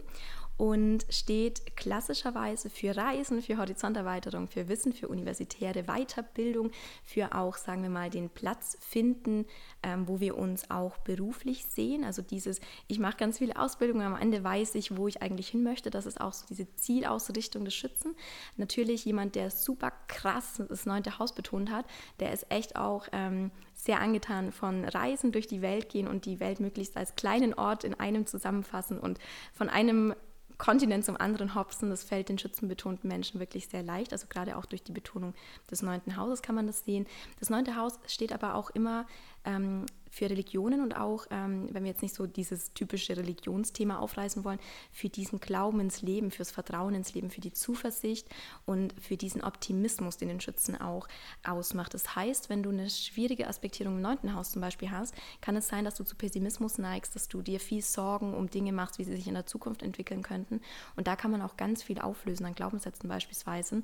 und 0.57 1.05
steht 1.11 1.77
klassischerweise 1.77 2.71
für 2.71 2.97
Reisen, 2.97 3.43
für 3.43 3.59
Horizonterweiterung, 3.59 4.49
für 4.49 4.69
Wissen, 4.69 4.93
für 4.93 5.09
universitäre 5.09 5.85
Weiterbildung, 5.85 6.71
für 7.03 7.35
auch, 7.35 7.57
sagen 7.57 7.83
wir 7.83 7.91
mal, 7.91 8.11
den 8.11 8.31
Platz 8.31 8.77
finden, 8.81 9.47
ähm, 9.83 10.07
wo 10.07 10.21
wir 10.21 10.39
uns 10.39 10.71
auch 10.71 10.99
beruflich 10.99 11.65
sehen. 11.67 12.05
Also 12.05 12.23
dieses, 12.23 12.61
ich 12.87 12.99
mache 12.99 13.17
ganz 13.17 13.39
viele 13.39 13.57
Ausbildungen, 13.57 14.07
am 14.07 14.21
Ende 14.21 14.45
weiß 14.45 14.77
ich, 14.77 14.97
wo 14.97 15.09
ich 15.09 15.23
eigentlich 15.23 15.49
hin 15.49 15.65
möchte. 15.65 15.91
Das 15.91 16.07
ist 16.07 16.21
auch 16.21 16.33
so 16.33 16.47
diese 16.49 16.73
Zielausrichtung 16.77 17.65
des 17.65 17.75
Schützen. 17.75 18.15
Natürlich 18.57 19.05
jemand, 19.05 19.35
der 19.35 19.51
super 19.51 19.93
krass 20.07 20.63
das 20.69 20.87
neunte 20.87 21.19
Haus 21.19 21.35
betont 21.35 21.71
hat, 21.71 21.87
der 22.21 22.33
ist 22.33 22.47
echt 22.51 22.77
auch 22.77 23.09
ähm, 23.13 23.51
sehr 23.75 24.01
angetan 24.01 24.53
von 24.53 24.85
Reisen 24.85 25.33
durch 25.33 25.47
die 25.47 25.63
Welt 25.63 25.89
gehen 25.89 26.07
und 26.07 26.27
die 26.27 26.41
Welt 26.41 26.61
möglichst 26.61 26.97
als 26.97 27.17
kleinen 27.17 27.55
Ort 27.55 27.85
in 27.85 27.95
einem 27.95 28.27
zusammenfassen 28.27 28.99
und 28.99 29.19
von 29.53 29.69
einem 29.69 30.15
Kontinent 30.59 31.05
zum 31.05 31.17
anderen 31.17 31.55
hopsen, 31.55 31.91
das 31.91 32.05
fällt 32.05 32.29
den 32.29 32.39
schützenbetonten 32.39 33.09
Menschen 33.09 33.41
wirklich 33.41 33.69
sehr 33.69 33.83
leicht. 33.83 34.13
Also 34.13 34.27
gerade 34.29 34.57
auch 34.57 34.67
durch 34.67 34.83
die 34.83 34.93
Betonung 34.93 35.35
des 35.71 35.83
neunten 35.83 36.17
Hauses 36.17 36.43
kann 36.43 36.55
man 36.55 36.67
das 36.67 36.85
sehen. 36.85 37.07
Das 37.41 37.51
neunte 37.51 37.77
Haus 37.77 37.99
steht 38.07 38.33
aber 38.33 38.55
auch 38.55 38.71
immer 38.71 39.07
ähm, 39.45 39.87
für 40.15 40.31
Religionen 40.31 40.81
und 40.81 40.97
auch, 40.97 41.27
ähm, 41.31 41.69
wenn 41.73 41.83
wir 41.83 41.91
jetzt 41.91 42.03
nicht 42.03 42.15
so 42.15 42.27
dieses 42.27 42.73
typische 42.73 43.17
Religionsthema 43.17 43.99
aufreißen 43.99 44.45
wollen, 44.45 44.61
für 44.93 45.09
diesen 45.09 45.41
Glauben 45.41 45.81
ins 45.81 46.03
Leben, 46.03 46.31
fürs 46.31 46.53
Vertrauen 46.53 46.95
ins 46.95 47.15
Leben, 47.15 47.31
für 47.31 47.41
die 47.41 47.53
Zuversicht 47.53 48.29
und 48.65 48.95
für 49.01 49.17
diesen 49.17 49.43
Optimismus, 49.43 50.17
den 50.17 50.29
den 50.29 50.41
Schützen 50.41 50.81
auch 50.81 51.09
ausmacht. 51.43 51.95
Das 51.95 52.15
heißt, 52.15 52.49
wenn 52.49 52.63
du 52.63 52.71
eine 52.71 52.89
schwierige 52.91 53.49
Aspektierung 53.49 53.97
im 53.97 54.03
neunten 54.03 54.35
Haus 54.35 54.53
zum 54.53 54.61
Beispiel 54.61 54.93
hast, 54.93 55.15
kann 55.41 55.57
es 55.57 55.67
sein, 55.67 55.85
dass 55.85 55.97
du 55.97 56.05
zu 56.05 56.15
Pessimismus 56.15 56.79
neigst, 56.79 57.17
dass 57.17 57.27
du 57.27 57.43
dir 57.43 57.59
viel 57.59 57.83
Sorgen 57.83 58.35
um 58.35 58.49
Dinge 58.49 58.73
machst, 58.73 58.99
wie 58.99 59.05
sie 59.05 59.17
sich 59.17 59.27
in 59.27 59.35
der 59.35 59.47
Zukunft 59.47 59.83
entwickeln 59.83 60.23
könnten. 60.23 60.61
Und 60.95 61.09
da 61.09 61.17
kann 61.17 61.33
man 61.33 61.43
auch 61.43 61.57
ganz 61.57 61.83
viel 61.83 61.99
auflösen 61.99 62.47
an 62.47 62.55
Glaubenssätzen 62.55 63.09
beispielsweise 63.09 63.83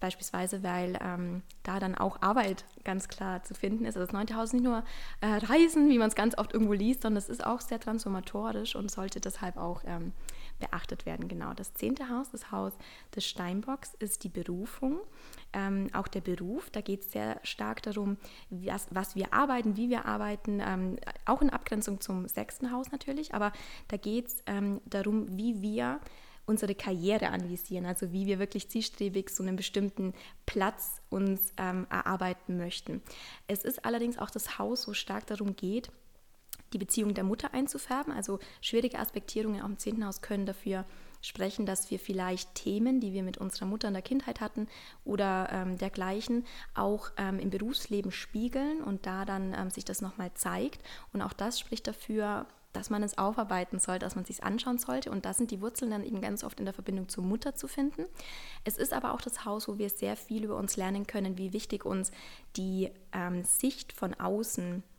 beispielsweise, 0.00 0.62
weil 0.62 0.98
ähm, 1.00 1.42
da 1.62 1.78
dann 1.78 1.94
auch 1.94 2.20
Arbeit 2.22 2.64
ganz 2.84 3.08
klar 3.08 3.42
zu 3.42 3.54
finden 3.54 3.84
ist. 3.84 3.96
Also 3.96 4.06
das 4.06 4.12
neunte 4.12 4.36
Haus 4.36 4.46
ist 4.46 4.52
nicht 4.54 4.64
nur 4.64 4.84
äh, 5.20 5.26
Reisen, 5.26 5.88
wie 5.88 5.98
man 5.98 6.08
es 6.08 6.14
ganz 6.14 6.36
oft 6.38 6.52
irgendwo 6.52 6.72
liest, 6.72 7.02
sondern 7.02 7.18
es 7.18 7.28
ist 7.28 7.44
auch 7.44 7.60
sehr 7.60 7.80
transformatorisch 7.80 8.76
und 8.76 8.90
sollte 8.90 9.20
deshalb 9.20 9.56
auch 9.56 9.82
ähm, 9.86 10.12
beachtet 10.58 11.06
werden. 11.06 11.28
Genau, 11.28 11.52
das 11.54 11.74
zehnte 11.74 12.08
Haus, 12.08 12.30
das 12.30 12.50
Haus 12.50 12.72
des 13.14 13.26
Steinbocks, 13.26 13.94
ist 13.94 14.24
die 14.24 14.28
Berufung. 14.28 15.00
Ähm, 15.52 15.88
auch 15.92 16.08
der 16.08 16.20
Beruf, 16.20 16.70
da 16.70 16.80
geht 16.80 17.02
es 17.02 17.12
sehr 17.12 17.40
stark 17.42 17.82
darum, 17.82 18.16
was, 18.50 18.86
was, 18.90 19.16
wir 19.16 19.32
arbeiten, 19.32 19.76
wie 19.76 19.90
wir 19.90 20.06
arbeiten, 20.06 20.60
ähm, 20.60 20.96
auch 21.24 21.42
in 21.42 21.50
Abgrenzung 21.50 22.00
zum 22.00 22.28
sechsten 22.28 22.72
Haus 22.72 22.90
natürlich, 22.90 23.34
aber 23.34 23.52
da 23.88 23.96
geht 23.96 24.28
es 24.28 24.42
ähm, 24.46 24.80
darum, 24.86 25.36
wie 25.36 25.62
wir 25.62 26.00
unsere 26.46 26.74
Karriere 26.74 27.30
anvisieren, 27.30 27.86
also 27.86 28.12
wie 28.12 28.26
wir 28.26 28.38
wirklich 28.38 28.68
zielstrebig 28.68 29.30
so 29.30 29.42
einen 29.42 29.56
bestimmten 29.56 30.14
Platz 30.46 31.02
uns 31.10 31.52
ähm, 31.58 31.86
erarbeiten 31.90 32.56
möchten. 32.56 33.02
Es 33.48 33.64
ist 33.64 33.84
allerdings 33.84 34.18
auch 34.18 34.30
das 34.30 34.58
Haus, 34.58 34.86
wo 34.88 34.94
stark 34.94 35.26
darum 35.26 35.56
geht, 35.56 35.90
die 36.72 36.78
Beziehung 36.78 37.14
der 37.14 37.24
Mutter 37.24 37.52
einzufärben. 37.52 38.12
Also 38.12 38.38
schwierige 38.60 38.98
Aspektierungen 38.98 39.60
auch 39.60 39.68
im 39.68 39.78
zehnten 39.78 40.06
Haus 40.06 40.22
können 40.22 40.46
dafür 40.46 40.84
sprechen, 41.20 41.66
dass 41.66 41.90
wir 41.90 41.98
vielleicht 41.98 42.54
Themen, 42.54 43.00
die 43.00 43.12
wir 43.12 43.22
mit 43.22 43.38
unserer 43.38 43.66
Mutter 43.66 43.88
in 43.88 43.94
der 43.94 44.02
Kindheit 44.02 44.40
hatten 44.40 44.68
oder 45.04 45.48
ähm, 45.50 45.78
dergleichen, 45.78 46.44
auch 46.74 47.10
ähm, 47.16 47.38
im 47.38 47.50
Berufsleben 47.50 48.12
spiegeln 48.12 48.82
und 48.82 49.06
da 49.06 49.24
dann 49.24 49.54
ähm, 49.54 49.70
sich 49.70 49.84
das 49.84 50.02
nochmal 50.02 50.32
zeigt. 50.34 50.82
Und 51.12 51.22
auch 51.22 51.32
das 51.32 51.58
spricht 51.58 51.86
dafür, 51.86 52.46
dass 52.76 52.90
man 52.90 53.02
es 53.02 53.18
aufarbeiten 53.18 53.78
soll, 53.78 53.98
dass 53.98 54.14
man 54.14 54.22
es 54.22 54.28
sich 54.28 54.44
anschauen 54.44 54.78
sollte. 54.78 55.10
Und 55.10 55.24
da 55.24 55.32
sind 55.32 55.50
die 55.50 55.60
Wurzeln 55.60 55.90
dann 55.90 56.04
eben 56.04 56.20
ganz 56.20 56.44
oft 56.44 56.58
in 56.60 56.66
der 56.66 56.74
Verbindung 56.74 57.08
zur 57.08 57.24
Mutter 57.24 57.54
zu 57.54 57.68
finden. 57.68 58.04
Es 58.64 58.76
ist 58.78 58.92
aber 58.92 59.12
auch 59.12 59.20
das 59.20 59.44
Haus, 59.44 59.68
wo 59.68 59.78
wir 59.78 59.90
sehr 59.90 60.16
viel 60.16 60.44
über 60.44 60.56
uns 60.56 60.76
lernen 60.76 61.06
können, 61.06 61.38
wie 61.38 61.52
wichtig 61.52 61.84
uns 61.84 62.10
die 62.56 62.90
ähm, 63.12 63.44
Sicht 63.44 63.92
von 63.92 64.14
außen 64.14 64.82
ist 64.82 64.95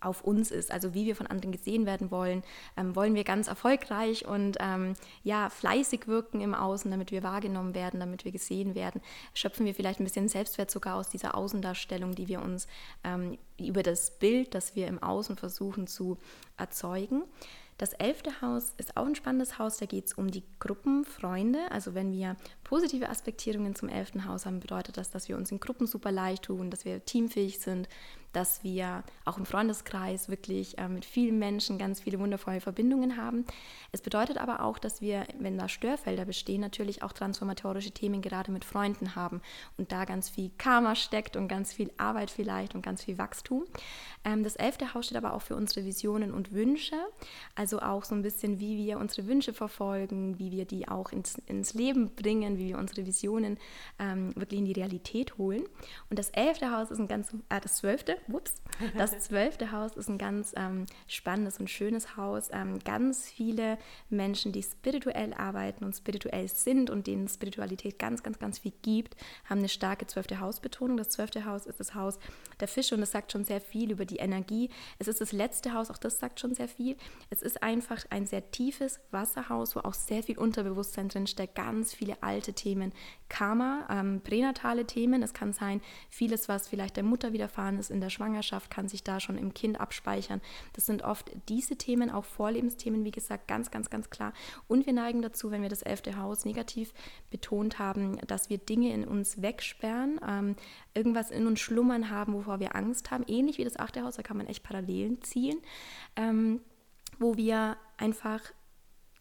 auf 0.00 0.22
uns 0.22 0.50
ist, 0.50 0.70
also 0.70 0.94
wie 0.94 1.06
wir 1.06 1.16
von 1.16 1.26
anderen 1.26 1.52
gesehen 1.52 1.86
werden 1.86 2.10
wollen. 2.10 2.42
Ähm, 2.76 2.96
wollen 2.96 3.14
wir 3.14 3.24
ganz 3.24 3.48
erfolgreich 3.48 4.26
und 4.26 4.56
ähm, 4.60 4.94
ja, 5.22 5.50
fleißig 5.50 6.06
wirken 6.06 6.40
im 6.40 6.54
Außen, 6.54 6.90
damit 6.90 7.10
wir 7.10 7.22
wahrgenommen 7.22 7.74
werden, 7.74 8.00
damit 8.00 8.24
wir 8.24 8.32
gesehen 8.32 8.74
werden? 8.74 9.00
Schöpfen 9.34 9.66
wir 9.66 9.74
vielleicht 9.74 10.00
ein 10.00 10.04
bisschen 10.04 10.28
Selbstwert 10.28 10.70
sogar 10.70 10.96
aus 10.96 11.08
dieser 11.08 11.34
Außendarstellung, 11.34 12.14
die 12.14 12.28
wir 12.28 12.42
uns 12.42 12.66
ähm, 13.04 13.38
über 13.58 13.82
das 13.82 14.18
Bild, 14.18 14.54
das 14.54 14.74
wir 14.74 14.86
im 14.86 15.02
Außen 15.02 15.36
versuchen 15.36 15.86
zu 15.86 16.18
erzeugen? 16.56 17.24
Das 17.80 17.94
elfte 17.94 18.42
Haus 18.42 18.74
ist 18.76 18.98
auch 18.98 19.06
ein 19.06 19.14
spannendes 19.14 19.58
Haus, 19.58 19.78
da 19.78 19.86
geht 19.86 20.04
es 20.04 20.12
um 20.12 20.30
die 20.30 20.42
Gruppenfreunde. 20.58 21.60
Also 21.70 21.94
wenn 21.94 22.12
wir 22.12 22.36
positive 22.62 23.08
Aspektierungen 23.08 23.74
zum 23.74 23.88
elften 23.88 24.26
Haus 24.26 24.44
haben, 24.44 24.60
bedeutet 24.60 24.98
das, 24.98 25.10
dass 25.10 25.30
wir 25.30 25.38
uns 25.38 25.50
in 25.50 25.60
Gruppen 25.60 25.86
super 25.86 26.12
leicht 26.12 26.42
tun, 26.42 26.68
dass 26.68 26.84
wir 26.84 27.02
teamfähig 27.06 27.58
sind, 27.58 27.88
dass 28.32 28.62
wir 28.62 29.02
auch 29.24 29.38
im 29.38 29.46
Freundeskreis 29.46 30.28
wirklich 30.28 30.78
äh, 30.78 30.88
mit 30.88 31.04
vielen 31.04 31.38
Menschen 31.38 31.78
ganz 31.78 32.00
viele 32.00 32.18
wundervolle 32.18 32.60
Verbindungen 32.60 33.16
haben. 33.16 33.44
Es 33.92 34.00
bedeutet 34.00 34.38
aber 34.38 34.62
auch, 34.62 34.78
dass 34.78 35.00
wir, 35.00 35.26
wenn 35.38 35.58
da 35.58 35.68
Störfelder 35.68 36.24
bestehen, 36.24 36.60
natürlich 36.60 37.02
auch 37.02 37.12
transformatorische 37.12 37.90
Themen 37.90 38.22
gerade 38.22 38.52
mit 38.52 38.64
Freunden 38.64 39.16
haben 39.16 39.40
und 39.76 39.92
da 39.92 40.04
ganz 40.04 40.28
viel 40.28 40.50
Karma 40.58 40.94
steckt 40.94 41.36
und 41.36 41.48
ganz 41.48 41.72
viel 41.72 41.90
Arbeit 41.96 42.30
vielleicht 42.30 42.74
und 42.74 42.82
ganz 42.82 43.04
viel 43.04 43.18
Wachstum. 43.18 43.64
Ähm, 44.24 44.44
das 44.44 44.56
elfte 44.56 44.94
Haus 44.94 45.06
steht 45.06 45.18
aber 45.18 45.34
auch 45.34 45.42
für 45.42 45.56
unsere 45.56 45.84
Visionen 45.84 46.32
und 46.32 46.52
Wünsche, 46.52 46.96
also 47.54 47.80
auch 47.80 48.04
so 48.04 48.14
ein 48.14 48.22
bisschen, 48.22 48.60
wie 48.60 48.76
wir 48.76 48.98
unsere 48.98 49.26
Wünsche 49.26 49.52
verfolgen, 49.52 50.38
wie 50.38 50.50
wir 50.52 50.64
die 50.64 50.88
auch 50.88 51.10
ins, 51.12 51.36
ins 51.46 51.74
Leben 51.74 52.14
bringen, 52.14 52.58
wie 52.58 52.68
wir 52.68 52.78
unsere 52.78 53.06
Visionen 53.06 53.58
ähm, 53.98 54.34
wirklich 54.36 54.60
in 54.60 54.66
die 54.66 54.72
Realität 54.72 55.38
holen. 55.38 55.64
Und 56.10 56.18
das 56.18 56.30
elfte 56.30 56.70
Haus 56.70 56.90
ist 56.90 56.98
ein 56.98 57.08
ganz, 57.08 57.32
äh, 57.48 57.60
das 57.60 57.76
zwölfte, 57.76 58.19
whoops, 58.26 58.54
das 58.96 59.18
zwölfte 59.20 59.72
Haus 59.72 59.96
ist 59.96 60.08
ein 60.08 60.18
ganz 60.18 60.52
ähm, 60.56 60.86
spannendes 61.06 61.58
und 61.58 61.68
schönes 61.68 62.16
Haus. 62.16 62.48
Ähm, 62.52 62.78
ganz 62.80 63.28
viele 63.28 63.78
Menschen, 64.08 64.52
die 64.52 64.62
spirituell 64.62 65.34
arbeiten 65.34 65.84
und 65.84 65.94
spirituell 65.94 66.48
sind 66.48 66.90
und 66.90 67.06
denen 67.06 67.28
Spiritualität 67.28 67.98
ganz, 67.98 68.22
ganz, 68.22 68.38
ganz 68.38 68.58
viel 68.58 68.72
gibt, 68.82 69.16
haben 69.48 69.58
eine 69.58 69.68
starke 69.68 70.06
zwölfte 70.06 70.40
Hausbetonung. 70.40 70.96
Das 70.96 71.10
zwölfte 71.10 71.44
Haus 71.44 71.66
ist 71.66 71.80
das 71.80 71.94
Haus 71.94 72.18
der 72.60 72.68
Fische 72.68 72.94
und 72.94 73.00
das 73.00 73.12
sagt 73.12 73.32
schon 73.32 73.44
sehr 73.44 73.60
viel 73.60 73.90
über 73.90 74.04
die 74.04 74.16
Energie. 74.16 74.70
Es 74.98 75.08
ist 75.08 75.20
das 75.20 75.32
letzte 75.32 75.74
Haus, 75.74 75.90
auch 75.90 75.98
das 75.98 76.18
sagt 76.18 76.40
schon 76.40 76.54
sehr 76.54 76.68
viel. 76.68 76.96
Es 77.30 77.42
ist 77.42 77.62
einfach 77.62 78.04
ein 78.10 78.26
sehr 78.26 78.50
tiefes 78.50 79.00
Wasserhaus, 79.10 79.76
wo 79.76 79.80
auch 79.80 79.94
sehr 79.94 80.22
viel 80.22 80.38
Unterbewusstsein 80.38 81.08
drinsteckt, 81.08 81.54
ganz 81.54 81.94
viele 81.94 82.22
alte 82.22 82.52
Themen, 82.52 82.92
Karma, 83.28 83.86
ähm, 83.90 84.20
pränatale 84.22 84.86
Themen. 84.86 85.22
Es 85.22 85.34
kann 85.34 85.52
sein, 85.52 85.80
vieles, 86.10 86.48
was 86.48 86.68
vielleicht 86.68 86.96
der 86.96 87.04
Mutter 87.04 87.32
widerfahren 87.32 87.78
ist 87.78 87.90
in 87.90 88.00
der 88.00 88.09
Schwangerschaft, 88.10 88.70
kann 88.70 88.88
sich 88.88 89.02
da 89.02 89.20
schon 89.20 89.38
im 89.38 89.54
Kind 89.54 89.80
abspeichern. 89.80 90.40
Das 90.72 90.86
sind 90.86 91.02
oft 91.02 91.30
diese 91.48 91.76
Themen, 91.76 92.10
auch 92.10 92.24
Vorlebensthemen, 92.24 93.04
wie 93.04 93.10
gesagt, 93.10 93.48
ganz, 93.48 93.70
ganz, 93.70 93.90
ganz 93.90 94.10
klar. 94.10 94.32
Und 94.68 94.86
wir 94.86 94.92
neigen 94.92 95.22
dazu, 95.22 95.50
wenn 95.50 95.62
wir 95.62 95.68
das 95.68 95.82
elfte 95.82 96.16
Haus 96.16 96.44
negativ 96.44 96.92
betont 97.30 97.78
haben, 97.78 98.18
dass 98.26 98.50
wir 98.50 98.58
Dinge 98.58 98.92
in 98.92 99.04
uns 99.04 99.40
wegsperren, 99.42 100.20
ähm, 100.26 100.56
irgendwas 100.94 101.30
in 101.30 101.46
uns 101.46 101.60
schlummern 101.60 102.10
haben, 102.10 102.34
wovor 102.34 102.60
wir 102.60 102.76
Angst 102.76 103.10
haben. 103.10 103.24
Ähnlich 103.26 103.58
wie 103.58 103.64
das 103.64 103.78
achte 103.78 104.02
Haus, 104.02 104.16
da 104.16 104.22
kann 104.22 104.36
man 104.36 104.46
echt 104.46 104.62
Parallelen 104.62 105.22
ziehen, 105.22 105.58
ähm, 106.16 106.60
wo 107.18 107.36
wir 107.36 107.76
einfach 107.96 108.40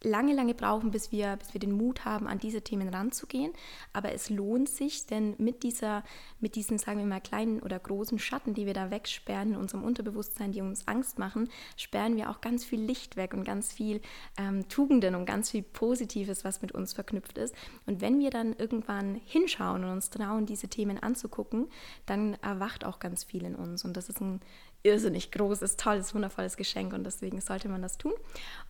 lange, 0.02 0.34
lange 0.34 0.54
brauchen, 0.54 0.92
bis 0.92 1.12
wir, 1.12 1.36
bis 1.38 1.54
wir 1.54 1.60
den 1.60 1.72
Mut 1.72 2.06
haben, 2.06 2.28
an 2.28 2.40
diese 2.40 2.62
Themen 2.62 2.90
ranzugehen. 2.90 3.52
Aber 3.94 4.14
es 4.14 4.30
lohnt 4.30 4.70
sich, 4.70 5.06
denn 5.06 5.36
mit, 5.38 5.64
dieser, 5.64 6.04
mit 6.40 6.56
diesen, 6.56 6.78
sagen 6.78 7.00
wir 7.00 7.06
mal, 7.06 7.20
kleinen 7.20 7.60
oder 7.62 7.78
großen 7.80 8.20
Schatten, 8.20 8.54
die 8.54 8.66
wir 8.66 8.74
da 8.74 8.92
wegsperren 8.92 9.52
in 9.52 9.58
unserem 9.58 9.84
Unterbewusstsein, 9.84 10.52
die 10.52 10.62
uns 10.62 10.88
Angst 10.88 11.20
machen, 11.20 11.50
sperren 11.76 12.16
wir 12.16 12.30
auch 12.30 12.42
ganz 12.42 12.64
viel 12.64 12.82
Licht 12.82 13.18
weg 13.18 13.34
und 13.34 13.44
ganz 13.44 13.74
viel 13.74 14.02
ähm, 14.38 14.68
Tugenden 14.70 15.16
und 15.16 15.26
ganz 15.26 15.52
viel 15.52 15.64
Positives, 15.64 16.46
was 16.46 16.62
mit 16.62 16.72
uns 16.72 16.94
verknüpft 16.94 17.38
ist. 17.38 17.54
Und 17.86 18.02
wenn 18.02 18.20
wir 18.20 18.30
dann 18.30 18.54
irgendwann 18.54 19.16
hinschauen 19.26 19.84
und 19.84 19.92
uns 19.92 20.10
trauen, 20.10 20.46
diese 20.46 20.70
Themen 20.70 20.98
anzugucken, 20.98 21.68
dann 22.06 22.36
erwacht 22.36 22.86
auch 22.86 23.00
ganz 23.00 23.24
viel 23.24 23.44
in 23.44 23.56
uns. 23.56 23.84
Und 23.84 23.98
das 23.98 24.10
ist 24.10 24.22
ein 24.22 24.40
irrsinnig 24.84 25.32
großes, 25.32 25.78
tolles, 25.78 26.14
wundervolles 26.16 26.58
Geschenk 26.58 26.94
und 26.94 27.04
deswegen 27.04 27.42
sollte 27.42 27.70
man 27.70 27.82
das 27.82 27.98
tun. 27.98 28.14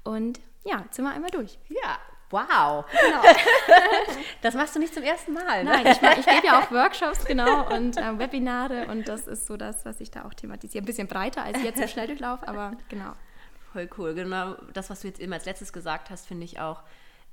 Und 0.03 0.39
ja, 0.65 0.81
jetzt 0.81 0.95
sind 0.95 1.05
wir 1.05 1.11
einmal 1.11 1.31
durch. 1.31 1.59
Ja, 1.69 1.97
wow. 2.29 2.85
Genau. 2.91 3.21
das 4.41 4.53
machst 4.55 4.75
du 4.75 4.79
nicht 4.79 4.93
zum 4.93 5.03
ersten 5.03 5.33
Mal. 5.33 5.63
Ne? 5.63 5.71
Nein, 5.71 5.87
ich, 5.87 6.01
ich 6.19 6.25
gebe 6.25 6.47
ja 6.47 6.59
auch 6.59 6.71
Workshops, 6.71 7.25
genau, 7.25 7.73
und 7.75 7.97
äh, 7.97 8.19
Webinare 8.19 8.87
und 8.87 9.07
das 9.07 9.27
ist 9.27 9.47
so 9.47 9.57
das, 9.57 9.85
was 9.85 9.99
ich 10.01 10.11
da 10.11 10.25
auch 10.25 10.33
thematisiere. 10.33 10.83
Ein 10.83 10.85
bisschen 10.85 11.07
breiter 11.07 11.43
als 11.43 11.61
jetzt 11.63 11.79
im 11.79 11.87
Schnelldurchlauf, 11.87 12.47
aber 12.47 12.73
genau. 12.89 13.13
Voll 13.71 13.89
cool. 13.97 14.13
Genau 14.15 14.55
das, 14.73 14.89
was 14.89 15.01
du 15.01 15.07
jetzt 15.07 15.19
immer 15.19 15.35
als 15.35 15.45
letztes 15.45 15.71
gesagt 15.71 16.09
hast, 16.09 16.27
finde 16.27 16.45
ich 16.45 16.59
auch 16.59 16.81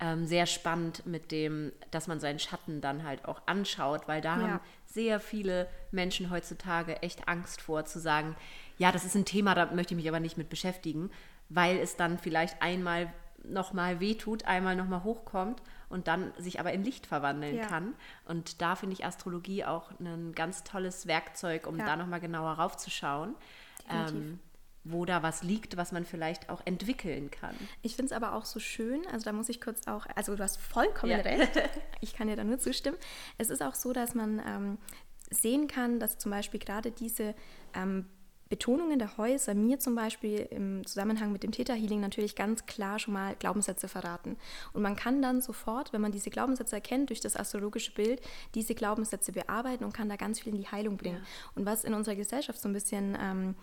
ähm, 0.00 0.26
sehr 0.26 0.46
spannend 0.46 1.06
mit 1.06 1.32
dem, 1.32 1.72
dass 1.90 2.06
man 2.06 2.20
seinen 2.20 2.38
Schatten 2.38 2.80
dann 2.80 3.04
halt 3.04 3.24
auch 3.24 3.40
anschaut, 3.46 4.06
weil 4.06 4.20
da 4.20 4.36
ja. 4.36 4.42
haben 4.42 4.60
sehr 4.84 5.20
viele 5.20 5.68
Menschen 5.90 6.30
heutzutage 6.30 7.02
echt 7.02 7.28
Angst 7.28 7.62
vor, 7.62 7.86
zu 7.86 7.98
sagen, 7.98 8.36
ja, 8.78 8.92
das 8.92 9.04
ist 9.04 9.14
ein 9.14 9.24
Thema, 9.24 9.54
da 9.54 9.66
möchte 9.66 9.94
ich 9.94 9.96
mich 9.96 10.08
aber 10.08 10.20
nicht 10.20 10.36
mit 10.36 10.48
beschäftigen, 10.48 11.10
weil 11.48 11.78
es 11.78 11.96
dann 11.96 12.18
vielleicht 12.18 12.60
einmal 12.62 13.12
nochmal 13.44 14.00
wehtut, 14.00 14.44
einmal 14.44 14.76
nochmal 14.76 15.04
hochkommt 15.04 15.62
und 15.88 16.08
dann 16.08 16.32
sich 16.36 16.58
aber 16.58 16.72
in 16.72 16.82
Licht 16.84 17.06
verwandeln 17.06 17.56
ja. 17.56 17.66
kann. 17.66 17.94
Und 18.24 18.60
da 18.60 18.76
finde 18.76 18.94
ich 18.94 19.04
Astrologie 19.04 19.64
auch 19.64 19.90
ein 20.00 20.32
ganz 20.32 20.64
tolles 20.64 21.06
Werkzeug, 21.06 21.66
um 21.66 21.78
ja. 21.78 21.86
da 21.86 21.96
nochmal 21.96 22.20
genauer 22.20 22.52
raufzuschauen. 22.52 23.34
Ähm, 23.88 24.40
wo 24.88 25.04
da 25.04 25.22
was 25.22 25.42
liegt, 25.42 25.76
was 25.76 25.92
man 25.92 26.04
vielleicht 26.04 26.48
auch 26.48 26.62
entwickeln 26.64 27.30
kann. 27.30 27.56
Ich 27.82 27.96
finde 27.96 28.06
es 28.06 28.12
aber 28.12 28.34
auch 28.34 28.44
so 28.44 28.60
schön, 28.60 29.04
also 29.08 29.24
da 29.24 29.32
muss 29.32 29.48
ich 29.48 29.60
kurz 29.60 29.86
auch, 29.88 30.06
also 30.14 30.36
du 30.36 30.42
hast 30.42 30.58
vollkommen 30.58 31.12
ja. 31.12 31.18
recht, 31.18 31.50
ich 32.00 32.14
kann 32.14 32.28
dir 32.28 32.36
da 32.36 32.44
nur 32.44 32.58
zustimmen. 32.58 32.96
Es 33.38 33.50
ist 33.50 33.62
auch 33.62 33.74
so, 33.74 33.92
dass 33.92 34.14
man 34.14 34.40
ähm, 34.46 34.78
sehen 35.30 35.66
kann, 35.66 35.98
dass 35.98 36.18
zum 36.18 36.30
Beispiel 36.30 36.60
gerade 36.60 36.92
diese 36.92 37.34
ähm, 37.74 38.06
Betonungen 38.48 38.98
der 38.98 39.16
Häuser 39.16 39.54
mir 39.54 39.78
zum 39.78 39.94
Beispiel 39.94 40.46
im 40.50 40.86
Zusammenhang 40.86 41.32
mit 41.32 41.42
dem 41.42 41.50
Theta-Healing 41.50 42.00
natürlich 42.00 42.36
ganz 42.36 42.66
klar 42.66 42.98
schon 42.98 43.14
mal 43.14 43.34
Glaubenssätze 43.36 43.88
verraten. 43.88 44.36
Und 44.72 44.82
man 44.82 44.94
kann 44.94 45.20
dann 45.20 45.40
sofort, 45.40 45.92
wenn 45.92 46.00
man 46.00 46.12
diese 46.12 46.30
Glaubenssätze 46.30 46.76
erkennt, 46.76 47.10
durch 47.10 47.20
das 47.20 47.36
astrologische 47.36 47.92
Bild, 47.92 48.20
diese 48.54 48.74
Glaubenssätze 48.74 49.32
bearbeiten 49.32 49.84
und 49.84 49.92
kann 49.92 50.08
da 50.08 50.16
ganz 50.16 50.40
viel 50.40 50.54
in 50.54 50.60
die 50.60 50.68
Heilung 50.68 50.96
bringen. 50.96 51.16
Ja. 51.16 51.50
Und 51.56 51.66
was 51.66 51.84
in 51.84 51.94
unserer 51.94 52.14
Gesellschaft 52.14 52.60
so 52.60 52.68
ein 52.68 52.72
bisschen 52.72 53.18
ähm, 53.20 53.54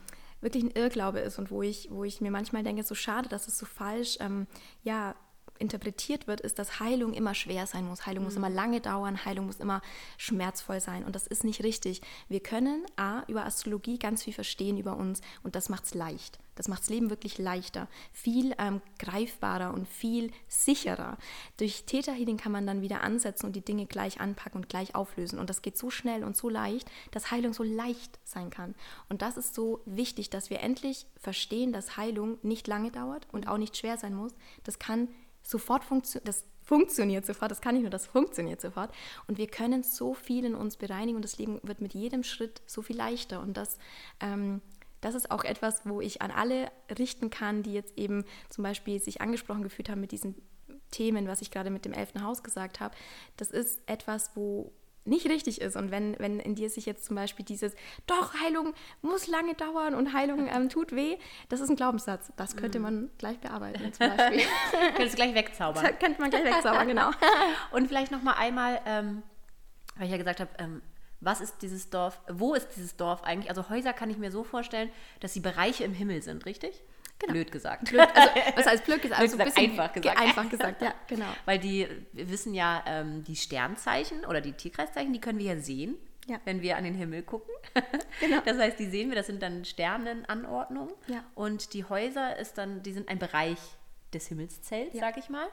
wirklich 0.41 0.63
ein 0.63 0.71
Irrglaube 0.71 1.19
ist 1.19 1.39
und 1.39 1.49
wo 1.49 1.61
ich, 1.61 1.89
wo 1.89 2.03
ich 2.03 2.21
mir 2.21 2.31
manchmal 2.31 2.63
denke, 2.63 2.83
so 2.83 2.95
schade, 2.95 3.29
dass 3.29 3.47
es 3.47 3.57
so 3.57 3.65
falsch 3.65 4.17
ähm, 4.19 4.47
ja, 4.83 5.15
interpretiert 5.59 6.27
wird, 6.27 6.41
ist, 6.41 6.59
dass 6.59 6.79
Heilung 6.79 7.13
immer 7.13 7.33
schwer 7.33 7.67
sein 7.67 7.87
muss. 7.87 8.05
Heilung 8.05 8.23
mhm. 8.23 8.27
muss 8.27 8.35
immer 8.35 8.49
lange 8.49 8.81
dauern, 8.81 9.25
Heilung 9.25 9.45
muss 9.45 9.59
immer 9.59 9.81
schmerzvoll 10.17 10.79
sein. 10.79 11.03
Und 11.03 11.15
das 11.15 11.27
ist 11.27 11.43
nicht 11.43 11.63
richtig. 11.63 12.01
Wir 12.27 12.41
können 12.41 12.85
A, 12.95 13.23
über 13.27 13.45
Astrologie 13.45 13.99
ganz 13.99 14.23
viel 14.23 14.33
verstehen 14.33 14.77
über 14.77 14.97
uns 14.97 15.21
und 15.43 15.55
das 15.55 15.69
macht 15.69 15.85
es 15.85 15.93
leicht. 15.93 16.39
Das 16.55 16.67
macht 16.67 16.81
das 16.81 16.89
Leben 16.89 17.09
wirklich 17.09 17.37
leichter, 17.37 17.87
viel 18.11 18.53
ähm, 18.59 18.81
greifbarer 18.99 19.73
und 19.73 19.87
viel 19.87 20.31
sicherer. 20.47 21.17
Durch 21.57 21.85
Theta 21.85 22.11
Healing 22.11 22.37
kann 22.37 22.51
man 22.51 22.67
dann 22.67 22.81
wieder 22.81 23.01
ansetzen 23.01 23.47
und 23.47 23.55
die 23.55 23.65
Dinge 23.65 23.85
gleich 23.87 24.21
anpacken 24.21 24.61
und 24.61 24.69
gleich 24.69 24.93
auflösen. 24.93 25.39
Und 25.39 25.49
das 25.49 25.61
geht 25.61 25.77
so 25.77 25.89
schnell 25.89 26.23
und 26.23 26.37
so 26.37 26.49
leicht, 26.49 26.89
dass 27.11 27.31
Heilung 27.31 27.53
so 27.53 27.63
leicht 27.63 28.19
sein 28.23 28.49
kann. 28.51 28.75
Und 29.09 29.21
das 29.21 29.37
ist 29.37 29.55
so 29.55 29.81
wichtig, 29.85 30.29
dass 30.29 30.49
wir 30.49 30.59
endlich 30.59 31.07
verstehen, 31.19 31.73
dass 31.73 31.97
Heilung 31.97 32.37
nicht 32.43 32.67
lange 32.67 32.91
dauert 32.91 33.27
und 33.31 33.47
auch 33.47 33.57
nicht 33.57 33.75
schwer 33.75 33.97
sein 33.97 34.13
muss. 34.13 34.33
Das 34.63 34.77
kann 34.77 35.07
sofort 35.43 35.83
funktionieren. 35.83 36.25
Das 36.25 36.45
funktioniert 36.61 37.25
sofort, 37.25 37.51
das 37.51 37.61
kann 37.61 37.75
nicht 37.75 37.83
nur, 37.83 37.91
das 37.91 38.07
funktioniert 38.07 38.61
sofort. 38.61 38.93
Und 39.27 39.37
wir 39.37 39.47
können 39.47 39.83
so 39.83 40.13
viel 40.13 40.45
in 40.45 40.55
uns 40.55 40.77
bereinigen 40.77 41.17
und 41.17 41.25
das 41.25 41.37
Leben 41.37 41.59
wird 41.63 41.81
mit 41.81 41.93
jedem 41.93 42.23
Schritt 42.23 42.61
so 42.65 42.81
viel 42.81 42.95
leichter. 42.95 43.41
Und 43.41 43.57
das 43.57 43.77
ähm, 44.21 44.61
das 45.03 45.15
ist 45.15 45.31
auch 45.31 45.43
etwas, 45.43 45.81
wo 45.85 45.99
ich 45.99 46.21
an 46.21 46.31
alle 46.31 46.71
richten 46.97 47.29
kann, 47.29 47.61
die 47.61 47.73
jetzt 47.73 47.97
eben 47.97 48.23
zum 48.49 48.63
Beispiel 48.63 49.01
sich 49.01 49.19
angesprochen 49.19 49.61
gefühlt 49.61 49.89
haben 49.89 49.99
mit 49.99 50.13
diesen 50.13 50.35
Themen, 50.91 51.27
was 51.27 51.41
ich 51.41 51.51
gerade 51.51 51.71
mit 51.71 51.83
dem 51.83 51.91
elften 51.91 52.23
Haus 52.23 52.41
gesagt 52.41 52.79
habe. 52.79 52.95
Das 53.35 53.51
ist 53.51 53.81
etwas, 53.85 54.31
wo 54.35 54.71
nicht 55.05 55.27
richtig 55.27 55.61
ist. 55.61 55.75
Und 55.75 55.91
wenn, 55.91 56.17
wenn 56.19 56.39
in 56.39 56.55
dir 56.55 56.69
sich 56.69 56.85
jetzt 56.85 57.05
zum 57.05 57.15
Beispiel 57.15 57.45
dieses, 57.45 57.73
doch, 58.07 58.33
Heilung 58.41 58.73
muss 59.01 59.27
lange 59.27 59.53
dauern 59.53 59.95
und 59.95 60.13
Heilung 60.13 60.47
ähm, 60.47 60.69
tut 60.69 60.95
weh, 60.95 61.17
das 61.49 61.59
ist 61.59 61.69
ein 61.69 61.75
Glaubenssatz. 61.75 62.31
Das 62.35 62.55
könnte 62.55 62.79
mhm. 62.79 62.83
man 62.83 63.09
gleich 63.17 63.39
bearbeiten 63.39 63.93
zum 63.93 64.09
Beispiel. 64.17 64.43
Könntest 64.95 65.13
du 65.13 65.17
gleich 65.17 65.35
wegzaubern. 65.35 65.83
Das 65.93 65.99
könnte 65.99 66.21
man 66.21 66.29
gleich 66.29 66.45
wegzaubern, 66.45 66.87
genau. 66.87 67.11
und 67.71 67.87
vielleicht 67.87 68.11
noch 68.11 68.21
mal 68.21 68.33
einmal, 68.33 68.79
ähm, 68.85 69.23
weil 69.95 70.05
ich 70.05 70.11
ja 70.11 70.17
gesagt 70.17 70.39
habe, 70.39 70.49
ähm, 70.57 70.81
was 71.19 71.39
ist 71.39 71.61
dieses 71.61 71.89
Dorf, 71.89 72.19
wo 72.29 72.53
ist 72.53 72.69
dieses 72.75 72.97
Dorf 72.97 73.23
eigentlich? 73.23 73.49
Also 73.49 73.69
Häuser 73.69 73.93
kann 73.93 74.09
ich 74.09 74.17
mir 74.17 74.31
so 74.31 74.43
vorstellen, 74.43 74.89
dass 75.19 75.33
sie 75.33 75.39
Bereiche 75.39 75.83
im 75.83 75.93
Himmel 75.93 76.21
sind, 76.21 76.45
richtig? 76.45 76.83
Genau. 77.23 77.33
Blöd 77.33 77.51
gesagt. 77.51 77.89
Blöd, 77.89 78.01
also, 78.13 78.29
was 78.55 78.65
heißt 78.65 78.85
blöd 78.85 79.01
gesagt? 79.01 79.21
Also 79.21 79.37
blöd 79.37 79.47
gesagt 79.47 79.69
einfach 79.69 79.93
gesagt. 79.93 80.19
Einfach 80.19 80.49
gesagt, 80.49 80.81
ja, 80.81 80.93
genau. 81.07 81.25
Weil 81.45 81.57
die, 81.57 81.87
wir 82.11 82.29
wissen 82.29 82.53
ja, 82.53 82.83
ähm, 82.85 83.23
die 83.23 83.37
Sternzeichen 83.37 84.25
oder 84.25 84.41
die 84.41 84.51
Tierkreiszeichen, 84.51 85.13
die 85.13 85.21
können 85.21 85.39
wir 85.39 85.55
ja 85.55 85.57
sehen, 85.57 85.95
ja. 86.27 86.41
wenn 86.43 86.61
wir 86.61 86.75
an 86.75 86.83
den 86.83 86.95
Himmel 86.95 87.23
gucken. 87.23 87.53
Genau. 88.19 88.41
Das 88.45 88.59
heißt, 88.59 88.79
die 88.79 88.85
sehen 88.85 89.09
wir, 89.09 89.15
das 89.15 89.25
sind 89.25 89.41
dann 89.41 89.65
Sternenanordnungen. 89.65 90.93
Ja. 91.07 91.23
Und 91.33 91.73
die 91.73 91.83
Häuser 91.83 92.37
ist 92.37 92.57
dann, 92.59 92.83
die 92.83 92.93
sind 92.93 93.09
ein 93.09 93.17
Bereich 93.17 93.57
des 94.13 94.27
Himmelszelts, 94.27 94.93
ja. 94.93 94.99
sag 94.99 95.17
ich 95.17 95.29
mal. 95.29 95.47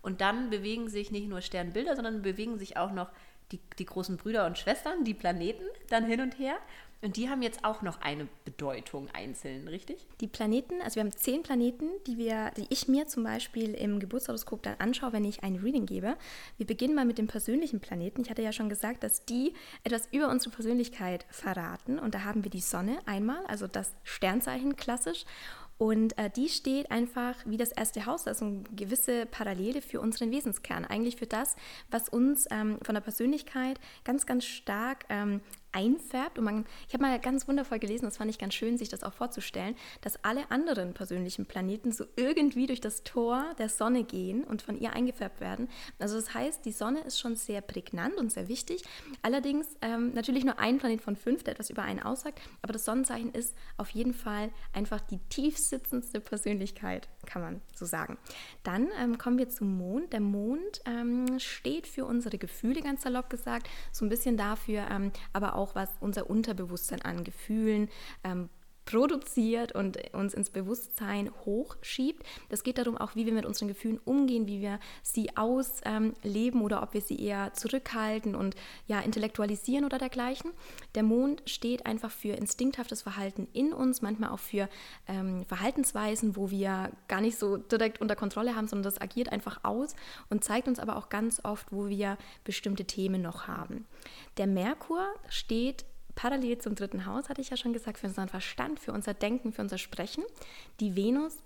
Und 0.00 0.22
dann 0.22 0.48
bewegen 0.48 0.88
sich 0.88 1.10
nicht 1.10 1.28
nur 1.28 1.42
Sternbilder, 1.42 1.94
sondern 1.94 2.22
bewegen 2.22 2.58
sich 2.58 2.78
auch 2.78 2.90
noch 2.90 3.10
die, 3.52 3.60
die 3.78 3.84
großen 3.84 4.16
Brüder 4.16 4.46
und 4.46 4.58
Schwestern, 4.58 5.04
die 5.04 5.14
Planeten, 5.14 5.64
dann 5.88 6.04
hin 6.06 6.20
und 6.20 6.38
her. 6.38 6.56
Und 7.02 7.16
die 7.16 7.28
haben 7.28 7.42
jetzt 7.42 7.64
auch 7.64 7.82
noch 7.82 8.00
eine 8.00 8.26
Bedeutung 8.44 9.08
einzeln, 9.12 9.68
richtig? 9.68 10.06
Die 10.20 10.26
Planeten, 10.26 10.80
also 10.82 10.96
wir 10.96 11.02
haben 11.02 11.12
zehn 11.12 11.42
Planeten, 11.42 11.90
die, 12.06 12.16
wir, 12.16 12.52
die 12.56 12.66
ich 12.70 12.88
mir 12.88 13.06
zum 13.06 13.22
Beispiel 13.22 13.74
im 13.74 14.00
Geburtshoroskop 14.00 14.62
dann 14.62 14.76
anschaue, 14.78 15.12
wenn 15.12 15.24
ich 15.24 15.42
ein 15.42 15.56
Reading 15.56 15.86
gebe. 15.86 16.16
Wir 16.56 16.66
beginnen 16.66 16.94
mal 16.94 17.04
mit 17.04 17.18
dem 17.18 17.26
persönlichen 17.26 17.80
Planeten. 17.80 18.22
Ich 18.22 18.30
hatte 18.30 18.42
ja 18.42 18.52
schon 18.52 18.70
gesagt, 18.70 19.02
dass 19.02 19.24
die 19.24 19.52
etwas 19.84 20.08
über 20.10 20.30
unsere 20.30 20.54
Persönlichkeit 20.54 21.26
verraten. 21.30 21.98
Und 21.98 22.14
da 22.14 22.24
haben 22.24 22.44
wir 22.44 22.50
die 22.50 22.60
Sonne 22.60 22.98
einmal, 23.04 23.44
also 23.46 23.66
das 23.66 23.94
Sternzeichen 24.02 24.76
klassisch. 24.76 25.26
Und 25.78 26.16
äh, 26.16 26.30
die 26.30 26.48
steht 26.48 26.90
einfach 26.90 27.34
wie 27.44 27.58
das 27.58 27.70
erste 27.70 28.06
Haus, 28.06 28.26
also 28.26 28.46
eine 28.46 28.62
gewisse 28.74 29.26
Parallele 29.26 29.82
für 29.82 30.00
unseren 30.00 30.30
Wesenskern. 30.30 30.86
Eigentlich 30.86 31.16
für 31.16 31.26
das, 31.26 31.56
was 31.90 32.08
uns 32.08 32.46
ähm, 32.50 32.78
von 32.82 32.94
der 32.94 33.02
Persönlichkeit 33.02 33.78
ganz, 34.02 34.24
ganz 34.24 34.46
stark 34.46 35.04
ähm, 35.10 35.42
einfärbt. 35.72 36.38
Und 36.38 36.44
man, 36.44 36.66
ich 36.88 36.94
habe 36.94 37.02
mal 37.02 37.18
ganz 37.20 37.46
wundervoll 37.48 37.78
gelesen, 37.78 38.04
das 38.04 38.16
fand 38.16 38.30
ich 38.30 38.38
ganz 38.38 38.54
schön, 38.54 38.78
sich 38.78 38.88
das 38.88 39.02
auch 39.02 39.12
vorzustellen, 39.12 39.76
dass 40.00 40.24
alle 40.24 40.50
anderen 40.50 40.94
persönlichen 40.94 41.46
Planeten 41.46 41.92
so 41.92 42.04
irgendwie 42.16 42.66
durch 42.66 42.80
das 42.80 43.02
Tor 43.02 43.44
der 43.58 43.68
Sonne 43.68 44.04
gehen 44.04 44.44
und 44.44 44.62
von 44.62 44.78
ihr 44.78 44.92
eingefärbt 44.92 45.40
werden. 45.40 45.68
Also 45.98 46.16
das 46.16 46.34
heißt, 46.34 46.64
die 46.64 46.72
Sonne 46.72 47.00
ist 47.00 47.18
schon 47.18 47.36
sehr 47.36 47.60
prägnant 47.60 48.16
und 48.16 48.32
sehr 48.32 48.48
wichtig. 48.48 48.82
Allerdings 49.22 49.66
ähm, 49.82 50.12
natürlich 50.14 50.44
nur 50.44 50.58
ein 50.58 50.78
Planet 50.78 51.00
von 51.00 51.16
fünf, 51.16 51.42
der 51.42 51.52
etwas 51.54 51.70
über 51.70 51.82
einen 51.82 52.00
aussagt. 52.00 52.40
Aber 52.62 52.72
das 52.72 52.84
Sonnenzeichen 52.84 53.32
ist 53.32 53.54
auf 53.76 53.90
jeden 53.90 54.14
Fall 54.14 54.50
einfach 54.72 55.00
die 55.00 55.18
tiefsitzendste 55.28 56.20
Persönlichkeit, 56.20 57.08
kann 57.26 57.42
man 57.42 57.60
so 57.74 57.84
sagen. 57.84 58.16
Dann 58.62 58.88
ähm, 59.00 59.18
kommen 59.18 59.38
wir 59.38 59.48
zum 59.48 59.76
Mond. 59.76 60.12
Der 60.12 60.20
Mond 60.20 60.80
ähm, 60.86 61.38
steht 61.38 61.86
für 61.86 62.04
unsere 62.04 62.38
Gefühle, 62.38 62.80
ganz 62.80 63.02
salopp 63.02 63.30
gesagt, 63.30 63.68
so 63.92 64.04
ein 64.04 64.08
bisschen 64.08 64.36
dafür, 64.36 64.86
ähm, 64.90 65.12
aber 65.32 65.56
auch 65.56 65.74
was 65.74 65.90
unser 66.00 66.30
Unterbewusstsein 66.30 67.02
an 67.02 67.24
Gefühlen 67.24 67.88
ähm, 68.24 68.48
produziert 68.86 69.72
und 69.72 69.98
uns 70.14 70.32
ins 70.32 70.48
Bewusstsein 70.48 71.30
hochschiebt. 71.44 72.24
Das 72.48 72.62
geht 72.62 72.78
darum 72.78 72.96
auch, 72.96 73.14
wie 73.16 73.26
wir 73.26 73.32
mit 73.32 73.44
unseren 73.44 73.68
Gefühlen 73.68 74.00
umgehen, 74.04 74.46
wie 74.46 74.60
wir 74.60 74.78
sie 75.02 75.36
ausleben 75.36 76.62
oder 76.62 76.82
ob 76.82 76.94
wir 76.94 77.02
sie 77.02 77.20
eher 77.20 77.52
zurückhalten 77.52 78.34
und 78.34 78.54
ja 78.86 79.00
intellektualisieren 79.00 79.84
oder 79.84 79.98
dergleichen. 79.98 80.52
Der 80.94 81.02
Mond 81.02 81.42
steht 81.46 81.84
einfach 81.84 82.10
für 82.10 82.34
instinkthaftes 82.34 83.02
Verhalten 83.02 83.48
in 83.52 83.72
uns, 83.72 84.02
manchmal 84.02 84.30
auch 84.30 84.38
für 84.38 84.68
ähm, 85.08 85.44
Verhaltensweisen, 85.46 86.36
wo 86.36 86.50
wir 86.50 86.92
gar 87.08 87.20
nicht 87.20 87.38
so 87.38 87.56
direkt 87.56 88.00
unter 88.00 88.16
Kontrolle 88.16 88.54
haben, 88.54 88.68
sondern 88.68 88.84
das 88.84 89.00
agiert 89.00 89.32
einfach 89.32 89.64
aus 89.64 89.96
und 90.30 90.44
zeigt 90.44 90.68
uns 90.68 90.78
aber 90.78 90.96
auch 90.96 91.08
ganz 91.08 91.44
oft, 91.44 91.72
wo 91.72 91.88
wir 91.88 92.16
bestimmte 92.44 92.84
Themen 92.84 93.20
noch 93.20 93.48
haben. 93.48 93.84
Der 94.36 94.46
Merkur 94.46 95.04
steht 95.28 95.84
parallel 96.16 96.58
zum 96.58 96.74
dritten 96.74 97.06
Haus, 97.06 97.28
hatte 97.28 97.40
ich 97.40 97.50
ja 97.50 97.56
schon 97.56 97.72
gesagt, 97.72 97.98
für 97.98 98.08
unseren 98.08 98.28
Verstand, 98.28 98.80
für 98.80 98.92
unser 98.92 99.14
Denken, 99.14 99.52
für 99.52 99.62
unser 99.62 99.78
Sprechen. 99.78 100.24
Die 100.80 100.96
Venus 100.96 101.36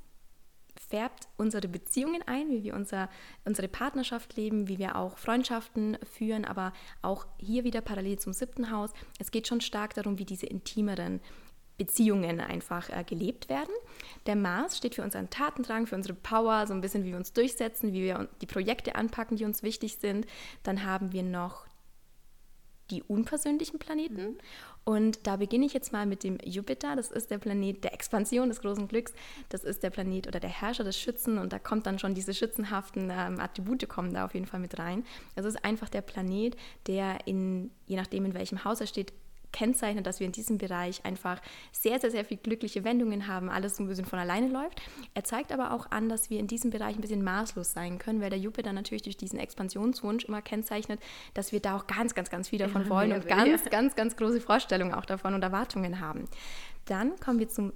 färbt 0.88 1.28
unsere 1.36 1.68
Beziehungen 1.68 2.22
ein, 2.26 2.50
wie 2.50 2.64
wir 2.64 2.74
unser, 2.74 3.10
unsere 3.44 3.68
Partnerschaft 3.68 4.36
leben, 4.36 4.68
wie 4.68 4.78
wir 4.78 4.96
auch 4.96 5.18
Freundschaften 5.18 5.98
führen, 6.04 6.44
aber 6.44 6.72
auch 7.02 7.26
hier 7.38 7.64
wieder 7.64 7.80
parallel 7.80 8.18
zum 8.18 8.32
siebten 8.32 8.70
Haus. 8.70 8.92
Es 9.18 9.30
geht 9.30 9.46
schon 9.46 9.60
stark 9.60 9.94
darum, 9.94 10.18
wie 10.18 10.24
diese 10.24 10.46
intimeren 10.46 11.20
Beziehungen 11.76 12.40
einfach 12.40 12.90
äh, 12.90 13.04
gelebt 13.04 13.48
werden. 13.48 13.72
Der 14.26 14.36
Mars 14.36 14.76
steht 14.76 14.94
für 14.94 15.02
unseren 15.02 15.30
Tatendrang, 15.30 15.86
für 15.86 15.94
unsere 15.94 16.14
Power, 16.14 16.66
so 16.66 16.74
ein 16.74 16.82
bisschen 16.82 17.04
wie 17.04 17.10
wir 17.10 17.16
uns 17.16 17.32
durchsetzen, 17.32 17.94
wie 17.94 18.02
wir 18.02 18.28
die 18.42 18.46
Projekte 18.46 18.96
anpacken, 18.96 19.38
die 19.38 19.46
uns 19.46 19.62
wichtig 19.62 19.96
sind. 19.96 20.26
Dann 20.62 20.84
haben 20.84 21.12
wir 21.12 21.22
noch 21.22 21.66
die 22.90 23.02
unpersönlichen 23.02 23.78
Planeten. 23.78 24.22
Mhm. 24.22 24.38
Und 24.84 25.26
da 25.26 25.36
beginne 25.36 25.66
ich 25.66 25.72
jetzt 25.72 25.92
mal 25.92 26.06
mit 26.06 26.24
dem 26.24 26.38
Jupiter. 26.42 26.96
Das 26.96 27.10
ist 27.10 27.30
der 27.30 27.38
Planet 27.38 27.84
der 27.84 27.92
Expansion, 27.92 28.48
des 28.48 28.60
großen 28.60 28.88
Glücks. 28.88 29.12
Das 29.50 29.62
ist 29.62 29.82
der 29.82 29.90
Planet 29.90 30.26
oder 30.26 30.40
der 30.40 30.50
Herrscher 30.50 30.84
des 30.84 30.98
Schützen. 30.98 31.38
Und 31.38 31.52
da 31.52 31.58
kommt 31.58 31.86
dann 31.86 31.98
schon 31.98 32.14
diese 32.14 32.34
schützenhaften 32.34 33.10
ähm, 33.10 33.40
Attribute 33.40 33.88
kommen 33.88 34.14
da 34.14 34.24
auf 34.24 34.34
jeden 34.34 34.46
Fall 34.46 34.60
mit 34.60 34.78
rein. 34.78 35.04
Also 35.36 35.48
es 35.48 35.54
ist 35.54 35.64
einfach 35.64 35.88
der 35.88 36.00
Planet, 36.00 36.56
der 36.86 37.26
in, 37.26 37.70
je 37.86 37.96
nachdem 37.96 38.24
in 38.24 38.34
welchem 38.34 38.64
Haus 38.64 38.80
er 38.80 38.86
steht, 38.86 39.12
kennzeichnet, 39.52 40.06
dass 40.06 40.20
wir 40.20 40.26
in 40.26 40.32
diesem 40.32 40.58
Bereich 40.58 41.04
einfach 41.04 41.40
sehr, 41.72 42.00
sehr, 42.00 42.10
sehr 42.10 42.24
viel 42.24 42.36
glückliche 42.36 42.84
Wendungen 42.84 43.26
haben, 43.26 43.48
alles 43.48 43.76
so 43.76 43.82
ein 43.82 43.88
bisschen 43.88 44.04
von 44.04 44.18
alleine 44.18 44.48
läuft. 44.48 44.80
Er 45.14 45.24
zeigt 45.24 45.52
aber 45.52 45.72
auch 45.72 45.90
an, 45.90 46.08
dass 46.08 46.30
wir 46.30 46.38
in 46.38 46.46
diesem 46.46 46.70
Bereich 46.70 46.94
ein 46.94 47.00
bisschen 47.00 47.22
maßlos 47.22 47.72
sein 47.72 47.98
können, 47.98 48.20
weil 48.20 48.30
der 48.30 48.38
Jupiter 48.38 48.72
natürlich 48.72 49.02
durch 49.02 49.16
diesen 49.16 49.38
Expansionswunsch 49.38 50.24
immer 50.24 50.42
kennzeichnet, 50.42 51.00
dass 51.34 51.52
wir 51.52 51.60
da 51.60 51.76
auch 51.76 51.86
ganz, 51.86 52.14
ganz, 52.14 52.30
ganz 52.30 52.48
viel 52.48 52.58
davon 52.58 52.88
wollen 52.88 53.12
und 53.12 53.26
ganz, 53.26 53.64
ganz, 53.70 53.94
ganz 53.96 54.16
große 54.16 54.40
Vorstellungen 54.40 54.94
auch 54.94 55.04
davon 55.04 55.34
und 55.34 55.42
Erwartungen 55.42 56.00
haben. 56.00 56.28
Dann 56.86 57.18
kommen 57.20 57.38
wir 57.38 57.48
zum 57.48 57.72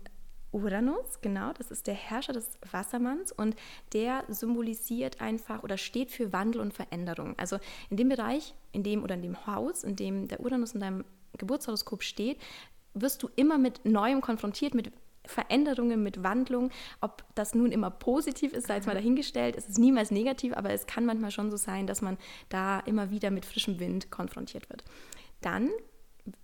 Uranus, 0.55 1.21
genau, 1.21 1.53
das 1.53 1.73
ist 1.73 1.89
der 1.89 1.95
Herrscher 1.95 2.33
des 2.33 2.49
Wassermanns 2.71 3.33
und 3.33 3.57
der 3.93 4.23
symbolisiert 4.29 5.21
einfach 5.21 5.65
oder 5.65 5.77
steht 5.77 6.13
für 6.13 6.33
Wandel 6.33 6.61
und 6.61 6.73
Veränderung. 6.73 7.35
Also 7.39 7.59
in 7.91 7.97
dem 7.97 8.09
Bereich, 8.09 8.55
in 8.71 8.85
dem 8.85 9.03
oder 9.03 9.17
in 9.17 9.23
dem 9.23 9.47
Haus, 9.49 9.83
in 9.83 9.97
dem 9.97 10.29
der 10.29 10.39
Uranus 10.39 10.73
in 10.73 10.81
deinem 10.81 11.05
Geburtshoroskop 11.39 12.03
steht, 12.03 12.39
wirst 12.95 13.23
du 13.23 13.29
immer 13.37 13.59
mit 13.59 13.85
Neuem 13.85 14.21
konfrontiert, 14.21 14.75
mit 14.75 14.93
Veränderungen, 15.27 16.03
mit 16.03 16.23
Wandlung. 16.23 16.71
Ob 17.01 17.25
das 17.35 17.55
nun 17.55 17.73
immer 17.73 17.91
positiv 17.91 18.53
ist, 18.53 18.67
sei 18.67 18.77
jetzt 18.77 18.87
mal 18.87 18.95
dahingestellt. 18.95 19.57
Es 19.57 19.69
ist 19.69 19.79
niemals 19.79 20.11
negativ, 20.11 20.53
aber 20.55 20.71
es 20.71 20.87
kann 20.87 21.07
manchmal 21.07 21.31
schon 21.31 21.51
so 21.51 21.57
sein, 21.57 21.87
dass 21.87 22.03
man 22.03 22.19
da 22.49 22.81
immer 22.81 23.11
wieder 23.11 23.31
mit 23.31 23.45
frischem 23.45 23.81
Wind 23.81 24.11
konfrontiert 24.11 24.69
wird. 24.71 24.85
Dann 25.41 25.71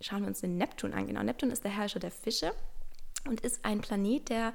schauen 0.01 0.23
wir 0.23 0.29
uns 0.29 0.41
den 0.41 0.57
Neptun 0.57 0.93
an. 0.93 1.07
Genau, 1.07 1.23
Neptun 1.23 1.51
ist 1.51 1.65
der 1.65 1.71
Herrscher 1.77 2.01
der 2.01 2.11
Fische 2.11 2.53
und 3.27 3.41
ist 3.41 3.65
ein 3.65 3.81
Planet, 3.81 4.29
der 4.29 4.53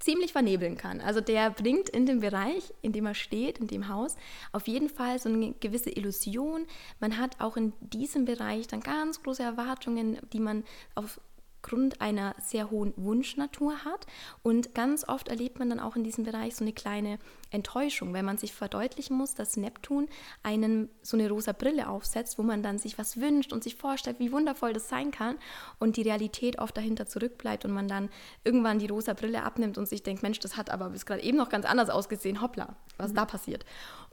ziemlich 0.00 0.32
vernebeln 0.32 0.76
kann. 0.76 1.00
Also 1.00 1.20
der 1.20 1.50
bringt 1.50 1.88
in 1.90 2.06
dem 2.06 2.20
Bereich, 2.20 2.74
in 2.82 2.92
dem 2.92 3.06
er 3.06 3.14
steht, 3.14 3.58
in 3.58 3.68
dem 3.68 3.88
Haus, 3.88 4.16
auf 4.50 4.66
jeden 4.66 4.88
Fall 4.88 5.18
so 5.18 5.28
eine 5.28 5.52
gewisse 5.60 5.90
Illusion. 5.90 6.66
Man 6.98 7.18
hat 7.18 7.40
auch 7.40 7.56
in 7.56 7.72
diesem 7.80 8.24
Bereich 8.24 8.66
dann 8.66 8.80
ganz 8.80 9.22
große 9.22 9.42
Erwartungen, 9.42 10.18
die 10.32 10.40
man 10.40 10.64
auf 10.94 11.20
Grund 11.62 12.00
einer 12.00 12.34
sehr 12.40 12.70
hohen 12.70 12.92
Wunschnatur 12.96 13.84
hat. 13.84 14.06
Und 14.42 14.74
ganz 14.74 15.06
oft 15.08 15.28
erlebt 15.28 15.58
man 15.58 15.70
dann 15.70 15.80
auch 15.80 15.96
in 15.96 16.04
diesem 16.04 16.24
Bereich 16.24 16.56
so 16.56 16.64
eine 16.64 16.72
kleine 16.72 17.18
Enttäuschung, 17.50 18.12
wenn 18.14 18.24
man 18.24 18.38
sich 18.38 18.52
verdeutlichen 18.52 19.16
muss, 19.16 19.34
dass 19.34 19.56
Neptun 19.56 20.08
einen 20.42 20.88
so 21.02 21.16
eine 21.16 21.28
rosa 21.28 21.52
Brille 21.52 21.88
aufsetzt, 21.88 22.38
wo 22.38 22.42
man 22.42 22.62
dann 22.62 22.78
sich 22.78 22.98
was 22.98 23.20
wünscht 23.20 23.52
und 23.52 23.64
sich 23.64 23.76
vorstellt, 23.76 24.18
wie 24.18 24.32
wundervoll 24.32 24.72
das 24.72 24.88
sein 24.88 25.10
kann 25.10 25.36
und 25.78 25.96
die 25.96 26.02
Realität 26.02 26.58
oft 26.58 26.76
dahinter 26.76 27.06
zurückbleibt 27.06 27.64
und 27.64 27.72
man 27.72 27.88
dann 27.88 28.08
irgendwann 28.44 28.78
die 28.78 28.86
rosa 28.86 29.14
Brille 29.14 29.42
abnimmt 29.42 29.78
und 29.78 29.88
sich 29.88 30.02
denkt, 30.02 30.22
Mensch, 30.22 30.38
das 30.38 30.56
hat 30.56 30.70
aber 30.70 30.90
bis 30.90 31.06
gerade 31.06 31.22
eben 31.22 31.36
noch 31.36 31.48
ganz 31.48 31.66
anders 31.66 31.90
ausgesehen, 31.90 32.40
hoppla, 32.40 32.76
was 32.96 33.12
mhm. 33.12 33.16
da 33.16 33.24
passiert. 33.24 33.64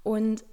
Und 0.03 0.43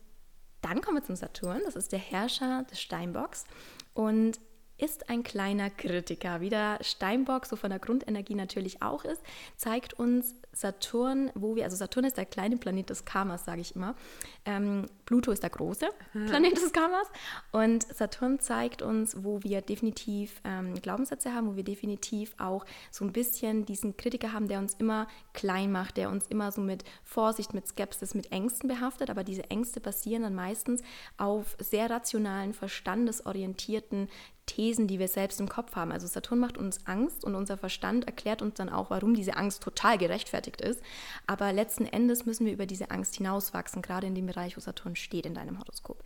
dann 0.61 0.81
kommen 0.81 0.97
wir 0.97 1.05
zum 1.05 1.17
Saturn, 1.17 1.61
das 1.65 1.77
ist 1.77 1.93
der 1.93 1.99
Herrscher 1.99 2.65
des 2.71 2.81
Steinbocks 2.81 3.45
und 3.93 4.41
ist 4.77 5.09
ein 5.09 5.23
kleiner 5.23 5.71
Kritiker, 5.71 6.41
wie 6.41 6.51
der 6.51 6.79
Steinbock 6.83 7.47
so 7.47 7.57
von 7.57 7.71
der 7.71 7.79
Grundenergie 7.79 8.35
natürlich 8.35 8.83
auch 8.83 9.05
ist, 9.05 9.23
zeigt 9.57 9.95
uns 9.95 10.35
Saturn, 10.53 11.31
wo 11.35 11.57
wir, 11.57 11.65
also 11.65 11.77
Saturn 11.77 12.05
ist 12.05 12.17
der 12.17 12.27
kleine 12.27 12.57
Planet 12.57 12.91
des 12.91 13.05
Karmas, 13.05 13.45
sage 13.45 13.61
ich 13.61 13.75
immer. 13.77 13.95
Ähm, 14.45 14.87
Pluto 15.05 15.33
ist 15.33 15.43
der 15.43 15.51
große 15.51 15.89
Planet 16.13 16.57
des 16.57 16.73
Karmas. 16.73 17.07
Und 17.53 17.83
Saturn 17.83 18.39
zeigt 18.41 18.83
uns, 18.83 19.25
wo 19.25 19.43
wir 19.43 19.61
definitiv 19.61 20.41
ähm, 20.45 20.75
Glaubenssätze 20.81 21.35
haben, 21.35 21.49
wo 21.49 21.57
wir 21.57 21.65
definitiv 21.65 22.35
auch 22.39 22.65
so 22.91 23.05
ein 23.05 23.13
bisschen 23.13 23.65
diesen 23.67 23.97
Kritiker 23.97 24.33
haben, 24.33 24.49
der 24.49 24.59
uns 24.59 24.75
immer 24.75 25.09
klein 25.33 25.73
macht, 25.73 25.97
der 25.97 26.11
uns 26.11 26.27
immer 26.29 26.53
so 26.53 26.61
mit 26.61 26.85
Vorsicht, 27.03 27.55
mit 27.55 27.67
Skepsis, 27.67 28.15
mit 28.15 28.33
Ängsten 28.33 28.69
behaftet. 28.69 29.11
Aber 29.11 29.25
diese 29.25 29.51
Ängste 29.51 29.81
basieren 29.81 30.23
dann 30.23 30.35
meistens 30.35 30.83
auf 31.17 31.57
sehr 31.59 31.91
rationalen, 31.91 32.55
verstandesorientierten 32.55 34.09
Thesen, 34.47 34.87
die 34.87 34.99
wir 34.99 35.09
selbst 35.09 35.41
im 35.41 35.49
Kopf 35.49 35.77
haben. 35.77 35.93
Also 35.93 36.07
Saturn 36.07 36.39
macht 36.39 36.59
uns 36.59 36.87
Angst 36.87 37.25
und 37.25 37.35
unser 37.35 37.57
Verstand 37.57 38.07
erklärt 38.07 38.43
uns 38.43 38.55
dann 38.55 38.69
auch, 38.69 38.91
warum 38.91 39.15
diese 39.15 39.37
Angst 39.37 39.63
total 39.63 39.99
gerechtfertigt 39.99 40.61
ist. 40.61 40.81
Aber 41.27 41.53
letzten 41.53 41.87
Endes 41.87 42.27
müssen 42.27 42.47
wir 42.47 42.53
über 42.53 42.67
diese 42.67 42.91
Angst 42.91 43.17
hinauswachsen, 43.17 43.83
gerade 43.83 44.07
in 44.07 44.15
dem 44.15 44.27
Bereich, 44.27 44.57
wo 44.57 44.61
Saturn 44.61 44.97
steht 44.97 45.27
in 45.27 45.35
deinem 45.35 45.59
Horoskop. 45.59 46.03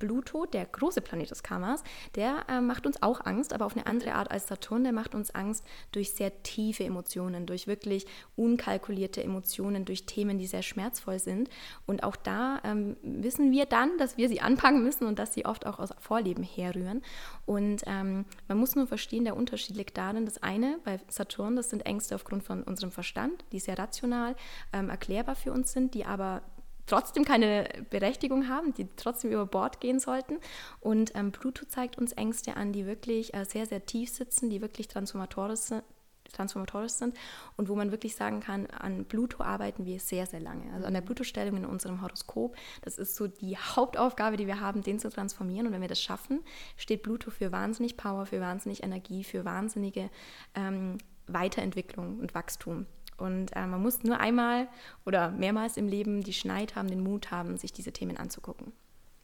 Pluto, 0.00 0.46
der 0.46 0.64
große 0.64 1.00
Planet 1.00 1.30
des 1.30 1.44
Karmas, 1.44 1.84
der 2.16 2.46
äh, 2.48 2.60
macht 2.60 2.86
uns 2.86 3.00
auch 3.02 3.24
Angst, 3.24 3.52
aber 3.52 3.66
auf 3.66 3.76
eine 3.76 3.86
andere 3.86 4.14
Art 4.14 4.30
als 4.32 4.48
Saturn. 4.48 4.82
Der 4.82 4.92
macht 4.92 5.14
uns 5.14 5.32
Angst 5.32 5.64
durch 5.92 6.12
sehr 6.12 6.42
tiefe 6.42 6.82
Emotionen, 6.82 7.46
durch 7.46 7.68
wirklich 7.68 8.06
unkalkulierte 8.34 9.22
Emotionen, 9.22 9.84
durch 9.84 10.06
Themen, 10.06 10.38
die 10.38 10.46
sehr 10.46 10.62
schmerzvoll 10.62 11.20
sind. 11.20 11.48
Und 11.86 12.02
auch 12.02 12.16
da 12.16 12.60
ähm, 12.64 12.96
wissen 13.02 13.52
wir 13.52 13.66
dann, 13.66 13.96
dass 13.98 14.16
wir 14.16 14.28
sie 14.28 14.40
anpacken 14.40 14.82
müssen 14.82 15.06
und 15.06 15.18
dass 15.18 15.34
sie 15.34 15.44
oft 15.44 15.66
auch 15.66 15.78
aus 15.78 15.90
Vorleben 16.00 16.42
herrühren. 16.42 17.02
Und 17.46 17.82
ähm, 17.86 18.24
man 18.48 18.58
muss 18.58 18.74
nur 18.74 18.86
verstehen, 18.86 19.24
der 19.24 19.36
Unterschied 19.36 19.76
liegt 19.76 19.98
darin, 19.98 20.24
das 20.24 20.42
eine 20.42 20.78
bei 20.84 20.98
Saturn, 21.08 21.56
das 21.56 21.70
sind 21.70 21.84
Ängste 21.84 22.14
aufgrund 22.14 22.42
von 22.42 22.62
unserem 22.62 22.90
Verstand, 22.90 23.44
die 23.52 23.60
sehr 23.60 23.78
rational 23.78 24.34
ähm, 24.72 24.88
erklärbar 24.88 25.36
für 25.36 25.52
uns 25.52 25.72
sind, 25.72 25.94
die 25.94 26.06
aber 26.06 26.42
trotzdem 26.90 27.24
keine 27.24 27.68
Berechtigung 27.90 28.48
haben, 28.48 28.74
die 28.74 28.88
trotzdem 28.96 29.30
über 29.30 29.46
Bord 29.46 29.80
gehen 29.80 30.00
sollten. 30.00 30.38
Und 30.80 31.12
ähm, 31.14 31.32
Pluto 31.32 31.64
zeigt 31.66 31.98
uns 31.98 32.12
Ängste 32.12 32.56
an, 32.56 32.72
die 32.72 32.86
wirklich 32.86 33.34
äh, 33.34 33.44
sehr, 33.44 33.66
sehr 33.66 33.86
tief 33.86 34.10
sitzen, 34.10 34.50
die 34.50 34.60
wirklich 34.60 34.88
transformatorisch 34.88 35.60
sind, 35.60 35.84
transformatorisch 36.32 36.92
sind 36.92 37.16
und 37.56 37.68
wo 37.68 37.74
man 37.74 37.90
wirklich 37.90 38.14
sagen 38.14 38.40
kann, 38.40 38.66
an 38.66 39.04
Pluto 39.04 39.42
arbeiten 39.42 39.84
wir 39.84 40.00
sehr, 40.00 40.26
sehr 40.26 40.40
lange. 40.40 40.72
Also 40.72 40.86
an 40.86 40.94
der 40.94 41.00
Pluto-Stellung 41.00 41.56
in 41.56 41.64
unserem 41.64 42.02
Horoskop, 42.02 42.56
das 42.82 42.98
ist 42.98 43.16
so 43.16 43.26
die 43.26 43.56
Hauptaufgabe, 43.56 44.36
die 44.36 44.46
wir 44.46 44.60
haben, 44.60 44.82
den 44.82 44.98
zu 44.98 45.10
transformieren. 45.10 45.66
Und 45.66 45.72
wenn 45.72 45.80
wir 45.80 45.88
das 45.88 46.02
schaffen, 46.02 46.40
steht 46.76 47.02
Pluto 47.02 47.30
für 47.30 47.52
wahnsinnig 47.52 47.96
Power, 47.96 48.26
für 48.26 48.40
wahnsinnig 48.40 48.82
Energie, 48.82 49.24
für 49.24 49.44
wahnsinnige 49.44 50.10
ähm, 50.54 50.98
Weiterentwicklung 51.26 52.18
und 52.18 52.34
Wachstum. 52.34 52.86
Und 53.20 53.54
äh, 53.54 53.66
man 53.66 53.82
muss 53.82 54.02
nur 54.02 54.18
einmal 54.18 54.68
oder 55.04 55.30
mehrmals 55.30 55.76
im 55.76 55.88
Leben 55.88 56.22
die 56.22 56.32
Schneid 56.32 56.74
haben, 56.74 56.88
den 56.88 57.02
Mut 57.02 57.30
haben, 57.30 57.56
sich 57.56 57.72
diese 57.72 57.92
Themen 57.92 58.16
anzugucken. 58.16 58.72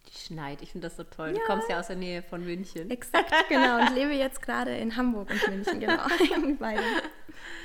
Die 0.08 0.18
Schneid, 0.18 0.62
ich 0.62 0.72
finde 0.72 0.86
das 0.86 0.96
so 0.96 1.04
toll. 1.04 1.28
Ja. 1.28 1.34
Du 1.34 1.40
kommst 1.46 1.68
ja 1.68 1.80
aus 1.80 1.88
der 1.88 1.96
Nähe 1.96 2.22
von 2.22 2.44
München. 2.44 2.90
Exakt, 2.90 3.32
genau. 3.48 3.80
Und 3.80 3.94
lebe 3.94 4.12
jetzt 4.12 4.40
gerade 4.42 4.76
in 4.76 4.96
Hamburg 4.96 5.30
und 5.30 5.48
München, 5.48 5.80
genau. 5.80 6.06
Beide. 6.58 6.82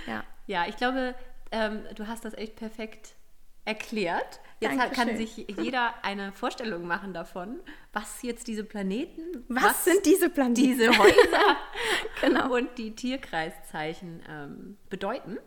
Ja. 0.08 0.24
ja, 0.48 0.66
ich 0.68 0.78
glaube, 0.78 1.14
ähm, 1.52 1.82
du 1.96 2.08
hast 2.08 2.26
das 2.26 2.34
echt 2.34 2.56
perfekt 2.56 3.16
erklärt. 3.66 4.40
Jetzt 4.60 4.80
hat, 4.80 4.94
kann 4.94 5.18
sich 5.18 5.38
jeder 5.38 5.94
eine 6.04 6.32
Vorstellung 6.32 6.86
machen 6.86 7.14
davon, 7.14 7.60
was 7.94 8.22
jetzt 8.22 8.48
diese 8.48 8.64
Planeten, 8.64 9.44
was, 9.48 9.64
was 9.64 9.86
sind 9.86 10.06
diese 10.06 10.30
Planeten, 10.30 10.56
diese 10.56 10.98
Häuser 10.98 11.58
genau. 12.22 12.56
und 12.56 12.78
die 12.78 12.96
Tierkreiszeichen 12.96 14.24
ähm, 14.28 14.78
bedeuten 14.90 15.38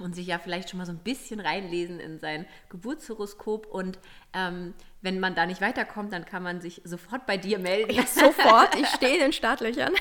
und 0.00 0.14
sich 0.14 0.26
ja 0.26 0.38
vielleicht 0.38 0.70
schon 0.70 0.78
mal 0.78 0.86
so 0.86 0.92
ein 0.92 0.98
bisschen 0.98 1.40
reinlesen 1.40 2.00
in 2.00 2.18
sein 2.18 2.46
Geburtshoroskop 2.68 3.66
und 3.66 3.98
ähm, 4.32 4.74
wenn 5.02 5.18
man 5.18 5.34
da 5.34 5.46
nicht 5.46 5.60
weiterkommt, 5.60 6.12
dann 6.12 6.24
kann 6.26 6.42
man 6.42 6.60
sich 6.60 6.82
sofort 6.84 7.26
bei 7.26 7.36
dir 7.36 7.58
melden. 7.58 7.92
Ja, 7.92 8.06
sofort, 8.06 8.74
ich 8.74 8.86
stehe 8.88 9.14
in 9.14 9.20
den 9.20 9.32
Startlöchern. 9.32 9.92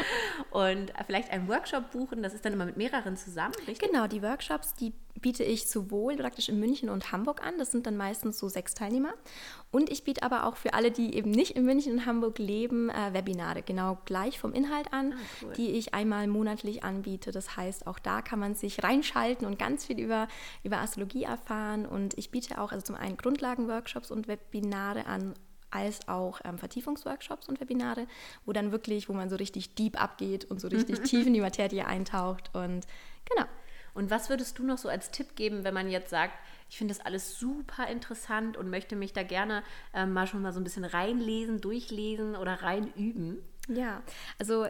und 0.50 0.92
vielleicht 1.06 1.30
einen 1.30 1.48
Workshop 1.48 1.90
buchen, 1.90 2.22
das 2.22 2.32
ist 2.32 2.44
dann 2.44 2.52
immer 2.52 2.64
mit 2.64 2.76
mehreren 2.76 3.16
zusammen, 3.16 3.54
richtig? 3.66 3.90
Genau, 3.90 4.06
die 4.06 4.22
Workshops, 4.22 4.74
die 4.74 4.92
biete 5.20 5.44
ich 5.44 5.68
sowohl 5.68 6.16
praktisch 6.16 6.48
in 6.48 6.58
München 6.58 6.88
und 6.88 7.12
Hamburg 7.12 7.42
an, 7.44 7.58
das 7.58 7.70
sind 7.70 7.86
dann 7.86 7.96
meistens 7.96 8.38
so 8.38 8.48
sechs 8.48 8.74
Teilnehmer. 8.74 9.14
Und 9.70 9.90
ich 9.90 10.04
biete 10.04 10.22
aber 10.22 10.44
auch 10.44 10.56
für 10.56 10.74
alle, 10.74 10.90
die 10.90 11.14
eben 11.14 11.30
nicht 11.30 11.52
in 11.52 11.64
München 11.64 11.92
und 11.92 12.06
Hamburg 12.06 12.38
leben, 12.38 12.90
äh, 12.90 13.12
Webinare, 13.12 13.62
genau 13.62 13.98
gleich 14.04 14.38
vom 14.38 14.52
Inhalt 14.52 14.92
an, 14.92 15.12
ah, 15.12 15.16
cool. 15.42 15.52
die 15.56 15.72
ich 15.72 15.94
einmal 15.94 16.26
monatlich 16.26 16.84
anbiete. 16.84 17.32
Das 17.32 17.56
heißt, 17.56 17.86
auch 17.86 17.98
da 17.98 18.22
kann 18.22 18.38
man 18.38 18.54
sich 18.54 18.82
reinschalten 18.82 19.46
und 19.46 19.58
ganz 19.58 19.84
viel 19.84 19.98
über, 19.98 20.28
über 20.62 20.78
Astrologie 20.78 21.24
erfahren. 21.24 21.86
Und 21.86 22.16
ich 22.18 22.30
biete 22.30 22.60
auch 22.60 22.72
also 22.72 22.84
zum 22.84 22.96
einen 22.96 23.16
Grundlagenworkshops 23.16 24.10
und 24.10 24.28
Webinare 24.28 25.06
an 25.06 25.34
als 25.70 26.08
auch 26.08 26.40
ähm, 26.44 26.58
Vertiefungsworkshops 26.58 27.48
und 27.48 27.60
Webinare, 27.60 28.06
wo 28.44 28.52
dann 28.52 28.72
wirklich, 28.72 29.08
wo 29.08 29.12
man 29.12 29.28
so 29.28 29.36
richtig 29.36 29.74
deep 29.74 30.00
abgeht 30.00 30.44
und 30.44 30.60
so 30.60 30.68
richtig 30.68 31.00
tief 31.04 31.26
in 31.26 31.34
die 31.34 31.40
Materie 31.40 31.86
eintaucht 31.86 32.50
und 32.54 32.86
genau. 33.24 33.46
Und 33.96 34.10
was 34.10 34.28
würdest 34.28 34.58
du 34.58 34.62
noch 34.62 34.76
so 34.76 34.90
als 34.90 35.10
Tipp 35.10 35.36
geben, 35.36 35.64
wenn 35.64 35.72
man 35.72 35.90
jetzt 35.90 36.10
sagt, 36.10 36.38
ich 36.68 36.76
finde 36.76 36.94
das 36.94 37.04
alles 37.04 37.38
super 37.38 37.88
interessant 37.88 38.58
und 38.58 38.68
möchte 38.68 38.94
mich 38.94 39.14
da 39.14 39.22
gerne 39.22 39.62
ähm, 39.94 40.12
mal 40.12 40.26
schon 40.26 40.42
mal 40.42 40.52
so 40.52 40.60
ein 40.60 40.64
bisschen 40.64 40.84
reinlesen, 40.84 41.62
durchlesen 41.62 42.36
oder 42.36 42.62
reinüben? 42.62 43.38
Ja, 43.68 44.02
also 44.38 44.66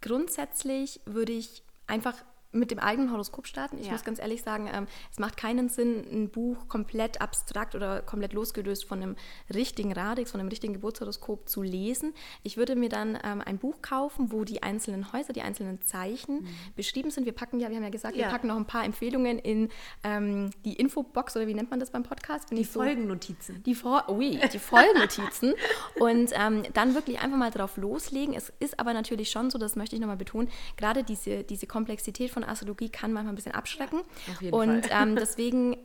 grundsätzlich 0.00 1.00
würde 1.06 1.32
ich 1.32 1.64
einfach 1.88 2.14
mit 2.52 2.70
dem 2.70 2.78
eigenen 2.78 3.12
Horoskop 3.12 3.46
starten. 3.46 3.78
Ich 3.78 3.86
ja. 3.86 3.92
muss 3.92 4.04
ganz 4.04 4.18
ehrlich 4.18 4.42
sagen, 4.42 4.68
ähm, 4.72 4.86
es 5.10 5.18
macht 5.18 5.36
keinen 5.36 5.68
Sinn, 5.68 6.04
ein 6.10 6.30
Buch 6.30 6.68
komplett 6.68 7.20
abstrakt 7.20 7.74
oder 7.74 8.00
komplett 8.00 8.32
losgelöst 8.32 8.84
von 8.86 9.02
einem 9.02 9.16
richtigen 9.54 9.92
Radix, 9.92 10.30
von 10.30 10.40
einem 10.40 10.48
richtigen 10.48 10.72
Geburtshoroskop 10.72 11.48
zu 11.48 11.62
lesen. 11.62 12.14
Ich 12.42 12.56
würde 12.56 12.76
mir 12.76 12.88
dann 12.88 13.18
ähm, 13.22 13.42
ein 13.44 13.58
Buch 13.58 13.82
kaufen, 13.82 14.32
wo 14.32 14.44
die 14.44 14.62
einzelnen 14.62 15.12
Häuser, 15.12 15.32
die 15.32 15.42
einzelnen 15.42 15.82
Zeichen 15.82 16.42
mhm. 16.42 16.48
beschrieben 16.74 17.10
sind. 17.10 17.26
Wir 17.26 17.32
packen 17.32 17.60
ja, 17.60 17.68
wir 17.68 17.76
haben 17.76 17.84
ja 17.84 17.90
gesagt, 17.90 18.16
ja. 18.16 18.26
wir 18.26 18.30
packen 18.30 18.48
noch 18.48 18.56
ein 18.56 18.66
paar 18.66 18.84
Empfehlungen 18.84 19.38
in 19.38 19.68
ähm, 20.04 20.50
die 20.64 20.74
Infobox 20.74 21.36
oder 21.36 21.46
wie 21.46 21.54
nennt 21.54 21.70
man 21.70 21.80
das 21.80 21.90
beim 21.90 22.02
Podcast? 22.02 22.50
die 22.50 22.64
so, 22.64 22.80
Folgennotizen. 22.80 23.62
Die, 23.64 23.74
For 23.74 24.08
Ui, 24.08 24.40
die 24.52 24.58
Folgennotizen. 24.58 25.54
Und 26.00 26.30
ähm, 26.32 26.62
dann 26.74 26.94
wirklich 26.94 27.20
einfach 27.20 27.38
mal 27.38 27.50
drauf 27.50 27.76
loslegen. 27.76 28.34
Es 28.34 28.52
ist 28.60 28.78
aber 28.78 28.92
natürlich 28.92 29.30
schon 29.30 29.50
so, 29.50 29.58
das 29.58 29.76
möchte 29.76 29.96
ich 29.96 30.00
nochmal 30.00 30.16
betonen, 30.16 30.48
gerade 30.76 31.04
diese, 31.04 31.44
diese 31.44 31.66
Komplexität 31.66 32.30
von 32.30 32.37
von 32.38 32.48
Astrologie 32.48 32.88
kann 32.88 33.12
manchmal 33.12 33.32
ein 33.32 33.36
bisschen 33.36 33.54
abschrecken. 33.54 34.00
Ja, 34.40 34.52
und 34.52 34.88
ähm, 34.90 35.16
deswegen 35.16 35.76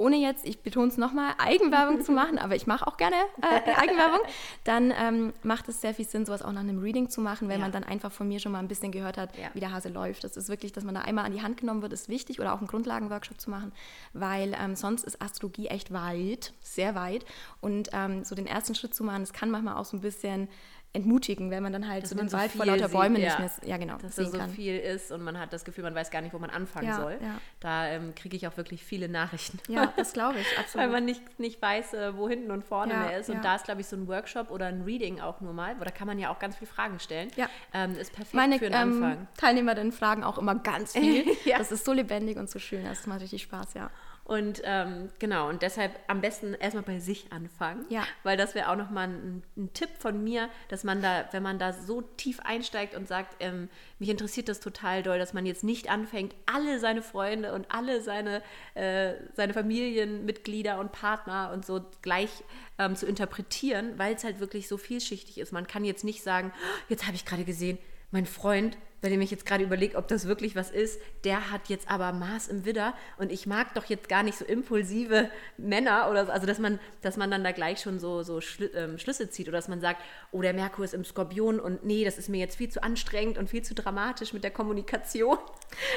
ohne 0.00 0.16
jetzt, 0.16 0.46
ich 0.46 0.60
betone 0.60 0.88
es 0.88 0.96
nochmal, 0.96 1.32
Eigenwerbung 1.38 2.02
zu 2.02 2.12
machen, 2.12 2.38
aber 2.38 2.54
ich 2.54 2.68
mache 2.68 2.86
auch 2.86 2.96
gerne 2.96 3.16
äh, 3.42 3.72
Eigenwerbung, 3.74 4.20
dann 4.62 4.94
ähm, 4.96 5.32
macht 5.42 5.68
es 5.68 5.80
sehr 5.80 5.92
viel 5.92 6.06
Sinn, 6.06 6.24
sowas 6.24 6.42
auch 6.42 6.52
nach 6.52 6.60
einem 6.60 6.78
Reading 6.78 7.10
zu 7.10 7.20
machen, 7.20 7.48
wenn 7.48 7.58
ja. 7.58 7.62
man 7.62 7.72
dann 7.72 7.82
einfach 7.82 8.12
von 8.12 8.28
mir 8.28 8.38
schon 8.38 8.52
mal 8.52 8.60
ein 8.60 8.68
bisschen 8.68 8.92
gehört 8.92 9.18
hat, 9.18 9.36
ja. 9.36 9.48
wie 9.54 9.60
der 9.60 9.72
Hase 9.72 9.88
läuft. 9.88 10.22
Das 10.22 10.36
ist 10.36 10.48
wirklich, 10.48 10.70
dass 10.72 10.84
man 10.84 10.94
da 10.94 11.00
einmal 11.00 11.24
an 11.24 11.32
die 11.32 11.42
Hand 11.42 11.56
genommen 11.56 11.82
wird, 11.82 11.92
ist 11.92 12.08
wichtig 12.08 12.38
oder 12.38 12.54
auch 12.54 12.58
einen 12.58 12.68
Grundlagenworkshop 12.68 13.40
zu 13.40 13.50
machen, 13.50 13.72
weil 14.12 14.54
ähm, 14.62 14.76
sonst 14.76 15.02
ist 15.02 15.20
Astrologie 15.20 15.66
echt 15.66 15.92
weit, 15.92 16.52
sehr 16.62 16.94
weit 16.94 17.24
und 17.60 17.88
ähm, 17.92 18.22
so 18.22 18.36
den 18.36 18.46
ersten 18.46 18.76
Schritt 18.76 18.94
zu 18.94 19.02
machen, 19.02 19.22
das 19.22 19.32
kann 19.32 19.50
manchmal 19.50 19.76
auch 19.76 19.84
so 19.84 19.96
ein 19.96 20.00
bisschen 20.00 20.48
entmutigen, 20.92 21.50
wenn 21.50 21.62
man 21.62 21.72
dann 21.72 21.86
halt 21.86 22.04
dass 22.04 22.10
so 22.10 22.16
den 22.16 22.28
so 22.28 22.36
Wald 22.36 22.50
vor 22.50 22.64
lauter 22.64 22.88
Bäumen 22.88 23.20
nicht 23.20 23.38
mehr, 23.38 23.50
ja 23.64 23.76
genau, 23.76 23.98
dass 23.98 24.16
es 24.16 24.32
so 24.32 24.38
kann. 24.38 24.50
viel 24.50 24.78
ist 24.78 25.12
und 25.12 25.22
man 25.22 25.38
hat 25.38 25.52
das 25.52 25.64
Gefühl, 25.64 25.84
man 25.84 25.94
weiß 25.94 26.10
gar 26.10 26.22
nicht, 26.22 26.32
wo 26.32 26.38
man 26.38 26.50
anfangen 26.50 26.88
ja, 26.88 26.96
soll. 26.96 27.18
Ja. 27.20 27.40
Da 27.60 27.86
ähm, 27.88 28.14
kriege 28.14 28.36
ich 28.36 28.46
auch 28.46 28.56
wirklich 28.56 28.82
viele 28.82 29.08
Nachrichten. 29.08 29.58
Ja, 29.68 29.92
das 29.96 30.12
glaube 30.12 30.38
ich, 30.40 30.46
absolut. 30.58 30.86
Weil 30.86 30.92
man 30.92 31.04
nicht, 31.04 31.38
nicht 31.38 31.60
weiß, 31.60 31.94
äh, 31.94 32.16
wo 32.16 32.28
hinten 32.28 32.50
und 32.50 32.64
vorne 32.64 32.94
ja, 32.94 33.00
mehr 33.00 33.18
ist. 33.18 33.28
Und 33.28 33.44
da 33.44 33.56
ist, 33.56 33.64
glaube 33.64 33.82
ich, 33.82 33.86
so 33.86 33.96
ein 33.96 34.08
Workshop 34.08 34.50
oder 34.50 34.66
ein 34.66 34.82
Reading 34.82 35.20
auch 35.20 35.40
nur 35.40 35.52
mal, 35.52 35.76
da 35.78 35.90
kann 35.90 36.06
man 36.06 36.18
ja 36.18 36.30
auch 36.30 36.38
ganz 36.38 36.56
viele 36.56 36.70
Fragen 36.70 36.98
stellen. 37.00 37.30
Ja. 37.36 37.48
Ähm, 37.74 37.96
ist 37.96 38.12
perfekt 38.12 38.34
Meine, 38.34 38.58
für 38.58 38.66
einen 38.66 38.92
ähm, 38.92 39.02
Anfang. 39.02 39.28
Teilnehmerinnen 39.36 39.92
fragen 39.92 40.24
auch 40.24 40.38
immer 40.38 40.54
ganz 40.54 40.92
viel. 40.92 41.24
Das 41.58 41.72
ist 41.72 41.84
so 41.84 41.92
lebendig 41.92 42.36
und 42.36 42.48
so 42.48 42.58
schön, 42.58 42.84
das 42.84 43.06
macht 43.06 43.20
richtig 43.20 43.42
Spaß, 43.42 43.74
ja. 43.74 43.90
Und 44.28 44.60
ähm, 44.64 45.08
genau, 45.18 45.48
und 45.48 45.62
deshalb 45.62 45.98
am 46.06 46.20
besten 46.20 46.52
erstmal 46.52 46.84
bei 46.84 46.98
sich 46.98 47.32
anfangen. 47.32 47.86
Ja. 47.88 48.04
Weil 48.24 48.36
das 48.36 48.54
wäre 48.54 48.68
auch 48.68 48.76
nochmal 48.76 49.08
ein, 49.08 49.42
ein 49.56 49.72
Tipp 49.72 49.88
von 49.98 50.22
mir, 50.22 50.50
dass 50.68 50.84
man 50.84 51.00
da, 51.00 51.26
wenn 51.32 51.42
man 51.42 51.58
da 51.58 51.72
so 51.72 52.02
tief 52.02 52.38
einsteigt 52.40 52.94
und 52.94 53.08
sagt, 53.08 53.36
ähm, 53.40 53.70
mich 53.98 54.10
interessiert 54.10 54.50
das 54.50 54.60
total 54.60 55.02
doll, 55.02 55.18
dass 55.18 55.32
man 55.32 55.46
jetzt 55.46 55.64
nicht 55.64 55.90
anfängt, 55.90 56.34
alle 56.44 56.78
seine 56.78 57.00
Freunde 57.00 57.54
und 57.54 57.72
alle 57.72 58.02
seine, 58.02 58.42
äh, 58.74 59.14
seine 59.32 59.54
Familienmitglieder 59.54 60.78
und 60.78 60.92
Partner 60.92 61.50
und 61.54 61.64
so 61.64 61.80
gleich 62.02 62.44
ähm, 62.78 62.96
zu 62.96 63.06
interpretieren, 63.06 63.98
weil 63.98 64.14
es 64.14 64.24
halt 64.24 64.40
wirklich 64.40 64.68
so 64.68 64.76
vielschichtig 64.76 65.38
ist. 65.38 65.52
Man 65.52 65.66
kann 65.66 65.86
jetzt 65.86 66.04
nicht 66.04 66.22
sagen, 66.22 66.52
oh, 66.54 66.82
jetzt 66.90 67.06
habe 67.06 67.16
ich 67.16 67.24
gerade 67.24 67.44
gesehen, 67.44 67.78
mein 68.10 68.26
Freund 68.26 68.76
bei 69.00 69.08
dem 69.08 69.20
ich 69.20 69.30
jetzt 69.30 69.46
gerade 69.46 69.64
überlege, 69.64 69.96
ob 69.96 70.08
das 70.08 70.26
wirklich 70.26 70.56
was 70.56 70.70
ist, 70.70 71.00
der 71.24 71.50
hat 71.50 71.68
jetzt 71.68 71.90
aber 71.90 72.12
Maß 72.12 72.48
im 72.48 72.64
Widder 72.64 72.94
und 73.16 73.30
ich 73.30 73.46
mag 73.46 73.74
doch 73.74 73.84
jetzt 73.84 74.08
gar 74.08 74.22
nicht 74.22 74.38
so 74.38 74.44
impulsive 74.44 75.30
Männer 75.56 76.08
oder 76.10 76.26
so, 76.26 76.32
also 76.32 76.46
dass 76.46 76.58
man, 76.58 76.78
dass 77.02 77.16
man 77.16 77.30
dann 77.30 77.44
da 77.44 77.52
gleich 77.52 77.80
schon 77.80 77.98
so, 77.98 78.22
so 78.22 78.40
Schlü 78.40 78.68
ähm, 78.74 78.98
Schlüsse 78.98 79.30
zieht 79.30 79.48
oder 79.48 79.58
dass 79.58 79.68
man 79.68 79.80
sagt, 79.80 80.00
oh, 80.32 80.42
der 80.42 80.52
Merkur 80.52 80.84
ist 80.84 80.94
im 80.94 81.04
Skorpion 81.04 81.60
und 81.60 81.84
nee, 81.84 82.04
das 82.04 82.18
ist 82.18 82.28
mir 82.28 82.38
jetzt 82.38 82.56
viel 82.56 82.68
zu 82.68 82.82
anstrengend 82.82 83.38
und 83.38 83.48
viel 83.48 83.62
zu 83.62 83.74
dramatisch 83.74 84.32
mit 84.32 84.44
der 84.44 84.50
Kommunikation. 84.50 85.38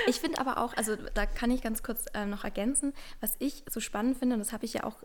Ich 0.07 0.19
finde 0.19 0.40
aber 0.40 0.57
auch, 0.57 0.76
also 0.76 0.95
da 1.14 1.26
kann 1.26 1.49
ich 1.49 1.61
ganz 1.61 1.82
kurz 1.82 2.06
äh, 2.14 2.26
noch 2.26 2.44
ergänzen, 2.44 2.94
was 3.19 3.36
ich 3.40 3.64
so 3.69 3.80
spannend 3.80 4.18
finde, 4.18 4.36
und 4.36 4.40
das 4.40 4.53
habe 4.53 4.65
ich 4.65 4.73
ja 4.73 4.84
auch 4.84 4.95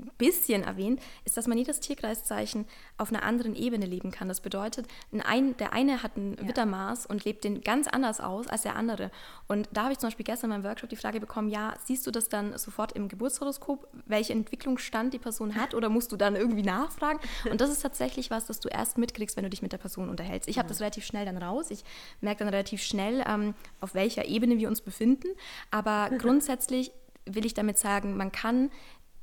ein 0.00 0.10
bisschen 0.16 0.62
erwähnt, 0.62 1.00
ist, 1.24 1.36
dass 1.36 1.46
man 1.46 1.58
jedes 1.58 1.80
Tierkreiszeichen 1.80 2.66
auf 2.96 3.10
einer 3.10 3.22
anderen 3.22 3.54
Ebene 3.54 3.86
leben 3.86 4.10
kann. 4.10 4.28
Das 4.28 4.40
bedeutet, 4.40 4.86
ein, 5.24 5.56
der 5.56 5.72
eine 5.72 6.02
hat 6.02 6.16
ein 6.16 6.36
ja. 6.40 6.48
Wittermaß 6.48 7.06
und 7.06 7.24
lebt 7.24 7.41
den 7.44 7.60
ganz 7.60 7.88
anders 7.88 8.20
aus 8.20 8.46
als 8.46 8.62
der 8.62 8.76
andere. 8.76 9.10
Und 9.48 9.68
da 9.72 9.84
habe 9.84 9.92
ich 9.92 9.98
zum 9.98 10.08
Beispiel 10.08 10.24
gestern 10.24 10.50
in 10.50 10.56
meinem 10.56 10.64
Workshop 10.68 10.90
die 10.90 10.96
Frage 10.96 11.20
bekommen, 11.20 11.48
ja, 11.48 11.74
siehst 11.84 12.06
du 12.06 12.10
das 12.10 12.28
dann 12.28 12.56
sofort 12.58 12.92
im 12.92 13.08
Geburtshoroskop, 13.08 13.88
welchen 14.06 14.38
Entwicklungsstand 14.38 15.14
die 15.14 15.18
Person 15.18 15.54
hat 15.54 15.74
oder 15.74 15.88
musst 15.88 16.12
du 16.12 16.16
dann 16.16 16.36
irgendwie 16.36 16.62
nachfragen? 16.62 17.20
Und 17.50 17.60
das 17.60 17.70
ist 17.70 17.80
tatsächlich 17.80 18.30
was, 18.30 18.46
das 18.46 18.60
du 18.60 18.68
erst 18.68 18.98
mitkriegst, 18.98 19.36
wenn 19.36 19.44
du 19.44 19.50
dich 19.50 19.62
mit 19.62 19.72
der 19.72 19.78
Person 19.78 20.08
unterhältst. 20.08 20.48
Ich 20.48 20.58
habe 20.58 20.68
das 20.68 20.80
relativ 20.80 21.04
schnell 21.04 21.24
dann 21.24 21.36
raus. 21.36 21.70
Ich 21.70 21.84
merke 22.20 22.40
dann 22.40 22.48
relativ 22.48 22.82
schnell, 22.82 23.24
ähm, 23.26 23.54
auf 23.80 23.94
welcher 23.94 24.26
Ebene 24.26 24.58
wir 24.58 24.68
uns 24.68 24.80
befinden. 24.80 25.28
Aber 25.70 26.10
grundsätzlich 26.18 26.92
will 27.26 27.46
ich 27.46 27.54
damit 27.54 27.78
sagen, 27.78 28.16
man 28.16 28.32
kann 28.32 28.70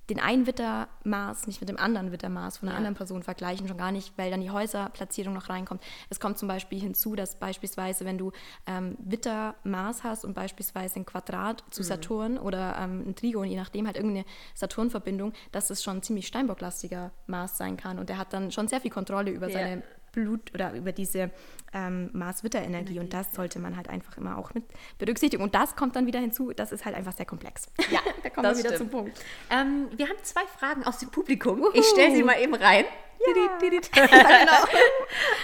den 0.09 0.19
einen 0.19 0.47
Wittermaß 0.47 1.47
nicht 1.47 1.61
mit 1.61 1.69
dem 1.69 1.77
anderen 1.77 2.11
Wittermaß 2.11 2.57
von 2.57 2.67
einer 2.67 2.73
ja. 2.73 2.77
anderen 2.77 2.95
Person 2.95 3.23
vergleichen, 3.23 3.67
schon 3.67 3.77
gar 3.77 3.91
nicht, 3.91 4.17
weil 4.17 4.31
dann 4.31 4.41
die 4.41 4.51
Häuserplatzierung 4.51 5.33
noch 5.33 5.49
reinkommt. 5.49 5.81
Es 6.09 6.19
kommt 6.19 6.37
zum 6.37 6.47
Beispiel 6.47 6.79
hinzu, 6.79 7.15
dass 7.15 7.35
beispielsweise, 7.35 8.05
wenn 8.05 8.17
du 8.17 8.31
ähm, 8.65 8.95
Wittermaß 8.99 10.03
hast 10.03 10.25
und 10.25 10.33
beispielsweise 10.33 10.99
ein 10.99 11.05
Quadrat 11.05 11.63
zu 11.69 11.81
mhm. 11.81 11.85
Saturn 11.85 12.37
oder 12.37 12.77
ähm, 12.79 13.03
ein 13.07 13.15
Trigon, 13.15 13.45
je 13.45 13.57
nachdem 13.57 13.85
halt 13.85 13.97
irgendeine 13.97 14.25
Saturn-Verbindung, 14.55 15.33
dass 15.51 15.69
es 15.69 15.83
schon 15.83 15.97
ein 15.97 16.03
ziemlich 16.03 16.27
steinbocklastiger 16.27 17.11
Maß 17.27 17.57
sein 17.57 17.77
kann 17.77 17.99
und 17.99 18.09
der 18.09 18.17
hat 18.17 18.33
dann 18.33 18.51
schon 18.51 18.67
sehr 18.67 18.81
viel 18.81 18.91
Kontrolle 18.91 19.31
über 19.31 19.47
ja. 19.47 19.53
seine 19.53 19.83
Blut 20.11 20.53
oder 20.53 20.73
über 20.73 20.91
diese 20.91 21.31
ähm, 21.73 22.09
Mars-Witter-Energie. 22.13 22.99
Und 22.99 23.13
das 23.13 23.33
sollte 23.33 23.59
man 23.59 23.77
halt 23.77 23.89
einfach 23.89 24.17
immer 24.17 24.37
auch 24.37 24.53
mit 24.53 24.63
berücksichtigen. 24.97 25.43
Und 25.43 25.55
das 25.55 25.75
kommt 25.75 25.95
dann 25.95 26.05
wieder 26.05 26.19
hinzu, 26.19 26.51
das 26.53 26.71
ist 26.71 26.85
halt 26.85 26.95
einfach 26.95 27.13
sehr 27.13 27.25
komplex. 27.25 27.67
Ja, 27.91 27.99
da 28.23 28.29
kommen 28.29 28.47
wir 28.47 28.57
wieder 28.57 28.75
stimmt. 28.75 28.77
zum 28.77 28.89
Punkt. 28.89 29.19
Ähm, 29.49 29.87
wir 29.95 30.07
haben 30.07 30.17
zwei 30.23 30.45
Fragen 30.45 30.83
aus 30.83 30.99
dem 30.99 31.09
Publikum. 31.09 31.61
Uhu. 31.61 31.71
Ich 31.73 31.85
stelle 31.85 32.15
sie 32.15 32.23
mal 32.23 32.39
eben 32.41 32.55
rein. 32.55 32.85
Ja. 33.21 34.05
genau. 34.05 34.81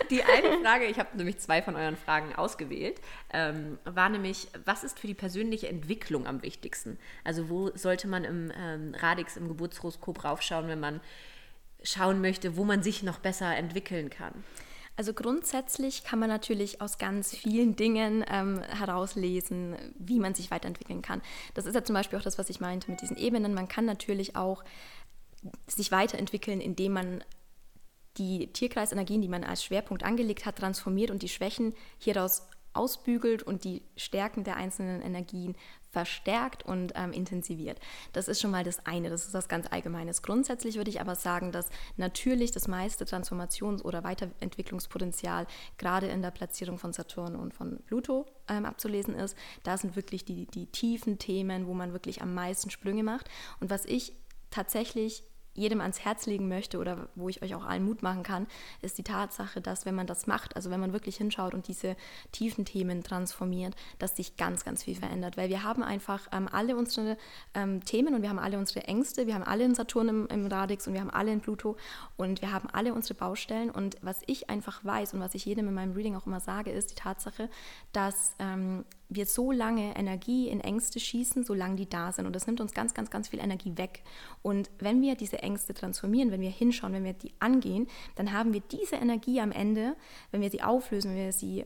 Die 0.09 0.23
eine 0.23 0.59
Frage, 0.63 0.85
ich 0.85 0.97
habe 0.97 1.15
nämlich 1.17 1.39
zwei 1.39 1.61
von 1.61 1.75
euren 1.75 1.97
Fragen 1.97 2.33
ausgewählt, 2.33 3.01
ähm, 3.33 3.77
war 3.83 4.07
nämlich, 4.07 4.47
was 4.63 4.83
ist 4.85 4.97
für 4.97 5.07
die 5.07 5.13
persönliche 5.13 5.67
Entwicklung 5.67 6.25
am 6.25 6.41
wichtigsten? 6.41 6.97
Also 7.23 7.49
wo 7.49 7.71
sollte 7.75 8.07
man 8.07 8.23
im 8.23 8.51
ähm, 8.57 8.95
Radix, 8.97 9.35
im 9.35 9.49
Geburtshoroskop 9.49 10.23
raufschauen, 10.23 10.67
wenn 10.67 10.79
man 10.79 11.01
schauen 11.85 12.19
möchte, 12.19 12.57
wo 12.57 12.65
man 12.65 12.83
sich 12.83 13.03
noch 13.03 13.19
besser 13.19 13.55
entwickeln 13.55 14.09
kann? 14.09 14.43
Also 14.97 15.13
grundsätzlich 15.13 16.03
kann 16.03 16.19
man 16.19 16.29
natürlich 16.29 16.81
aus 16.81 16.97
ganz 16.97 17.35
vielen 17.35 17.75
Dingen 17.75 18.23
ähm, 18.29 18.61
herauslesen, 18.61 19.75
wie 19.99 20.19
man 20.19 20.33
sich 20.33 20.51
weiterentwickeln 20.51 21.01
kann. 21.01 21.21
Das 21.53 21.65
ist 21.65 21.75
ja 21.75 21.83
zum 21.83 21.95
Beispiel 21.95 22.17
auch 22.17 22.23
das, 22.23 22.37
was 22.37 22.49
ich 22.49 22.61
meinte 22.61 22.89
mit 22.89 23.01
diesen 23.01 23.17
Ebenen. 23.17 23.53
Man 23.53 23.67
kann 23.67 23.85
natürlich 23.85 24.37
auch 24.37 24.63
sich 25.67 25.91
weiterentwickeln, 25.91 26.61
indem 26.61 26.93
man 26.93 27.23
die 28.17 28.47
Tierkreisenergien, 28.53 29.21
die 29.21 29.27
man 29.27 29.43
als 29.43 29.63
Schwerpunkt 29.63 30.03
angelegt 30.03 30.45
hat, 30.45 30.57
transformiert 30.57 31.11
und 31.11 31.21
die 31.21 31.29
Schwächen 31.29 31.73
hieraus 31.97 32.47
ausbügelt 32.75 33.43
und 33.43 33.63
die 33.63 33.81
Stärken 33.95 34.43
der 34.43 34.57
einzelnen 34.57 35.01
Energien 35.01 35.55
verstärkt 35.95 36.65
und 36.65 36.91
ähm, 36.95 37.13
intensiviert. 37.13 37.79
Das 38.11 38.27
ist 38.27 38.41
schon 38.41 38.51
mal 38.51 38.65
das 38.65 38.85
eine, 38.85 39.09
das 39.09 39.27
ist 39.27 39.33
was 39.33 39.47
ganz 39.47 39.67
Allgemeines. 39.71 40.23
Grundsätzlich 40.23 40.75
würde 40.75 40.89
ich 40.89 40.99
aber 40.99 41.15
sagen, 41.15 41.53
dass 41.53 41.69
natürlich 41.95 42.51
das 42.51 42.67
meiste 42.67 43.05
Transformations- 43.05 43.81
oder 43.81 44.03
Weiterentwicklungspotenzial 44.03 45.47
gerade 45.77 46.07
in 46.07 46.21
der 46.21 46.31
Platzierung 46.31 46.77
von 46.77 46.91
Saturn 46.91 47.37
und 47.37 47.53
von 47.53 47.79
Pluto 47.85 48.25
ähm, 48.49 48.65
abzulesen 48.65 49.15
ist. 49.15 49.37
Da 49.63 49.77
sind 49.77 49.95
wirklich 49.95 50.25
die, 50.25 50.47
die 50.47 50.65
tiefen 50.65 51.17
Themen, 51.17 51.65
wo 51.65 51.73
man 51.73 51.93
wirklich 51.93 52.21
am 52.21 52.33
meisten 52.33 52.69
Sprünge 52.69 53.03
macht. 53.03 53.29
Und 53.61 53.69
was 53.69 53.85
ich 53.85 54.11
tatsächlich 54.51 55.23
jedem 55.55 55.81
ans 55.81 56.01
Herz 56.01 56.25
legen 56.25 56.47
möchte 56.47 56.77
oder 56.77 57.07
wo 57.15 57.29
ich 57.29 57.41
euch 57.41 57.55
auch 57.55 57.65
allen 57.65 57.85
Mut 57.85 58.03
machen 58.03 58.23
kann, 58.23 58.47
ist 58.81 58.97
die 58.97 59.03
Tatsache, 59.03 59.61
dass 59.61 59.85
wenn 59.85 59.95
man 59.95 60.05
das 60.05 60.27
macht, 60.27 60.55
also 60.55 60.69
wenn 60.69 60.79
man 60.79 60.93
wirklich 60.93 61.17
hinschaut 61.17 61.53
und 61.53 61.67
diese 61.67 61.95
tiefen 62.31 62.65
Themen 62.65 63.03
transformiert, 63.03 63.75
dass 63.97 64.15
sich 64.15 64.37
ganz, 64.37 64.63
ganz 64.63 64.83
viel 64.83 64.95
verändert. 64.95 65.37
Weil 65.37 65.49
wir 65.49 65.63
haben 65.63 65.81
einfach 65.81 66.27
ähm, 66.31 66.47
alle 66.51 66.75
unsere 66.75 67.17
ähm, 67.53 67.83
Themen 67.83 68.13
und 68.13 68.21
wir 68.21 68.29
haben 68.29 68.39
alle 68.39 68.57
unsere 68.57 68.85
Ängste, 68.85 69.27
wir 69.27 69.33
haben 69.33 69.43
alle 69.43 69.63
in 69.63 69.75
Saturn 69.75 70.09
im, 70.09 70.27
im 70.27 70.47
Radix 70.47 70.87
und 70.87 70.93
wir 70.93 71.01
haben 71.01 71.09
alle 71.09 71.31
in 71.31 71.41
Pluto 71.41 71.77
und 72.17 72.41
wir 72.41 72.51
haben 72.51 72.69
alle 72.71 72.93
unsere 72.93 73.15
Baustellen. 73.15 73.71
Und 73.71 73.97
was 74.01 74.21
ich 74.27 74.49
einfach 74.49 74.83
weiß 74.83 75.13
und 75.13 75.21
was 75.21 75.35
ich 75.35 75.45
jedem 75.45 75.69
in 75.69 75.73
meinem 75.73 75.93
Reading 75.93 76.15
auch 76.15 76.27
immer 76.27 76.41
sage, 76.41 76.71
ist 76.71 76.91
die 76.91 76.95
Tatsache, 76.95 77.49
dass 77.93 78.35
ähm, 78.39 78.83
wir 79.09 79.25
so 79.25 79.51
lange 79.51 79.95
Energie 79.95 80.47
in 80.47 80.59
Ängste 80.59 80.99
schießen, 80.99 81.43
solange 81.43 81.75
die 81.75 81.89
da 81.89 82.11
sind. 82.11 82.25
Und 82.25 82.35
das 82.35 82.47
nimmt 82.47 82.61
uns 82.61 82.73
ganz, 82.73 82.93
ganz, 82.93 83.09
ganz 83.09 83.27
viel 83.29 83.39
Energie 83.39 83.77
weg. 83.77 84.03
Und 84.41 84.69
wenn 84.79 85.01
wir 85.01 85.15
diese 85.15 85.39
Ängste 85.39 85.73
transformieren, 85.73 86.31
wenn 86.31 86.41
wir 86.41 86.49
hinschauen, 86.49 86.93
wenn 86.93 87.03
wir 87.03 87.13
die 87.13 87.33
angehen, 87.39 87.87
dann 88.15 88.31
haben 88.33 88.53
wir 88.53 88.61
diese 88.61 88.95
Energie 88.95 89.39
am 89.39 89.51
Ende, 89.51 89.95
wenn 90.31 90.41
wir 90.41 90.49
sie 90.49 90.63
auflösen, 90.63 91.11
wenn 91.11 91.25
wir 91.25 91.33
sie 91.33 91.65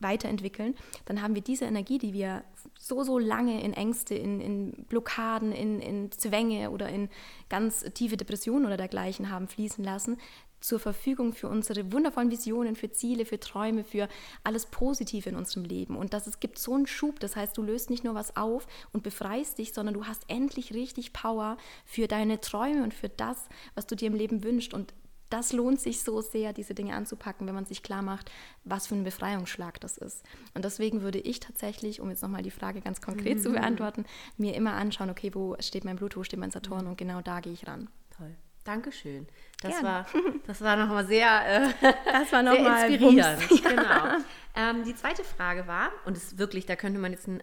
weiterentwickeln, 0.00 0.74
dann 1.06 1.22
haben 1.22 1.34
wir 1.34 1.42
diese 1.42 1.64
Energie, 1.64 1.98
die 1.98 2.12
wir 2.12 2.44
so, 2.78 3.02
so 3.02 3.18
lange 3.18 3.62
in 3.62 3.72
Ängste, 3.72 4.14
in, 4.14 4.40
in 4.40 4.72
Blockaden, 4.88 5.52
in, 5.52 5.80
in 5.80 6.12
Zwänge 6.12 6.70
oder 6.70 6.88
in 6.88 7.08
ganz 7.48 7.80
tiefe 7.94 8.16
Depressionen 8.16 8.66
oder 8.66 8.76
dergleichen 8.76 9.30
haben 9.30 9.48
fließen 9.48 9.82
lassen, 9.84 10.16
zur 10.60 10.80
Verfügung 10.80 11.32
für 11.32 11.48
unsere 11.48 11.92
wundervollen 11.92 12.30
Visionen, 12.30 12.76
für 12.76 12.90
Ziele, 12.90 13.24
für 13.24 13.40
Träume, 13.40 13.84
für 13.84 14.08
alles 14.44 14.66
Positive 14.66 15.28
in 15.28 15.36
unserem 15.36 15.64
Leben. 15.64 15.96
Und 15.96 16.12
dass 16.12 16.26
es 16.26 16.40
gibt 16.40 16.58
so 16.58 16.74
einen 16.74 16.86
Schub, 16.86 17.20
das 17.20 17.36
heißt, 17.36 17.56
du 17.56 17.62
löst 17.62 17.90
nicht 17.90 18.04
nur 18.04 18.14
was 18.14 18.36
auf 18.36 18.66
und 18.92 19.02
befreist 19.02 19.58
dich, 19.58 19.72
sondern 19.72 19.94
du 19.94 20.06
hast 20.06 20.22
endlich 20.28 20.74
richtig 20.74 21.12
Power 21.12 21.56
für 21.84 22.08
deine 22.08 22.40
Träume 22.40 22.82
und 22.82 22.94
für 22.94 23.08
das, 23.08 23.48
was 23.74 23.86
du 23.86 23.94
dir 23.94 24.08
im 24.08 24.14
Leben 24.14 24.42
wünschst. 24.42 24.74
Und 24.74 24.94
das 25.30 25.52
lohnt 25.52 25.80
sich 25.80 26.02
so 26.02 26.20
sehr, 26.20 26.52
diese 26.52 26.74
Dinge 26.74 26.94
anzupacken, 26.94 27.46
wenn 27.46 27.54
man 27.54 27.66
sich 27.66 27.82
klar 27.82 28.02
macht, 28.02 28.30
was 28.64 28.86
für 28.86 28.94
ein 28.94 29.04
Befreiungsschlag 29.04 29.80
das 29.80 29.98
ist. 29.98 30.24
Und 30.54 30.64
deswegen 30.64 31.02
würde 31.02 31.18
ich 31.18 31.40
tatsächlich, 31.40 32.00
um 32.00 32.08
jetzt 32.08 32.22
nochmal 32.22 32.42
die 32.42 32.50
Frage 32.50 32.80
ganz 32.80 33.00
konkret 33.00 33.38
mhm. 33.38 33.42
zu 33.42 33.52
beantworten, 33.52 34.04
mir 34.36 34.54
immer 34.54 34.72
anschauen, 34.72 35.10
okay, 35.10 35.34
wo 35.34 35.56
steht 35.60 35.84
mein 35.84 35.96
Blut, 35.96 36.16
wo 36.16 36.24
steht 36.24 36.40
mein 36.40 36.50
Saturn 36.50 36.86
und 36.86 36.96
genau 36.96 37.20
da 37.20 37.40
gehe 37.40 37.52
ich 37.52 37.66
ran. 37.66 37.88
Toll. 38.16 38.34
Dankeschön. 38.64 39.26
Das 39.62 39.82
war, 39.82 40.06
das 40.46 40.60
war 40.60 40.76
nochmal 40.76 41.04
sehr, 41.06 41.72
äh, 41.82 41.92
das 42.04 42.30
war 42.30 42.44
noch 42.44 42.52
sehr 42.52 42.62
mal 42.62 42.88
inspirierend. 42.88 43.50
Ja. 43.50 43.70
Genau. 43.70 44.24
Ähm, 44.54 44.84
die 44.84 44.94
zweite 44.94 45.24
Frage 45.24 45.66
war, 45.66 45.90
und 46.04 46.16
es 46.16 46.24
ist 46.24 46.38
wirklich, 46.38 46.64
da 46.64 46.76
könnte 46.76 47.00
man 47.00 47.10
jetzt 47.10 47.26
einen 47.26 47.42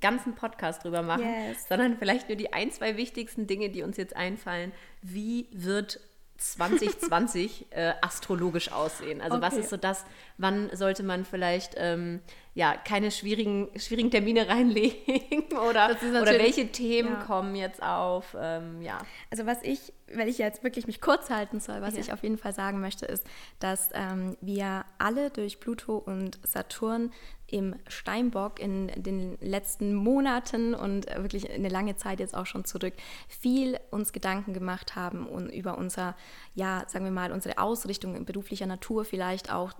ganzen 0.00 0.34
Podcast 0.34 0.84
drüber 0.84 1.02
machen, 1.02 1.24
yes. 1.24 1.68
sondern 1.68 1.98
vielleicht 1.98 2.28
nur 2.28 2.36
die 2.36 2.52
ein, 2.52 2.70
zwei 2.70 2.96
wichtigsten 2.96 3.46
Dinge, 3.46 3.70
die 3.70 3.82
uns 3.82 3.96
jetzt 3.96 4.16
einfallen. 4.16 4.72
Wie 5.02 5.48
wird 5.52 6.00
2020 6.40 7.66
äh, 7.70 7.92
astrologisch 8.00 8.72
aussehen? 8.72 9.20
Also 9.20 9.36
okay. 9.36 9.46
was 9.46 9.56
ist 9.56 9.70
so 9.70 9.76
das, 9.76 10.04
wann 10.38 10.74
sollte 10.74 11.02
man 11.02 11.24
vielleicht 11.24 11.74
ähm, 11.76 12.20
ja, 12.54 12.74
keine 12.76 13.10
schwierigen, 13.10 13.68
schwierigen 13.76 14.10
Termine 14.10 14.48
reinlegen 14.48 15.44
oder, 15.68 15.96
oder 16.20 16.32
welche 16.32 16.68
Themen 16.72 17.12
ja. 17.12 17.24
kommen 17.24 17.54
jetzt 17.54 17.82
auf? 17.82 18.36
Ähm, 18.38 18.82
ja. 18.82 18.98
Also 19.30 19.46
was 19.46 19.62
ich, 19.62 19.92
wenn 20.08 20.28
ich 20.28 20.38
jetzt 20.38 20.64
wirklich 20.64 20.86
mich 20.86 21.00
kurz 21.00 21.30
halten 21.30 21.60
soll, 21.60 21.80
was 21.80 21.94
ja. 21.94 22.00
ich 22.00 22.12
auf 22.12 22.22
jeden 22.22 22.38
Fall 22.38 22.52
sagen 22.52 22.80
möchte, 22.80 23.06
ist, 23.06 23.24
dass 23.60 23.90
ähm, 23.94 24.36
wir 24.40 24.84
alle 24.98 25.30
durch 25.30 25.60
Pluto 25.60 25.96
und 25.96 26.40
Saturn 26.42 27.12
im 27.52 27.74
Steinbock 27.88 28.60
in 28.60 28.88
den 28.96 29.36
letzten 29.40 29.94
Monaten 29.94 30.74
und 30.74 31.06
wirklich 31.16 31.50
eine 31.50 31.68
lange 31.68 31.96
Zeit 31.96 32.20
jetzt 32.20 32.34
auch 32.34 32.46
schon 32.46 32.64
zurück 32.64 32.94
viel 33.28 33.78
uns 33.90 34.12
Gedanken 34.12 34.52
gemacht 34.52 34.96
haben 34.96 35.26
und 35.26 35.50
über 35.50 35.78
unser, 35.78 36.16
ja, 36.54 36.84
sagen 36.86 37.04
wir 37.04 37.12
mal, 37.12 37.32
unsere 37.32 37.58
Ausrichtung 37.58 38.14
in 38.14 38.24
beruflicher 38.24 38.66
Natur 38.66 39.04
vielleicht 39.04 39.52
auch, 39.52 39.72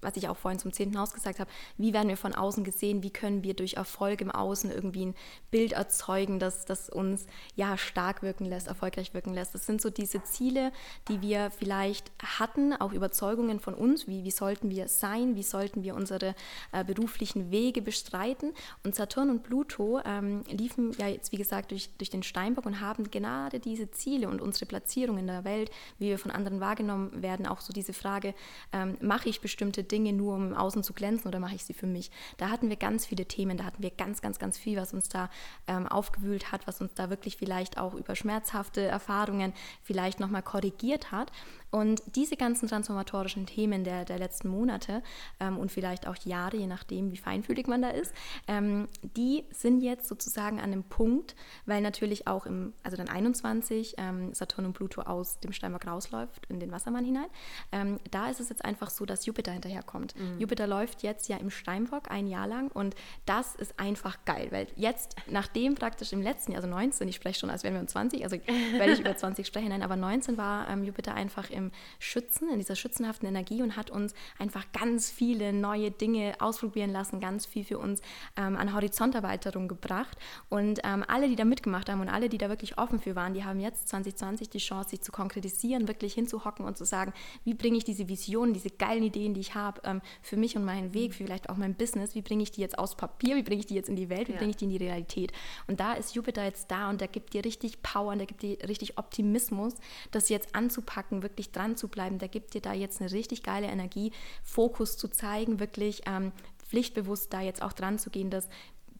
was 0.00 0.16
ich 0.16 0.28
auch 0.28 0.36
vorhin 0.36 0.58
zum 0.58 0.72
zehnten 0.72 0.98
Haus 0.98 1.12
gesagt 1.12 1.40
habe, 1.40 1.50
wie 1.76 1.92
werden 1.92 2.08
wir 2.08 2.16
von 2.16 2.34
außen 2.34 2.64
gesehen, 2.64 3.02
wie 3.02 3.10
können 3.10 3.42
wir 3.42 3.54
durch 3.54 3.74
Erfolg 3.74 4.20
im 4.20 4.30
Außen 4.30 4.70
irgendwie 4.70 5.06
ein 5.06 5.14
Bild 5.50 5.72
erzeugen, 5.72 6.38
das, 6.38 6.64
das 6.64 6.88
uns 6.90 7.26
ja 7.54 7.76
stark 7.76 8.22
wirken 8.22 8.44
lässt, 8.44 8.68
erfolgreich 8.68 9.14
wirken 9.14 9.34
lässt. 9.34 9.54
Das 9.54 9.66
sind 9.66 9.80
so 9.80 9.90
diese 9.90 10.22
Ziele, 10.22 10.72
die 11.08 11.20
wir 11.20 11.50
vielleicht 11.50 12.10
hatten, 12.38 12.72
auch 12.74 12.92
Überzeugungen 12.92 13.60
von 13.60 13.74
uns, 13.74 14.06
wie, 14.06 14.24
wie 14.24 14.30
sollten 14.30 14.70
wir 14.70 14.88
sein, 14.88 15.34
wie 15.34 15.42
sollten 15.42 15.82
wir 15.82 15.94
unsere 15.94 16.34
äh, 16.72 16.84
beruflichen 17.00 17.50
Wege 17.50 17.80
bestreiten. 17.80 18.52
Und 18.84 18.94
Saturn 18.94 19.30
und 19.30 19.42
Pluto 19.42 20.00
ähm, 20.04 20.44
liefen 20.50 20.92
ja 20.98 21.08
jetzt, 21.08 21.32
wie 21.32 21.36
gesagt, 21.36 21.70
durch, 21.70 21.88
durch 21.96 22.10
den 22.10 22.22
Steinbock 22.22 22.66
und 22.66 22.80
haben 22.80 23.10
gerade 23.10 23.58
diese 23.58 23.90
Ziele 23.90 24.28
und 24.28 24.42
unsere 24.42 24.66
Platzierung 24.66 25.16
in 25.16 25.26
der 25.26 25.44
Welt, 25.44 25.70
wie 25.98 26.08
wir 26.08 26.18
von 26.18 26.30
anderen 26.30 26.60
wahrgenommen 26.60 27.22
werden, 27.22 27.46
auch 27.46 27.60
so 27.60 27.72
diese 27.72 27.94
Frage, 27.94 28.34
ähm, 28.72 28.98
mache 29.00 29.30
ich 29.30 29.40
bestimmte 29.40 29.82
Dinge 29.82 30.12
nur, 30.12 30.34
um 30.34 30.48
im 30.48 30.54
Außen 30.54 30.82
zu 30.82 30.92
glänzen 30.92 31.28
oder 31.28 31.40
mache 31.40 31.54
ich 31.54 31.64
sie 31.64 31.72
für 31.72 31.86
mich? 31.86 32.10
Da 32.36 32.50
hatten 32.50 32.68
wir 32.68 32.76
ganz 32.76 33.06
viele 33.06 33.24
Themen, 33.24 33.56
da 33.56 33.64
hatten 33.64 33.82
wir 33.82 33.90
ganz, 33.90 34.20
ganz, 34.20 34.38
ganz 34.38 34.58
viel, 34.58 34.76
was 34.76 34.92
uns 34.92 35.08
da 35.08 35.30
ähm, 35.66 35.86
aufgewühlt 35.86 36.52
hat, 36.52 36.66
was 36.66 36.82
uns 36.82 36.92
da 36.94 37.08
wirklich 37.08 37.38
vielleicht 37.38 37.78
auch 37.78 37.94
über 37.94 38.14
schmerzhafte 38.14 38.82
Erfahrungen 38.82 39.54
vielleicht 39.82 40.20
nochmal 40.20 40.42
korrigiert 40.42 41.12
hat. 41.12 41.32
Und 41.70 42.02
diese 42.16 42.36
ganzen 42.36 42.68
transformatorischen 42.68 43.46
Themen 43.46 43.84
der, 43.84 44.04
der 44.04 44.18
letzten 44.18 44.48
Monate 44.48 45.02
ähm, 45.38 45.56
und 45.58 45.70
vielleicht 45.70 46.06
auch 46.06 46.16
Jahre, 46.24 46.56
je 46.56 46.66
nachdem, 46.66 47.12
wie 47.12 47.16
feinfühlig 47.16 47.66
man 47.68 47.82
da 47.82 47.90
ist, 47.90 48.12
ähm, 48.48 48.88
die 49.02 49.44
sind 49.52 49.80
jetzt 49.80 50.08
sozusagen 50.08 50.58
an 50.58 50.72
einem 50.72 50.84
Punkt, 50.84 51.36
weil 51.66 51.80
natürlich 51.80 52.26
auch 52.26 52.46
im, 52.46 52.72
also 52.82 52.96
dann 52.96 53.08
21 53.08 53.94
ähm, 53.98 54.34
Saturn 54.34 54.66
und 54.66 54.72
Pluto 54.72 55.02
aus 55.02 55.38
dem 55.40 55.52
Steinbock 55.52 55.86
rausläuft 55.86 56.46
in 56.46 56.58
den 56.58 56.72
Wassermann 56.72 57.04
hinein. 57.04 57.28
Ähm, 57.70 57.98
da 58.10 58.28
ist 58.28 58.40
es 58.40 58.48
jetzt 58.48 58.64
einfach 58.64 58.90
so, 58.90 59.06
dass 59.06 59.26
Jupiter 59.26 59.52
hinterherkommt. 59.52 60.14
Mhm. 60.18 60.40
Jupiter 60.40 60.66
läuft 60.66 61.02
jetzt 61.02 61.28
ja 61.28 61.36
im 61.36 61.50
Steinbock 61.50 62.10
ein 62.10 62.26
Jahr 62.26 62.48
lang 62.48 62.70
und 62.72 62.96
das 63.26 63.54
ist 63.54 63.78
einfach 63.78 64.24
geil, 64.24 64.48
weil 64.50 64.66
jetzt, 64.74 65.14
nachdem 65.28 65.76
praktisch 65.76 66.12
im 66.12 66.22
letzten 66.22 66.52
Jahr, 66.52 66.62
also 66.62 66.68
19, 66.68 67.06
ich 67.08 67.16
spreche 67.16 67.38
schon, 67.38 67.50
als 67.50 67.62
wären 67.62 67.74
wir 67.74 67.80
um 67.80 67.88
20, 67.88 68.24
also 68.24 68.36
weil 68.78 68.90
ich 68.90 69.00
über 69.00 69.16
20 69.16 69.46
spreche, 69.46 69.68
nein, 69.68 69.82
aber 69.82 69.96
19 69.96 70.36
war 70.36 70.68
ähm, 70.68 70.82
Jupiter 70.82 71.14
einfach 71.14 71.50
im 71.50 71.59
im 71.60 71.70
Schützen, 71.98 72.50
in 72.50 72.58
dieser 72.58 72.76
schützenhaften 72.76 73.26
Energie 73.26 73.62
und 73.62 73.76
hat 73.76 73.90
uns 73.90 74.14
einfach 74.38 74.64
ganz 74.72 75.10
viele 75.10 75.52
neue 75.52 75.90
Dinge 75.90 76.34
ausprobieren 76.40 76.90
lassen, 76.90 77.20
ganz 77.20 77.46
viel 77.46 77.64
für 77.64 77.78
uns 77.78 78.00
ähm, 78.36 78.56
an 78.56 78.74
Horizonterweiterung 78.74 79.68
gebracht. 79.68 80.18
Und 80.48 80.80
ähm, 80.84 81.04
alle, 81.08 81.28
die 81.28 81.36
da 81.36 81.44
mitgemacht 81.44 81.88
haben 81.88 82.00
und 82.00 82.08
alle, 82.08 82.28
die 82.28 82.38
da 82.38 82.48
wirklich 82.48 82.78
offen 82.78 82.98
für 82.98 83.16
waren, 83.16 83.34
die 83.34 83.44
haben 83.44 83.60
jetzt 83.60 83.88
2020 83.88 84.50
die 84.50 84.58
Chance, 84.58 84.90
sich 84.90 85.00
zu 85.00 85.12
konkretisieren, 85.12 85.88
wirklich 85.88 86.14
hinzuhocken 86.14 86.66
und 86.66 86.76
zu 86.76 86.84
sagen, 86.84 87.12
wie 87.44 87.54
bringe 87.54 87.78
ich 87.78 87.84
diese 87.84 88.08
Visionen, 88.08 88.52
diese 88.52 88.70
geilen 88.70 89.02
Ideen, 89.02 89.32
die 89.32 89.40
ich 89.40 89.54
habe, 89.54 89.80
ähm, 89.84 90.02
für 90.22 90.36
mich 90.36 90.56
und 90.56 90.64
meinen 90.64 90.92
Weg, 90.92 91.14
für 91.14 91.30
vielleicht 91.30 91.48
auch 91.48 91.56
mein 91.56 91.74
Business, 91.74 92.16
wie 92.16 92.22
bringe 92.22 92.42
ich 92.42 92.50
die 92.50 92.60
jetzt 92.60 92.76
aus 92.76 92.96
Papier, 92.96 93.36
wie 93.36 93.44
bringe 93.44 93.60
ich 93.60 93.66
die 93.66 93.76
jetzt 93.76 93.88
in 93.88 93.94
die 93.94 94.08
Welt, 94.08 94.26
wie 94.26 94.32
ja. 94.32 94.38
bringe 94.38 94.50
ich 94.50 94.56
die 94.56 94.64
in 94.64 94.70
die 94.70 94.78
Realität. 94.78 95.32
Und 95.68 95.78
da 95.78 95.92
ist 95.92 96.16
Jupiter 96.16 96.42
jetzt 96.42 96.72
da 96.72 96.90
und 96.90 97.00
der 97.00 97.06
gibt 97.06 97.34
dir 97.34 97.44
richtig 97.44 97.82
Power 97.82 98.10
und 98.10 98.18
der 98.18 98.26
gibt 98.26 98.42
dir 98.42 98.58
richtig 98.68 98.98
Optimismus, 98.98 99.74
das 100.10 100.28
jetzt 100.28 100.56
anzupacken, 100.56 101.22
wirklich 101.22 101.49
wirklich 101.50 101.52
dran 101.52 101.76
zu 101.76 101.88
bleiben, 101.88 102.18
der 102.18 102.28
gibt 102.28 102.54
dir 102.54 102.60
da 102.60 102.72
jetzt 102.72 103.00
eine 103.00 103.10
richtig 103.10 103.42
geile 103.42 103.66
Energie, 103.66 104.12
Fokus 104.42 104.96
zu 104.96 105.08
zeigen, 105.08 105.60
wirklich 105.60 106.02
ähm, 106.06 106.32
pflichtbewusst 106.68 107.32
da 107.32 107.40
jetzt 107.40 107.62
auch 107.62 107.72
dran 107.72 107.98
zu 107.98 108.10
gehen, 108.10 108.30
dass 108.30 108.48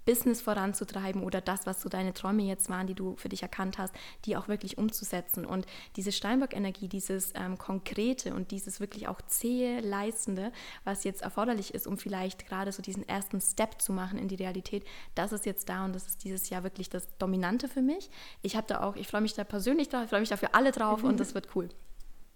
Business 0.05 0.41
voranzutreiben 0.41 1.23
oder 1.23 1.41
das, 1.41 1.67
was 1.67 1.81
so 1.81 1.89
deine 1.89 2.13
Träume 2.13 2.43
jetzt 2.43 2.69
waren, 2.69 2.87
die 2.87 2.95
du 2.95 3.17
für 3.17 3.29
dich 3.29 3.43
erkannt 3.43 3.79
hast, 3.79 3.95
die 4.25 4.37
auch 4.37 4.49
wirklich 4.49 4.79
umzusetzen. 4.79 5.45
Und 5.45 5.67
diese 5.97 6.13
Steinbock-Energie, 6.13 6.89
dieses 6.89 7.33
ähm, 7.37 7.59
Konkrete 7.59 8.35
und 8.35 8.51
dieses 8.51 8.81
wirklich 8.81 9.09
auch 9.09 9.21
zähe 9.23 9.81
Leistende, 9.81 10.53
was 10.85 11.05
jetzt 11.05 11.23
erforderlich 11.23 11.75
ist, 11.75 11.87
um 11.87 11.99
vielleicht 11.99 12.47
gerade 12.49 12.73
so 12.73 12.83
diesen 12.83 13.09
ersten 13.09 13.41
Step 13.41 13.81
zu 13.81 13.93
machen 13.93 14.19
in 14.19 14.29
die 14.29 14.37
Realität, 14.37 14.85
das 15.15 15.33
ist 15.33 15.47
jetzt 15.47 15.69
da 15.69 15.85
und 15.85 15.95
das 15.95 16.07
ist 16.07 16.25
dieses 16.25 16.49
Jahr 16.51 16.65
wirklich 16.65 16.89
das 16.89 17.07
Dominante 17.19 17.69
für 17.69 17.83
mich. 17.83 18.11
Ich 18.43 18.57
habe 18.57 18.67
da 18.67 18.83
auch, 18.83 18.97
ich 18.97 19.07
freue 19.07 19.21
mich 19.21 19.35
da 19.35 19.45
persönlich 19.45 19.89
drauf, 19.89 20.05
ich 20.05 20.11
freue 20.11 20.21
mich 20.21 20.29
da 20.29 20.37
für 20.37 20.55
alle 20.55 20.73
drauf 20.73 21.05
und 21.05 21.21
das 21.21 21.35
wird 21.35 21.55
cool. 21.55 21.69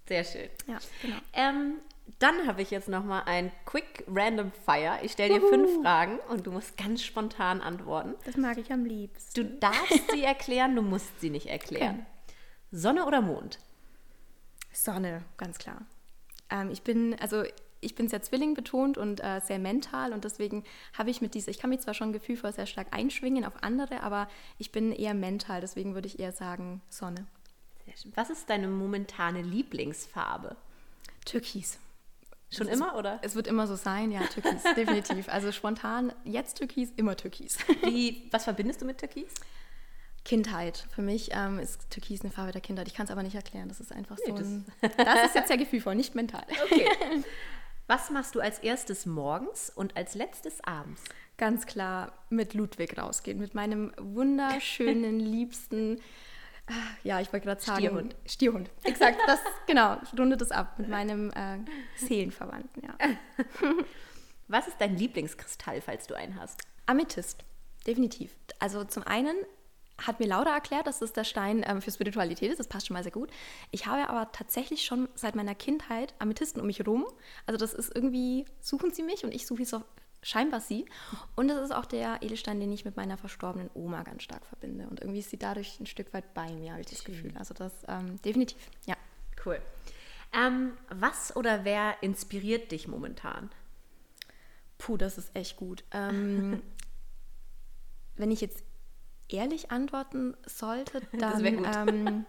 Sehr 0.07 0.25
schön. 0.25 0.49
Ja, 0.67 0.79
genau. 1.01 1.17
Ähm, 1.33 1.79
dann 2.19 2.47
habe 2.47 2.61
ich 2.61 2.71
jetzt 2.71 2.89
noch 2.89 3.05
mal 3.05 3.23
ein 3.23 3.51
Quick 3.65 4.05
Random 4.09 4.53
Fire. 4.53 4.99
Ich 5.03 5.13
stelle 5.13 5.35
dir 5.35 5.43
Uhu. 5.43 5.49
fünf 5.49 5.83
Fragen 5.83 6.19
und 6.29 6.47
du 6.47 6.51
musst 6.51 6.77
ganz 6.77 7.03
spontan 7.03 7.61
antworten. 7.63 8.15
Das 8.25 8.37
mag 8.37 8.59
ich 8.59 8.71
am 8.73 8.85
liebsten. 8.85 9.35
Du 9.35 9.59
darfst 9.59 10.11
sie 10.13 10.23
erklären, 10.23 10.77
du 10.77 10.83
musst 10.83 11.21
sie 11.21 11.31
nicht 11.31 11.47
erklären. 11.47 12.01
Okay. 12.01 12.37
Sonne 12.73 13.07
oder 13.07 13.23
Mond? 13.23 13.59
Sonne, 14.73 15.23
ganz 15.39 15.59
klar. 15.59 15.87
Ähm, 16.51 16.71
ich 16.71 16.83
bin, 16.83 17.17
also 17.21 17.45
ich 17.81 17.95
bin 17.95 18.09
sehr 18.09 18.23
Zwilling 18.23 18.55
betont 18.55 18.99
und 18.99 19.23
äh, 19.23 19.41
sehr 19.41 19.59
mental 19.59 20.13
und 20.13 20.25
deswegen 20.25 20.65
habe 20.97 21.11
ich 21.11 21.21
mit 21.21 21.35
dieser, 21.35 21.51
ich 21.51 21.59
kann 21.59 21.71
mich 21.71 21.81
zwar 21.81 21.95
schon 21.95 22.13
gefühlvoll 22.13 22.53
sehr 22.53 22.67
stark 22.67 22.89
einschwingen 22.91 23.45
auf 23.45 23.63
andere, 23.63 24.03
aber 24.03 24.29
ich 24.59 24.73
bin 24.73 24.93
eher 24.93 25.15
mental, 25.15 25.61
deswegen 25.61 25.95
würde 25.95 26.09
ich 26.09 26.19
eher 26.19 26.33
sagen 26.33 26.83
Sonne. 26.89 27.27
Was 28.15 28.31
ist 28.31 28.49
deine 28.51 28.69
momentane 28.69 29.43
Lieblingsfarbe? 29.43 30.57
Türkis. 31.25 31.79
Schon 32.51 32.69
immer, 32.69 32.97
oder? 32.97 33.19
Es 33.23 33.35
wird 33.35 33.47
immer 33.47 33.67
so 33.67 33.75
sein, 33.75 34.13
ja, 34.13 34.21
Türkis, 34.27 34.63
definitiv. 34.77 35.29
Also 35.29 35.51
spontan, 35.53 36.13
jetzt 36.25 36.59
Türkis, 36.59 36.91
immer 36.97 37.17
Türkis. 37.17 37.59
Wie, 37.83 38.29
was 38.31 38.45
verbindest 38.45 38.83
du 38.83 38.87
mit 38.87 38.99
Türkis? 38.99 39.33
Kindheit. 40.25 40.87
Für 40.95 41.03
mich 41.03 41.31
ähm, 41.33 41.59
ist 41.59 41.91
Türkis 41.91 42.23
eine 42.23 42.31
Farbe 42.31 42.53
der 42.53 42.61
Kindheit. 42.61 42.89
Ich 42.89 42.95
kann 42.95 43.05
es 43.05 43.11
aber 43.11 43.23
nicht 43.23 43.35
erklären. 43.35 43.69
Das 43.69 43.81
ist 43.81 43.93
einfach 43.93 44.17
nee, 44.27 44.33
so 44.33 44.37
ein, 44.37 44.65
Das 44.97 45.27
ist 45.27 45.35
jetzt 45.35 45.49
sehr 45.49 45.59
gefühlvoll, 45.59 45.95
nicht 45.95 46.15
mental. 46.15 46.45
Okay. 46.65 46.89
Was 47.87 48.11
machst 48.11 48.35
du 48.35 48.41
als 48.41 48.61
erstes 48.61 49.05
morgens 49.05 49.69
und 49.69 49.97
als 49.97 50.15
letztes 50.15 50.63
abends? 50.65 51.03
Ganz 51.37 51.67
klar 51.67 52.13
mit 52.31 52.55
Ludwig 52.55 52.97
rausgehen, 52.97 53.39
mit 53.39 53.55
meinem 53.55 53.93
wunderschönen, 53.99 55.21
liebsten 55.21 56.01
ja, 57.03 57.21
ich 57.21 57.33
wollte 57.33 57.47
gerade 57.47 57.61
sagen. 57.61 57.79
Stierhund. 57.79 58.17
Stierhund, 58.27 58.71
exakt. 58.83 59.19
Das, 59.27 59.41
genau, 59.67 59.99
rundet 60.19 60.41
es 60.41 60.51
ab 60.51 60.79
mit 60.79 60.89
meinem 60.89 61.31
äh, 61.31 61.59
Seelenverwandten, 61.97 62.83
ja. 62.83 62.97
Was 64.49 64.69
ist 64.69 64.77
dein 64.79 64.97
Lieblingskristall, 64.97 65.81
falls 65.81 66.07
du 66.07 66.15
einen 66.15 66.39
hast? 66.39 66.63
Amethyst, 66.87 67.45
definitiv. 67.87 68.37
Also 68.59 68.85
zum 68.85 69.03
einen 69.05 69.37
hat 69.99 70.21
mir 70.21 70.27
Laura 70.27 70.55
erklärt, 70.55 70.87
dass 70.87 70.99
das 70.99 71.13
der 71.13 71.25
Stein 71.25 71.65
ähm, 71.67 71.81
für 71.81 71.91
Spiritualität 71.91 72.51
ist. 72.51 72.59
Das 72.59 72.67
passt 72.67 72.87
schon 72.87 72.95
mal 72.95 73.03
sehr 73.03 73.13
gut. 73.13 73.31
Ich 73.71 73.87
habe 73.87 74.09
aber 74.09 74.33
tatsächlich 74.33 74.85
schon 74.85 75.09
seit 75.15 75.35
meiner 75.35 75.55
Kindheit 75.55 76.15
Amethysten 76.19 76.61
um 76.61 76.67
mich 76.67 76.87
rum. 76.87 77.07
Also 77.47 77.59
das 77.59 77.75
ist 77.75 77.95
irgendwie, 77.95 78.45
suchen 78.61 78.93
sie 78.93 79.03
mich 79.03 79.25
und 79.25 79.33
ich 79.33 79.47
suche 79.47 79.65
so 79.65 79.83
scheinbar 80.25 80.61
sie. 80.61 80.87
Und 81.37 81.49
das 81.49 81.61
ist 81.61 81.73
auch 81.73 81.87
der 81.87 82.23
Edelstein, 82.23 82.59
den 82.59 82.73
ich 82.73 82.85
mit 82.85 82.97
meiner 82.97 83.17
verstorbenen 83.17 83.71
Oma 83.75 84.03
ganz 84.03 84.23
stark 84.23 84.45
verbinde. 84.47 84.87
Und 84.89 85.01
irgendwie 85.01 85.21
ist 85.21 85.31
sie 85.31 85.39
dadurch 85.39 85.79
ein 85.79 85.87
Stück 85.87 86.13
weit 86.13 86.35
bei 86.35 86.51
mir, 86.53 86.73
habe 86.73 86.81
ich 86.81 86.89
das 86.89 87.05
Gefühl. 87.05 87.33
Also 87.37 87.55
das 87.55 87.73
ähm, 87.87 88.21
definitiv, 88.23 88.59
ja. 88.87 88.97
Cool. 89.45 89.61
Ähm, 90.33 90.73
was 90.89 91.37
oder 91.37 91.65
wer 91.65 92.03
inspiriert 92.03 92.73
dich 92.73 92.89
momentan? 92.89 93.51
Puh, 94.79 94.97
das 94.97 95.19
ist 95.19 95.31
echt 95.37 95.57
gut. 95.57 95.85
Ähm, 95.93 96.63
wenn 98.17 98.31
ich 98.31 98.41
jetzt 98.41 98.65
ehrlich 99.29 99.71
antworten 99.71 100.37
sollte, 100.47 101.03
dann 101.19 101.45
ähm, 101.45 102.27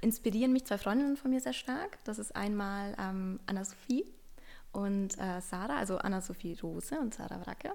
inspirieren 0.00 0.52
mich 0.52 0.66
zwei 0.66 0.78
Freundinnen 0.78 1.16
von 1.16 1.30
mir 1.30 1.40
sehr 1.40 1.52
stark. 1.52 1.98
Das 2.04 2.18
ist 2.18 2.36
einmal 2.36 2.94
ähm, 2.98 3.40
Anna-Sophie 3.46 4.12
und 4.72 5.18
äh, 5.18 5.40
Sarah, 5.40 5.76
also 5.76 5.98
Anna-Sophie 5.98 6.56
Rose 6.62 6.98
und 6.98 7.14
Sarah 7.14 7.46
Wracke, 7.46 7.72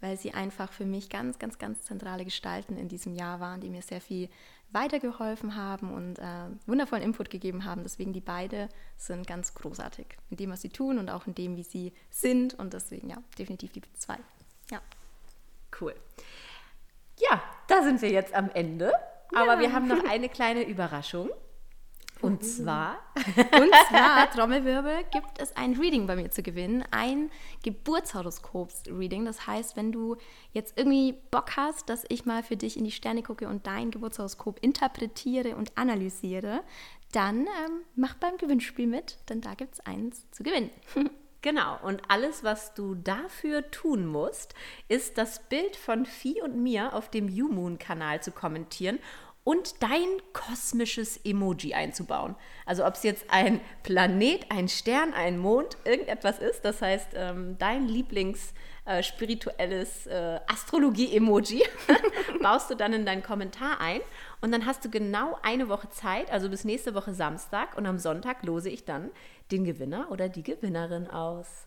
weil 0.00 0.16
sie 0.16 0.34
einfach 0.34 0.72
für 0.72 0.84
mich 0.84 1.08
ganz, 1.08 1.38
ganz, 1.38 1.58
ganz 1.58 1.82
zentrale 1.82 2.24
Gestalten 2.24 2.76
in 2.76 2.88
diesem 2.88 3.14
Jahr 3.14 3.40
waren, 3.40 3.60
die 3.60 3.70
mir 3.70 3.82
sehr 3.82 4.00
viel 4.00 4.28
weitergeholfen 4.72 5.56
haben 5.56 5.92
und 5.92 6.18
äh, 6.18 6.48
wundervollen 6.66 7.04
Input 7.04 7.30
gegeben 7.30 7.64
haben. 7.64 7.82
Deswegen 7.82 8.12
die 8.12 8.20
beide 8.20 8.68
sind 8.96 9.26
ganz 9.26 9.54
großartig 9.54 10.06
in 10.30 10.36
dem, 10.36 10.50
was 10.50 10.62
sie 10.62 10.68
tun 10.68 10.98
und 10.98 11.08
auch 11.10 11.26
in 11.26 11.34
dem, 11.34 11.56
wie 11.56 11.64
sie 11.64 11.92
sind. 12.10 12.54
Und 12.54 12.72
deswegen 12.72 13.10
ja, 13.10 13.16
definitiv 13.38 13.72
die 13.72 13.82
zwei. 13.94 14.18
Ja. 14.70 14.80
Cool. 15.80 15.94
Ja, 17.18 17.42
da 17.68 17.82
sind 17.82 18.00
wir 18.02 18.10
jetzt 18.10 18.34
am 18.34 18.50
Ende. 18.50 18.92
Ja. 19.32 19.42
Aber 19.42 19.60
wir 19.60 19.72
haben 19.72 19.88
noch 19.88 20.04
eine 20.08 20.28
kleine 20.28 20.62
Überraschung. 20.62 21.30
Und 22.22 22.44
zwar? 22.44 22.98
Und 23.16 23.74
zwar, 23.88 24.30
Trommelwirbel, 24.30 25.04
gibt 25.10 25.40
es 25.40 25.56
ein 25.56 25.74
Reading 25.74 26.06
bei 26.06 26.16
mir 26.16 26.30
zu 26.30 26.42
gewinnen. 26.42 26.84
Ein 26.90 27.30
Geburtshoroskops-Reading. 27.62 29.24
Das 29.24 29.46
heißt, 29.46 29.76
wenn 29.76 29.92
du 29.92 30.16
jetzt 30.52 30.76
irgendwie 30.76 31.14
Bock 31.30 31.56
hast, 31.56 31.88
dass 31.88 32.04
ich 32.08 32.26
mal 32.26 32.42
für 32.42 32.56
dich 32.56 32.76
in 32.76 32.84
die 32.84 32.90
Sterne 32.90 33.22
gucke 33.22 33.48
und 33.48 33.66
dein 33.66 33.90
Geburtshoroskop 33.90 34.58
interpretiere 34.60 35.56
und 35.56 35.76
analysiere, 35.76 36.62
dann 37.12 37.40
ähm, 37.40 37.82
mach 37.96 38.14
beim 38.14 38.36
Gewinnspiel 38.36 38.86
mit, 38.86 39.18
denn 39.28 39.40
da 39.40 39.54
gibt 39.54 39.74
es 39.74 39.80
eins 39.80 40.30
zu 40.30 40.42
gewinnen. 40.42 40.70
Genau, 41.42 41.78
und 41.82 42.02
alles, 42.08 42.44
was 42.44 42.74
du 42.74 42.94
dafür 42.94 43.70
tun 43.70 44.04
musst, 44.04 44.54
ist 44.88 45.16
das 45.16 45.48
Bild 45.48 45.74
von 45.74 46.04
Vieh 46.04 46.42
und 46.42 46.62
mir 46.62 46.92
auf 46.92 47.10
dem 47.10 47.28
YouMoon-Kanal 47.28 48.22
zu 48.22 48.30
kommentieren 48.30 48.98
und 49.44 49.82
dein 49.82 50.08
kosmisches 50.32 51.18
Emoji 51.24 51.74
einzubauen. 51.74 52.36
Also 52.66 52.86
ob 52.86 52.94
es 52.94 53.02
jetzt 53.02 53.24
ein 53.30 53.60
Planet, 53.82 54.46
ein 54.50 54.68
Stern, 54.68 55.14
ein 55.14 55.38
Mond, 55.38 55.76
irgendetwas 55.84 56.38
ist, 56.38 56.64
das 56.64 56.82
heißt 56.82 57.08
ähm, 57.14 57.56
dein 57.58 57.88
Lieblings 57.88 58.52
äh, 58.84 59.02
spirituelles 59.02 60.06
äh, 60.06 60.40
Astrologie-Emoji 60.46 61.62
baust 62.42 62.70
du 62.70 62.74
dann 62.74 62.92
in 62.92 63.06
deinen 63.06 63.22
Kommentar 63.22 63.80
ein 63.80 64.00
und 64.40 64.52
dann 64.52 64.66
hast 64.66 64.84
du 64.84 64.90
genau 64.90 65.38
eine 65.42 65.68
Woche 65.68 65.90
Zeit, 65.90 66.30
also 66.30 66.48
bis 66.48 66.64
nächste 66.64 66.94
Woche 66.94 67.14
Samstag 67.14 67.76
und 67.76 67.86
am 67.86 67.98
Sonntag 67.98 68.42
lose 68.42 68.68
ich 68.68 68.84
dann 68.84 69.10
den 69.50 69.64
Gewinner 69.64 70.10
oder 70.10 70.28
die 70.28 70.42
Gewinnerin 70.42 71.08
aus. 71.08 71.66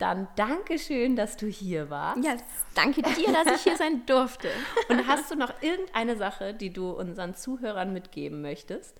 Dann 0.00 0.28
danke 0.34 0.78
schön, 0.78 1.14
dass 1.14 1.36
du 1.36 1.46
hier 1.46 1.90
warst. 1.90 2.24
Ja, 2.24 2.34
danke 2.74 3.02
dir, 3.02 3.32
dass 3.32 3.54
ich 3.54 3.62
hier 3.64 3.76
sein 3.76 4.06
durfte. 4.06 4.48
Und 4.88 5.06
hast 5.06 5.30
du 5.30 5.36
noch 5.36 5.52
irgendeine 5.60 6.16
Sache, 6.16 6.54
die 6.54 6.72
du 6.72 6.90
unseren 6.90 7.34
Zuhörern 7.34 7.92
mitgeben 7.92 8.40
möchtest? 8.40 8.96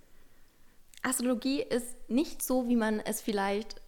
Astrologie 1.02 1.62
ist 1.62 1.96
nicht 2.10 2.42
so, 2.42 2.68
wie 2.68 2.76
man 2.76 3.00
es 3.00 3.22
vielleicht 3.22 3.79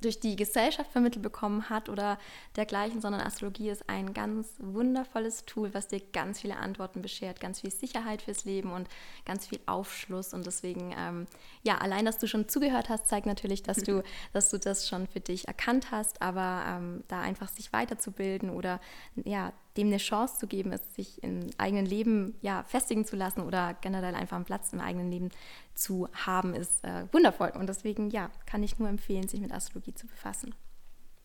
durch 0.00 0.20
die 0.20 0.36
Gesellschaft 0.36 0.90
vermittelt 0.92 1.22
bekommen 1.22 1.68
hat 1.70 1.88
oder 1.88 2.18
dergleichen, 2.56 3.00
sondern 3.00 3.20
Astrologie 3.20 3.70
ist 3.70 3.88
ein 3.88 4.14
ganz 4.14 4.54
wundervolles 4.58 5.44
Tool, 5.44 5.74
was 5.74 5.88
dir 5.88 6.00
ganz 6.12 6.40
viele 6.40 6.56
Antworten 6.56 7.02
beschert, 7.02 7.40
ganz 7.40 7.60
viel 7.60 7.70
Sicherheit 7.70 8.22
fürs 8.22 8.44
Leben 8.44 8.72
und 8.72 8.88
ganz 9.24 9.46
viel 9.46 9.60
Aufschluss. 9.66 10.34
Und 10.34 10.46
deswegen, 10.46 10.94
ähm, 10.96 11.26
ja, 11.62 11.78
allein, 11.78 12.04
dass 12.04 12.18
du 12.18 12.26
schon 12.26 12.48
zugehört 12.48 12.88
hast, 12.88 13.08
zeigt 13.08 13.26
natürlich, 13.26 13.62
dass 13.62 13.78
du, 13.78 14.02
dass 14.32 14.50
du 14.50 14.58
das 14.58 14.88
schon 14.88 15.06
für 15.06 15.20
dich 15.20 15.48
erkannt 15.48 15.90
hast, 15.90 16.22
aber 16.22 16.64
ähm, 16.66 17.04
da 17.08 17.20
einfach 17.20 17.48
sich 17.48 17.72
weiterzubilden 17.72 18.50
oder 18.50 18.80
ja, 19.16 19.52
dem 19.78 19.86
eine 19.86 19.98
Chance 19.98 20.38
zu 20.38 20.46
geben, 20.48 20.72
es 20.72 20.94
sich 20.94 21.22
im 21.22 21.50
eigenen 21.56 21.86
Leben 21.86 22.34
ja, 22.40 22.64
festigen 22.64 23.04
zu 23.04 23.14
lassen 23.14 23.40
oder 23.40 23.74
generell 23.80 24.14
einfach 24.14 24.36
einen 24.36 24.44
Platz 24.44 24.72
im 24.72 24.80
eigenen 24.80 25.10
Leben 25.10 25.30
zu 25.74 26.08
haben, 26.12 26.52
ist 26.52 26.84
äh, 26.84 27.04
wundervoll. 27.12 27.52
Und 27.54 27.68
deswegen, 27.68 28.10
ja, 28.10 28.30
kann 28.44 28.62
ich 28.64 28.78
nur 28.78 28.88
empfehlen, 28.88 29.28
sich 29.28 29.40
mit 29.40 29.52
Astrologie 29.52 29.94
zu 29.94 30.08
befassen. 30.08 30.54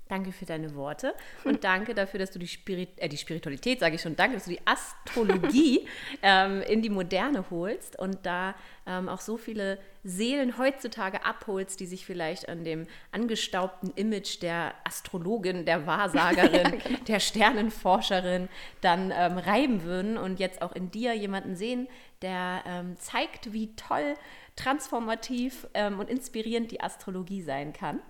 Danke 0.10 0.34
für 0.34 0.46
deine 0.46 0.76
Worte 0.76 1.14
und 1.46 1.64
danke 1.64 1.94
dafür, 1.94 2.20
dass 2.20 2.32
du 2.32 2.40
die, 2.40 2.48
Spirit 2.48 2.90
äh, 2.98 3.08
die 3.08 3.18
Spiritualität, 3.18 3.80
sage 3.80 3.96
ich 3.96 4.02
schon, 4.02 4.16
danke, 4.16 4.36
dass 4.36 4.46
du 4.46 4.52
die 4.52 4.62
Astrologie 4.66 5.88
ähm, 6.22 6.62
in 6.62 6.82
die 6.82 6.90
Moderne 6.90 7.46
holst 7.50 7.98
und 7.98 8.26
da 8.26 8.54
ähm, 8.86 9.08
auch 9.08 9.22
so 9.22 9.38
viele 9.38 9.80
Seelen 10.04 10.58
heutzutage 10.58 11.24
abholst, 11.24 11.80
die 11.80 11.86
sich 11.86 12.06
vielleicht 12.06 12.50
an 12.50 12.66
dem 12.66 12.86
angestaubten 13.14 13.92
Image 13.96 14.42
der 14.42 14.74
Astrologin, 14.84 15.66
der 15.66 15.88
Wahrsagerin, 15.88 16.52
ja, 16.64 16.70
genau. 16.70 17.00
der 17.08 17.20
Sternenforscherin 17.22 18.50
dann 18.82 19.12
ähm, 19.16 19.38
reiben 19.38 19.84
würden 19.84 20.18
und 20.18 20.40
jetzt 20.40 20.62
auch 20.62 20.74
in 20.74 20.92
dir 20.92 21.14
jemanden 21.14 21.56
sehen, 21.56 21.88
der 22.22 22.64
ähm, 22.66 22.98
zeigt, 22.98 23.54
wie 23.54 23.74
toll, 23.76 24.16
transformativ 24.58 25.68
ähm, 25.74 26.00
und 26.00 26.10
inspirierend 26.10 26.72
die 26.72 26.82
Astrologie 26.82 27.42
sein 27.42 27.72
kann. 27.72 28.02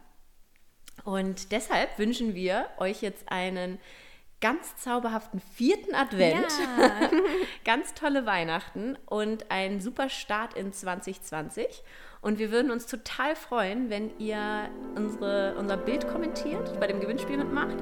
Und 1.04 1.52
deshalb 1.52 1.98
wünschen 2.00 2.34
wir 2.36 2.68
euch 2.78 3.02
jetzt 3.02 3.32
einen 3.32 3.80
ganz 4.42 4.76
zauberhaften 4.76 5.42
vierten 5.56 5.96
Advent, 5.96 6.48
Ja. 6.78 7.10
ganz 7.66 7.94
tolle 7.94 8.26
Weihnachten 8.26 8.98
und 9.06 9.50
einen 9.50 9.80
super 9.80 10.10
Start 10.10 10.54
in 10.56 10.74
2020. 10.74 11.82
Und 12.22 12.40
wir 12.40 12.52
würden 12.52 12.72
uns 12.72 12.86
total 12.86 13.36
freuen, 13.36 13.90
wenn 13.90 14.18
ihr 14.18 14.70
unsere, 14.96 15.56
unser 15.58 15.76
Bild 15.76 16.08
kommentiert, 16.08 16.78
bei 16.80 16.88
dem 16.88 17.02
Gewinnspiel 17.02 17.38
mitmacht 17.38 17.78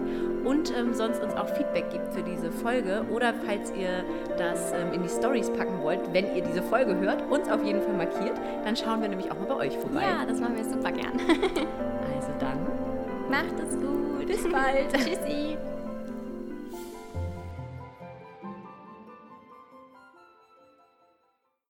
und 0.45 0.75
ähm, 0.75 0.93
sonst 0.95 1.21
uns 1.21 1.33
auch 1.35 1.47
Feedback 1.49 1.91
gibt 1.91 2.11
für 2.13 2.23
diese 2.23 2.51
Folge. 2.51 3.05
Oder 3.11 3.35
falls 3.45 3.71
ihr 3.71 4.03
das 4.37 4.71
ähm, 4.71 4.93
in 4.93 5.03
die 5.03 5.09
Stories 5.09 5.51
packen 5.51 5.81
wollt, 5.83 6.13
wenn 6.13 6.35
ihr 6.35 6.43
diese 6.43 6.63
Folge 6.63 6.95
hört, 6.99 7.21
uns 7.31 7.49
auf 7.49 7.63
jeden 7.63 7.81
Fall 7.81 7.93
markiert, 7.93 8.39
dann 8.63 8.75
schauen 8.75 9.01
wir 9.01 9.09
nämlich 9.09 9.31
auch 9.31 9.37
mal 9.37 9.45
bei 9.45 9.67
euch 9.67 9.77
vorbei. 9.77 10.01
ja, 10.01 10.25
das 10.25 10.39
machen 10.39 10.55
wir 10.57 10.63
super 10.63 10.91
gern. 10.91 11.19
Macht 13.31 13.57
es 13.59 13.75
gut. 13.79 14.27
bis 14.27 14.43
bald. 14.51 14.91
Tschüssi. 14.93 15.57